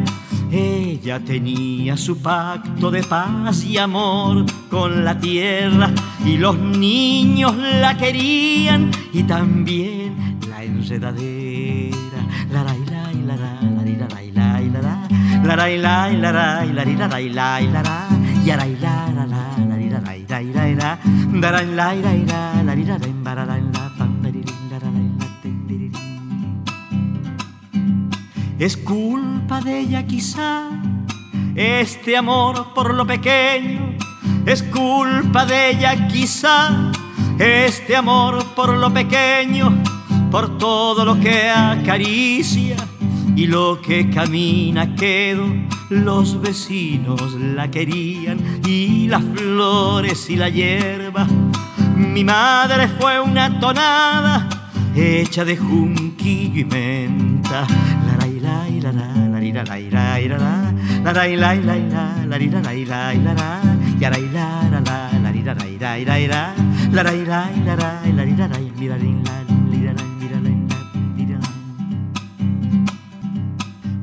Ella 0.50 1.20
tenía 1.20 1.97
su 1.97 2.23
pacto 2.23 2.91
de 2.91 3.02
paz 3.02 3.65
y 3.65 3.76
amor 3.76 4.47
con 4.70 5.05
la 5.05 5.18
tierra 5.18 5.91
y 6.25 6.39
los 6.39 6.58
niños 6.58 7.55
la 7.55 7.99
querían 7.99 8.91
y 9.12 9.25
también 9.25 10.39
la 10.49 10.65
enredadera. 10.65 12.08
La 12.51 12.62
la 12.62 12.75
la 15.77 16.12
la 16.12 16.33
la. 16.33 16.59
Es 28.59 28.77
culpa 28.77 29.60
de 29.60 29.81
ella 29.81 30.07
quizá 30.07 30.65
este 31.55 32.17
amor 32.17 32.75
por 32.75 32.93
lo 32.94 33.07
pequeño, 33.07 33.97
es 34.47 34.62
culpa 34.65 35.47
de 35.47 35.70
ella 35.70 36.09
quizá 36.09 36.91
este 37.39 37.94
amor 37.94 38.44
por 38.57 38.77
lo 38.77 38.93
pequeño 38.93 39.98
por 40.31 40.58
todo 40.58 41.05
lo 41.05 41.18
que 41.18 41.48
acaricia 41.48 42.76
y 43.34 43.47
lo 43.47 43.81
que 43.81 44.10
camina 44.10 44.94
quedo. 44.94 45.47
Los 45.90 46.40
vecinos 46.40 47.34
la 47.34 47.70
querían 47.70 48.39
y 48.66 49.08
las 49.08 49.23
flores 49.24 50.28
y 50.28 50.36
la 50.36 50.48
hierba. 50.48 51.26
Mi 51.97 52.24
madre 52.24 52.89
fue 52.89 53.20
una 53.20 53.58
tonada 53.58 54.48
hecha 54.94 55.44
de 55.44 55.57
junquillo 55.57 56.60
y 56.60 56.65
menta. 56.65 57.66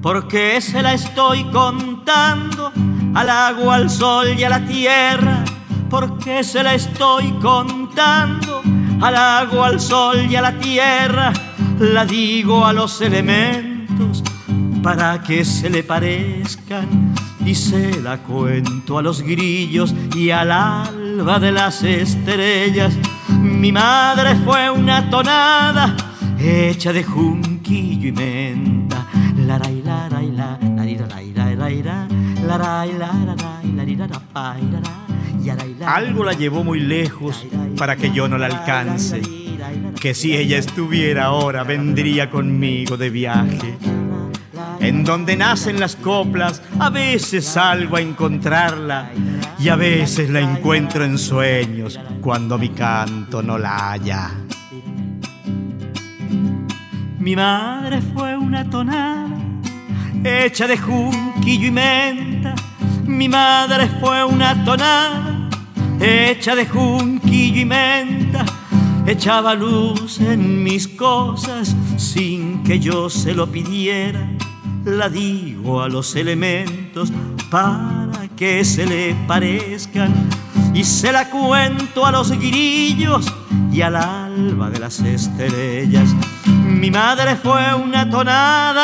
¿Por 0.06 0.28
qué 0.28 0.62
se 0.62 0.84
la 0.84 0.94
estoy 0.94 1.46
contando 1.46 2.72
al 3.16 3.28
agua, 3.28 3.78
al 3.78 3.90
sol 3.90 4.38
y 4.38 4.44
a 4.44 4.50
la 4.50 4.64
tierra? 4.64 5.44
¿Por 5.90 6.20
qué 6.20 6.44
se 6.44 6.62
la 6.62 6.76
estoy 6.76 7.32
contando 7.42 8.62
al 9.02 9.16
agua, 9.16 9.66
al 9.66 9.80
sol 9.80 10.28
y 10.30 10.36
a 10.36 10.44
la 10.44 10.60
tierra? 10.60 11.34
La 11.80 12.06
digo 12.06 12.64
a 12.68 12.72
los 12.72 13.02
elementos 13.02 14.24
para 14.84 15.24
que 15.24 15.44
se 15.44 15.72
le 15.72 15.82
parezcan 15.82 17.16
y 17.44 17.56
se 17.56 18.00
la 18.00 18.20
cuento 18.20 19.00
a 19.00 19.02
los 19.02 19.24
grillos 19.24 19.96
y 20.16 20.30
al 20.30 20.52
alba 20.52 21.40
de 21.40 21.52
las 21.52 21.82
estrellas. 21.82 22.94
Mi 23.42 23.72
madre 23.72 24.36
fue 24.36 24.70
una 24.70 25.10
tonada 25.10 25.98
hecha 26.38 26.94
de 26.94 27.04
junquillo 27.04 28.10
y 28.10 28.12
menta. 28.12 28.75
La 29.46 29.60
la 29.60 29.70
la 29.70 30.10
la 30.10 30.20
ri 30.20 30.32
la 30.32 30.58
la 30.68 30.84
la 30.84 31.70
la 32.46 33.36
la 33.76 33.84
ri 33.84 33.96
ra 33.96 34.08
pa 34.34 34.56
ra 34.58 35.86
Algo 35.86 36.24
la 36.24 36.34
llevó 36.34 36.64
muy 36.64 36.80
lejos 36.80 37.46
para 37.78 37.96
que 37.96 38.12
yo 38.12 38.28
no 38.28 38.40
la 38.40 38.48
alcance. 38.48 39.22
Que 40.02 40.16
si 40.16 40.36
ella 40.36 40.58
estuviera 40.58 41.26
ahora 41.26 41.64
vendría 41.64 42.32
conmigo 42.32 42.98
de 42.98 43.10
viaje. 43.12 43.78
En 44.80 45.04
donde 45.04 45.36
nacen 45.36 45.80
las 45.80 45.96
coplas, 45.96 46.64
a 46.80 46.90
veces 46.90 47.46
salgo 47.46 47.98
a 47.98 48.02
encontrarla 48.02 49.12
y 49.60 49.70
a 49.70 49.76
veces 49.76 50.30
la 50.32 50.40
encuentro 50.40 51.06
en 51.06 51.20
sueños 51.20 52.00
cuando 52.20 52.58
mi 52.58 52.70
canto 52.70 53.44
no 53.44 53.60
la 53.60 53.92
haya. 53.92 54.32
Mi 57.26 57.36
madre 57.36 58.04
fue 58.14 58.38
una 58.38 58.70
tonada 58.70 59.36
hecha 60.24 60.68
de 60.68 60.78
junquillo 60.78 61.70
y 61.70 61.72
menta. 61.72 62.54
Mi 63.04 63.28
madre 63.28 63.90
fue 64.00 64.24
una 64.24 64.64
tonada 64.64 65.50
hecha 66.00 66.56
de 66.56 66.68
junquillo 66.68 67.62
y 67.62 67.66
menta. 67.66 68.46
Echaba 69.08 69.56
luz 69.56 70.20
en 70.20 70.64
mis 70.64 70.88
cosas 70.88 71.76
sin 71.98 72.62
que 72.62 72.80
yo 72.80 73.10
se 73.10 73.34
lo 73.34 73.52
pidiera. 73.52 74.30
La 74.84 75.10
digo 75.10 75.82
a 75.82 75.90
los 75.90 76.16
elementos 76.16 77.12
para 77.50 78.28
que 78.36 78.64
se 78.64 78.86
le 78.86 79.16
parezcan 79.28 80.14
y 80.76 80.84
se 80.84 81.12
la 81.12 81.32
cuento 81.32 82.06
a 82.06 82.12
los 82.12 82.30
grillos 82.30 83.26
y 83.72 83.82
al 83.82 83.96
alba 83.96 84.70
de 84.70 84.78
las 84.80 85.00
estrellas. 85.00 86.14
Mi 86.86 86.92
madre 86.92 87.36
fue 87.36 87.74
una 87.74 88.08
tonada 88.08 88.84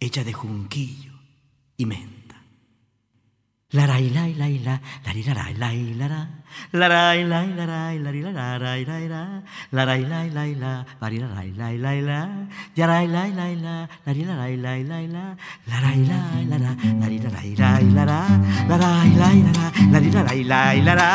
hecha 0.00 0.24
de 0.24 0.32
junquillo 0.32 1.12
y 1.76 1.86
menta. 1.86 2.42
La 3.70 3.86
la 3.86 4.00
la 4.00 4.26
la 4.26 4.48
la 4.48 4.80
la 5.04 5.52
la 5.52 5.72
la 5.72 6.08
ra 6.08 6.41
la 6.72 6.86
rai 6.88 7.24
la 7.24 7.40
la 7.58 7.64
rai 7.72 7.98
la 8.04 8.10
ri 8.10 8.20
la 8.22 8.32
ra 8.38 8.46
rai 8.64 8.84
rai 8.84 9.06
ra 9.08 9.22
la 9.72 9.84
rai 9.84 10.02
la 10.12 10.18
la 10.36 10.44
la 10.62 10.72
la 11.00 11.08
ri 11.08 11.18
la 11.22 11.28
rai 11.36 11.50
la 11.60 11.68
la 11.84 11.92
la 12.08 12.20
ya 12.74 12.86
rai 12.86 13.06
la 13.14 13.22
la 13.38 13.46
la 13.64 13.74
la 14.06 14.12
ri 14.16 14.24
la 14.28 14.34
rai 14.40 14.56
la 14.64 14.72
la 14.90 14.98
la 15.14 15.24
la 15.70 15.76
rai 15.84 16.00
la 16.10 16.20
la 16.50 16.56
ra 16.64 16.72
la 17.00 17.06
ri 17.12 17.18
la 17.24 17.30
rai 17.36 17.54
rai 17.62 17.86
la 17.96 18.04
ra 18.10 18.20
la 18.70 18.76
rai 18.84 19.10
la 19.20 19.28
la 19.46 19.52
ra 19.58 19.66
la 19.92 19.98
ri 20.02 20.10
la 20.16 20.22
rai 20.28 20.42
la 20.52 20.62
la 20.86 20.94
ra 21.00 21.10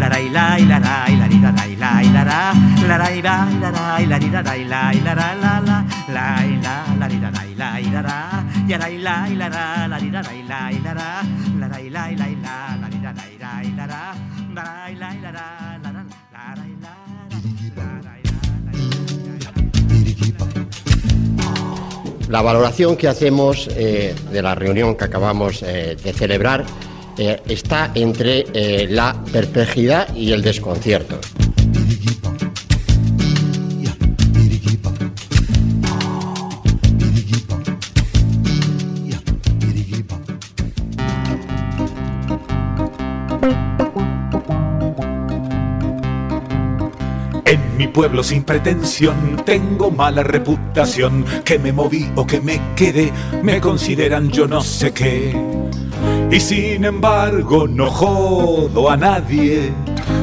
la 0.00 0.06
rai 0.14 0.26
la 0.36 0.46
la 0.70 0.78
rai 0.86 1.16
la 1.20 1.26
ri 1.32 1.38
la 1.44 1.50
rai 1.58 1.72
la 1.82 1.92
la 2.14 2.22
ra 2.30 2.40
la 2.88 2.96
rai 3.02 3.18
la 3.26 3.36
la 3.62 3.70
rai 3.78 4.06
la 4.12 4.16
ri 4.22 4.28
la 4.34 4.40
rai 4.48 4.62
la 4.72 4.82
la 5.06 5.12
ra 5.20 5.28
la 5.44 5.54
la 5.68 5.78
la 6.16 6.26
la 6.64 6.76
la 7.00 7.06
ri 7.12 7.18
la 7.24 7.30
rai 7.36 7.50
la 7.60 7.70
la 7.94 8.00
ra 8.08 8.18
ya 8.68 8.76
rai 8.82 8.96
la 9.06 9.16
la 9.40 9.48
ra 9.54 9.64
la 9.92 9.96
ri 10.02 10.10
la 10.10 10.20
rai 10.28 10.40
la 10.50 10.60
la 10.84 10.92
ra 10.98 11.10
la 11.60 11.66
rai 11.72 11.86
la 11.96 12.04
la 12.20 12.28
la 12.44 12.56
la 12.80 12.88
ri 12.92 13.00
la 13.04 13.12
rai 13.12 13.66
la 13.76 13.86
la 13.86 13.86
la 13.92 14.31
la 22.32 22.40
valoración 22.40 22.96
que 22.96 23.08
hacemos 23.08 23.68
eh, 23.76 24.14
de 24.32 24.42
la 24.42 24.54
reunión 24.54 24.96
que 24.96 25.04
acabamos 25.04 25.62
eh, 25.62 25.96
de 26.02 26.12
celebrar 26.14 26.64
eh, 27.18 27.42
está 27.46 27.90
entre 27.94 28.46
la 28.88 29.14
perplejidad 29.30 30.14
y 30.16 30.32
el 30.32 30.40
desconcierto. 30.40 31.20
Pueblo 47.92 48.22
sin 48.22 48.42
pretensión 48.42 49.36
tengo 49.44 49.90
mala 49.90 50.22
reputación. 50.22 51.24
Que 51.44 51.58
me 51.58 51.72
moví 51.72 52.10
o 52.16 52.26
que 52.26 52.40
me 52.40 52.60
quedé, 52.74 53.12
me 53.42 53.60
consideran 53.60 54.30
yo 54.30 54.46
no 54.48 54.60
sé 54.62 54.92
qué. 54.92 55.36
Y 56.30 56.40
sin 56.40 56.84
embargo 56.84 57.66
no 57.68 57.90
jodo 57.90 58.90
a 58.90 58.96
nadie. 58.96 59.72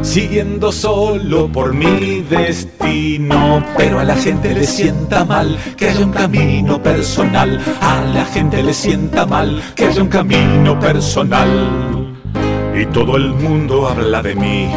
siguiendo 0.02 0.72
solo 0.72 1.52
por 1.52 1.74
mi 1.74 2.22
destino. 2.22 3.64
Pero 3.78 4.00
a 4.00 4.04
la 4.04 4.16
gente 4.16 4.54
le 4.54 4.66
sienta 4.66 5.26
mal 5.26 5.58
que 5.78 5.90
haya 5.90 6.06
un 6.06 6.12
camino 6.12 6.82
personal. 6.82 7.60
A 7.82 8.02
la 8.14 8.26
gente 8.26 8.64
le 8.64 8.74
sienta 8.74 9.26
mal 9.26 9.62
que 9.76 9.86
haya 9.86 10.02
un 10.02 10.10
camino 10.10 10.80
personal. 10.80 12.16
Y 12.80 12.86
todo 12.88 13.18
el 13.18 13.34
mundo 13.34 13.90
habla 13.90 14.22
de 14.22 14.36
mí, 14.36 14.70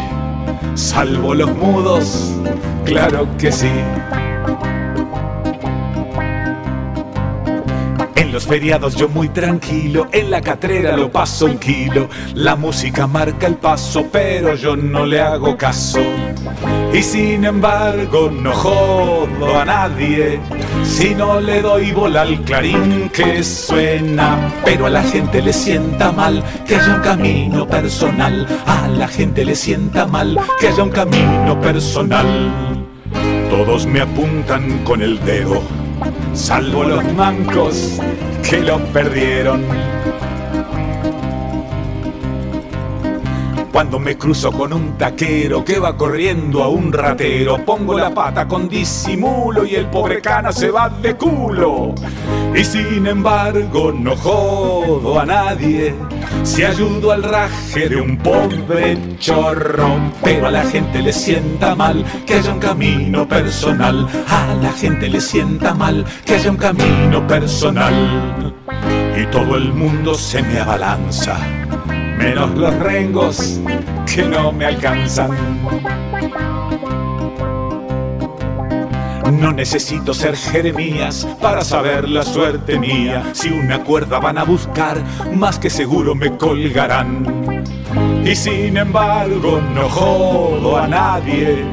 salvo 0.75 1.34
los 1.34 1.55
mudos, 1.55 2.33
claro 2.84 3.28
que 3.39 3.52
sí. 3.52 3.70
Los 8.32 8.46
feriados 8.46 8.96
yo 8.96 9.10
muy 9.10 9.28
tranquilo, 9.28 10.08
en 10.10 10.30
la 10.30 10.40
catrera 10.40 10.96
lo 10.96 11.12
paso 11.12 11.44
un 11.44 11.58
kilo. 11.58 12.08
La 12.34 12.56
música 12.56 13.06
marca 13.06 13.46
el 13.46 13.56
paso, 13.56 14.06
pero 14.10 14.54
yo 14.54 14.74
no 14.74 15.04
le 15.04 15.20
hago 15.20 15.54
caso. 15.58 16.00
Y 16.94 17.02
sin 17.02 17.44
embargo 17.44 18.30
no 18.30 18.52
jodo 18.52 19.58
a 19.60 19.66
nadie 19.66 20.40
si 20.82 21.14
no 21.14 21.42
le 21.42 21.60
doy 21.60 21.92
bola 21.92 22.22
al 22.22 22.42
clarín 22.42 23.10
que 23.10 23.44
suena. 23.44 24.50
Pero 24.64 24.86
a 24.86 24.90
la 24.90 25.02
gente 25.02 25.42
le 25.42 25.52
sienta 25.52 26.10
mal 26.10 26.42
que 26.66 26.76
haya 26.76 26.94
un 26.94 27.02
camino 27.02 27.68
personal. 27.68 28.46
A 28.66 28.88
la 28.88 29.08
gente 29.08 29.44
le 29.44 29.54
sienta 29.54 30.06
mal 30.06 30.38
que 30.58 30.68
haya 30.68 30.82
un 30.82 30.90
camino 30.90 31.60
personal. 31.60 32.26
Todos 33.50 33.84
me 33.84 34.00
apuntan 34.00 34.82
con 34.84 35.02
el 35.02 35.22
dedo 35.26 35.81
salvo 36.34 36.84
los 36.84 37.05
mancos 37.14 37.98
que 38.48 38.60
lo 38.60 38.78
perdieron. 38.92 39.62
Cuando 43.73 43.99
me 43.99 44.18
cruzo 44.18 44.52
con 44.52 44.70
un 44.75 44.99
taquero 44.99 45.65
que 45.65 45.78
va 45.78 45.97
corriendo 45.97 46.62
a 46.62 46.68
un 46.68 46.92
ratero, 46.92 47.65
pongo 47.65 47.99
la 47.99 48.12
pata 48.12 48.47
con 48.47 48.68
disimulo 48.68 49.65
y 49.65 49.76
el 49.76 49.86
pobre 49.86 50.20
cana 50.20 50.52
se 50.52 50.70
va 50.70 50.91
de 50.91 51.17
culo. 51.17 51.94
Y 52.55 52.62
sin 52.65 53.07
embargo 53.07 53.91
no 53.91 54.15
jodo 54.15 55.18
a 55.18 55.25
nadie 55.25 55.94
si 56.42 56.65
ayudo 56.65 57.12
al 57.12 57.23
raje 57.23 57.89
de 57.89 57.99
un 57.99 58.18
pobre 58.18 58.99
chorro. 59.18 59.89
Pero 60.23 60.49
a 60.49 60.51
la 60.51 60.65
gente 60.65 61.01
le 61.01 61.12
sienta 61.15 61.75
mal 61.75 62.05
que 62.26 62.34
haya 62.34 62.52
un 62.52 62.60
camino 62.60 63.26
personal. 63.26 64.07
A 64.28 64.55
la 64.60 64.73
gente 64.73 65.09
le 65.09 65.20
sienta 65.23 65.73
mal 65.73 66.05
que 66.26 66.34
haya 66.34 66.51
un 66.51 66.59
camino 66.59 67.26
personal. 67.26 68.55
Y 69.17 69.25
todo 69.31 69.57
el 69.57 69.73
mundo 69.73 70.15
se 70.15 70.42
me 70.42 70.60
abalanza 70.60 71.39
menos 72.23 72.57
los 72.57 72.75
rengos 72.78 73.60
que 74.12 74.23
no 74.23 74.52
me 74.52 74.67
alcanzan. 74.67 75.31
No 79.41 79.52
necesito 79.52 80.15
ser 80.15 80.36
Jeremías 80.36 81.26
para 81.41 81.62
saber 81.62 82.09
la 82.09 82.23
suerte 82.23 82.78
mía. 82.78 83.31
Si 83.33 83.49
una 83.49 83.83
cuerda 83.83 84.20
van 84.20 84.39
a 84.39 84.44
buscar, 84.44 85.02
más 85.34 85.59
que 85.59 85.68
seguro 85.68 86.15
me 86.15 86.36
colgarán. 86.36 87.65
Y 88.25 88.36
sin 88.36 88.76
embargo 88.76 89.60
no 89.75 89.89
jodo 89.89 90.78
a 90.78 90.86
nadie 90.86 91.65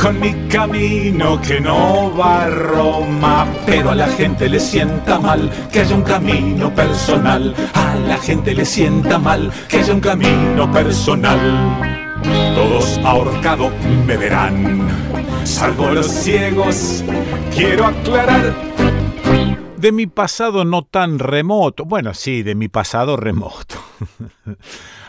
con 0.00 0.20
mi 0.20 0.32
camino 0.48 1.40
que 1.40 1.60
no 1.60 2.14
va 2.16 2.44
a 2.44 2.48
Roma. 2.48 3.46
Pero 3.66 3.90
a 3.90 3.94
la 3.94 4.06
gente 4.08 4.48
le 4.48 4.60
sienta 4.60 5.18
mal 5.18 5.50
que 5.72 5.80
haya 5.80 5.94
un 5.94 6.02
camino 6.02 6.74
personal. 6.74 7.54
A 7.74 7.94
la 7.96 8.16
gente 8.16 8.54
le 8.54 8.64
sienta 8.64 9.18
mal 9.18 9.50
que 9.68 9.78
haya 9.78 9.92
un 9.92 10.00
camino 10.00 10.70
personal. 10.72 11.40
Todos 12.54 12.98
ahorcado 13.04 13.70
me 14.06 14.16
verán, 14.16 14.88
salvo 15.44 15.90
los 15.90 16.06
ciegos. 16.06 17.04
Quiero 17.54 17.86
aclarar 17.86 18.54
de 19.78 19.92
mi 19.92 20.06
pasado 20.06 20.64
no 20.64 20.82
tan 20.82 21.18
remoto, 21.18 21.84
bueno, 21.84 22.12
sí, 22.14 22.42
de 22.42 22.54
mi 22.54 22.68
pasado 22.68 23.16
remoto. 23.16 23.76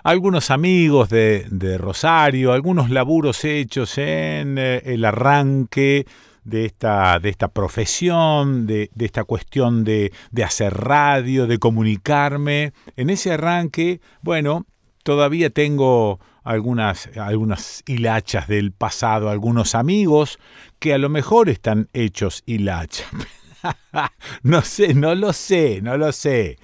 algunos 0.03 0.51
amigos 0.51 1.09
de, 1.09 1.45
de, 1.49 1.77
Rosario, 1.77 2.53
algunos 2.53 2.89
laburos 2.89 3.43
hechos 3.45 3.97
en 3.97 4.57
eh, 4.57 4.81
el 4.85 5.05
arranque 5.05 6.05
de 6.43 6.65
esta, 6.65 7.19
de 7.19 7.29
esta 7.29 7.47
profesión, 7.49 8.67
de, 8.67 8.89
de 8.93 9.05
esta 9.05 9.23
cuestión 9.23 9.83
de, 9.83 10.11
de 10.31 10.43
hacer 10.43 10.73
radio, 10.73 11.47
de 11.47 11.57
comunicarme. 11.57 12.73
En 12.95 13.09
ese 13.09 13.33
arranque, 13.33 14.01
bueno, 14.21 14.65
todavía 15.03 15.49
tengo 15.49 16.19
algunas, 16.43 17.09
algunas 17.17 17.83
hilachas 17.87 18.47
del 18.47 18.71
pasado, 18.71 19.29
algunos 19.29 19.75
amigos 19.75 20.39
que 20.79 20.93
a 20.93 20.97
lo 20.97 21.09
mejor 21.09 21.49
están 21.49 21.89
hechos 21.93 22.43
hilachas. 22.45 23.07
no 24.43 24.61
sé, 24.61 24.93
no 24.93 25.15
lo 25.15 25.33
sé, 25.33 25.81
no 25.81 25.97
lo 25.97 26.11
sé. 26.11 26.57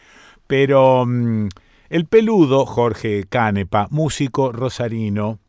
Pero 0.47 1.05
mm, 1.05 1.49
el 1.89 2.05
peludo 2.05 2.65
Jorge 2.65 3.25
Canepa, 3.29 3.87
músico 3.91 4.51
rosarino, 4.51 5.39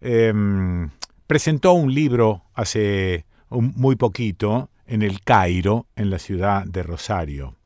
em, 0.00 0.90
presentó 1.26 1.72
un 1.72 1.94
libro 1.94 2.44
hace 2.54 3.24
muy 3.50 3.96
poquito 3.96 4.70
en 4.86 5.02
el 5.02 5.22
Cairo, 5.22 5.86
en 5.96 6.10
la 6.10 6.18
ciudad 6.18 6.64
de 6.66 6.82
Rosario. 6.82 7.56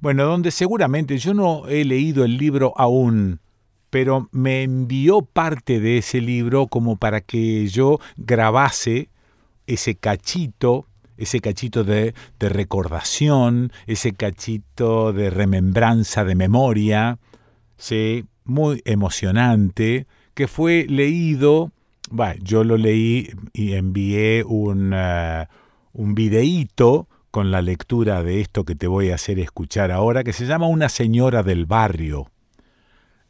Bueno, 0.00 0.24
donde 0.24 0.50
seguramente 0.50 1.18
yo 1.18 1.34
no 1.34 1.66
he 1.68 1.84
leído 1.84 2.24
el 2.24 2.38
libro 2.38 2.72
aún, 2.76 3.40
pero 3.90 4.28
me 4.32 4.62
envió 4.62 5.22
parte 5.22 5.80
de 5.80 5.98
ese 5.98 6.20
libro 6.20 6.68
como 6.68 6.96
para 6.96 7.20
que 7.20 7.66
yo 7.66 7.98
grabase 8.16 9.10
ese 9.66 9.96
cachito, 9.96 10.86
ese 11.20 11.40
cachito 11.40 11.84
de, 11.84 12.14
recordación, 12.40 13.72
ese 13.86 14.12
cachito 14.12 15.12
de 15.12 15.28
remembranza, 15.30 16.24
de 16.24 16.34
memoria, 16.34 17.18
sí, 17.76 18.24
muy 18.44 18.80
emocionante, 18.86 20.06
que 20.34 20.48
fue 20.48 20.86
leído, 20.88 21.72
yo 22.42 22.64
lo 22.64 22.78
leí 22.78 23.28
y 23.52 23.74
envié 23.74 24.42
un, 24.44 24.92
eh, 24.94 25.46
un 25.92 26.14
videíto 26.14 27.06
con 27.30 27.50
la 27.50 27.60
lectura 27.60 28.22
de 28.22 28.40
esto 28.40 28.64
que 28.64 28.74
te 28.74 28.86
voy 28.86 29.10
a 29.10 29.16
hacer 29.16 29.38
escuchar 29.38 29.92
ahora, 29.92 30.24
que 30.24 30.32
se 30.32 30.46
llama 30.46 30.66
Una 30.66 30.88
señora 30.88 31.42
del 31.42 31.66
barrio. 31.66 32.30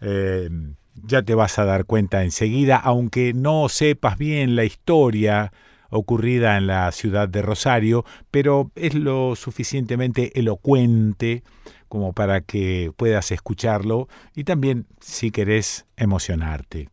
Eh, 0.01 0.49
ya 0.95 1.23
te 1.23 1.35
vas 1.35 1.59
a 1.59 1.65
dar 1.65 1.87
cuenta 1.87 2.23
enseguida, 2.23 2.77
aunque 2.77 3.35
no 3.35 3.69
sepas 3.69 4.17
bien 4.17 4.55
la 4.55 4.65
historia 4.65 5.53
ocurrida 5.91 6.57
en 6.57 6.67
la 6.67 6.91
ciudad 6.93 7.29
de 7.29 7.43
Rosario, 7.43 8.05
pero 8.31 8.71
es 8.75 8.95
lo 8.95 9.37
suficientemente 9.37 10.39
elocuente 10.39 11.43
como 11.89 12.13
para 12.13 12.41
que 12.41 12.93
puedas 12.97 13.33
escucharlo 13.33 14.09
y 14.35 14.45
también, 14.45 14.87
si 15.01 15.31
querés, 15.31 15.87
emocionarte. 15.97 16.89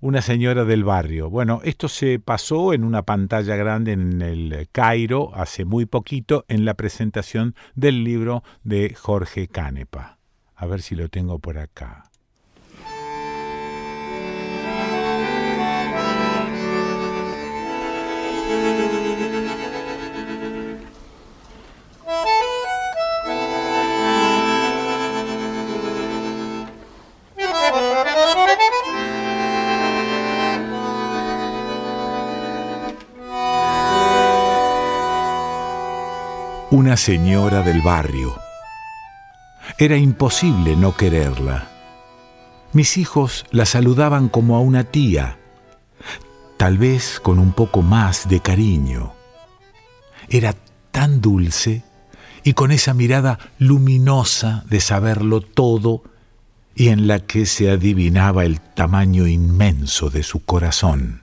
Una 0.00 0.22
señora 0.22 0.64
del 0.64 0.84
barrio. 0.84 1.28
Bueno, 1.28 1.60
esto 1.64 1.88
se 1.88 2.20
pasó 2.20 2.72
en 2.72 2.84
una 2.84 3.02
pantalla 3.02 3.56
grande 3.56 3.92
en 3.92 4.22
el 4.22 4.68
Cairo 4.70 5.34
hace 5.34 5.64
muy 5.64 5.86
poquito 5.86 6.44
en 6.46 6.64
la 6.64 6.74
presentación 6.74 7.56
del 7.74 8.04
libro 8.04 8.44
de 8.62 8.94
Jorge 8.94 9.48
Canepa. 9.48 10.18
A 10.54 10.66
ver 10.66 10.82
si 10.82 10.94
lo 10.94 11.08
tengo 11.08 11.40
por 11.40 11.58
acá. 11.58 12.07
Una 36.88 36.96
señora 36.96 37.62
del 37.62 37.82
barrio. 37.82 38.34
Era 39.76 39.98
imposible 39.98 40.74
no 40.74 40.96
quererla. 40.96 41.68
Mis 42.72 42.96
hijos 42.96 43.44
la 43.50 43.66
saludaban 43.66 44.30
como 44.30 44.56
a 44.56 44.60
una 44.60 44.84
tía, 44.84 45.36
tal 46.56 46.78
vez 46.78 47.20
con 47.20 47.40
un 47.40 47.52
poco 47.52 47.82
más 47.82 48.26
de 48.30 48.40
cariño. 48.40 49.12
Era 50.30 50.54
tan 50.90 51.20
dulce 51.20 51.82
y 52.42 52.54
con 52.54 52.72
esa 52.72 52.94
mirada 52.94 53.38
luminosa 53.58 54.64
de 54.70 54.80
saberlo 54.80 55.42
todo 55.42 56.04
y 56.74 56.88
en 56.88 57.06
la 57.06 57.18
que 57.18 57.44
se 57.44 57.70
adivinaba 57.70 58.46
el 58.46 58.62
tamaño 58.62 59.26
inmenso 59.26 60.08
de 60.08 60.22
su 60.22 60.42
corazón. 60.42 61.22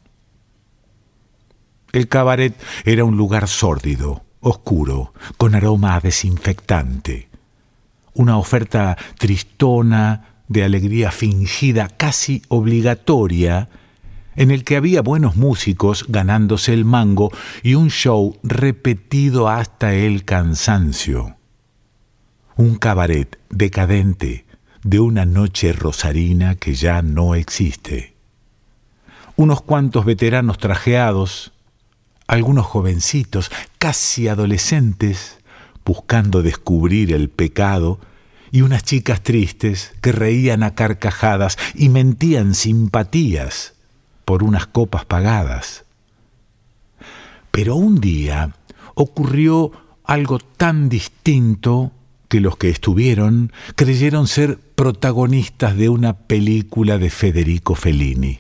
El 1.91 2.07
cabaret 2.07 2.53
era 2.83 3.03
un 3.03 3.17
lugar 3.17 3.47
sórdido, 3.47 4.24
oscuro, 4.45 5.11
con 5.37 5.55
aroma 5.55 5.99
desinfectante. 5.99 7.29
Una 8.13 8.37
oferta 8.37 8.95
tristona 9.17 10.35
de 10.47 10.63
alegría 10.63 11.09
fingida, 11.09 11.87
casi 11.87 12.43
obligatoria, 12.47 13.69
en 14.35 14.51
el 14.51 14.63
que 14.63 14.75
había 14.75 15.01
buenos 15.01 15.35
músicos 15.35 16.05
ganándose 16.09 16.73
el 16.73 16.85
mango 16.85 17.31
y 17.63 17.73
un 17.73 17.89
show 17.89 18.37
repetido 18.43 19.49
hasta 19.49 19.95
el 19.95 20.25
cansancio. 20.25 21.37
Un 22.55 22.75
cabaret 22.75 23.39
decadente 23.49 24.45
de 24.83 24.99
una 24.99 25.25
noche 25.25 25.73
rosarina 25.73 26.53
que 26.53 26.75
ya 26.75 27.01
no 27.01 27.33
existe. 27.33 28.13
Unos 29.37 29.63
cuantos 29.63 30.05
veteranos 30.05 30.59
trajeados, 30.59 31.54
algunos 32.27 32.65
jovencitos, 32.65 33.51
casi 33.77 34.27
adolescentes, 34.27 35.37
buscando 35.85 36.41
descubrir 36.41 37.13
el 37.13 37.29
pecado, 37.29 37.99
y 38.51 38.61
unas 38.61 38.83
chicas 38.83 39.21
tristes 39.21 39.91
que 40.01 40.13
reían 40.13 40.63
a 40.63 40.75
carcajadas 40.75 41.57
y 41.73 41.89
mentían 41.89 42.55
simpatías 42.55 43.73
por 44.23 44.43
unas 44.43 44.65
copas 44.65 45.03
pagadas. 45.03 45.83
Pero 47.51 47.75
un 47.75 47.99
día 47.99 48.55
ocurrió 48.93 49.71
algo 50.05 50.39
tan 50.39 50.87
distinto 50.87 51.91
que 52.29 52.39
los 52.39 52.57
que 52.57 52.69
estuvieron 52.69 53.51
creyeron 53.75 54.27
ser 54.27 54.57
protagonistas 54.57 55.75
de 55.75 55.89
una 55.89 56.13
película 56.13 56.97
de 56.97 57.09
Federico 57.09 57.75
Fellini. 57.75 58.39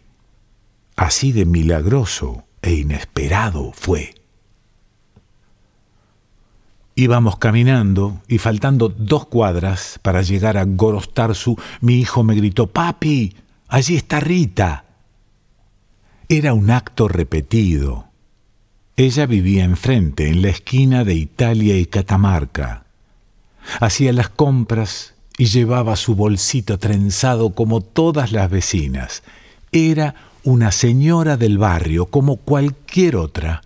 Así 0.95 1.33
de 1.33 1.45
milagroso 1.45 2.44
e 2.65 2.73
inesperado 2.73 3.71
fue. 3.73 4.15
Íbamos 6.95 7.37
caminando 7.37 8.21
y 8.27 8.39
faltando 8.39 8.89
dos 8.89 9.27
cuadras 9.27 9.99
para 10.01 10.21
llegar 10.21 10.57
a 10.57 10.65
Gorostarzu, 10.65 11.57
mi 11.81 11.99
hijo 11.99 12.23
me 12.23 12.35
gritó, 12.35 12.67
Papi, 12.67 13.35
allí 13.67 13.95
está 13.95 14.19
Rita. 14.19 14.85
Era 16.27 16.53
un 16.53 16.71
acto 16.71 17.07
repetido. 17.07 18.07
Ella 18.97 19.25
vivía 19.25 19.65
enfrente, 19.65 20.29
en 20.29 20.41
la 20.41 20.49
esquina 20.49 21.03
de 21.03 21.15
Italia 21.15 21.77
y 21.77 21.85
Catamarca. 21.85 22.85
Hacía 23.79 24.13
las 24.13 24.29
compras 24.29 25.13
y 25.37 25.45
llevaba 25.45 25.97
su 25.97 26.15
bolsito 26.15 26.79
trenzado 26.79 27.53
como 27.53 27.81
todas 27.81 28.31
las 28.31 28.49
vecinas. 28.49 29.21
Era 29.71 30.15
una 30.45 30.71
señora 30.71 31.37
del 31.37 31.57
barrio 31.57 32.05
como 32.05 32.37
cualquier 32.37 33.15
otra. 33.15 33.63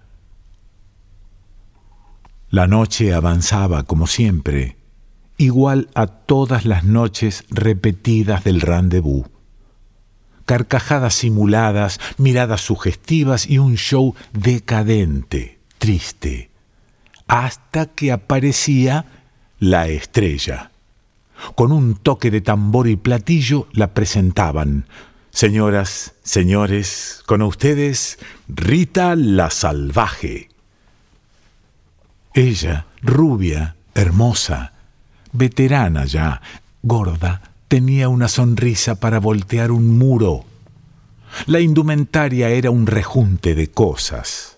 La 2.49 2.67
noche 2.67 3.13
avanzaba 3.13 3.83
como 3.83 4.07
siempre, 4.07 4.77
igual 5.37 5.89
a 5.93 6.07
todas 6.07 6.63
las 6.63 6.85
noches 6.85 7.43
repetidas 7.49 8.45
del 8.45 8.61
rendezvous. 8.61 9.25
Carcajadas 10.45 11.15
simuladas, 11.15 11.99
miradas 12.17 12.61
sugestivas 12.61 13.45
y 13.45 13.57
un 13.57 13.75
show 13.75 14.15
decadente, 14.31 15.59
triste, 15.79 16.49
hasta 17.27 17.87
que 17.87 18.13
aparecía 18.13 19.05
la 19.59 19.89
estrella. 19.89 20.71
Con 21.55 21.73
un 21.73 21.95
toque 21.95 22.31
de 22.31 22.39
tambor 22.39 22.87
y 22.87 22.95
platillo 22.95 23.67
la 23.73 23.93
presentaban. 23.93 24.85
Señoras, 25.39 26.15
señores, 26.21 27.23
con 27.25 27.41
ustedes, 27.41 28.19
Rita 28.49 29.15
la 29.15 29.49
Salvaje. 29.49 30.49
Ella, 32.33 32.87
rubia, 33.01 33.77
hermosa, 33.95 34.73
veterana 35.31 36.03
ya, 36.03 36.41
gorda, 36.83 37.53
tenía 37.69 38.09
una 38.09 38.27
sonrisa 38.27 38.99
para 38.99 39.21
voltear 39.21 39.71
un 39.71 39.97
muro. 39.97 40.43
La 41.45 41.61
indumentaria 41.61 42.49
era 42.49 42.69
un 42.69 42.85
rejunte 42.85 43.55
de 43.55 43.71
cosas. 43.71 44.57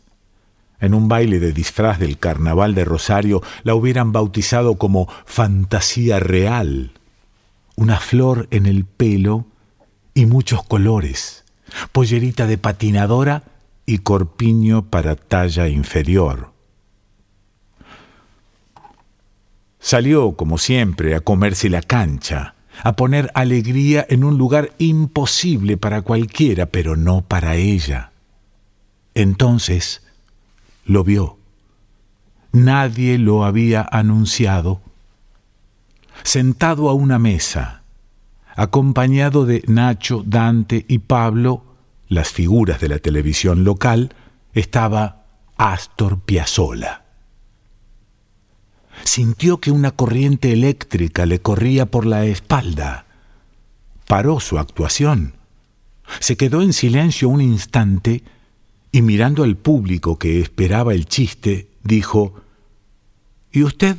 En 0.79 0.95
un 0.95 1.07
baile 1.07 1.39
de 1.39 1.53
disfraz 1.53 1.99
del 1.99 2.17
carnaval 2.17 2.73
de 2.73 2.85
Rosario 2.85 3.43
la 3.61 3.75
hubieran 3.75 4.13
bautizado 4.13 4.79
como 4.79 5.07
fantasía 5.27 6.19
real. 6.19 6.93
Una 7.75 7.99
flor 7.99 8.47
en 8.49 8.65
el 8.65 8.85
pelo 8.85 9.45
y 10.13 10.25
muchos 10.25 10.63
colores, 10.63 11.43
pollerita 11.91 12.47
de 12.47 12.57
patinadora 12.57 13.43
y 13.85 13.99
corpiño 13.99 14.83
para 14.89 15.15
talla 15.15 15.67
inferior. 15.67 16.51
Salió, 19.79 20.33
como 20.33 20.57
siempre, 20.57 21.15
a 21.15 21.21
comerse 21.21 21.69
la 21.69 21.81
cancha, 21.81 22.55
a 22.83 22.95
poner 22.95 23.31
alegría 23.33 24.05
en 24.09 24.23
un 24.23 24.37
lugar 24.37 24.73
imposible 24.77 25.77
para 25.77 26.03
cualquiera, 26.03 26.67
pero 26.67 26.95
no 26.95 27.21
para 27.23 27.55
ella. 27.55 28.11
Entonces 29.13 30.03
lo 30.85 31.03
vio. 31.03 31.37
Nadie 32.51 33.17
lo 33.17 33.43
había 33.43 33.87
anunciado. 33.91 34.81
Sentado 36.23 36.89
a 36.89 36.93
una 36.93 37.17
mesa, 37.17 37.80
acompañado 38.55 39.45
de 39.45 39.63
Nacho, 39.67 40.23
Dante 40.25 40.85
y 40.87 40.99
Pablo, 40.99 41.63
las 42.07 42.29
figuras 42.29 42.79
de 42.79 42.89
la 42.89 42.99
televisión 42.99 43.63
local, 43.63 44.13
estaba 44.53 45.25
Astor 45.57 46.19
Piazzolla 46.19 47.01
sintió 49.03 49.59
que 49.59 49.71
una 49.71 49.91
corriente 49.91 50.51
eléctrica 50.51 51.25
le 51.25 51.41
corría 51.41 51.85
por 51.85 52.05
la 52.05 52.25
espalda. 52.25 53.05
Paró 54.07 54.39
su 54.39 54.59
actuación. 54.59 55.35
Se 56.19 56.35
quedó 56.35 56.61
en 56.61 56.73
silencio 56.73 57.29
un 57.29 57.41
instante 57.41 58.23
y 58.91 59.01
mirando 59.01 59.43
al 59.43 59.55
público 59.55 60.17
que 60.17 60.41
esperaba 60.41 60.93
el 60.93 61.05
chiste, 61.05 61.69
dijo, 61.83 62.35
¿Y 63.51 63.63
usted 63.63 63.95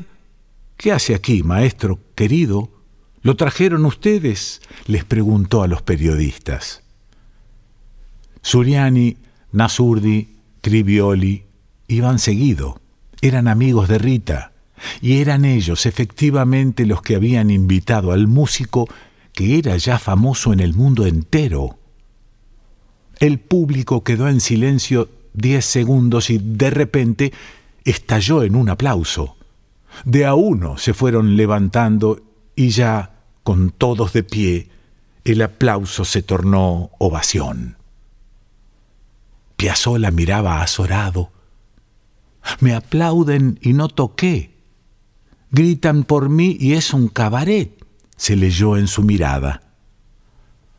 qué 0.77 0.93
hace 0.93 1.15
aquí, 1.15 1.43
maestro 1.43 1.99
querido? 2.15 2.71
¿Lo 3.23 3.37
trajeron 3.37 3.85
ustedes? 3.85 4.61
les 4.87 5.05
preguntó 5.05 5.63
a 5.63 5.69
los 5.69 5.83
periodistas. 5.83 6.83
Suriani, 8.43 9.17
Nasurdi, 9.53 10.37
Crivioli 10.61 11.45
iban 11.89 12.19
seguido. 12.19 12.81
Eran 13.21 13.47
amigos 13.47 13.89
de 13.89 13.99
Rita 13.99 14.53
y 15.01 15.19
eran 15.19 15.45
ellos 15.45 15.87
efectivamente 15.87 16.87
los 16.87 17.03
que 17.03 17.15
habían 17.15 17.51
invitado 17.51 18.13
al 18.13 18.27
músico 18.27 18.89
que 19.33 19.59
era 19.59 19.77
ya 19.77 19.99
famoso 19.99 20.53
en 20.53 20.61
el 20.61 20.75
mundo 20.75 21.07
entero. 21.07 21.79
El 23.19 23.39
público 23.39 24.03
quedó 24.03 24.29
en 24.29 24.41
silencio 24.41 25.09
diez 25.33 25.65
segundos 25.65 26.31
y 26.31 26.39
de 26.39 26.71
repente 26.71 27.33
estalló 27.85 28.43
en 28.43 28.57
un 28.57 28.69
aplauso. 28.69 29.37
De 30.05 30.25
a 30.25 30.35
uno 30.35 30.79
se 30.79 30.95
fueron 30.95 31.37
levantando 31.37 32.21
y 32.57 32.71
ya, 32.71 33.12
con 33.43 33.71
todos 33.71 34.13
de 34.13 34.23
pie, 34.23 34.71
el 35.25 35.43
aplauso 35.43 36.05
se 36.05 36.23
tornó 36.23 36.91
ovación. 36.99 37.77
Piazzolla 39.57 40.11
miraba 40.11 40.63
azorado. 40.63 41.31
Me 42.61 42.75
aplauden 42.75 43.59
y 43.63 43.73
no 43.73 43.89
toqué. 43.89 44.57
Gritan 45.51 46.05
por 46.05 46.29
mí 46.29 46.57
y 46.59 46.73
es 46.73 46.93
un 46.93 47.09
cabaret, 47.09 47.85
se 48.17 48.37
leyó 48.37 48.77
en 48.77 48.89
su 48.89 49.03
mirada. 49.03 49.63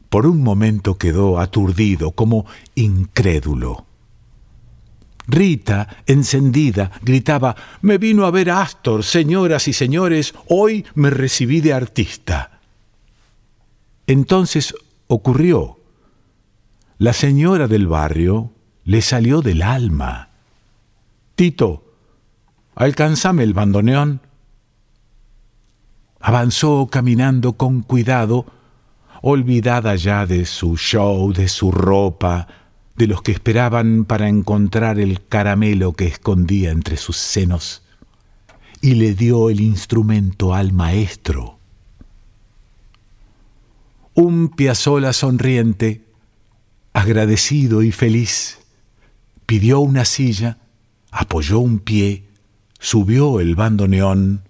Por 0.09 0.27
un 0.27 0.43
momento 0.43 0.97
quedó 0.97 1.39
aturdido, 1.39 2.11
como 2.11 2.45
incrédulo. 2.75 3.85
Rita, 5.27 6.03
encendida, 6.05 6.91
gritaba 7.01 7.55
Me 7.81 7.97
vino 7.97 8.25
a 8.25 8.31
ver 8.31 8.49
Astor, 8.49 9.03
señoras 9.03 9.67
y 9.67 9.73
señores, 9.73 10.33
hoy 10.49 10.85
me 10.95 11.09
recibí 11.09 11.61
de 11.61 11.73
artista. 11.73 12.52
Entonces 14.07 14.75
ocurrió. 15.07 15.79
La 16.97 17.13
señora 17.13 17.67
del 17.67 17.87
barrio 17.87 18.51
le 18.83 19.01
salió 19.01 19.41
del 19.41 19.61
alma. 19.61 20.29
Tito, 21.35 21.83
alcanzame 22.75 23.43
el 23.43 23.53
bandoneón. 23.53 24.21
Avanzó 26.19 26.87
caminando 26.91 27.53
con 27.53 27.81
cuidado, 27.81 28.45
olvidada 29.21 29.95
ya 29.95 30.25
de 30.25 30.45
su 30.45 30.77
show, 30.77 31.33
de 31.33 31.47
su 31.47 31.71
ropa, 31.71 32.47
de 32.95 33.07
los 33.07 33.21
que 33.21 33.31
esperaban 33.31 34.05
para 34.05 34.29
encontrar 34.29 34.99
el 34.99 35.25
caramelo 35.25 35.93
que 35.93 36.07
escondía 36.07 36.71
entre 36.71 36.97
sus 36.97 37.17
senos, 37.17 37.81
y 38.81 38.95
le 38.95 39.15
dio 39.15 39.49
el 39.49 39.61
instrumento 39.61 40.53
al 40.53 40.73
maestro. 40.73 41.57
Un 44.15 44.49
Piazzolla 44.49 45.11
sonriente, 45.13 46.03
agradecido 46.93 47.81
y 47.81 47.91
feliz, 47.91 48.59
pidió 49.45 49.79
una 49.79 50.05
silla, 50.05 50.57
apoyó 51.11 51.59
un 51.59 51.79
pie, 51.79 52.23
subió 52.79 53.39
el 53.39 53.55
bandoneón 53.55 54.43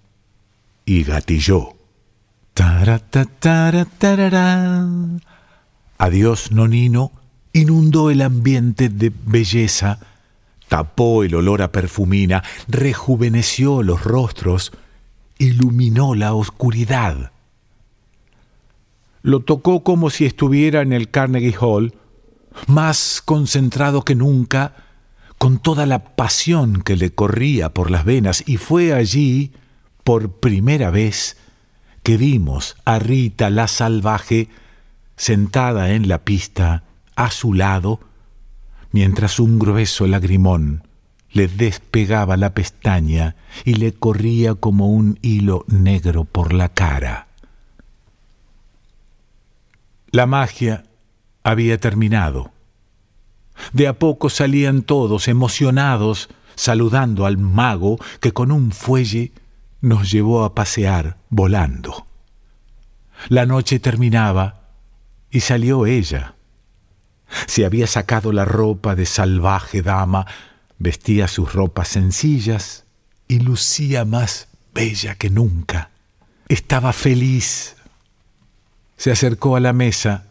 y 0.85 1.03
gatilló. 1.03 1.75
Adiós, 5.97 6.51
nonino, 6.51 7.11
inundó 7.53 8.09
el 8.09 8.21
ambiente 8.21 8.89
de 8.89 9.13
belleza, 9.25 9.99
tapó 10.67 11.23
el 11.23 11.35
olor 11.35 11.61
a 11.61 11.71
perfumina, 11.71 12.43
rejuveneció 12.67 13.83
los 13.83 14.03
rostros, 14.03 14.71
iluminó 15.37 16.15
la 16.15 16.33
oscuridad. 16.33 17.32
Lo 19.23 19.39
tocó 19.39 19.83
como 19.83 20.09
si 20.09 20.25
estuviera 20.25 20.81
en 20.81 20.91
el 20.91 21.09
Carnegie 21.09 21.55
Hall, 21.59 21.95
más 22.67 23.21
concentrado 23.23 24.03
que 24.03 24.15
nunca, 24.15 24.75
con 25.37 25.59
toda 25.59 25.85
la 25.85 26.15
pasión 26.15 26.83
que 26.83 26.97
le 26.97 27.15
corría 27.15 27.73
por 27.73 27.89
las 27.89 28.03
venas, 28.03 28.43
y 28.45 28.57
fue 28.57 28.93
allí, 28.93 29.53
por 30.03 30.33
primera 30.39 30.91
vez, 30.91 31.37
que 32.03 32.17
vimos 32.17 32.75
a 32.83 32.99
Rita 32.99 33.49
la 33.49 33.69
salvaje 33.69 34.49
sentada 35.15 35.91
en 35.93 36.09
la 36.09 36.25
pista 36.25 36.83
a 37.15 37.31
su 37.31 37.53
lado, 37.53 38.01
mientras 38.91 39.39
un 39.39 39.57
grueso 39.57 40.05
lagrimón 40.05 40.85
le 41.31 41.47
despegaba 41.47 42.35
la 42.37 42.53
pestaña 42.53 43.35
y 43.63 43.75
le 43.75 43.93
corría 43.93 44.53
como 44.55 44.89
un 44.89 45.17
hilo 45.21 45.63
negro 45.67 46.25
por 46.25 46.53
la 46.53 46.69
cara. 46.69 47.32
La 50.13 50.27
magia 50.27 50.83
había 51.43 51.79
terminado. 51.79 52.51
De 53.71 53.87
a 53.87 53.97
poco 53.97 54.29
salían 54.29 54.83
todos 54.83 55.27
emocionados, 55.27 56.29
saludando 56.53 57.25
al 57.25 57.39
mago 57.39 57.97
que 58.19 58.31
con 58.31 58.51
un 58.51 58.71
fuelle 58.71 59.31
nos 59.81 60.11
llevó 60.11 60.43
a 60.43 60.53
pasear 60.53 61.17
volando. 61.31 62.05
La 63.27 63.47
noche 63.47 63.79
terminaba 63.79 64.69
y 65.31 65.39
salió 65.39 65.87
ella. 65.87 66.35
Se 67.47 67.65
había 67.65 67.87
sacado 67.87 68.31
la 68.31 68.45
ropa 68.45 68.93
de 68.93 69.07
salvaje 69.07 69.81
dama, 69.81 70.27
vestía 70.77 71.27
sus 71.27 71.53
ropas 71.53 71.87
sencillas 71.87 72.85
y 73.27 73.39
lucía 73.39 74.05
más 74.05 74.47
bella 74.75 75.15
que 75.15 75.31
nunca. 75.31 75.89
Estaba 76.49 76.93
feliz. 76.93 77.72
Se 78.97 79.11
acercó 79.11 79.55
a 79.55 79.59
la 79.59 79.73
mesa 79.73 80.25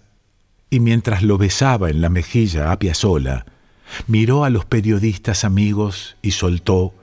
y 0.70 0.80
mientras 0.80 1.22
lo 1.22 1.38
besaba 1.38 1.90
en 1.90 2.00
la 2.00 2.08
mejilla 2.08 2.72
a 2.72 2.78
Piazzolla, 2.78 3.44
miró 4.06 4.44
a 4.44 4.50
los 4.50 4.64
periodistas 4.64 5.44
amigos 5.44 6.16
y 6.22 6.30
soltó: 6.30 6.94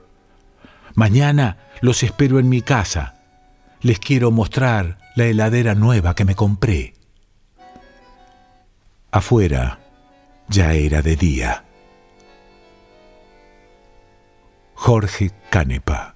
Mañana 0.94 1.58
los 1.80 2.02
espero 2.02 2.38
en 2.38 2.48
mi 2.48 2.62
casa. 2.62 3.16
Les 3.82 3.98
quiero 3.98 4.30
mostrar 4.30 4.98
la 5.16 5.26
heladera 5.26 5.74
nueva 5.74 6.14
que 6.14 6.24
me 6.24 6.34
compré. 6.34 6.94
Afuera 9.10 9.78
ya 10.48 10.74
era 10.74 11.00
de 11.00 11.16
día. 11.16 11.64
Jorge 14.74 15.30
Canepa. 15.50 16.09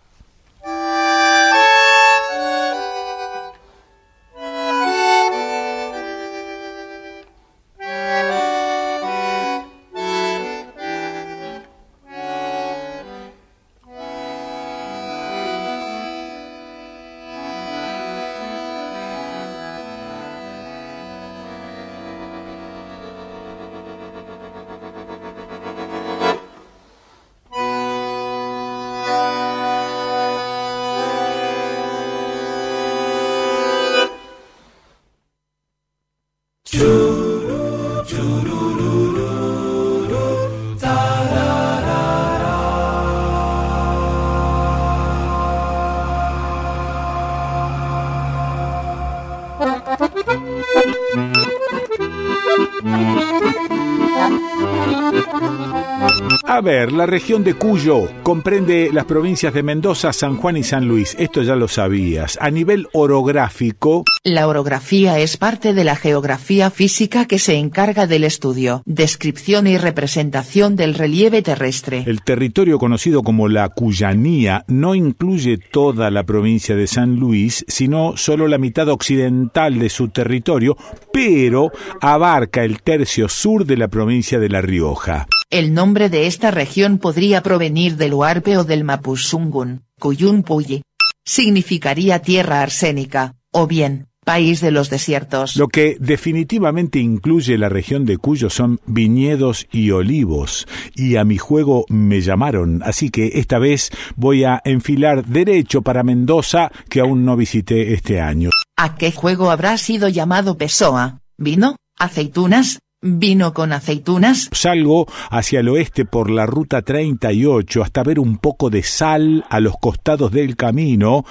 A 56.65 56.73
ver, 56.73 56.93
la 56.93 57.05
región 57.05 57.45
de 57.45 57.53
Cuyo 57.53 58.09
comprende 58.23 58.89
las 58.91 59.05
provincias 59.05 59.53
de 59.53 59.63
Mendoza, 59.63 60.15
San 60.15 60.39
Juan 60.39 60.57
y 60.57 60.63
San 60.63 60.89
Luis. 60.89 61.15
Esto 61.19 61.43
ya 61.43 61.57
lo 61.57 61.69
sabías. 61.69 62.39
A 62.41 62.51
nivel 62.51 62.89
orográfico, 62.95 64.03
La 64.23 64.49
orografía 64.49 65.19
es 65.19 65.37
parte 65.37 65.75
de 65.75 65.85
la 65.85 65.95
geografía 65.95 66.71
física 66.71 67.27
que 67.27 67.39
se 67.39 67.57
encarga 67.57 68.07
del 68.07 68.25
estudio, 68.25 68.83
descripción 68.87 69.67
y 69.67 69.77
representación 69.77 70.75
del 70.75 70.95
relieve 70.95 71.43
terrestre. 71.43 72.03
el 72.07 72.23
territorio 72.23 72.79
conocido 72.79 73.23
como 73.23 73.49
la 73.49 73.69
Cuyanía 73.69 74.65
no 74.67 74.95
incluye 74.95 75.59
toda 75.59 76.11
la 76.11 76.25
provincia 76.25 76.75
de 76.75 76.87
San 76.87 77.17
Luis, 77.17 77.67
sino 77.69 78.17
solo 78.17 78.49
la 78.49 78.57
mitad 78.57 78.89
occidental 78.89 79.79
de 79.79 79.91
su 79.91 80.09
territorio, 80.09 80.79
pero 81.13 81.71
abarca 82.01 82.65
el 82.65 82.81
tercio 82.81 83.29
sur 83.29 83.67
de 83.67 83.77
la 83.77 83.89
provincia 83.89 84.39
de 84.39 84.49
La 84.49 84.63
Rioja. 84.63 85.27
El 85.55 85.73
nombre 85.73 86.09
de 86.09 86.27
esta 86.27 86.51
región 86.51 86.99
podría 86.99 87.41
provenir 87.41 87.97
del 87.97 88.13
huarpe 88.13 88.57
o 88.59 88.65
del 88.65 88.83
mapuzungun, 88.83 89.85
Cuyunpuyi. 90.01 90.83
Significaría 91.25 92.19
tierra 92.19 92.61
arsénica, 92.61 93.37
o 93.53 93.69
bien, 93.69 94.09
país 94.25 94.61
de 94.61 94.73
los 94.73 94.91
desiertos. 94.91 95.55
Lo 95.55 95.69
que 95.69 95.97
definitivamente 96.01 96.99
incluye 96.99 97.57
la 97.57 97.69
región 97.69 98.05
de 98.05 98.19
Cuyo 98.19 98.51
son 98.51 98.81
viñedos 98.87 99.69
y 99.71 99.93
olivos, 99.93 100.67
y 100.97 101.15
a 101.15 101.25
mi 101.25 101.39
juego 101.39 101.85
me 101.89 102.21
llamaron, 102.21 102.83
así 102.83 103.11
que 103.11 103.31
esta 103.35 103.61
vez 103.61 103.93
voy 104.17 104.43
a 104.43 104.61
enfilar 104.65 105.25
derecho 105.25 105.83
para 105.83 106.03
Mendoza, 106.03 106.73
que 106.89 106.99
aún 106.99 107.25
no 107.25 107.37
visité 107.37 107.95
este 107.95 108.21
año. 108.21 108.51
¿A 108.77 108.97
qué 108.97 109.13
juego 109.13 109.53
habrá 109.53 109.79
sido 109.79 110.09
llamado 110.09 110.59
Pessoa? 110.59 111.21
¿Vino? 111.39 111.77
¿Aceitunas? 111.97 112.81
¿Vino 113.07 113.53
con 113.53 113.75
aceitunas? 113.75 114.49
Salgo 114.53 115.07
hacia 115.29 115.61
el 115.61 115.69
oeste 115.69 116.07
por 116.07 116.31
la 116.31 116.47
ruta 116.47 116.81
38 116.81 117.83
hasta 117.83 118.03
ver 118.03 118.19
un 118.19 118.39
poco 118.39 118.71
de 118.71 118.83
sal 118.83 119.45
a 119.51 119.61
los 119.61 119.75
costados 119.79 120.33
del 120.33 120.57
camino. 120.57 121.27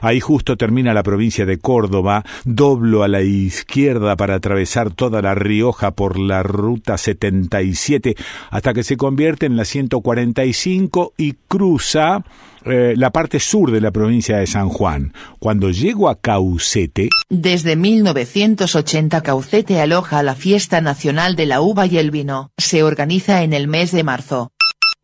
Ahí 0.00 0.20
justo 0.20 0.56
termina 0.56 0.94
la 0.94 1.02
provincia 1.02 1.44
de 1.44 1.58
Córdoba, 1.58 2.24
doblo 2.46 3.02
a 3.02 3.08
la 3.08 3.20
izquierda 3.20 4.16
para 4.16 4.36
atravesar 4.36 4.90
toda 4.90 5.20
la 5.20 5.34
Rioja 5.34 5.90
por 5.90 6.18
la 6.18 6.42
ruta 6.42 6.96
77 6.96 8.14
hasta 8.50 8.72
que 8.72 8.82
se 8.82 8.96
convierte 8.96 9.44
en 9.44 9.58
la 9.58 9.66
145 9.66 11.12
y 11.18 11.34
cruza 11.46 12.24
eh, 12.64 12.94
la 12.96 13.10
parte 13.10 13.40
sur 13.40 13.70
de 13.70 13.80
la 13.80 13.90
provincia 13.90 14.38
de 14.38 14.46
San 14.46 14.68
Juan. 14.68 15.12
Cuando 15.38 15.70
llego 15.70 16.08
a 16.08 16.20
Caucete, 16.20 17.08
Desde 17.28 17.76
1980 17.76 19.20
Caucete 19.22 19.80
aloja 19.80 20.22
la 20.22 20.34
Fiesta 20.34 20.80
Nacional 20.80 21.36
de 21.36 21.46
la 21.46 21.60
Uva 21.60 21.86
y 21.86 21.98
el 21.98 22.10
Vino. 22.10 22.50
Se 22.56 22.82
organiza 22.82 23.42
en 23.42 23.52
el 23.52 23.68
mes 23.68 23.92
de 23.92 24.04
marzo. 24.04 24.52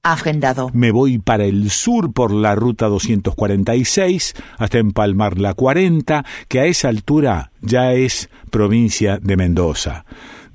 Agendado. 0.02 0.70
Me 0.74 0.90
voy 0.90 1.18
para 1.18 1.44
el 1.44 1.70
sur 1.70 2.12
por 2.12 2.30
la 2.30 2.54
ruta 2.54 2.88
246 2.88 4.34
hasta 4.58 4.78
empalmar 4.78 5.38
la 5.38 5.54
40, 5.54 6.26
que 6.48 6.60
a 6.60 6.66
esa 6.66 6.88
altura 6.88 7.52
ya 7.62 7.94
es 7.94 8.28
provincia 8.50 9.18
de 9.18 9.36
Mendoza. 9.36 10.04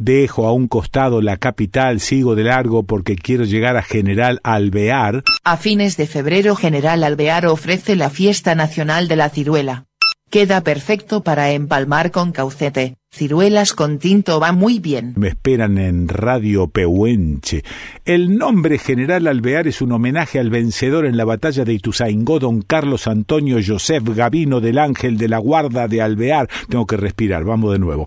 Dejo 0.01 0.47
a 0.47 0.53
un 0.53 0.69
costado 0.69 1.21
la 1.21 1.35
capital, 1.35 1.99
sigo 1.99 2.33
de 2.33 2.45
largo 2.45 2.83
porque 2.83 3.17
quiero 3.17 3.43
llegar 3.43 3.75
a 3.75 3.83
General 3.83 4.39
Alvear. 4.43 5.25
A 5.43 5.57
fines 5.57 5.97
de 5.97 6.07
febrero 6.07 6.55
General 6.55 7.03
Alvear 7.03 7.45
ofrece 7.47 7.97
la 7.97 8.09
Fiesta 8.09 8.55
Nacional 8.55 9.09
de 9.09 9.17
la 9.17 9.29
Ciruela. 9.29 9.87
Queda 10.29 10.61
perfecto 10.61 11.21
para 11.21 11.51
empalmar 11.51 12.11
con 12.11 12.31
Caucete. 12.31 12.98
Ciruelas 13.11 13.73
con 13.73 13.97
tinto 13.97 14.39
va 14.39 14.51
muy 14.51 14.77
bien. 14.77 15.15
Me 15.17 15.29
esperan 15.29 15.79
en 15.79 16.07
Radio 16.07 16.67
Pehuenche. 16.67 17.63
El 18.05 18.37
nombre 18.37 18.77
General 18.77 19.25
Alvear 19.25 19.67
es 19.67 19.81
un 19.81 19.93
homenaje 19.93 20.37
al 20.37 20.51
vencedor 20.51 21.07
en 21.07 21.17
la 21.17 21.25
batalla 21.25 21.65
de 21.65 21.73
Ituzaingó, 21.73 22.37
don 22.39 22.61
Carlos 22.61 23.07
Antonio 23.07 23.57
Joseph 23.65 24.03
Gavino 24.15 24.61
del 24.61 24.77
Ángel 24.77 25.17
de 25.17 25.27
la 25.27 25.39
Guarda 25.39 25.87
de 25.87 26.03
Alvear. 26.03 26.47
Tengo 26.69 26.85
que 26.85 26.97
respirar, 26.97 27.45
vamos 27.45 27.73
de 27.73 27.79
nuevo. 27.79 28.05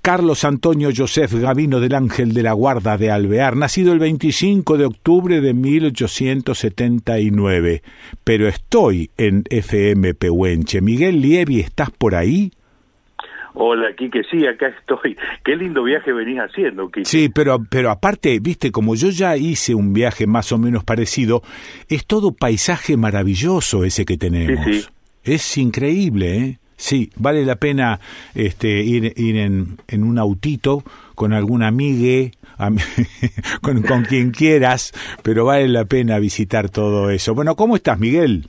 Carlos 0.00 0.44
Antonio 0.44 0.90
Joseph 0.96 1.34
Gavino 1.34 1.80
del 1.80 1.96
Ángel 1.96 2.32
de 2.32 2.44
la 2.44 2.52
Guarda 2.52 2.96
de 2.96 3.10
Alvear, 3.10 3.56
nacido 3.56 3.92
el 3.92 3.98
25 3.98 4.78
de 4.78 4.84
octubre 4.84 5.40
de 5.40 5.52
1879. 5.52 7.82
Pero 8.22 8.46
estoy 8.46 9.10
en 9.18 9.42
FM 9.50 10.14
Pehuenche. 10.14 10.80
Miguel 10.80 11.20
Lievi, 11.20 11.58
¿estás 11.58 11.90
por 11.90 12.14
ahí? 12.14 12.52
Hola, 13.56 13.94
Quique, 13.96 14.22
sí, 14.30 14.46
acá 14.46 14.68
estoy. 14.68 15.16
Qué 15.44 15.54
lindo 15.56 15.84
viaje 15.84 16.12
venís 16.12 16.38
haciendo, 16.38 16.90
Quique. 16.90 17.04
Sí, 17.06 17.28
pero, 17.28 17.64
pero 17.70 17.90
aparte, 17.90 18.38
viste, 18.40 18.72
como 18.72 18.94
yo 18.96 19.10
ya 19.10 19.36
hice 19.36 19.74
un 19.74 19.92
viaje 19.92 20.26
más 20.26 20.50
o 20.52 20.58
menos 20.58 20.82
parecido, 20.84 21.42
es 21.88 22.04
todo 22.04 22.32
paisaje 22.32 22.96
maravilloso 22.96 23.84
ese 23.84 24.04
que 24.04 24.16
tenemos. 24.18 24.64
Sí, 24.66 24.82
sí. 24.82 24.88
Es 25.22 25.56
increíble, 25.56 26.36
¿eh? 26.38 26.58
Sí, 26.76 27.10
vale 27.16 27.46
la 27.46 27.54
pena 27.56 28.00
este, 28.34 28.82
ir, 28.82 29.14
ir 29.16 29.36
en, 29.36 29.78
en 29.86 30.02
un 30.02 30.18
autito 30.18 30.82
con 31.14 31.32
algún 31.32 31.62
amigue, 31.62 32.32
am- 32.58 32.76
con, 33.62 33.82
con 33.82 34.02
quien 34.04 34.32
quieras, 34.32 34.92
pero 35.22 35.44
vale 35.44 35.68
la 35.68 35.84
pena 35.84 36.18
visitar 36.18 36.68
todo 36.68 37.10
eso. 37.10 37.34
Bueno, 37.34 37.54
¿cómo 37.54 37.76
estás, 37.76 38.00
Miguel? 38.00 38.46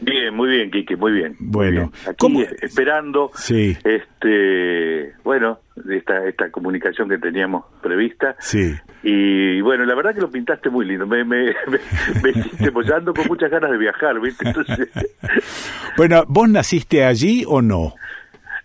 Bien, 0.00 0.34
muy 0.34 0.48
bien, 0.50 0.70
Quique, 0.70 0.96
muy 0.96 1.12
bien. 1.12 1.36
Bueno, 1.38 1.90
bien. 2.04 2.46
aquí 2.48 2.54
esperando, 2.62 3.30
Sí, 3.34 3.76
este, 3.84 5.12
bueno, 5.24 5.60
esta, 5.90 6.26
esta 6.26 6.50
comunicación 6.50 7.08
que 7.08 7.18
teníamos 7.18 7.64
prevista. 7.82 8.36
sí. 8.40 8.74
Y 9.08 9.60
bueno, 9.60 9.84
la 9.84 9.94
verdad 9.94 10.14
que 10.16 10.20
lo 10.20 10.30
pintaste 10.30 10.68
muy 10.68 10.84
lindo. 10.84 11.06
Me, 11.06 11.22
me, 11.24 11.44
me, 11.68 11.78
me 12.24 12.30
hiciste, 12.30 12.72
pues 12.72 12.90
ando 12.90 13.14
con 13.14 13.26
muchas 13.28 13.50
ganas 13.50 13.70
de 13.70 13.78
viajar, 13.78 14.20
¿viste? 14.20 14.48
Entonces, 14.48 14.88
Bueno, 15.96 16.24
¿vos 16.26 16.48
naciste 16.48 17.04
allí 17.04 17.44
o 17.46 17.62
no? 17.62 17.94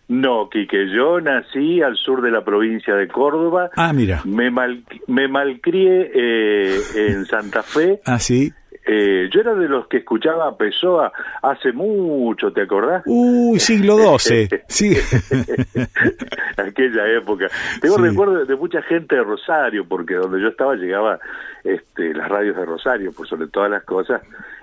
no, 0.07 0.49
Quique, 0.49 0.89
yo 0.93 1.21
nací 1.21 1.81
al 1.81 1.95
sur 1.95 2.21
de 2.21 2.31
la 2.31 2.43
provincia 2.43 2.95
de 2.95 3.07
Córdoba. 3.07 3.69
Ah, 3.77 3.93
mira. 3.93 4.21
Me, 4.25 4.49
mal, 4.51 4.83
me 5.07 5.27
malcrié 5.29 6.11
eh, 6.13 6.79
en 6.95 7.25
Santa 7.25 7.63
Fe. 7.63 7.99
Ah, 8.05 8.19
sí. 8.19 8.51
Eh, 8.85 9.29
yo 9.31 9.41
era 9.41 9.53
de 9.53 9.67
los 9.69 9.87
que 9.87 9.97
escuchaba 9.97 10.47
a 10.47 10.57
Pessoa 10.57 11.11
hace 11.43 11.71
mucho, 11.71 12.51
¿te 12.51 12.61
acordás? 12.61 13.03
Uy, 13.05 13.59
siglo 13.59 14.17
XII. 14.17 14.49
Sí. 14.67 14.95
Aquella 16.57 17.07
época. 17.17 17.47
Tengo 17.81 17.97
Sí. 17.97 18.01
recuerdos 18.03 18.47
de 18.47 18.55
mucha 18.55 18.81
gente 18.83 19.15
de 19.15 19.23
Rosario, 19.23 19.85
porque 19.87 20.15
donde 20.15 20.41
yo 20.41 20.47
estaba 20.49 20.75
llegaba 20.75 21.19
este, 21.63 22.13
las 22.13 22.27
radios 22.29 22.55
de 22.55 22.65
Rosario, 22.65 23.11
por 23.11 23.27
sobre 23.27 23.47
todas 23.47 23.69
las 23.69 23.83
cosas, 23.83 24.21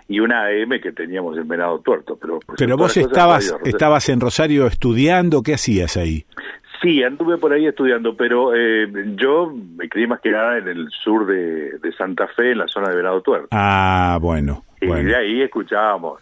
y 0.09 0.21
una 0.21 0.47
AM 0.47 0.81
que 0.83 0.91
teníamos 0.93 1.37
en 1.39 1.47
Venado 1.47 1.79
Tuerto. 1.81 2.17
Pero, 2.21 2.41
por 2.41 2.57
Pero 2.57 2.77
vos 2.77 2.95
cosas, 2.95 3.05
estabas, 3.05 3.55
estabas 3.65 4.09
en 4.09 4.21
Rosario 4.21 4.67
estudiando, 4.67 5.43
¿qué 5.43 5.55
hacías 5.55 5.97
ahí? 5.97 6.25
Sí, 6.81 7.03
anduve 7.03 7.39
por 7.39 7.53
ahí 7.53 7.67
estudiando, 7.67 8.17
pero 8.17 8.55
eh, 8.55 8.87
yo 9.17 9.53
me 9.77 9.89
crié 9.89 10.07
más 10.07 10.21
que 10.21 10.31
nada 10.31 10.59
en 10.59 10.69
el 10.69 10.89
sur 10.91 11.27
de, 11.27 11.79
de 11.79 11.93
Santa 11.93 12.29
Fe, 12.29 12.53
en 12.53 12.59
la 12.59 12.69
zona 12.69 12.91
de 12.91 12.97
Venado 12.97 13.21
Tuerto. 13.21 13.49
Ah, 13.51 14.19
bueno. 14.21 14.63
Y 14.81 14.87
bueno. 14.87 15.09
de 15.09 15.17
ahí 15.17 15.43
escuchábamos. 15.43 16.21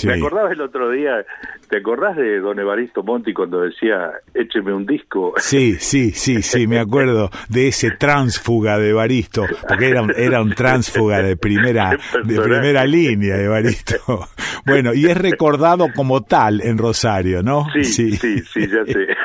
Sí. 0.00 0.06
Me 0.06 0.14
acordaba 0.14 0.50
el 0.50 0.60
otro 0.62 0.90
día, 0.90 1.26
¿te 1.68 1.76
acordás 1.76 2.16
de 2.16 2.40
don 2.40 2.58
Evaristo 2.58 3.02
Monti 3.02 3.34
cuando 3.34 3.60
decía, 3.60 4.12
écheme 4.32 4.72
un 4.72 4.86
disco? 4.86 5.34
Sí, 5.36 5.76
sí, 5.78 6.12
sí, 6.12 6.40
sí, 6.40 6.66
me 6.66 6.78
acuerdo 6.78 7.28
de 7.50 7.68
ese 7.68 7.90
tránsfuga 7.90 8.78
de 8.78 8.94
Baristo, 8.94 9.44
porque 9.68 9.90
era 9.90 10.00
un, 10.00 10.12
era 10.16 10.40
un 10.40 10.54
tránsfuga 10.54 11.22
de 11.22 11.36
primera, 11.36 11.90
de 12.24 12.40
primera 12.40 12.86
línea 12.86 13.36
de 13.36 13.46
Baristo. 13.46 13.96
Bueno, 14.64 14.94
y 14.94 15.04
es 15.04 15.18
recordado 15.18 15.88
como 15.94 16.22
tal 16.22 16.62
en 16.62 16.78
Rosario, 16.78 17.42
¿no? 17.42 17.66
Sí, 17.74 17.84
sí, 17.84 18.40
sí, 18.40 18.66
ya 18.66 18.84
sé. 18.86 19.06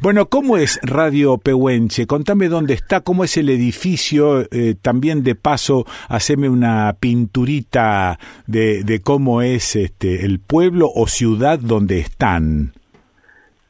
Bueno, 0.00 0.26
¿cómo 0.26 0.58
es 0.58 0.78
Radio 0.82 1.38
Pehuenche? 1.38 2.06
Contame 2.06 2.48
dónde 2.48 2.74
está, 2.74 3.00
cómo 3.00 3.24
es 3.24 3.36
el 3.36 3.48
edificio, 3.48 4.46
eh, 4.50 4.74
también 4.80 5.22
de 5.22 5.34
paso, 5.34 5.86
haceme 6.08 6.48
una 6.48 6.94
pinturita 6.98 8.18
de, 8.46 8.84
de 8.84 9.00
cómo 9.00 9.42
es 9.42 9.76
este 9.76 10.03
el 10.04 10.38
pueblo 10.40 10.90
o 10.94 11.06
ciudad 11.06 11.58
donde 11.58 11.98
están. 11.98 12.72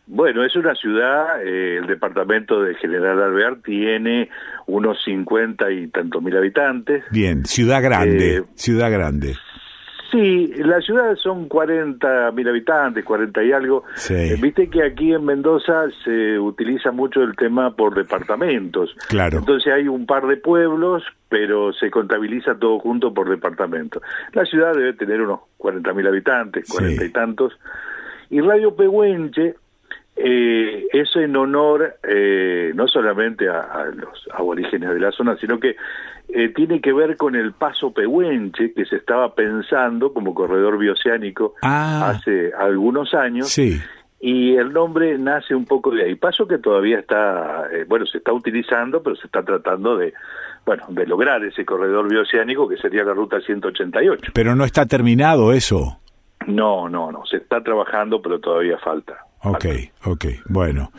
Bueno, 0.07 0.45
es 0.45 0.55
una 0.55 0.75
ciudad, 0.75 1.43
eh, 1.43 1.79
el 1.79 1.87
departamento 1.87 2.61
de 2.63 2.75
General 2.75 3.23
Alvear 3.23 3.57
tiene 3.65 4.29
unos 4.67 5.03
50 5.03 5.71
y 5.71 5.89
tantos 5.89 6.23
mil 6.23 6.37
habitantes. 6.37 7.05
Bien, 7.11 7.47
ciudad 7.47 7.83
grande, 7.83 8.37
Eh, 8.37 8.43
ciudad 8.55 8.91
grande. 8.93 9.35
Sí, 10.15 10.53
la 10.59 10.81
ciudad 10.81 11.17
son 11.17 11.49
40 11.49 12.31
mil 12.31 12.49
habitantes, 12.49 13.05
40 13.05 13.43
y 13.43 13.51
algo. 13.51 13.83
Sí. 13.97 14.15
Eh, 14.15 14.37
Viste 14.41 14.71
que 14.71 14.85
aquí 14.85 15.13
en 15.13 15.25
Mendoza 15.25 15.87
se 16.05 16.39
utiliza 16.39 16.93
mucho 16.93 17.21
el 17.23 17.35
tema 17.35 17.75
por 17.75 17.97
departamentos. 17.97 18.95
Claro. 19.09 19.39
Entonces 19.39 19.73
hay 19.73 19.89
un 19.89 20.07
par 20.07 20.29
de 20.29 20.37
pueblos, 20.37 21.03
pero 21.29 21.73
se 21.73 21.91
contabiliza 21.91 22.55
todo 22.57 22.79
junto 22.79 23.13
por 23.13 23.29
departamento. 23.29 24.03
La 24.35 24.45
ciudad 24.45 24.73
debe 24.73 24.93
tener 24.93 25.21
unos 25.21 25.41
40 25.57 25.93
mil 25.93 26.07
habitantes, 26.07 26.69
40 26.69 27.05
y 27.05 27.11
tantos. 27.11 27.53
Y 28.31 28.41
Radio 28.41 28.77
Pehuenche 28.77 29.57
eh, 30.15 30.87
es 30.93 31.09
en 31.17 31.35
honor 31.35 31.97
eh, 32.09 32.71
no 32.77 32.87
solamente 32.87 33.49
a, 33.49 33.63
a 33.63 33.87
los 33.87 34.29
aborígenes 34.33 34.91
de 34.91 35.01
la 35.01 35.11
zona, 35.11 35.37
sino 35.39 35.59
que 35.59 35.75
eh, 36.35 36.49
tiene 36.55 36.81
que 36.81 36.93
ver 36.93 37.17
con 37.17 37.35
el 37.37 37.53
paso 37.53 37.93
Pehuenche 37.93 38.73
que 38.75 38.85
se 38.85 38.97
estaba 38.97 39.35
pensando 39.35 40.13
como 40.13 40.35
corredor 40.35 40.79
bioceánico 40.79 41.55
Ah. 41.63 42.11
hace 42.11 42.53
algunos 42.59 43.15
años. 43.15 43.49
Sí. 43.49 43.81
Y 44.21 44.57
el 44.57 44.73
nombre 44.73 45.19
nace 45.19 45.55
un 45.55 45.67
poco 45.67 45.91
de 45.91 46.05
ahí. 46.05 46.15
Paso 46.15 46.47
que 46.49 46.59
todavía 46.59 46.99
está, 46.99 47.67
eh, 47.73 47.85
bueno, 47.87 48.07
se 48.07 48.19
está 48.19 48.33
utilizando, 48.33 49.03
pero 49.03 49.17
se 49.17 49.27
está 49.27 49.43
tratando 49.43 49.97
de, 49.99 50.15
bueno, 50.65 50.85
de 50.89 51.07
lograr 51.07 51.45
ese 51.45 51.65
corredor 51.65 52.09
bioceánico 52.09 52.67
que 52.69 52.79
sería 52.79 53.05
la 53.05 53.13
ruta 53.13 53.39
188. 53.41 54.33
Pero 54.35 54.55
no 54.57 54.65
está 54.65 54.87
terminado 54.87 55.53
eso. 55.53 55.99
No, 56.47 56.89
no, 56.89 57.13
no, 57.13 57.25
se 57.27 57.37
está 57.37 57.63
trabajando, 57.63 58.21
pero 58.23 58.39
todavía 58.41 58.79
falta. 58.79 59.15
Ok, 59.43 59.67
ok, 60.07 60.25
bueno. 60.49 60.91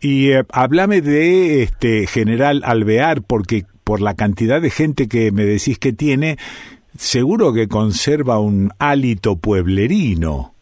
Y 0.00 0.30
eh, 0.30 0.44
háblame 0.52 1.00
de 1.00 1.64
este 1.64 2.06
General 2.06 2.62
Alvear, 2.64 3.22
porque 3.26 3.64
por 3.88 4.02
la 4.02 4.12
cantidad 4.14 4.60
de 4.60 4.68
gente 4.68 5.08
que 5.08 5.32
me 5.32 5.44
decís 5.46 5.78
que 5.78 5.94
tiene, 5.94 6.36
seguro 6.94 7.54
que 7.54 7.68
conserva 7.68 8.38
un 8.38 8.68
hálito 8.78 9.36
pueblerino. 9.38 10.52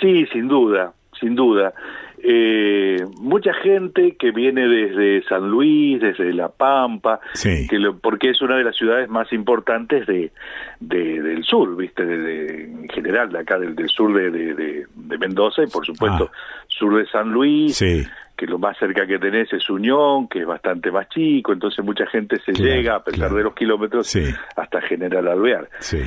Sí, 0.00 0.24
sin 0.32 0.46
duda, 0.46 0.92
sin 1.18 1.34
duda. 1.34 1.74
Eh, 2.22 3.04
mucha 3.20 3.52
gente 3.54 4.14
que 4.16 4.30
viene 4.30 4.68
desde 4.68 5.24
San 5.28 5.50
Luis, 5.50 6.00
desde 6.00 6.32
La 6.32 6.48
Pampa, 6.48 7.18
Sí. 7.34 7.66
que 7.68 7.78
lo- 7.80 7.98
porque 7.98 8.30
es 8.30 8.40
una 8.40 8.56
de 8.56 8.62
las 8.64 8.76
ciudades 8.76 9.08
más 9.10 9.32
importantes 9.32 10.06
de, 10.06 10.30
de- 10.78 11.22
del 11.22 11.42
sur, 11.42 11.76
viste, 11.76 12.06
de, 12.06 12.16
de- 12.18 12.64
en 12.64 12.88
general, 12.90 13.30
de 13.32 13.40
acá 13.40 13.58
del, 13.58 13.74
del 13.74 13.88
sur 13.88 14.14
de, 14.14 14.86
Mendoza 15.18 15.64
y 15.64 15.66
por 15.66 15.84
supuesto 15.84 16.30
sur 16.68 16.96
de 16.96 17.06
San 17.06 17.32
Luis, 17.32 17.76
Sí. 17.76 18.04
Que 18.36 18.46
lo 18.46 18.58
más 18.58 18.76
cerca 18.78 19.06
que 19.06 19.18
tenés 19.18 19.52
es 19.52 19.68
Unión, 19.70 20.28
que 20.28 20.40
es 20.40 20.46
bastante 20.46 20.90
más 20.90 21.08
chico, 21.08 21.52
entonces 21.52 21.84
mucha 21.84 22.06
gente 22.06 22.38
se 22.40 22.52
Claro, 22.52 22.70
llega, 22.74 22.94
a 22.96 23.04
pesar 23.04 23.18
claro. 23.20 23.36
de 23.36 23.42
los 23.44 23.54
kilómetros, 23.54 24.06
Sí. 24.08 24.24
hasta 24.56 24.80
General 24.82 25.26
Alvear. 25.28 25.68
Sí. 25.78 26.00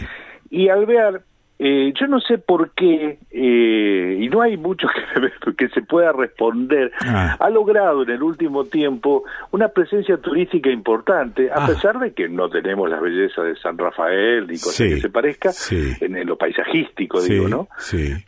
Y 0.49 0.69
Alvear, 0.69 1.21
eh, 1.59 1.91
yo 1.99 2.05
no 2.07 2.19
sé 2.19 2.37
por 2.37 2.71
qué, 2.71 3.17
eh, 3.31 4.17
y 4.19 4.29
no 4.29 4.41
hay 4.41 4.57
mucho 4.57 4.87
que, 4.87 5.31
que 5.57 5.69
se 5.69 5.81
pueda 5.81 6.11
responder, 6.11 6.91
Ah. 7.01 7.35
ha 7.39 7.49
logrado 7.49 8.03
en 8.03 8.09
el 8.11 8.21
último 8.21 8.65
tiempo 8.65 9.23
una 9.51 9.69
presencia 9.69 10.17
turística 10.17 10.69
importante, 10.69 11.49
a 11.49 11.63
Ah. 11.63 11.67
pesar 11.67 11.97
de 11.99 12.13
que 12.13 12.29
no 12.29 12.47
tenemos 12.49 12.89
las 12.89 13.01
bellezas 13.01 13.45
de 13.45 13.55
San 13.55 13.77
Rafael 13.77 14.41
ni 14.47 14.53
cosas 14.59 14.75
Sí. 14.75 14.89
que 14.89 14.99
se 15.01 15.09
parezca, 15.09 15.51
Sí. 15.51 15.93
en, 16.01 16.15
en 16.15 16.27
lo 16.27 16.37
paisajístico, 16.37 17.19
Sí, 17.21 17.33
digo, 17.33 17.47
¿no? 17.47 17.67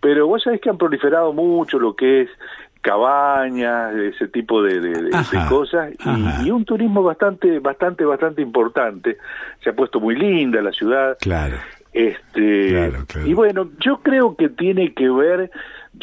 Pero 0.01 0.25
vos 0.27 0.41
sabés 0.41 0.59
que 0.61 0.69
han 0.69 0.77
proliferado 0.77 1.31
mucho 1.33 1.77
lo 1.79 1.95
que 1.95 2.21
es 2.21 2.29
cabañas, 2.81 3.93
ese 3.95 4.27
tipo 4.27 4.61
de, 4.63 5.09
cosas, 5.49 5.91
y, 6.05 6.47
y 6.47 6.51
un 6.51 6.65
turismo 6.65 7.03
bastante, 7.03 7.59
bastante, 7.59 8.05
bastante 8.05 8.41
importante. 8.41 9.17
Se 9.63 9.69
ha 9.69 9.73
puesto 9.73 9.99
muy 9.99 10.15
linda 10.15 10.61
la 10.61 10.71
ciudad. 10.71 11.17
Claro. 11.19 11.57
Este, 11.91 12.69
Claro, 12.69 13.05
claro. 13.07 13.27
Y 13.27 13.33
bueno, 13.33 13.69
yo 13.79 13.97
creo 13.97 14.35
que 14.35 14.49
tiene 14.49 14.93
que 14.93 15.09
ver 15.09 15.51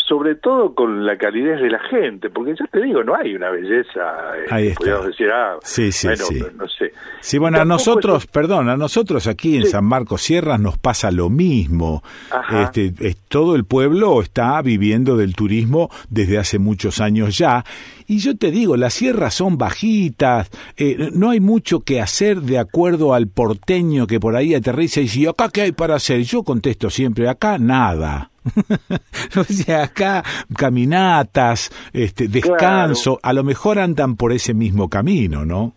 sobre 0.07 0.35
todo 0.35 0.75
con 0.75 1.05
la 1.07 1.17
calidez 1.17 1.61
de 1.61 1.71
la 1.71 1.79
gente, 1.89 2.31
porque 2.31 2.55
ya 2.59 2.67
te 2.67 2.83
digo, 2.83 3.03
no 3.05 3.15
hay 3.15 3.35
una 3.35 3.51
belleza, 3.51 4.01
eh, 4.37 4.47
Ahí 4.51 4.67
está. 4.69 5.01
decir, 5.07 5.29
ah, 5.33 5.57
Sí, 5.63 5.93
sí, 5.93 6.07
bueno, 6.09 6.25
sí. 6.25 6.41
no, 6.41 6.47
no 6.65 6.69
sé. 6.69 6.93
Sí, 7.21 7.39
bueno, 7.39 7.61
a 7.61 7.65
nosotros, 7.65 8.25
es- 8.25 8.27
perdón, 8.31 8.69
a 8.69 8.77
nosotros 8.77 9.27
aquí 9.27 9.57
en 9.57 9.67
San 9.67 9.85
Marcos 9.85 10.23
Sierras 10.23 10.61
nos 10.61 10.79
pasa 10.79 11.11
lo 11.11 11.31
mismo. 11.31 12.03
Ajá. 12.31 12.63
Este, 12.65 12.93
es- 13.01 13.17
todo 13.29 13.57
el 13.57 13.65
pueblo 13.65 14.21
está 14.23 14.61
viviendo 14.63 15.17
del 15.17 15.35
turismo 15.35 15.91
desde 16.09 16.39
hace 16.39 16.59
muchos 16.59 17.01
años 17.01 17.37
ya. 17.39 17.65
Y 18.07 18.19
yo 18.19 18.37
te 18.37 18.51
digo, 18.51 18.77
las 18.77 18.95
sierras 18.95 19.35
son 19.35 19.59
bajitas, 19.59 20.51
eh, 20.77 21.11
no 21.13 21.31
hay 21.31 21.41
mucho 21.41 21.81
que 21.81 22.01
hacer 22.01 22.41
de 22.43 22.59
acuerdo 22.59 23.15
al 23.15 23.27
porteño 23.29 24.07
que 24.07 24.21
por 24.21 24.37
ahí 24.37 24.55
aterriza 24.55 25.01
y 25.01 25.05
dice, 25.05 25.21
"¿Y 25.21 25.27
acá 25.27 25.49
qué 25.53 25.63
hay 25.63 25.73
para 25.73 25.97
hacer? 25.97 26.23
Yo 26.23 26.43
contesto 26.45 26.91
siempre, 26.91 27.29
acá 27.29 27.59
nada. 27.59 28.31
o 29.37 29.45
sea, 29.45 29.85
acá 29.85 30.25
caminatas, 30.57 31.71
este, 31.93 32.29
descanso, 32.29 33.19
a 33.23 33.33
lo 33.33 33.45
mejor 33.45 33.79
andan 33.79 34.17
por 34.17 34.33
ese 34.33 34.55
mismo 34.55 34.89
camino, 34.89 35.45
¿no? 35.45 35.75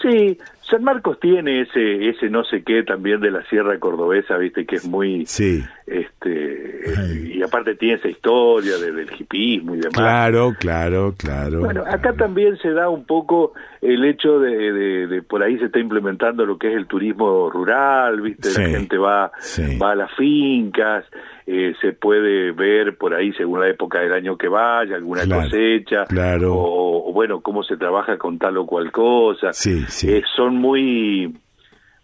Sí, 0.00 0.38
San 0.70 0.84
Marcos 0.84 1.18
tiene 1.20 1.62
ese 1.62 2.08
ese 2.08 2.30
no 2.30 2.44
sé 2.44 2.62
qué 2.62 2.82
también 2.84 3.20
de 3.20 3.30
la 3.30 3.42
Sierra 3.46 3.78
Cordobesa, 3.78 4.36
viste, 4.38 4.64
que 4.66 4.76
es 4.76 4.86
muy... 4.86 5.26
Sí. 5.26 5.62
Este, 5.86 7.30
y 7.34 7.42
aparte 7.42 7.74
tiene 7.74 7.94
esa 7.94 8.08
historia 8.08 8.76
de- 8.78 8.92
del 8.92 9.08
hipismo 9.18 9.74
y 9.74 9.78
demás. 9.78 9.94
Claro, 9.96 10.54
claro, 10.58 11.14
claro. 11.16 11.60
Bueno, 11.60 11.82
acá 11.86 12.12
también 12.12 12.56
se 12.58 12.70
da 12.72 12.88
un 12.88 13.04
poco 13.04 13.54
el 13.80 14.04
hecho 14.04 14.38
de, 14.38 14.72
de- 14.72 15.06
de 15.06 15.22
por 15.22 15.42
ahí 15.42 15.58
se 15.58 15.66
está 15.66 15.78
implementando 15.78 16.44
lo 16.46 16.58
que 16.58 16.68
es 16.70 16.76
el 16.76 16.86
turismo 16.86 17.50
rural, 17.50 18.20
¿viste? 18.20 18.50
La 18.56 18.68
gente 18.68 18.98
va, 18.98 19.32
sí. 19.38 19.78
va 19.78 19.92
a 19.92 19.94
las 19.96 20.12
fincas, 20.14 21.04
eh, 21.46 21.74
se 21.80 21.92
puede 21.92 22.52
ver 22.52 22.96
por 22.96 23.14
ahí 23.14 23.32
según 23.32 23.60
la 23.60 23.68
época 23.68 24.00
del 24.00 24.12
año 24.12 24.36
que 24.36 24.48
vaya, 24.48 24.94
alguna 24.96 25.22
Claro, 25.22 25.42
cosecha, 25.42 26.04
claro. 26.06 26.54
o, 26.54 27.08
o, 27.10 27.12
bueno, 27.12 27.40
cómo 27.40 27.62
se 27.64 27.76
trabaja 27.76 28.16
con 28.18 28.38
tal 28.38 28.56
o 28.58 28.66
cual 28.66 28.92
cosa. 28.92 29.52
Sí, 29.52 29.84
sí. 29.88 30.12
Eh, 30.12 30.22
son 30.36 30.56
muy 30.60 31.34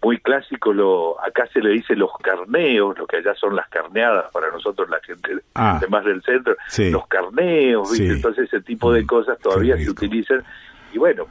muy 0.03 0.19
clásicos, 0.19 0.77
lo, 0.77 1.17
acá 1.25 1.49
se 1.53 1.59
le 1.61 1.71
dice 1.71 1.97
los 1.97 2.11
carneos, 2.23 2.97
lo 2.97 3.07
que 3.07 3.17
allá 3.17 3.35
son 3.35 3.57
las 3.57 3.69
carneadas 3.69 4.31
para 4.31 4.51
nosotros 4.53 4.89
la 4.89 5.01
gente 5.01 5.31
Ah. 5.55 5.79
de 5.81 5.89
más 5.89 6.05
del 6.05 6.23
centro, 6.23 6.55
Sí. 6.69 6.91
los 6.91 7.07
carneos. 7.09 7.91
Mm. 7.99 8.11
entonces 8.13 8.45
ese 8.45 8.61
tipo 8.61 8.93
de 8.93 9.05
cosas 9.07 9.37
todavía 9.39 9.77
se 9.77 9.91
utilizan 9.91 10.45
y 10.93 10.99
bueno, 10.99 11.27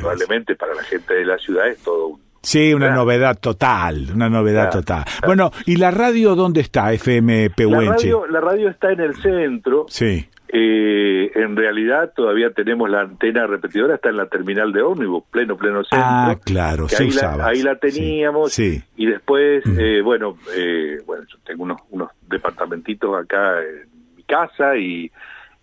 probablemente 0.00 0.54
para 0.56 0.74
la 0.74 0.82
gente 0.82 1.14
de 1.14 1.24
la 1.24 1.38
ciudad 1.38 1.68
es 1.68 1.82
todo 1.82 2.08
un 2.08 2.20
Sí, 2.42 2.72
una 2.74 2.90
novedad 2.90 3.38
total, 3.38 4.08
una 4.14 4.28
novedad 4.30 4.70
total. 4.70 5.04
Bueno, 5.26 5.50
¿y 5.66 5.76
la 5.76 5.90
radio 5.90 6.34
dónde 6.34 6.62
está, 6.62 6.90
FM 6.92 7.48
la 7.50 7.54
Pehuenche? 7.54 7.92
radio, 8.06 8.26
la 8.26 8.40
radio 8.40 8.68
está 8.70 8.90
en 8.92 9.00
el 9.00 9.14
centro, 9.16 9.84
Sí. 9.88 10.26
Eh, 10.52 11.30
en 11.36 11.54
realidad 11.54 12.12
todavía 12.14 12.50
tenemos 12.50 12.90
la 12.90 13.02
antena 13.02 13.46
repetidora, 13.46 13.94
está 13.94 14.08
en 14.08 14.16
la 14.16 14.26
terminal 14.26 14.72
de 14.72 14.82
ómnibus, 14.82 15.22
pleno, 15.30 15.56
pleno 15.56 15.84
centro. 15.84 16.04
Ah, 16.04 16.36
claro, 16.44 16.86
ahí, 16.98 17.10
la, 17.10 17.46
ahí 17.46 17.62
la 17.62 17.76
teníamos 17.76 18.52
Sí. 18.52 18.82
Y 18.96 19.06
después, 19.06 19.62
eh, 19.78 20.00
bueno, 20.02 20.36
eh, 20.56 20.98
bueno, 21.06 21.24
yo 21.30 21.38
tengo 21.44 21.62
unos, 21.62 21.80
unos 21.90 22.10
departamentitos 22.28 23.16
acá 23.16 23.60
en 23.62 24.16
mi 24.16 24.24
casa 24.24 24.76
y 24.76 25.10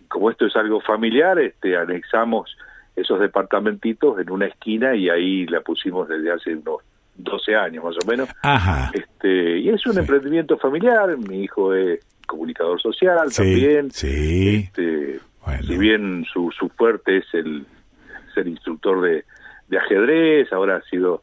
como 0.08 0.30
esto 0.30 0.46
es 0.46 0.56
algo 0.56 0.80
familiar, 0.80 1.38
este, 1.38 1.76
anexamos 1.76 2.56
esos 2.96 3.20
departamentitos 3.20 4.18
en 4.18 4.30
una 4.30 4.46
esquina 4.46 4.96
y 4.96 5.10
ahí 5.10 5.46
la 5.46 5.60
pusimos 5.60 6.08
desde 6.08 6.32
hace 6.32 6.54
unos 6.54 6.80
12 7.18 7.54
años 7.56 7.84
más 7.84 7.96
o 8.02 8.06
menos. 8.06 8.28
Ajá. 8.42 8.90
Este, 8.94 9.58
y 9.58 9.68
es 9.68 9.84
un 9.86 9.98
emprendimiento 9.98 10.56
familiar, 10.58 11.16
mi 11.18 11.42
hijo 11.44 11.74
es 11.74 12.00
comunicador 12.26 12.80
social 12.80 13.30
Sí, 13.30 13.36
también. 13.42 13.90
sí. 13.90 14.68
Este, 14.74 15.20
Si 15.66 15.76
bien 15.78 16.24
su, 16.32 16.50
su 16.52 16.68
fuerte 16.70 17.18
es 17.18 17.26
el 17.34 17.66
ser 18.34 18.46
instructor 18.46 19.00
de, 19.02 19.24
de 19.68 19.78
ajedrez, 19.78 20.52
ahora 20.52 20.76
ha 20.76 20.82
sido 20.82 21.22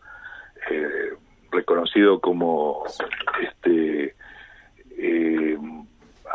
eh, 0.72 1.14
reconocido 1.52 2.20
como 2.20 2.84
este 3.42 4.16
eh, 4.98 5.58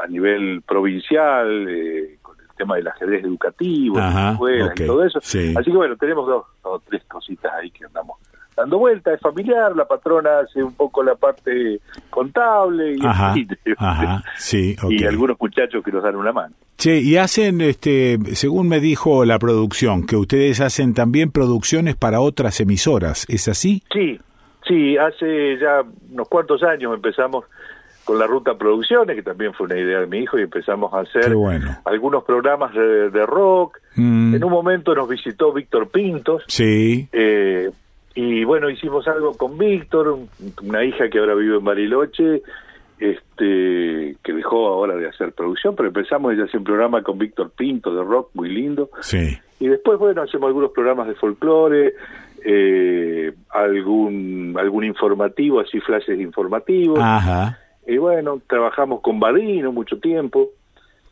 a 0.02 0.06
nivel 0.06 0.62
provincial 0.62 1.66
eh, 1.68 2.18
con 2.22 2.38
el 2.40 2.46
tema 2.56 2.76
del 2.76 2.88
ajedrez 2.88 3.24
educativo, 3.24 3.98
Ajá, 3.98 4.32
escuelas 4.32 4.72
y 4.80 4.86
todo 4.86 5.04
eso. 5.04 5.18
sí. 5.22 5.52
Así 5.56 5.70
que 5.70 5.76
bueno, 5.76 5.96
tenemos 5.96 6.26
dos 6.26 6.46
o 6.62 6.78
tres 6.80 7.02
cositas 7.04 7.52
ahí 7.54 7.70
que 7.70 7.84
andamos 7.84 8.18
dando 8.56 8.78
vuelta, 8.78 9.12
es 9.14 9.20
familiar, 9.20 9.74
la 9.76 9.86
patrona 9.86 10.40
hace 10.40 10.62
un 10.62 10.74
poco 10.74 11.02
la 11.02 11.14
parte 11.14 11.80
contable 12.10 12.94
y, 12.96 13.04
Ajá, 13.06 13.34
y- 13.36 13.46
ajá, 13.78 14.24
sí, 14.36 14.76
ok. 14.82 14.90
y 14.90 15.04
algunos 15.04 15.36
muchachos 15.40 15.82
que 15.84 15.90
nos 15.92 16.02
dan 16.02 16.16
una 16.16 16.32
mano. 16.32 16.54
Che, 16.76 16.98
y 17.00 17.16
hacen, 17.16 17.60
este, 17.60 18.18
según 18.34 18.68
me 18.68 18.80
dijo 18.80 19.24
la 19.24 19.38
producción, 19.38 20.06
que 20.06 20.16
ustedes 20.16 20.60
hacen 20.60 20.94
también 20.94 21.30
producciones 21.30 21.94
para 21.96 22.20
otras 22.20 22.58
emisoras, 22.60 23.26
¿es 23.28 23.48
así? 23.48 23.82
Sí, 23.92 24.18
sí, 24.66 24.96
hace 24.96 25.58
ya 25.58 25.82
unos 26.12 26.28
cuantos 26.28 26.62
años 26.62 26.94
empezamos 26.94 27.44
con 28.04 28.18
la 28.18 28.26
Ruta 28.26 28.56
Producciones, 28.56 29.14
que 29.14 29.22
también 29.22 29.52
fue 29.52 29.66
una 29.66 29.78
idea 29.78 30.00
de 30.00 30.06
mi 30.06 30.18
hijo, 30.20 30.38
y 30.38 30.42
empezamos 30.42 30.92
a 30.94 31.00
hacer 31.00 31.34
bueno. 31.34 31.76
algunos 31.84 32.24
programas 32.24 32.74
de, 32.74 33.10
de 33.10 33.26
rock. 33.26 33.78
Mm, 33.96 34.34
En 34.36 34.42
un 34.44 34.50
momento 34.50 34.94
nos 34.94 35.08
visitó 35.08 35.52
Víctor 35.52 35.88
Pintos, 35.90 36.42
sí, 36.48 37.08
eh, 37.12 37.70
y 38.14 38.44
bueno, 38.44 38.68
hicimos 38.70 39.06
algo 39.08 39.36
con 39.36 39.56
Víctor, 39.58 40.08
un- 40.08 40.28
una 40.62 40.84
hija 40.84 41.08
que 41.08 41.18
ahora 41.18 41.34
vive 41.34 41.56
en 41.58 41.64
Bariloche, 41.64 42.42
este 42.98 44.16
que 44.22 44.32
dejó 44.32 44.68
ahora 44.68 44.94
de 44.96 45.08
hacer 45.08 45.32
producción, 45.32 45.74
pero 45.74 45.88
empezamos 45.88 46.36
ya 46.36 46.42
a 46.42 46.44
hacer 46.46 46.58
un 46.58 46.64
programa 46.64 47.02
con 47.02 47.18
Víctor 47.18 47.50
Pinto 47.56 47.94
de 47.94 48.04
rock 48.04 48.30
muy 48.34 48.48
lindo. 48.50 48.90
sí. 49.00 49.38
Y 49.62 49.68
después, 49.68 49.98
bueno, 49.98 50.22
hacemos 50.22 50.46
algunos 50.48 50.70
programas 50.72 51.06
de 51.06 51.14
folclore, 51.16 51.92
eh, 52.42 53.30
algún 53.50 54.54
algún 54.58 54.84
informativo, 54.84 55.60
así 55.60 55.80
flashes 55.80 56.18
informativos. 56.18 56.98
Ajá. 57.00 57.58
Y 57.86 57.98
bueno, 57.98 58.40
trabajamos 58.46 59.00
con 59.02 59.20
Badino 59.20 59.70
mucho 59.72 59.98
tiempo, 59.98 60.50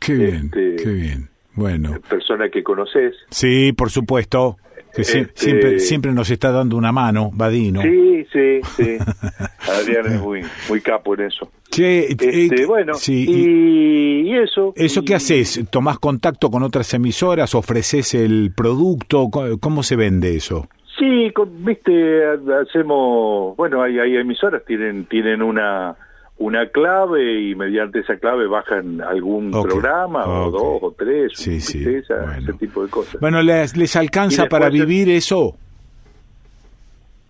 Qué 0.00 0.14
bien, 0.14 0.44
Este- 0.46 0.76
qué 0.76 0.90
bien. 0.90 1.28
Bueno. 1.54 1.90
persona 2.08 2.48
que 2.48 2.62
conoces. 2.62 3.16
Sí, 3.30 3.72
por 3.72 3.90
supuesto. 3.90 4.56
Que 4.94 5.02
Este- 5.02 5.28
siempre, 5.34 5.78
siempre 5.80 6.12
nos 6.12 6.30
está 6.30 6.50
dando 6.50 6.76
una 6.76 6.90
mano, 6.92 7.30
Vadino. 7.32 7.82
Sí, 7.82 8.26
sí, 8.32 8.60
sí. 8.76 8.96
Adrián 9.70 10.06
es 10.06 10.20
muy, 10.20 10.42
muy 10.68 10.80
capo 10.80 11.14
en 11.14 11.22
eso. 11.22 11.50
Che, 11.70 12.06
Este, 12.12 12.46
eh, 12.46 12.66
bueno, 12.66 12.94
sí, 12.94 13.26
y, 13.28 14.30
y 14.30 14.34
eso. 14.38 14.72
¿Eso 14.76 15.00
y- 15.00 15.04
qué 15.04 15.14
haces? 15.14 15.60
¿Tomás 15.70 15.98
contacto 15.98 16.50
con 16.50 16.62
otras 16.62 16.92
emisoras? 16.94 17.54
¿Ofreces 17.54 18.14
el 18.14 18.52
producto? 18.56 19.28
¿Cómo 19.60 19.82
se 19.82 19.96
vende 19.96 20.34
eso? 20.36 20.68
Sí, 20.98 21.30
con- 21.32 21.64
viste, 21.64 22.24
ha- 22.24 22.60
hacemos, 22.62 23.56
bueno, 23.56 23.82
hay, 23.82 23.98
hay 23.98 24.16
emisoras 24.16 24.64
tienen 24.66 25.04
tienen 25.06 25.42
una 25.42 25.94
una 26.38 26.68
clave 26.68 27.40
y 27.42 27.54
mediante 27.54 27.98
esa 28.00 28.16
clave 28.16 28.46
bajan 28.46 29.00
algún 29.00 29.52
Ok, 29.54 29.68
programa 29.68 30.24
o 30.24 30.46
ok. 30.46 30.52
dos 30.52 30.78
o 30.82 30.94
tres, 30.96 31.32
Sí, 31.34 31.60
sí, 31.60 31.84
Esa- 31.84 32.38
ese 32.38 32.52
tipo 32.54 32.82
de 32.84 32.90
cosas. 32.90 33.20
Bueno, 33.20 33.42
¿les, 33.42 33.76
les 33.76 33.96
alcanza 33.96 34.46
para 34.46 34.68
vivir 34.70 35.10
eso? 35.10 35.56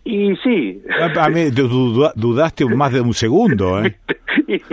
Y 0.04 0.34
sí, 0.36 0.82
A 1.18 1.28
mí 1.28 1.50
duda- 1.50 2.12
dudaste 2.16 2.64
más 2.64 2.92
de 2.92 3.00
un 3.02 3.12
segundo, 3.12 3.84
¿eh? 3.84 3.94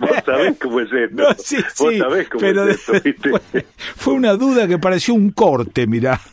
vos 0.00 0.10
sabés 0.26 0.58
cómo 0.58 0.80
es 0.80 0.92
esto. 0.92 1.14
No, 1.14 1.26
sí, 1.36 1.56
vos 1.56 1.92
sí, 1.92 1.98
sabés 1.98 2.28
cómo 2.28 2.40
pero 2.40 2.68
es 2.68 2.78
esto, 2.88 2.92
¿viste? 3.04 3.30
Fue 3.94 4.14
una 4.14 4.32
duda 4.34 4.66
que 4.66 4.78
pareció 4.78 5.14
un 5.14 5.30
corte, 5.30 5.86
mirá. 5.86 6.20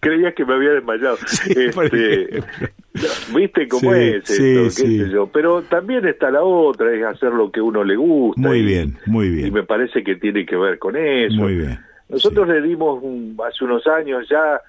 Creías 0.00 0.34
que 0.34 0.44
me 0.44 0.54
había 0.54 0.70
desmayado. 0.70 1.16
Este, 1.46 2.42
¿Viste 3.34 3.68
cómo 3.68 3.92
Sí, 3.92 3.98
es 4.00 4.14
esto? 4.16 4.32
sí, 4.32 4.42
¿Qué 4.42 4.70
sí. 4.70 4.98
sé 5.04 5.10
yo? 5.10 5.26
Pero 5.28 5.62
también 5.62 6.06
está 6.06 6.30
la 6.30 6.42
otra, 6.42 6.92
es 6.92 7.04
hacer 7.04 7.32
lo 7.32 7.50
que 7.52 7.60
uno 7.60 7.84
le 7.84 7.96
gusta. 7.96 8.40
Muy 8.40 8.58
y- 8.58 8.64
bien, 8.64 8.96
muy 9.06 9.26
Y 9.26 9.30
bien. 9.30 9.52
me 9.54 9.62
parece 9.62 10.02
que 10.02 10.16
tiene 10.16 10.44
que 10.44 10.56
ver 10.56 10.78
con 10.78 10.96
eso. 10.96 11.34
Muy 11.36 11.54
bien. 11.56 11.78
Nosotros 12.08 12.48
le 12.48 12.60
dimos 12.62 13.00
un- 13.02 13.36
hace 13.46 13.64
unos 13.64 13.86
años 13.86 14.26
ya, 14.28 14.60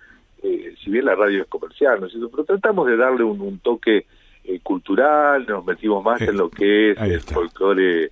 eh, 0.43 0.76
si 0.84 0.92
bien 0.92 1.06
la 1.06 1.16
radio 1.16 1.42
es 1.42 1.48
comercial, 1.48 2.00
¿no 2.00 2.06
es 2.06 2.11
cierto? 2.14 2.30
pero 2.30 2.43
tratamos 2.45 2.88
de 2.88 2.98
darle 2.98 3.24
un, 3.24 3.42
un 3.42 3.60
toque 3.60 4.06
eh, 4.43 4.60
cultural, 4.61 5.45
nos 5.48 5.66
metimos 5.66 6.03
más 6.03 6.22
en 6.22 6.38
lo 6.38 6.50
que 6.50 6.92
es 6.92 6.98
el 7.01 7.19
folclore 7.22 8.11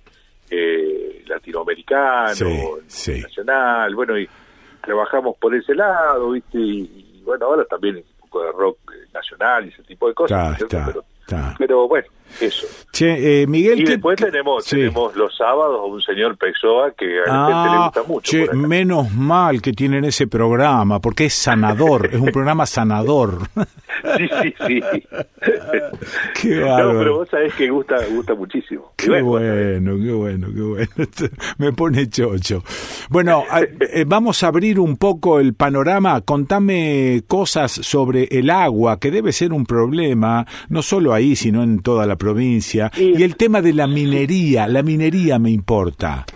eh, 0.50 1.22
latinoamericano, 1.28 2.46
nacional, 3.22 3.94
bueno, 3.94 4.18
y 4.18 4.28
trabajamos 4.82 5.36
por 5.38 5.54
ese 5.54 5.74
lado, 5.74 6.30
¿viste? 6.32 6.58
Y, 6.58 6.80
y, 6.80 7.09
bueno, 7.30 7.46
ahora 7.46 7.64
también 7.64 7.96
un 7.96 8.02
poco 8.22 8.42
de 8.42 8.50
rock 8.50 8.78
eh, 8.92 9.08
nacional 9.14 9.64
y 9.64 9.68
ese 9.68 9.84
tipo 9.84 10.08
de 10.08 10.14
cosas, 10.14 10.48
¿no 10.48 10.56
es 10.56 10.62
Está, 10.62 10.84
pero, 10.84 11.04
pero 11.58 11.86
bueno, 11.88 12.08
eso. 12.40 12.66
Che, 12.92 13.42
eh, 13.42 13.46
Miguel, 13.46 13.80
y 13.80 13.84
¿qué- 13.84 13.90
después 13.92 14.16
qué- 14.16 14.26
tenemos 14.26 14.64
sí. 14.64 14.76
tenemos 14.76 15.14
los 15.16 15.36
sábados 15.36 15.78
a 15.80 15.84
un 15.84 16.00
señor 16.02 16.36
Pessoa 16.36 16.92
que 16.96 17.20
a 17.20 17.32
la 17.32 17.46
gente 17.46 17.70
le 17.70 17.76
Ah, 17.76 17.82
gusta 17.84 18.02
mucho. 18.12 18.30
che, 18.30 18.52
menos 18.54 19.12
mal 19.12 19.62
que 19.62 19.72
tienen 19.72 20.04
ese 20.04 20.26
programa, 20.26 20.98
porque 21.00 21.26
es 21.26 21.34
sanador, 21.34 22.10
es 22.12 22.20
un 22.20 22.30
programa 22.32 22.66
sanador. 22.66 23.38
Sí, 24.16 24.28
sí, 24.66 24.80
sí. 24.90 25.02
Qué 26.40 26.54
no, 26.56 26.66
bárbaro. 26.66 26.98
pero 26.98 27.14
vos 27.18 27.28
sabés 27.28 27.52
que 27.54 27.68
gusta, 27.68 27.96
gusta 28.10 28.34
muchísimo. 28.34 28.92
Qué 28.96 29.08
bueno, 29.20 29.26
bueno, 29.26 29.96
qué 30.02 30.12
bueno, 30.12 30.46
qué 30.54 30.60
bueno. 30.62 30.90
Me 31.58 31.72
pone 31.72 32.08
chocho. 32.08 32.62
Bueno, 33.10 33.44
eh, 33.92 34.04
vamos 34.06 34.42
a 34.42 34.48
abrir 34.48 34.78
un 34.78 34.96
poco 34.96 35.38
el 35.40 35.54
panorama. 35.54 36.20
Contame 36.22 37.22
cosas 37.26 37.72
sobre 37.72 38.24
el 38.30 38.48
agua, 38.48 38.98
que 38.98 39.10
debe 39.10 39.32
ser 39.32 39.52
un 39.52 39.66
problema, 39.66 40.46
no 40.68 40.82
solo 40.82 41.12
ahí, 41.12 41.36
sino 41.36 41.62
en 41.62 41.82
toda 41.82 42.06
la 42.06 42.16
provincia. 42.20 42.90
Y 42.96 43.22
el 43.22 43.34
tema 43.36 43.62
de 43.62 43.72
la 43.72 43.86
minería, 43.88 44.68
la 44.68 44.82
minería 44.82 45.38
me 45.38 45.50
importa. 45.50 46.26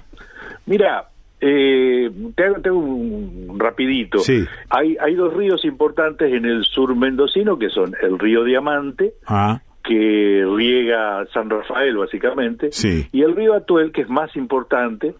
Mira, 0.66 1.08
eh, 1.40 2.10
te 2.34 2.44
hago, 2.44 2.60
te 2.62 2.70
hago 2.70 2.78
un, 2.78 3.46
un 3.50 3.60
rapidito. 3.60 4.18
Sí. 4.20 4.44
Hay, 4.70 4.96
hay 4.98 5.14
dos 5.14 5.34
ríos 5.34 5.62
importantes 5.66 6.32
en 6.32 6.46
el 6.46 6.64
sur 6.64 6.96
mendocino 6.96 7.58
que 7.58 7.68
son 7.68 7.94
el 8.02 8.18
río 8.18 8.44
Diamante, 8.44 9.12
Ah, 9.26 9.60
que 9.84 10.42
riega 10.56 11.26
San 11.34 11.50
Rafael 11.50 11.98
básicamente, 11.98 12.72
sí. 12.72 13.06
y 13.12 13.20
el 13.20 13.36
río 13.36 13.52
Atuel, 13.52 13.92
que 13.92 14.00
es 14.00 14.08
más 14.08 14.34
importante, 14.36 15.14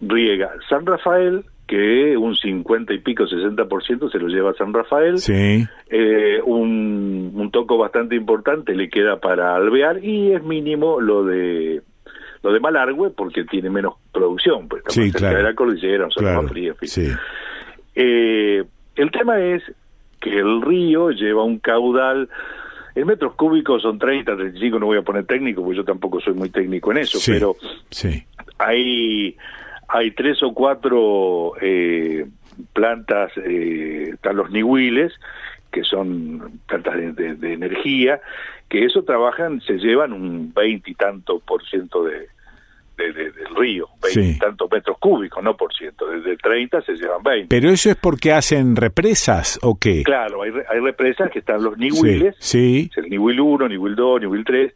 riega 0.00 0.50
San 0.68 0.84
Rafael, 0.84 1.44
que 1.72 2.18
un 2.18 2.36
50 2.36 2.92
y 2.92 2.98
pico, 2.98 3.24
60% 3.24 4.10
se 4.12 4.18
lo 4.18 4.28
lleva 4.28 4.50
a 4.50 4.54
San 4.54 4.74
Rafael. 4.74 5.16
Sí. 5.18 5.64
Eh, 5.88 6.38
un, 6.44 7.30
un 7.34 7.50
toco 7.50 7.78
bastante 7.78 8.14
importante 8.14 8.74
le 8.74 8.90
queda 8.90 9.18
para 9.20 9.54
Alvear 9.56 10.04
y 10.04 10.32
es 10.32 10.42
mínimo 10.42 11.00
lo 11.00 11.24
de 11.24 11.80
lo 12.42 12.52
de 12.52 12.60
Malargüe 12.60 13.08
porque 13.16 13.44
tiene 13.44 13.70
menos 13.70 13.94
producción, 14.12 14.68
pues 14.68 14.82
Sí, 14.88 15.00
más 15.00 15.12
cerca 15.12 15.18
claro. 15.20 15.36
de 15.38 15.42
la 15.44 15.54
cordillera, 15.54 16.10
son 16.10 16.24
Claro, 16.24 16.42
más 16.42 16.50
frío, 16.52 16.72
en 16.72 16.76
fin. 16.78 16.88
sí. 16.90 17.08
Eh, 17.94 18.64
el 18.96 19.10
tema 19.10 19.40
es 19.40 19.62
que 20.20 20.38
el 20.40 20.60
río 20.60 21.10
lleva 21.10 21.42
un 21.42 21.58
caudal, 21.58 22.28
en 22.94 23.06
metros 23.06 23.34
cúbicos 23.34 23.80
son 23.80 23.98
30, 23.98 24.36
35, 24.36 24.78
no 24.78 24.86
voy 24.86 24.98
a 24.98 25.02
poner 25.02 25.24
técnico 25.24 25.62
porque 25.62 25.78
yo 25.78 25.84
tampoco 25.84 26.20
soy 26.20 26.34
muy 26.34 26.50
técnico 26.50 26.90
en 26.92 26.98
eso, 26.98 27.18
Sí, 27.18 27.32
pero 27.32 27.56
sí. 27.88 28.22
hay, 28.58 29.36
hay 29.92 30.10
tres 30.12 30.42
o 30.42 30.52
cuatro 30.54 31.52
eh, 31.60 32.26
plantas, 32.72 33.30
eh, 33.36 34.10
están 34.14 34.36
los 34.36 34.50
nihuiles, 34.50 35.12
que 35.70 35.84
son 35.84 36.60
plantas 36.66 36.96
de, 36.96 37.12
de- 37.12 37.34
de 37.34 37.52
energía, 37.52 38.20
que 38.68 38.84
eso 38.84 39.02
trabajan, 39.04 39.60
se 39.60 39.74
llevan 39.74 40.12
un 40.12 40.52
veinte 40.54 40.90
y 40.90 40.94
tanto 40.94 41.40
por 41.40 41.64
ciento 41.66 42.04
de, 42.04 42.28
de- 42.98 43.12
de- 43.12 43.32
del 43.32 43.54
río, 43.56 43.88
y 44.10 44.12
Sí. 44.12 44.38
tantos 44.38 44.70
metros 44.70 44.98
cúbicos, 44.98 45.42
no 45.42 45.56
por 45.56 45.74
ciento, 45.74 46.06
desde 46.08 46.36
30 46.36 46.82
se 46.82 46.94
llevan 46.94 47.22
20. 47.22 47.48
¿Pero 47.48 47.70
eso 47.70 47.90
es 47.90 47.96
porque 47.96 48.32
hacen 48.32 48.76
represas 48.76 49.58
o 49.62 49.78
qué? 49.78 50.02
Claro, 50.02 50.42
hay, 50.42 50.52
hay 50.70 50.80
represas 50.80 51.30
que 51.30 51.38
están 51.40 51.62
los 51.62 51.76
nihuiles, 51.78 52.34
Sí, 52.38 52.88
es 52.90 52.98
el 52.98 53.08
nihuil 53.10 53.40
1, 53.40 53.68
nihuil 53.68 53.94
2, 53.94 54.20
nihuil 54.22 54.44
3, 54.44 54.74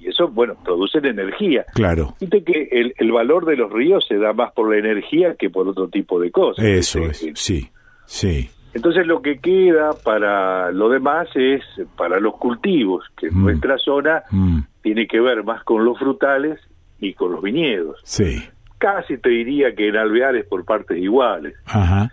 y 0.00 0.08
eso, 0.08 0.28
bueno, 0.28 0.56
producen 0.64 1.04
energía. 1.06 1.64
claro. 1.74 2.14
Viste 2.20 2.42
que 2.44 2.68
el, 2.70 2.94
el 2.96 3.12
valor 3.12 3.44
de 3.46 3.56
los 3.56 3.72
ríos 3.72 4.04
se 4.06 4.16
da 4.18 4.32
más 4.32 4.52
por 4.52 4.70
la 4.70 4.78
energía 4.78 5.34
que 5.36 5.50
por 5.50 5.66
otro 5.68 5.88
tipo 5.88 6.20
de 6.20 6.30
cosas. 6.30 6.64
Eso 6.64 7.00
es, 7.00 7.26
sí, 7.34 7.68
sí. 8.06 8.50
Entonces 8.74 9.06
lo 9.06 9.22
que 9.22 9.38
queda 9.38 9.90
para 10.04 10.70
lo 10.72 10.88
demás 10.90 11.28
es 11.34 11.62
para 11.96 12.20
los 12.20 12.36
cultivos, 12.36 13.04
que 13.18 13.28
en 13.28 13.42
nuestra 13.42 13.78
zona 13.78 14.22
Mm, 14.30 14.60
tiene 14.82 15.06
que 15.06 15.20
ver 15.20 15.42
más 15.42 15.64
con 15.64 15.84
los 15.84 15.98
frutales 15.98 16.60
y 17.00 17.14
con 17.14 17.32
los 17.32 17.42
viñedos. 17.42 18.00
sí. 18.04 18.42
Casi 18.78 19.18
te 19.18 19.30
diría 19.30 19.74
que 19.74 19.88
en 19.88 19.96
alveares 19.96 20.46
por 20.46 20.64
partes 20.64 20.98
iguales, 20.98 21.54
Ajá. 21.66 22.12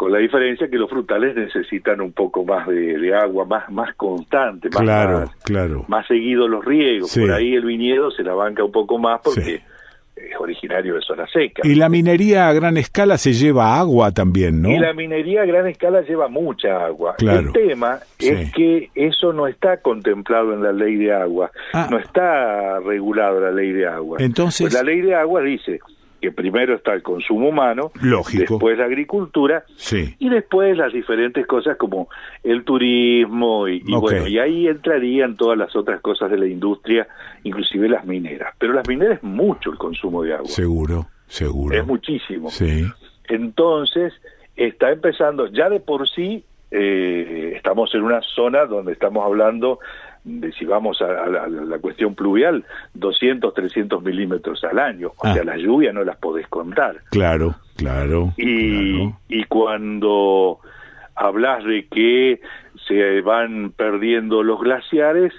Con 0.00 0.12
la 0.12 0.18
diferencia 0.18 0.66
que 0.70 0.78
los 0.78 0.88
frutales 0.88 1.36
necesitan 1.36 2.00
un 2.00 2.12
poco 2.12 2.42
más 2.42 2.66
de, 2.66 2.96
de 2.98 3.14
agua, 3.14 3.44
más, 3.44 3.70
más 3.70 3.94
constante, 3.96 4.70
más, 4.70 4.80
Claro, 4.80 5.18
más, 5.20 5.36
claro. 5.44 5.84
más 5.88 6.06
seguido 6.06 6.48
los 6.48 6.64
riegos. 6.64 7.10
Sí. 7.10 7.20
Por 7.20 7.32
ahí 7.32 7.54
el 7.54 7.66
viñedo 7.66 8.10
se 8.10 8.22
la 8.22 8.32
banca 8.32 8.64
un 8.64 8.72
poco 8.72 8.96
más 8.98 9.20
porque 9.22 9.56
es 10.16 10.40
originario 10.40 10.94
de 10.94 11.02
zona 11.02 11.26
seca. 11.26 11.60
Y 11.64 11.74
la 11.74 11.90
minería 11.90 12.48
a 12.48 12.52
gran 12.54 12.78
escala 12.78 13.18
se 13.18 13.34
lleva 13.34 13.78
agua 13.78 14.10
también, 14.12 14.62
¿no? 14.62 14.70
Y 14.70 14.78
la 14.78 14.94
minería 14.94 15.42
a 15.42 15.44
gran 15.44 15.66
escala 15.66 16.00
lleva 16.00 16.28
mucha 16.28 16.82
agua. 16.86 17.16
Claro. 17.18 17.48
El 17.48 17.52
tema 17.52 17.98
Sí. 18.18 18.30
es 18.30 18.52
que 18.54 18.88
eso 18.94 19.34
no 19.34 19.46
está 19.48 19.82
contemplado 19.82 20.54
en 20.54 20.62
la 20.62 20.72
ley 20.72 20.96
de 20.96 21.12
agua, 21.12 21.50
Ah. 21.74 21.88
no 21.90 21.98
está 21.98 22.80
regulado 22.80 23.38
la 23.38 23.50
ley 23.50 23.72
de 23.72 23.86
agua. 23.86 24.16
Entonces- 24.18 24.64
Pues 24.64 24.72
la 24.72 24.82
ley 24.82 25.02
de 25.02 25.14
agua 25.14 25.42
dice 25.42 25.78
que 26.20 26.32
primero 26.32 26.74
está 26.74 26.92
el 26.92 27.02
consumo 27.02 27.48
humano, 27.48 27.92
Lógico. 28.02 28.54
después 28.54 28.76
la 28.78 28.84
agricultura 28.84 29.64
Sí. 29.76 30.14
y 30.18 30.28
después 30.28 30.76
las 30.76 30.92
diferentes 30.92 31.46
cosas 31.46 31.76
como 31.76 32.08
el 32.42 32.62
turismo 32.64 33.66
y, 33.68 33.80
bueno, 33.82 34.26
y 34.26 34.38
ahí 34.38 34.66
entrarían 34.68 35.36
todas 35.36 35.56
las 35.56 35.74
otras 35.74 36.00
cosas 36.00 36.30
de 36.30 36.38
la 36.38 36.46
industria, 36.46 37.08
inclusive 37.44 37.88
las 37.88 38.04
mineras. 38.04 38.54
Pero 38.58 38.72
las 38.74 38.86
mineras 38.88 39.18
es 39.18 39.22
mucho 39.24 39.70
el 39.70 39.78
consumo 39.78 40.22
de 40.22 40.34
agua, 40.34 40.46
Seguro, 40.48 41.06
seguro. 41.26 41.74
es 41.76 41.86
muchísimo. 41.86 42.50
Sí. 42.50 42.84
Entonces, 43.28 44.12
está 44.56 44.90
empezando, 44.90 45.46
ya 45.46 45.68
de 45.70 45.80
por 45.80 46.08
sí, 46.08 46.44
eh, 46.70 47.54
estamos 47.56 47.94
en 47.94 48.02
una 48.02 48.20
zona 48.22 48.64
donde 48.66 48.92
estamos 48.92 49.24
hablando 49.24 49.78
de 50.24 50.52
si 50.52 50.64
vamos 50.64 51.00
a, 51.00 51.06
a 51.24 51.26
la, 51.28 51.44
a 51.44 51.48
la 51.48 51.78
cuestión 51.78 52.14
pluvial, 52.14 52.64
200, 52.94 53.54
300 53.54 54.02
milímetros 54.02 54.62
al 54.64 54.78
año. 54.78 55.08
O 55.16 55.26
Ah. 55.26 55.34
sea, 55.34 55.44
las 55.44 55.58
lluvias 55.58 55.94
no 55.94 56.04
las 56.04 56.16
podés 56.18 56.46
contar. 56.48 57.00
Claro, 57.10 57.54
claro. 57.76 58.32
Y, 58.36 59.10
y 59.28 59.44
cuando 59.44 60.58
hablas 61.14 61.64
de 61.64 61.86
que 61.90 62.40
se 62.86 63.20
van 63.22 63.72
perdiendo 63.72 64.42
los 64.42 64.60
glaciares, 64.60 65.32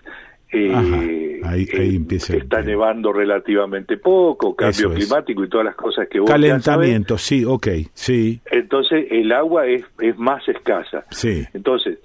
eh, 0.53 1.39
Ahí, 1.43 1.65
ahí 1.73 1.95
empieza 1.95 2.33
el 2.33 2.41
está 2.41 2.61
nevando 2.61 3.13
relativamente 3.13 3.97
poco, 3.97 4.53
cambio 4.55 4.69
Eso 4.89 4.93
es. 4.93 5.05
climático 5.05 5.43
y 5.45 5.49
todas 5.49 5.65
las 5.65 5.75
cosas 5.75 6.07
que 6.09 6.19
vos 6.19 6.29
calentamiento, 6.29 7.17
sí, 7.17 7.45
ok, 7.45 7.67
sí, 7.93 8.41
Entonces 8.51 9.07
el 9.11 9.31
agua 9.31 9.65
es, 9.67 9.83
es 9.99 10.17
más 10.17 10.45
escasa. 10.49 11.05
sí. 11.09 11.45
Entonces, 11.53 11.99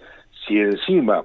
si 0.47 0.59
encima 0.59 1.25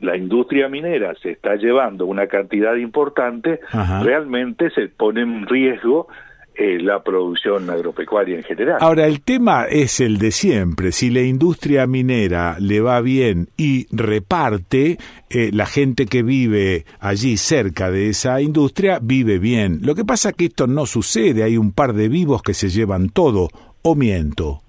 la 0.00 0.16
industria 0.16 0.68
minera 0.68 1.14
se 1.22 1.30
está 1.30 1.56
llevando 1.56 2.06
una 2.06 2.26
cantidad 2.26 2.74
importante, 2.76 3.60
Ajá. 3.70 4.02
realmente 4.02 4.70
se 4.70 4.88
pone 4.88 5.22
en 5.22 5.46
riesgo 5.46 6.08
eh, 6.56 6.78
la 6.80 7.02
producción 7.02 7.68
agropecuaria 7.68 8.36
en 8.36 8.44
general. 8.44 8.78
Ahora, 8.80 9.06
el 9.06 9.22
tema 9.22 9.64
es 9.64 9.98
el 9.98 10.18
de 10.18 10.30
siempre. 10.30 10.92
Si 10.92 11.10
la 11.10 11.22
industria 11.22 11.88
minera 11.88 12.58
le 12.60 12.80
va 12.80 13.00
bien 13.00 13.48
y 13.56 13.88
reparte, 13.90 14.98
eh, 15.30 15.50
la 15.52 15.66
gente 15.66 16.06
que 16.06 16.22
vive 16.22 16.84
allí 17.00 17.38
cerca 17.38 17.90
de 17.90 18.10
esa 18.10 18.40
industria 18.40 19.00
vive 19.02 19.40
bien. 19.40 19.80
Lo 19.82 19.96
que 19.96 20.04
pasa 20.04 20.28
es 20.28 20.36
que 20.36 20.44
esto 20.44 20.68
no 20.68 20.86
sucede. 20.86 21.42
Hay 21.42 21.56
un 21.56 21.72
par 21.72 21.92
de 21.92 22.08
vivos 22.08 22.40
que 22.40 22.54
se 22.54 22.68
llevan 22.68 23.08
todo. 23.08 23.48
¿O 23.82 23.96
miento? 23.96 24.63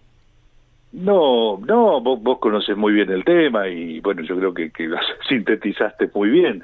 No, 0.95 1.57
no, 1.65 1.99
vos, 2.01 2.21
vos 2.21 2.39
conoces 2.39 2.77
muy 2.77 2.93
bien 2.93 3.09
el 3.11 3.23
tema 3.25 3.67
y 3.67 3.99
bueno, 3.99 4.21
yo 4.23 4.37
creo 4.37 4.53
que, 4.53 4.71
que 4.71 4.83
lo 4.87 4.97
sintetizaste 5.29 6.09
muy 6.13 6.29
bien. 6.29 6.63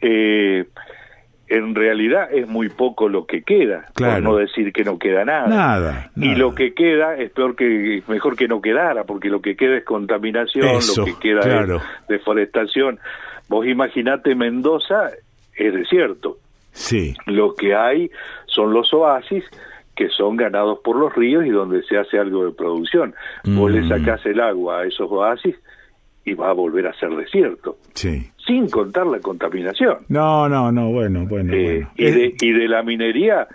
Eh, 0.00 0.64
en 1.48 1.74
realidad 1.74 2.28
es 2.32 2.46
muy 2.46 2.68
poco 2.68 3.08
lo 3.08 3.26
que 3.26 3.42
queda, 3.42 3.86
Claro. 3.94 4.14
por 4.14 4.22
no 4.22 4.36
decir 4.36 4.72
que 4.72 4.84
no 4.84 4.98
queda 4.98 5.24
nada. 5.24 5.48
Nada. 5.48 6.10
Y 6.14 6.34
lo 6.36 6.54
que 6.54 6.74
queda 6.74 7.16
es 7.16 7.30
peor 7.32 7.56
que 7.56 8.02
mejor 8.06 8.36
que 8.36 8.46
no 8.46 8.60
quedara, 8.60 9.02
porque 9.04 9.28
lo 9.28 9.40
que 9.40 9.56
queda 9.56 9.76
es 9.78 9.84
contaminación, 9.84 10.68
Eso, 10.76 11.00
lo 11.00 11.06
que 11.06 11.14
queda 11.18 11.40
claro. 11.40 11.76
es 11.76 11.82
deforestación. 12.08 13.00
Vos 13.48 13.66
imaginate 13.66 14.34
Mendoza 14.36 15.10
es 15.56 15.74
desierto. 15.74 16.36
Sí, 16.72 17.14
Lo 17.26 17.54
que 17.56 17.74
hay 17.74 18.10
son 18.46 18.72
los 18.72 18.92
oasis 18.94 19.42
que 20.00 20.08
son 20.08 20.34
ganados 20.34 20.78
por 20.82 20.96
los 20.96 21.14
ríos 21.14 21.44
y 21.44 21.50
donde 21.50 21.82
se 21.82 21.98
hace 21.98 22.18
algo 22.18 22.46
de 22.46 22.52
producción. 22.52 23.12
Vos 23.44 23.70
le 23.70 23.82
Mm. 23.82 23.88
sacás 23.90 24.24
el 24.24 24.40
agua 24.40 24.80
a 24.80 24.84
esos 24.86 25.06
oasis 25.12 25.54
y 26.24 26.32
va 26.32 26.48
a 26.48 26.52
volver 26.54 26.86
a 26.86 26.94
ser 26.94 27.10
desierto, 27.10 27.76
sí. 27.92 28.30
sin 28.46 28.66
contar 28.70 29.06
la 29.06 29.18
contaminación. 29.20 29.98
No, 30.08 30.48
no, 30.48 30.72
no, 30.72 30.90
bueno, 30.90 31.26
bueno, 31.28 31.52
Eh, 31.52 31.84
bueno. 31.84 31.90
y, 31.96 32.10
de, 32.10 32.34
y 32.40 32.52
de 32.52 32.66
la 32.68 32.82
minería, 32.82 33.46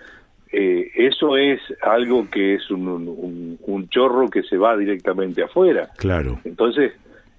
eh, 0.52 0.92
eso 0.96 1.36
es 1.36 1.60
algo 1.82 2.28
que 2.30 2.54
es 2.54 2.70
un, 2.70 2.88
un- 2.90 3.58
un 3.66 3.90
chorro 3.90 4.30
que 4.30 4.44
se 4.44 4.56
va 4.58 4.78
directamente 4.78 5.42
afuera. 5.42 5.90
Claro. 5.98 6.40
Entonces, 6.44 6.94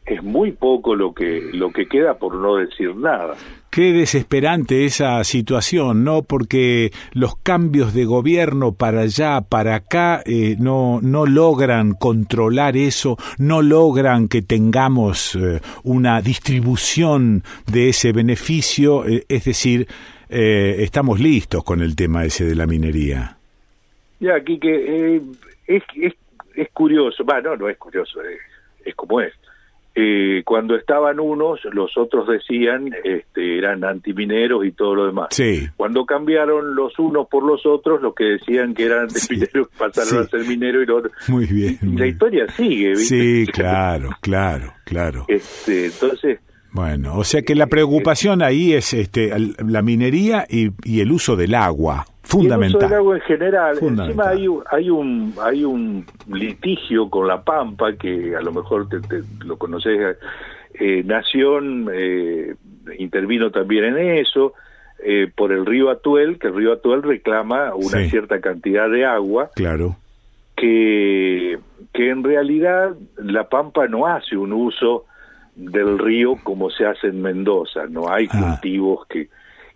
es 0.07 0.23
muy 0.23 0.53
poco 0.53 0.95
lo 0.95 1.13
que, 1.13 1.51
lo 1.53 1.71
que 1.73 1.87
queda 1.87 2.15
por 2.15 2.35
no 2.37 2.57
decir 2.57 2.95
nada. 2.95 3.35
Qué 3.71 3.93
desesperante 3.93 4.85
esa 4.85 5.23
situación, 5.25 6.05
¿no? 6.05 6.23
Porque 6.23 6.93
los 7.13 7.37
cambios 7.37 7.93
de 7.93 8.05
gobierno 8.05 8.73
para 8.73 9.03
allá, 9.03 9.41
para 9.43 9.75
acá, 9.75 10.23
eh, 10.25 10.57
no, 10.59 11.01
no 11.03 11.27
logran 11.27 11.93
controlar 11.93 12.77
eso, 12.77 13.19
no 13.39 13.61
logran 13.61 14.29
que 14.29 14.41
tengamos 14.41 15.35
eh, 15.35 15.61
una 15.83 16.23
distribución 16.23 17.43
de 17.71 17.91
ese 17.91 18.13
beneficio, 18.13 19.07
eh, 19.07 19.25
es 19.29 19.45
decir, 19.45 19.89
eh, 20.31 20.77
estamos 20.79 21.21
listos 21.21 21.63
con 21.65 21.83
el 21.83 21.95
tema 21.95 22.25
ese 22.25 22.45
de 22.45 22.55
la 22.55 22.67
minería. 22.67 23.37
Ya, 24.21 24.37
aquí 24.37 24.59
que 24.59 25.17
eh, 25.17 25.21
es, 25.67 25.83
es, 25.97 26.15
es 26.55 26.71
curioso, 26.71 27.25
va, 27.25 27.41
no, 27.41 27.57
no 27.57 27.69
es 27.69 27.77
curioso, 27.77 28.23
es, 28.23 28.41
es 28.85 28.95
como 28.95 29.21
es. 29.21 29.35
Eh, 29.99 30.43
cuando 30.45 30.77
estaban 30.77 31.19
unos, 31.19 31.61
los 31.73 31.97
otros 31.97 32.29
decían, 32.29 32.91
este, 33.03 33.57
eran 33.57 33.83
antimineros 33.83 34.67
y 34.67 34.73
todo 34.73 34.95
lo 34.95 35.07
demás. 35.07 35.29
Sí. 35.31 35.67
Cuando 35.75 36.05
cambiaron 36.05 36.75
los 36.75 36.99
unos 36.99 37.27
por 37.29 37.43
los 37.43 37.65
otros, 37.65 38.03
los 38.03 38.15
que 38.15 38.25
decían 38.25 38.75
que 38.75 38.85
eran 38.85 39.05
antimineros 39.05 39.69
pasaron 39.79 40.11
sí. 40.11 40.17
a 40.19 40.25
ser 40.25 40.41
mineros 40.47 40.83
y 40.83 40.87
los 40.87 40.99
otros. 40.99 41.15
Muy 41.29 41.47
bien. 41.47 41.79
La 41.95 42.07
historia 42.07 42.47
sigue, 42.49 42.91
¿viste? 42.91 43.05
Sí, 43.05 43.47
claro, 43.51 44.11
claro, 44.21 44.75
claro. 44.85 45.25
Este, 45.29 45.87
entonces, 45.87 46.41
Bueno, 46.73 47.17
o 47.17 47.25
sea 47.25 47.41
que 47.41 47.55
la 47.55 47.67
preocupación 47.69 48.43
ahí 48.43 48.75
es 48.75 48.93
este, 48.93 49.33
la 49.67 49.81
minería 49.81 50.45
y, 50.47 50.73
y 50.85 51.01
el 51.01 51.11
uso 51.11 51.37
del 51.37 51.55
agua, 51.55 52.05
Y 52.33 52.47
el 52.47 52.47
uso 52.47 52.49
fundamental. 52.49 52.81
del 52.81 52.93
agua 52.99 53.15
en 53.17 53.21
general. 53.23 53.77
Fundamental. 53.77 54.07
Encima 54.09 54.29
hay 54.31 54.49
un, 54.49 54.63
hay 54.71 54.91
un 54.91 55.35
hay 55.43 55.65
un 55.65 56.07
litigio 56.33 57.09
con 57.11 57.27
la 57.29 57.43
Pampa 57.43 57.93
que 57.95 58.35
a 58.37 58.41
lo 58.41 58.53
mejor 58.53 58.89
te, 58.89 59.01
te- 59.01 59.23
lo 59.45 59.57
conoces. 59.57 60.17
Eh, 60.79 61.03
Nación 61.07 61.89
eh, 61.93 62.55
intervino 62.99 63.51
también 63.51 63.85
en 63.85 64.19
eso 64.19 64.53
eh, 65.03 65.31
por 65.35 65.51
el 65.53 65.65
río 65.65 65.89
Atuel, 65.91 66.39
que 66.39 66.49
el 66.49 66.55
río 66.55 66.73
Atuel 66.73 67.03
reclama 67.03 67.75
una 67.75 68.03
Sí. 68.03 68.11
cierta 68.11 68.41
cantidad 68.41 68.91
de 68.91 69.07
agua 69.07 69.51
Claro. 69.55 69.97
que, 70.57 71.59
que 71.93 72.11
en 72.11 72.23
realidad 72.25 72.95
La 73.17 73.49
Pampa 73.49 73.87
no 73.89 74.07
hace 74.07 74.37
un 74.37 74.53
uso 74.53 75.05
del 75.55 75.99
río 75.99 76.37
como 76.43 76.69
se 76.71 76.85
hace 76.85 77.07
en 77.09 77.23
Mendoza, 77.23 77.87
no 77.89 78.11
hay 78.13 78.27
cultivos 78.29 79.07
que... 79.07 79.29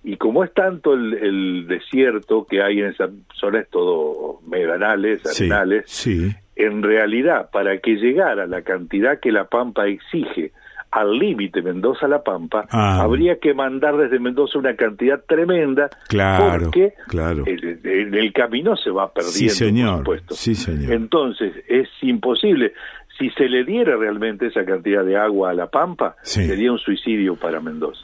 Y 0.02 0.16
como 0.16 0.44
es 0.44 0.52
tanto 0.54 0.94
el, 0.94 1.14
el 1.14 1.66
desierto 1.68 2.46
que 2.48 2.62
hay 2.62 2.80
en 2.80 2.86
esa 2.86 3.08
zona, 3.34 3.60
es 3.60 3.68
todo 3.70 4.40
medanales, 4.48 5.20
arenales, 5.26 5.84
sí. 5.86 6.30
en 6.56 6.82
realidad, 6.82 7.50
para 7.52 7.78
que 7.78 7.96
llegara 7.96 8.46
la 8.46 8.62
cantidad 8.62 9.20
que 9.20 9.30
la 9.30 9.44
Pampa 9.44 9.86
exige 9.88 10.52
al 10.90 11.18
límite 11.18 11.62
Mendoza-La 11.62 12.24
Pampa, 12.24 12.66
Ah. 12.72 13.02
habría 13.02 13.38
que 13.38 13.54
mandar 13.54 13.96
desde 13.96 14.18
Mendoza 14.18 14.58
una 14.58 14.74
cantidad 14.74 15.22
tremenda, 15.28 15.88
Claro, 16.08 16.64
porque 16.64 16.94
claro. 17.06 17.44
el 17.46 18.32
camino 18.32 18.76
se 18.76 18.90
va 18.90 19.12
perdiendo, 19.12 19.38
Sí, 19.38 19.48
señor. 19.50 19.90
por 19.90 19.98
supuesto. 19.98 20.34
Sí, 20.34 20.54
señor. 20.56 20.92
Entonces, 20.92 21.52
es 21.68 21.88
imposible. 22.02 22.72
Si 23.18 23.28
se 23.30 23.48
le 23.48 23.64
diera 23.64 23.96
realmente 23.96 24.46
esa 24.46 24.64
cantidad 24.64 25.04
de 25.04 25.16
agua 25.16 25.50
a 25.50 25.54
La 25.54 25.66
Pampa, 25.68 26.16
Sí. 26.22 26.44
sería 26.46 26.72
un 26.72 26.78
suicidio 26.78 27.36
para 27.36 27.60
Mendoza. 27.60 28.00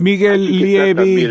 Miguel 0.00 0.58
Lievi. 0.58 1.28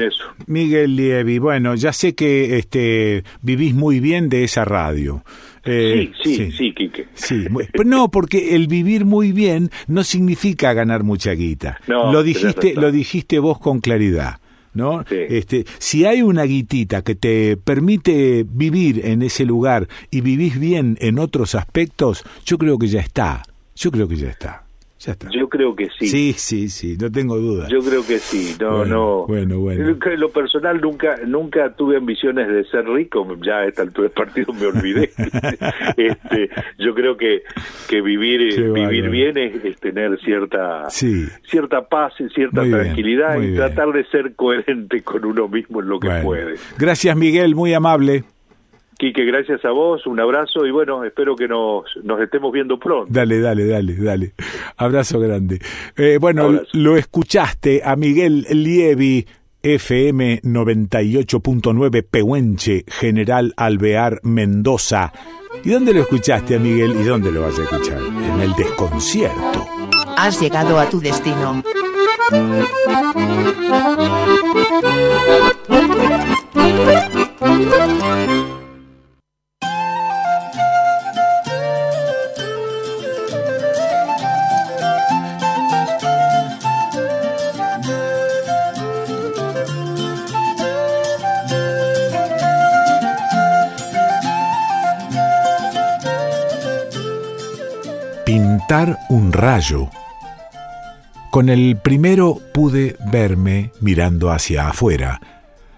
Miguel 0.47 0.95
Lievi, 0.95 1.39
bueno, 1.39 1.75
ya 1.75 1.91
sé 1.91 2.13
que 2.15 2.57
este 2.57 3.23
vivís 3.41 3.73
muy 3.73 3.99
bien 3.99 4.29
de 4.29 4.43
esa 4.43 4.63
radio. 4.63 5.23
Eh, 5.65 6.11
sí, 6.23 6.35
sí, 6.35 6.51
sí, 6.51 6.73
Quique. 6.73 7.07
Sí, 7.13 7.45
pero 7.73 7.83
no, 7.83 8.09
porque 8.09 8.55
el 8.55 8.67
vivir 8.67 9.05
muy 9.05 9.31
bien 9.31 9.69
no 9.87 10.03
significa 10.03 10.73
ganar 10.73 11.03
mucha 11.03 11.33
guita. 11.33 11.79
No, 11.87 12.11
lo 12.11 12.23
dijiste, 12.23 12.75
lo 12.75 12.91
dijiste 12.91 13.39
vos 13.39 13.59
con 13.59 13.79
claridad. 13.79 14.39
¿No? 14.71 15.03
Este, 15.09 15.65
si 15.79 16.05
hay 16.05 16.21
una 16.21 16.43
guitita 16.43 17.01
que 17.01 17.15
te 17.15 17.57
permite 17.57 18.45
vivir 18.47 19.01
en 19.03 19.23
ese 19.23 19.43
lugar 19.43 19.87
y 20.11 20.21
vivís 20.21 20.59
bien 20.59 20.95
en 21.01 21.17
otros 21.17 21.55
aspectos, 21.55 22.23
yo 22.45 22.59
creo 22.59 22.77
que 22.77 22.87
ya 22.87 23.01
está. 23.01 23.43
Yo 23.75 23.89
creo 23.89 24.07
que 24.07 24.15
ya 24.15 24.29
está. 24.29 24.68
Ya 24.99 25.13
está. 25.13 25.29
Yo 25.31 25.47
creo 25.47 25.73
que 25.75 25.87
sí. 25.97 26.07
Sí, 26.07 26.33
sí, 26.33 26.67
sí, 26.67 26.97
no 26.99 27.09
tengo 27.09 27.37
duda. 27.37 27.67
Yo 27.69 27.79
creo 27.79 28.05
que 28.05 28.19
sí, 28.19 28.55
no, 28.59 28.77
Bueno, 28.79 28.95
no. 28.95 29.25
bueno, 29.27 29.59
bueno. 29.59 29.97
En 30.05 30.19
lo 30.19 30.29
personal 30.29 30.81
nunca 30.81 31.15
nunca 31.25 31.73
tuve 31.73 31.95
ambiciones 31.95 32.49
de 32.49 32.65
ser 32.65 32.85
rico, 32.85 33.25
ya 33.41 33.59
a 33.59 33.65
esta 33.67 33.81
altura 33.83 34.09
del 34.09 34.13
partido 34.13 34.51
me 34.53 34.65
olvidé. 34.67 35.09
este, 35.97 36.49
yo 36.77 36.93
creo 36.93 37.15
que, 37.15 37.43
que 37.87 38.01
vivir 38.01 38.53
Qué 38.55 38.61
vivir 38.61 39.09
bien 39.09 39.37
es, 39.37 39.63
es 39.63 39.79
tener 39.79 40.19
cierta 40.19 40.89
Sí. 40.89 41.27
cierta 41.49 41.87
paz 41.87 42.13
y 42.19 42.27
cierta 42.29 42.61
Muy 42.61 42.71
tranquilidad 42.71 43.37
y 43.37 43.41
bien. 43.41 43.55
tratar 43.55 43.93
de 43.93 44.03
ser 44.05 44.35
coherente 44.35 45.01
con 45.01 45.23
uno 45.23 45.47
mismo 45.47 45.81
en 45.81 45.87
lo 45.89 45.99
que 45.99 46.07
Bueno. 46.07 46.23
puede. 46.25 46.55
Gracias, 46.77 47.15
Miguel, 47.15 47.55
muy 47.55 47.73
amable. 47.73 48.23
Quique, 48.99 49.23
gracias 49.23 49.63
a 49.63 49.71
vos, 49.71 50.05
un 50.07 50.19
abrazo 50.19 50.65
y 50.65 50.71
bueno, 50.71 51.05
espero 51.05 51.33
que 51.33 51.47
nos, 51.47 51.85
nos 52.03 52.19
estemos 52.19 52.51
viendo 52.51 52.77
pronto. 52.77 53.07
Dale, 53.09 53.39
dale, 53.39 53.65
dale, 53.65 53.95
dale. 53.95 54.33
Abrazo 54.75 55.21
grande. 55.21 55.59
Eh, 55.95 56.17
bueno, 56.19 56.59
lo 56.73 56.97
escuchaste 56.97 57.81
a 57.81 57.95
Miguel 57.95 58.45
Lievi, 58.51 59.25
FM 59.63 60.41
98.9 60.41 62.05
Pehuenche, 62.11 62.83
General 62.87 63.53
Alvear, 63.55 64.19
Mendoza. 64.23 65.13
¿Y 65.63 65.69
dónde 65.69 65.93
lo 65.93 66.01
escuchaste 66.01 66.57
a 66.57 66.59
Miguel 66.59 66.91
y 66.99 67.03
dónde 67.03 67.31
lo 67.31 67.43
vas 67.43 67.57
a 67.57 67.63
escuchar? 67.63 67.99
En 68.01 68.41
el 68.41 68.53
desconcierto. 68.55 69.65
Has 70.17 70.41
llegado 70.41 70.77
a 70.77 70.89
tu 70.89 70.99
destino. 70.99 71.63
Un 99.09 99.33
rayo. 99.33 99.89
Con 101.31 101.49
el 101.49 101.75
primero 101.75 102.39
pude 102.53 102.95
verme 103.11 103.71
mirando 103.81 104.29
hacia 104.29 104.67
afuera, 104.67 105.19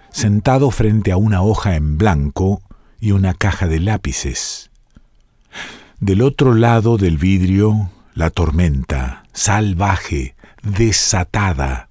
sentado 0.10 0.72
frente 0.72 1.14
a 1.14 1.18
una 1.18 1.42
hoja 1.42 1.78
en 1.78 1.98
blanco 1.98 2.62
y 3.00 3.14
una 3.14 3.34
caja 3.34 3.68
de 3.68 3.80
lápices. 3.80 4.72
Del 6.02 6.22
otro 6.22 6.54
lado 6.54 6.98
del 6.98 7.18
vidrio, 7.18 7.90
la 8.14 8.30
tormenta, 8.30 9.24
salvaje, 9.32 10.36
desatada. 10.62 11.88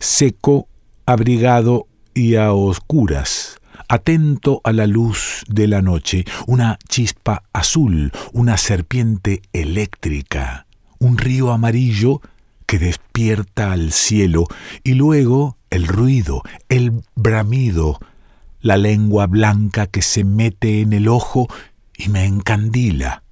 Seco, 0.00 0.68
abrigado 1.06 1.86
y 2.12 2.36
a 2.36 2.52
oscuras, 2.52 3.57
atento 3.88 4.60
a 4.64 4.72
la 4.72 4.86
luz 4.86 5.44
de 5.48 5.66
la 5.66 5.82
noche, 5.82 6.24
una 6.46 6.78
chispa 6.88 7.42
azul, 7.52 8.12
una 8.32 8.56
serpiente 8.58 9.42
eléctrica, 9.52 10.66
un 10.98 11.16
río 11.18 11.52
amarillo 11.52 12.20
que 12.66 12.78
despierta 12.78 13.72
al 13.72 13.92
cielo 13.92 14.44
y 14.84 14.94
luego 14.94 15.56
el 15.70 15.86
ruido, 15.86 16.42
el 16.68 17.02
bramido, 17.14 17.98
la 18.60 18.76
lengua 18.76 19.26
blanca 19.26 19.86
que 19.86 20.02
se 20.02 20.24
mete 20.24 20.82
en 20.82 20.92
el 20.92 21.08
ojo 21.08 21.48
y 21.96 22.08
me 22.10 22.26
encandila. 22.26 23.22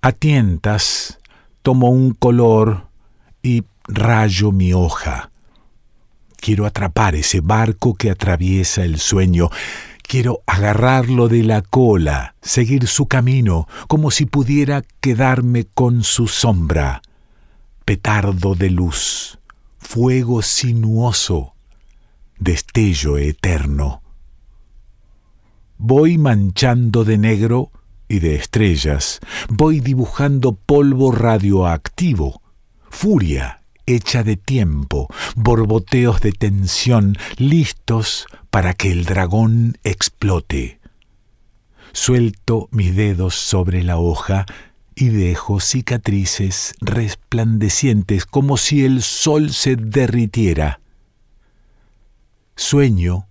A 0.00 0.12
tientas 0.12 1.18
tomo 1.62 1.90
un 1.90 2.12
color 2.12 2.88
y 3.42 3.64
rayo 3.86 4.52
mi 4.52 4.72
hoja. 4.72 5.30
Quiero 6.40 6.66
atrapar 6.66 7.14
ese 7.16 7.40
barco 7.40 7.94
que 7.94 8.10
atraviesa 8.10 8.84
el 8.84 8.98
sueño. 8.98 9.50
Quiero 10.02 10.42
agarrarlo 10.46 11.28
de 11.28 11.42
la 11.42 11.62
cola, 11.62 12.36
seguir 12.40 12.86
su 12.86 13.06
camino, 13.06 13.66
como 13.88 14.10
si 14.10 14.24
pudiera 14.24 14.82
quedarme 15.00 15.66
con 15.66 16.04
su 16.04 16.28
sombra. 16.28 17.02
Petardo 17.84 18.54
de 18.54 18.70
luz, 18.70 19.38
fuego 19.78 20.40
sinuoso, 20.42 21.54
destello 22.38 23.18
eterno. 23.18 24.02
Voy 25.76 26.18
manchando 26.18 27.04
de 27.04 27.18
negro 27.18 27.70
y 28.08 28.20
de 28.20 28.36
estrellas, 28.36 29.20
voy 29.48 29.80
dibujando 29.80 30.54
polvo 30.54 31.10
radioactivo, 31.12 32.40
furia 32.88 33.57
hecha 33.88 34.22
de 34.22 34.36
tiempo, 34.36 35.08
borboteos 35.34 36.20
de 36.20 36.32
tensión 36.32 37.16
listos 37.36 38.26
para 38.50 38.74
que 38.74 38.92
el 38.92 39.04
dragón 39.04 39.78
explote. 39.82 40.78
Suelto 41.92 42.68
mis 42.70 42.94
dedos 42.94 43.34
sobre 43.34 43.82
la 43.82 43.98
hoja 43.98 44.46
y 44.94 45.08
dejo 45.08 45.60
cicatrices 45.60 46.74
resplandecientes 46.80 48.26
como 48.26 48.56
si 48.56 48.84
el 48.84 49.02
sol 49.02 49.50
se 49.50 49.76
derritiera. 49.76 50.80
Sueño 52.56 53.28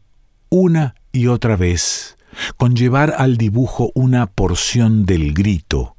una 0.49 0.95
y 1.11 1.27
otra 1.27 1.55
vez 1.55 2.17
con 2.55 2.75
llevar 2.75 3.13
al 3.17 3.37
dibujo 3.37 3.91
una 3.93 4.27
porción 4.27 5.05
del 5.05 5.33
grito. 5.33 5.95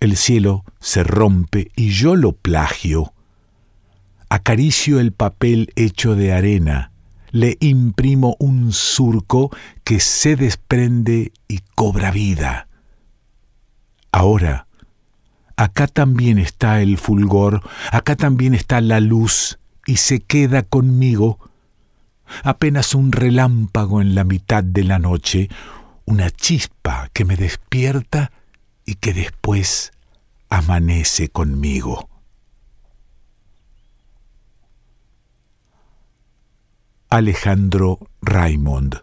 El 0.00 0.16
cielo 0.16 0.64
se 0.80 1.02
rompe 1.02 1.72
y 1.74 1.90
yo 1.90 2.14
lo 2.14 2.32
plagio. 2.32 3.12
Acaricio 4.28 5.00
el 5.00 5.12
papel 5.12 5.72
hecho 5.76 6.14
de 6.14 6.32
arena, 6.32 6.92
le 7.30 7.56
imprimo 7.60 8.36
un 8.38 8.72
surco 8.72 9.50
que 9.84 10.00
se 10.00 10.36
desprende 10.36 11.32
y 11.48 11.60
cobra 11.74 12.10
vida. 12.10 12.68
Ahora, 14.12 14.66
acá 15.56 15.86
también 15.86 16.38
está 16.38 16.82
el 16.82 16.98
fulgor, 16.98 17.62
acá 17.90 18.16
también 18.16 18.54
está 18.54 18.80
la 18.80 19.00
luz 19.00 19.58
y 19.86 19.96
se 19.96 20.20
queda 20.20 20.62
conmigo 20.62 21.38
apenas 22.42 22.94
un 22.94 23.12
relámpago 23.12 24.00
en 24.00 24.14
la 24.14 24.24
mitad 24.24 24.62
de 24.62 24.84
la 24.84 24.98
noche, 24.98 25.48
una 26.04 26.30
chispa 26.30 27.10
que 27.12 27.24
me 27.24 27.36
despierta 27.36 28.32
y 28.84 28.94
que 28.96 29.12
después 29.12 29.92
amanece 30.48 31.28
conmigo. 31.28 32.07
Alejandro 37.10 38.00
Raymond 38.20 39.00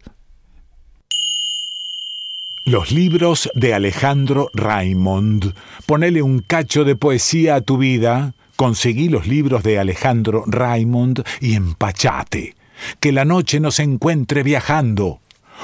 Los 2.63 2.91
libros 2.91 3.49
de 3.55 3.73
Alejandro 3.73 4.51
Raymond. 4.53 5.55
Ponele 5.87 6.21
un 6.21 6.37
cacho 6.37 6.83
de 6.83 6.95
poesía 6.95 7.55
a 7.55 7.61
tu 7.61 7.79
vida, 7.79 8.35
conseguí 8.57 9.09
los 9.09 9.25
libros 9.25 9.63
de 9.63 9.79
Alejandro 9.79 10.43
Raymond 10.45 11.23
y 11.41 11.55
empachate 11.55 12.55
que 12.99 13.11
la 13.11 13.25
noche 13.25 13.59
nos 13.59 13.79
encuentre 13.79 14.43
viajando. 14.43 15.19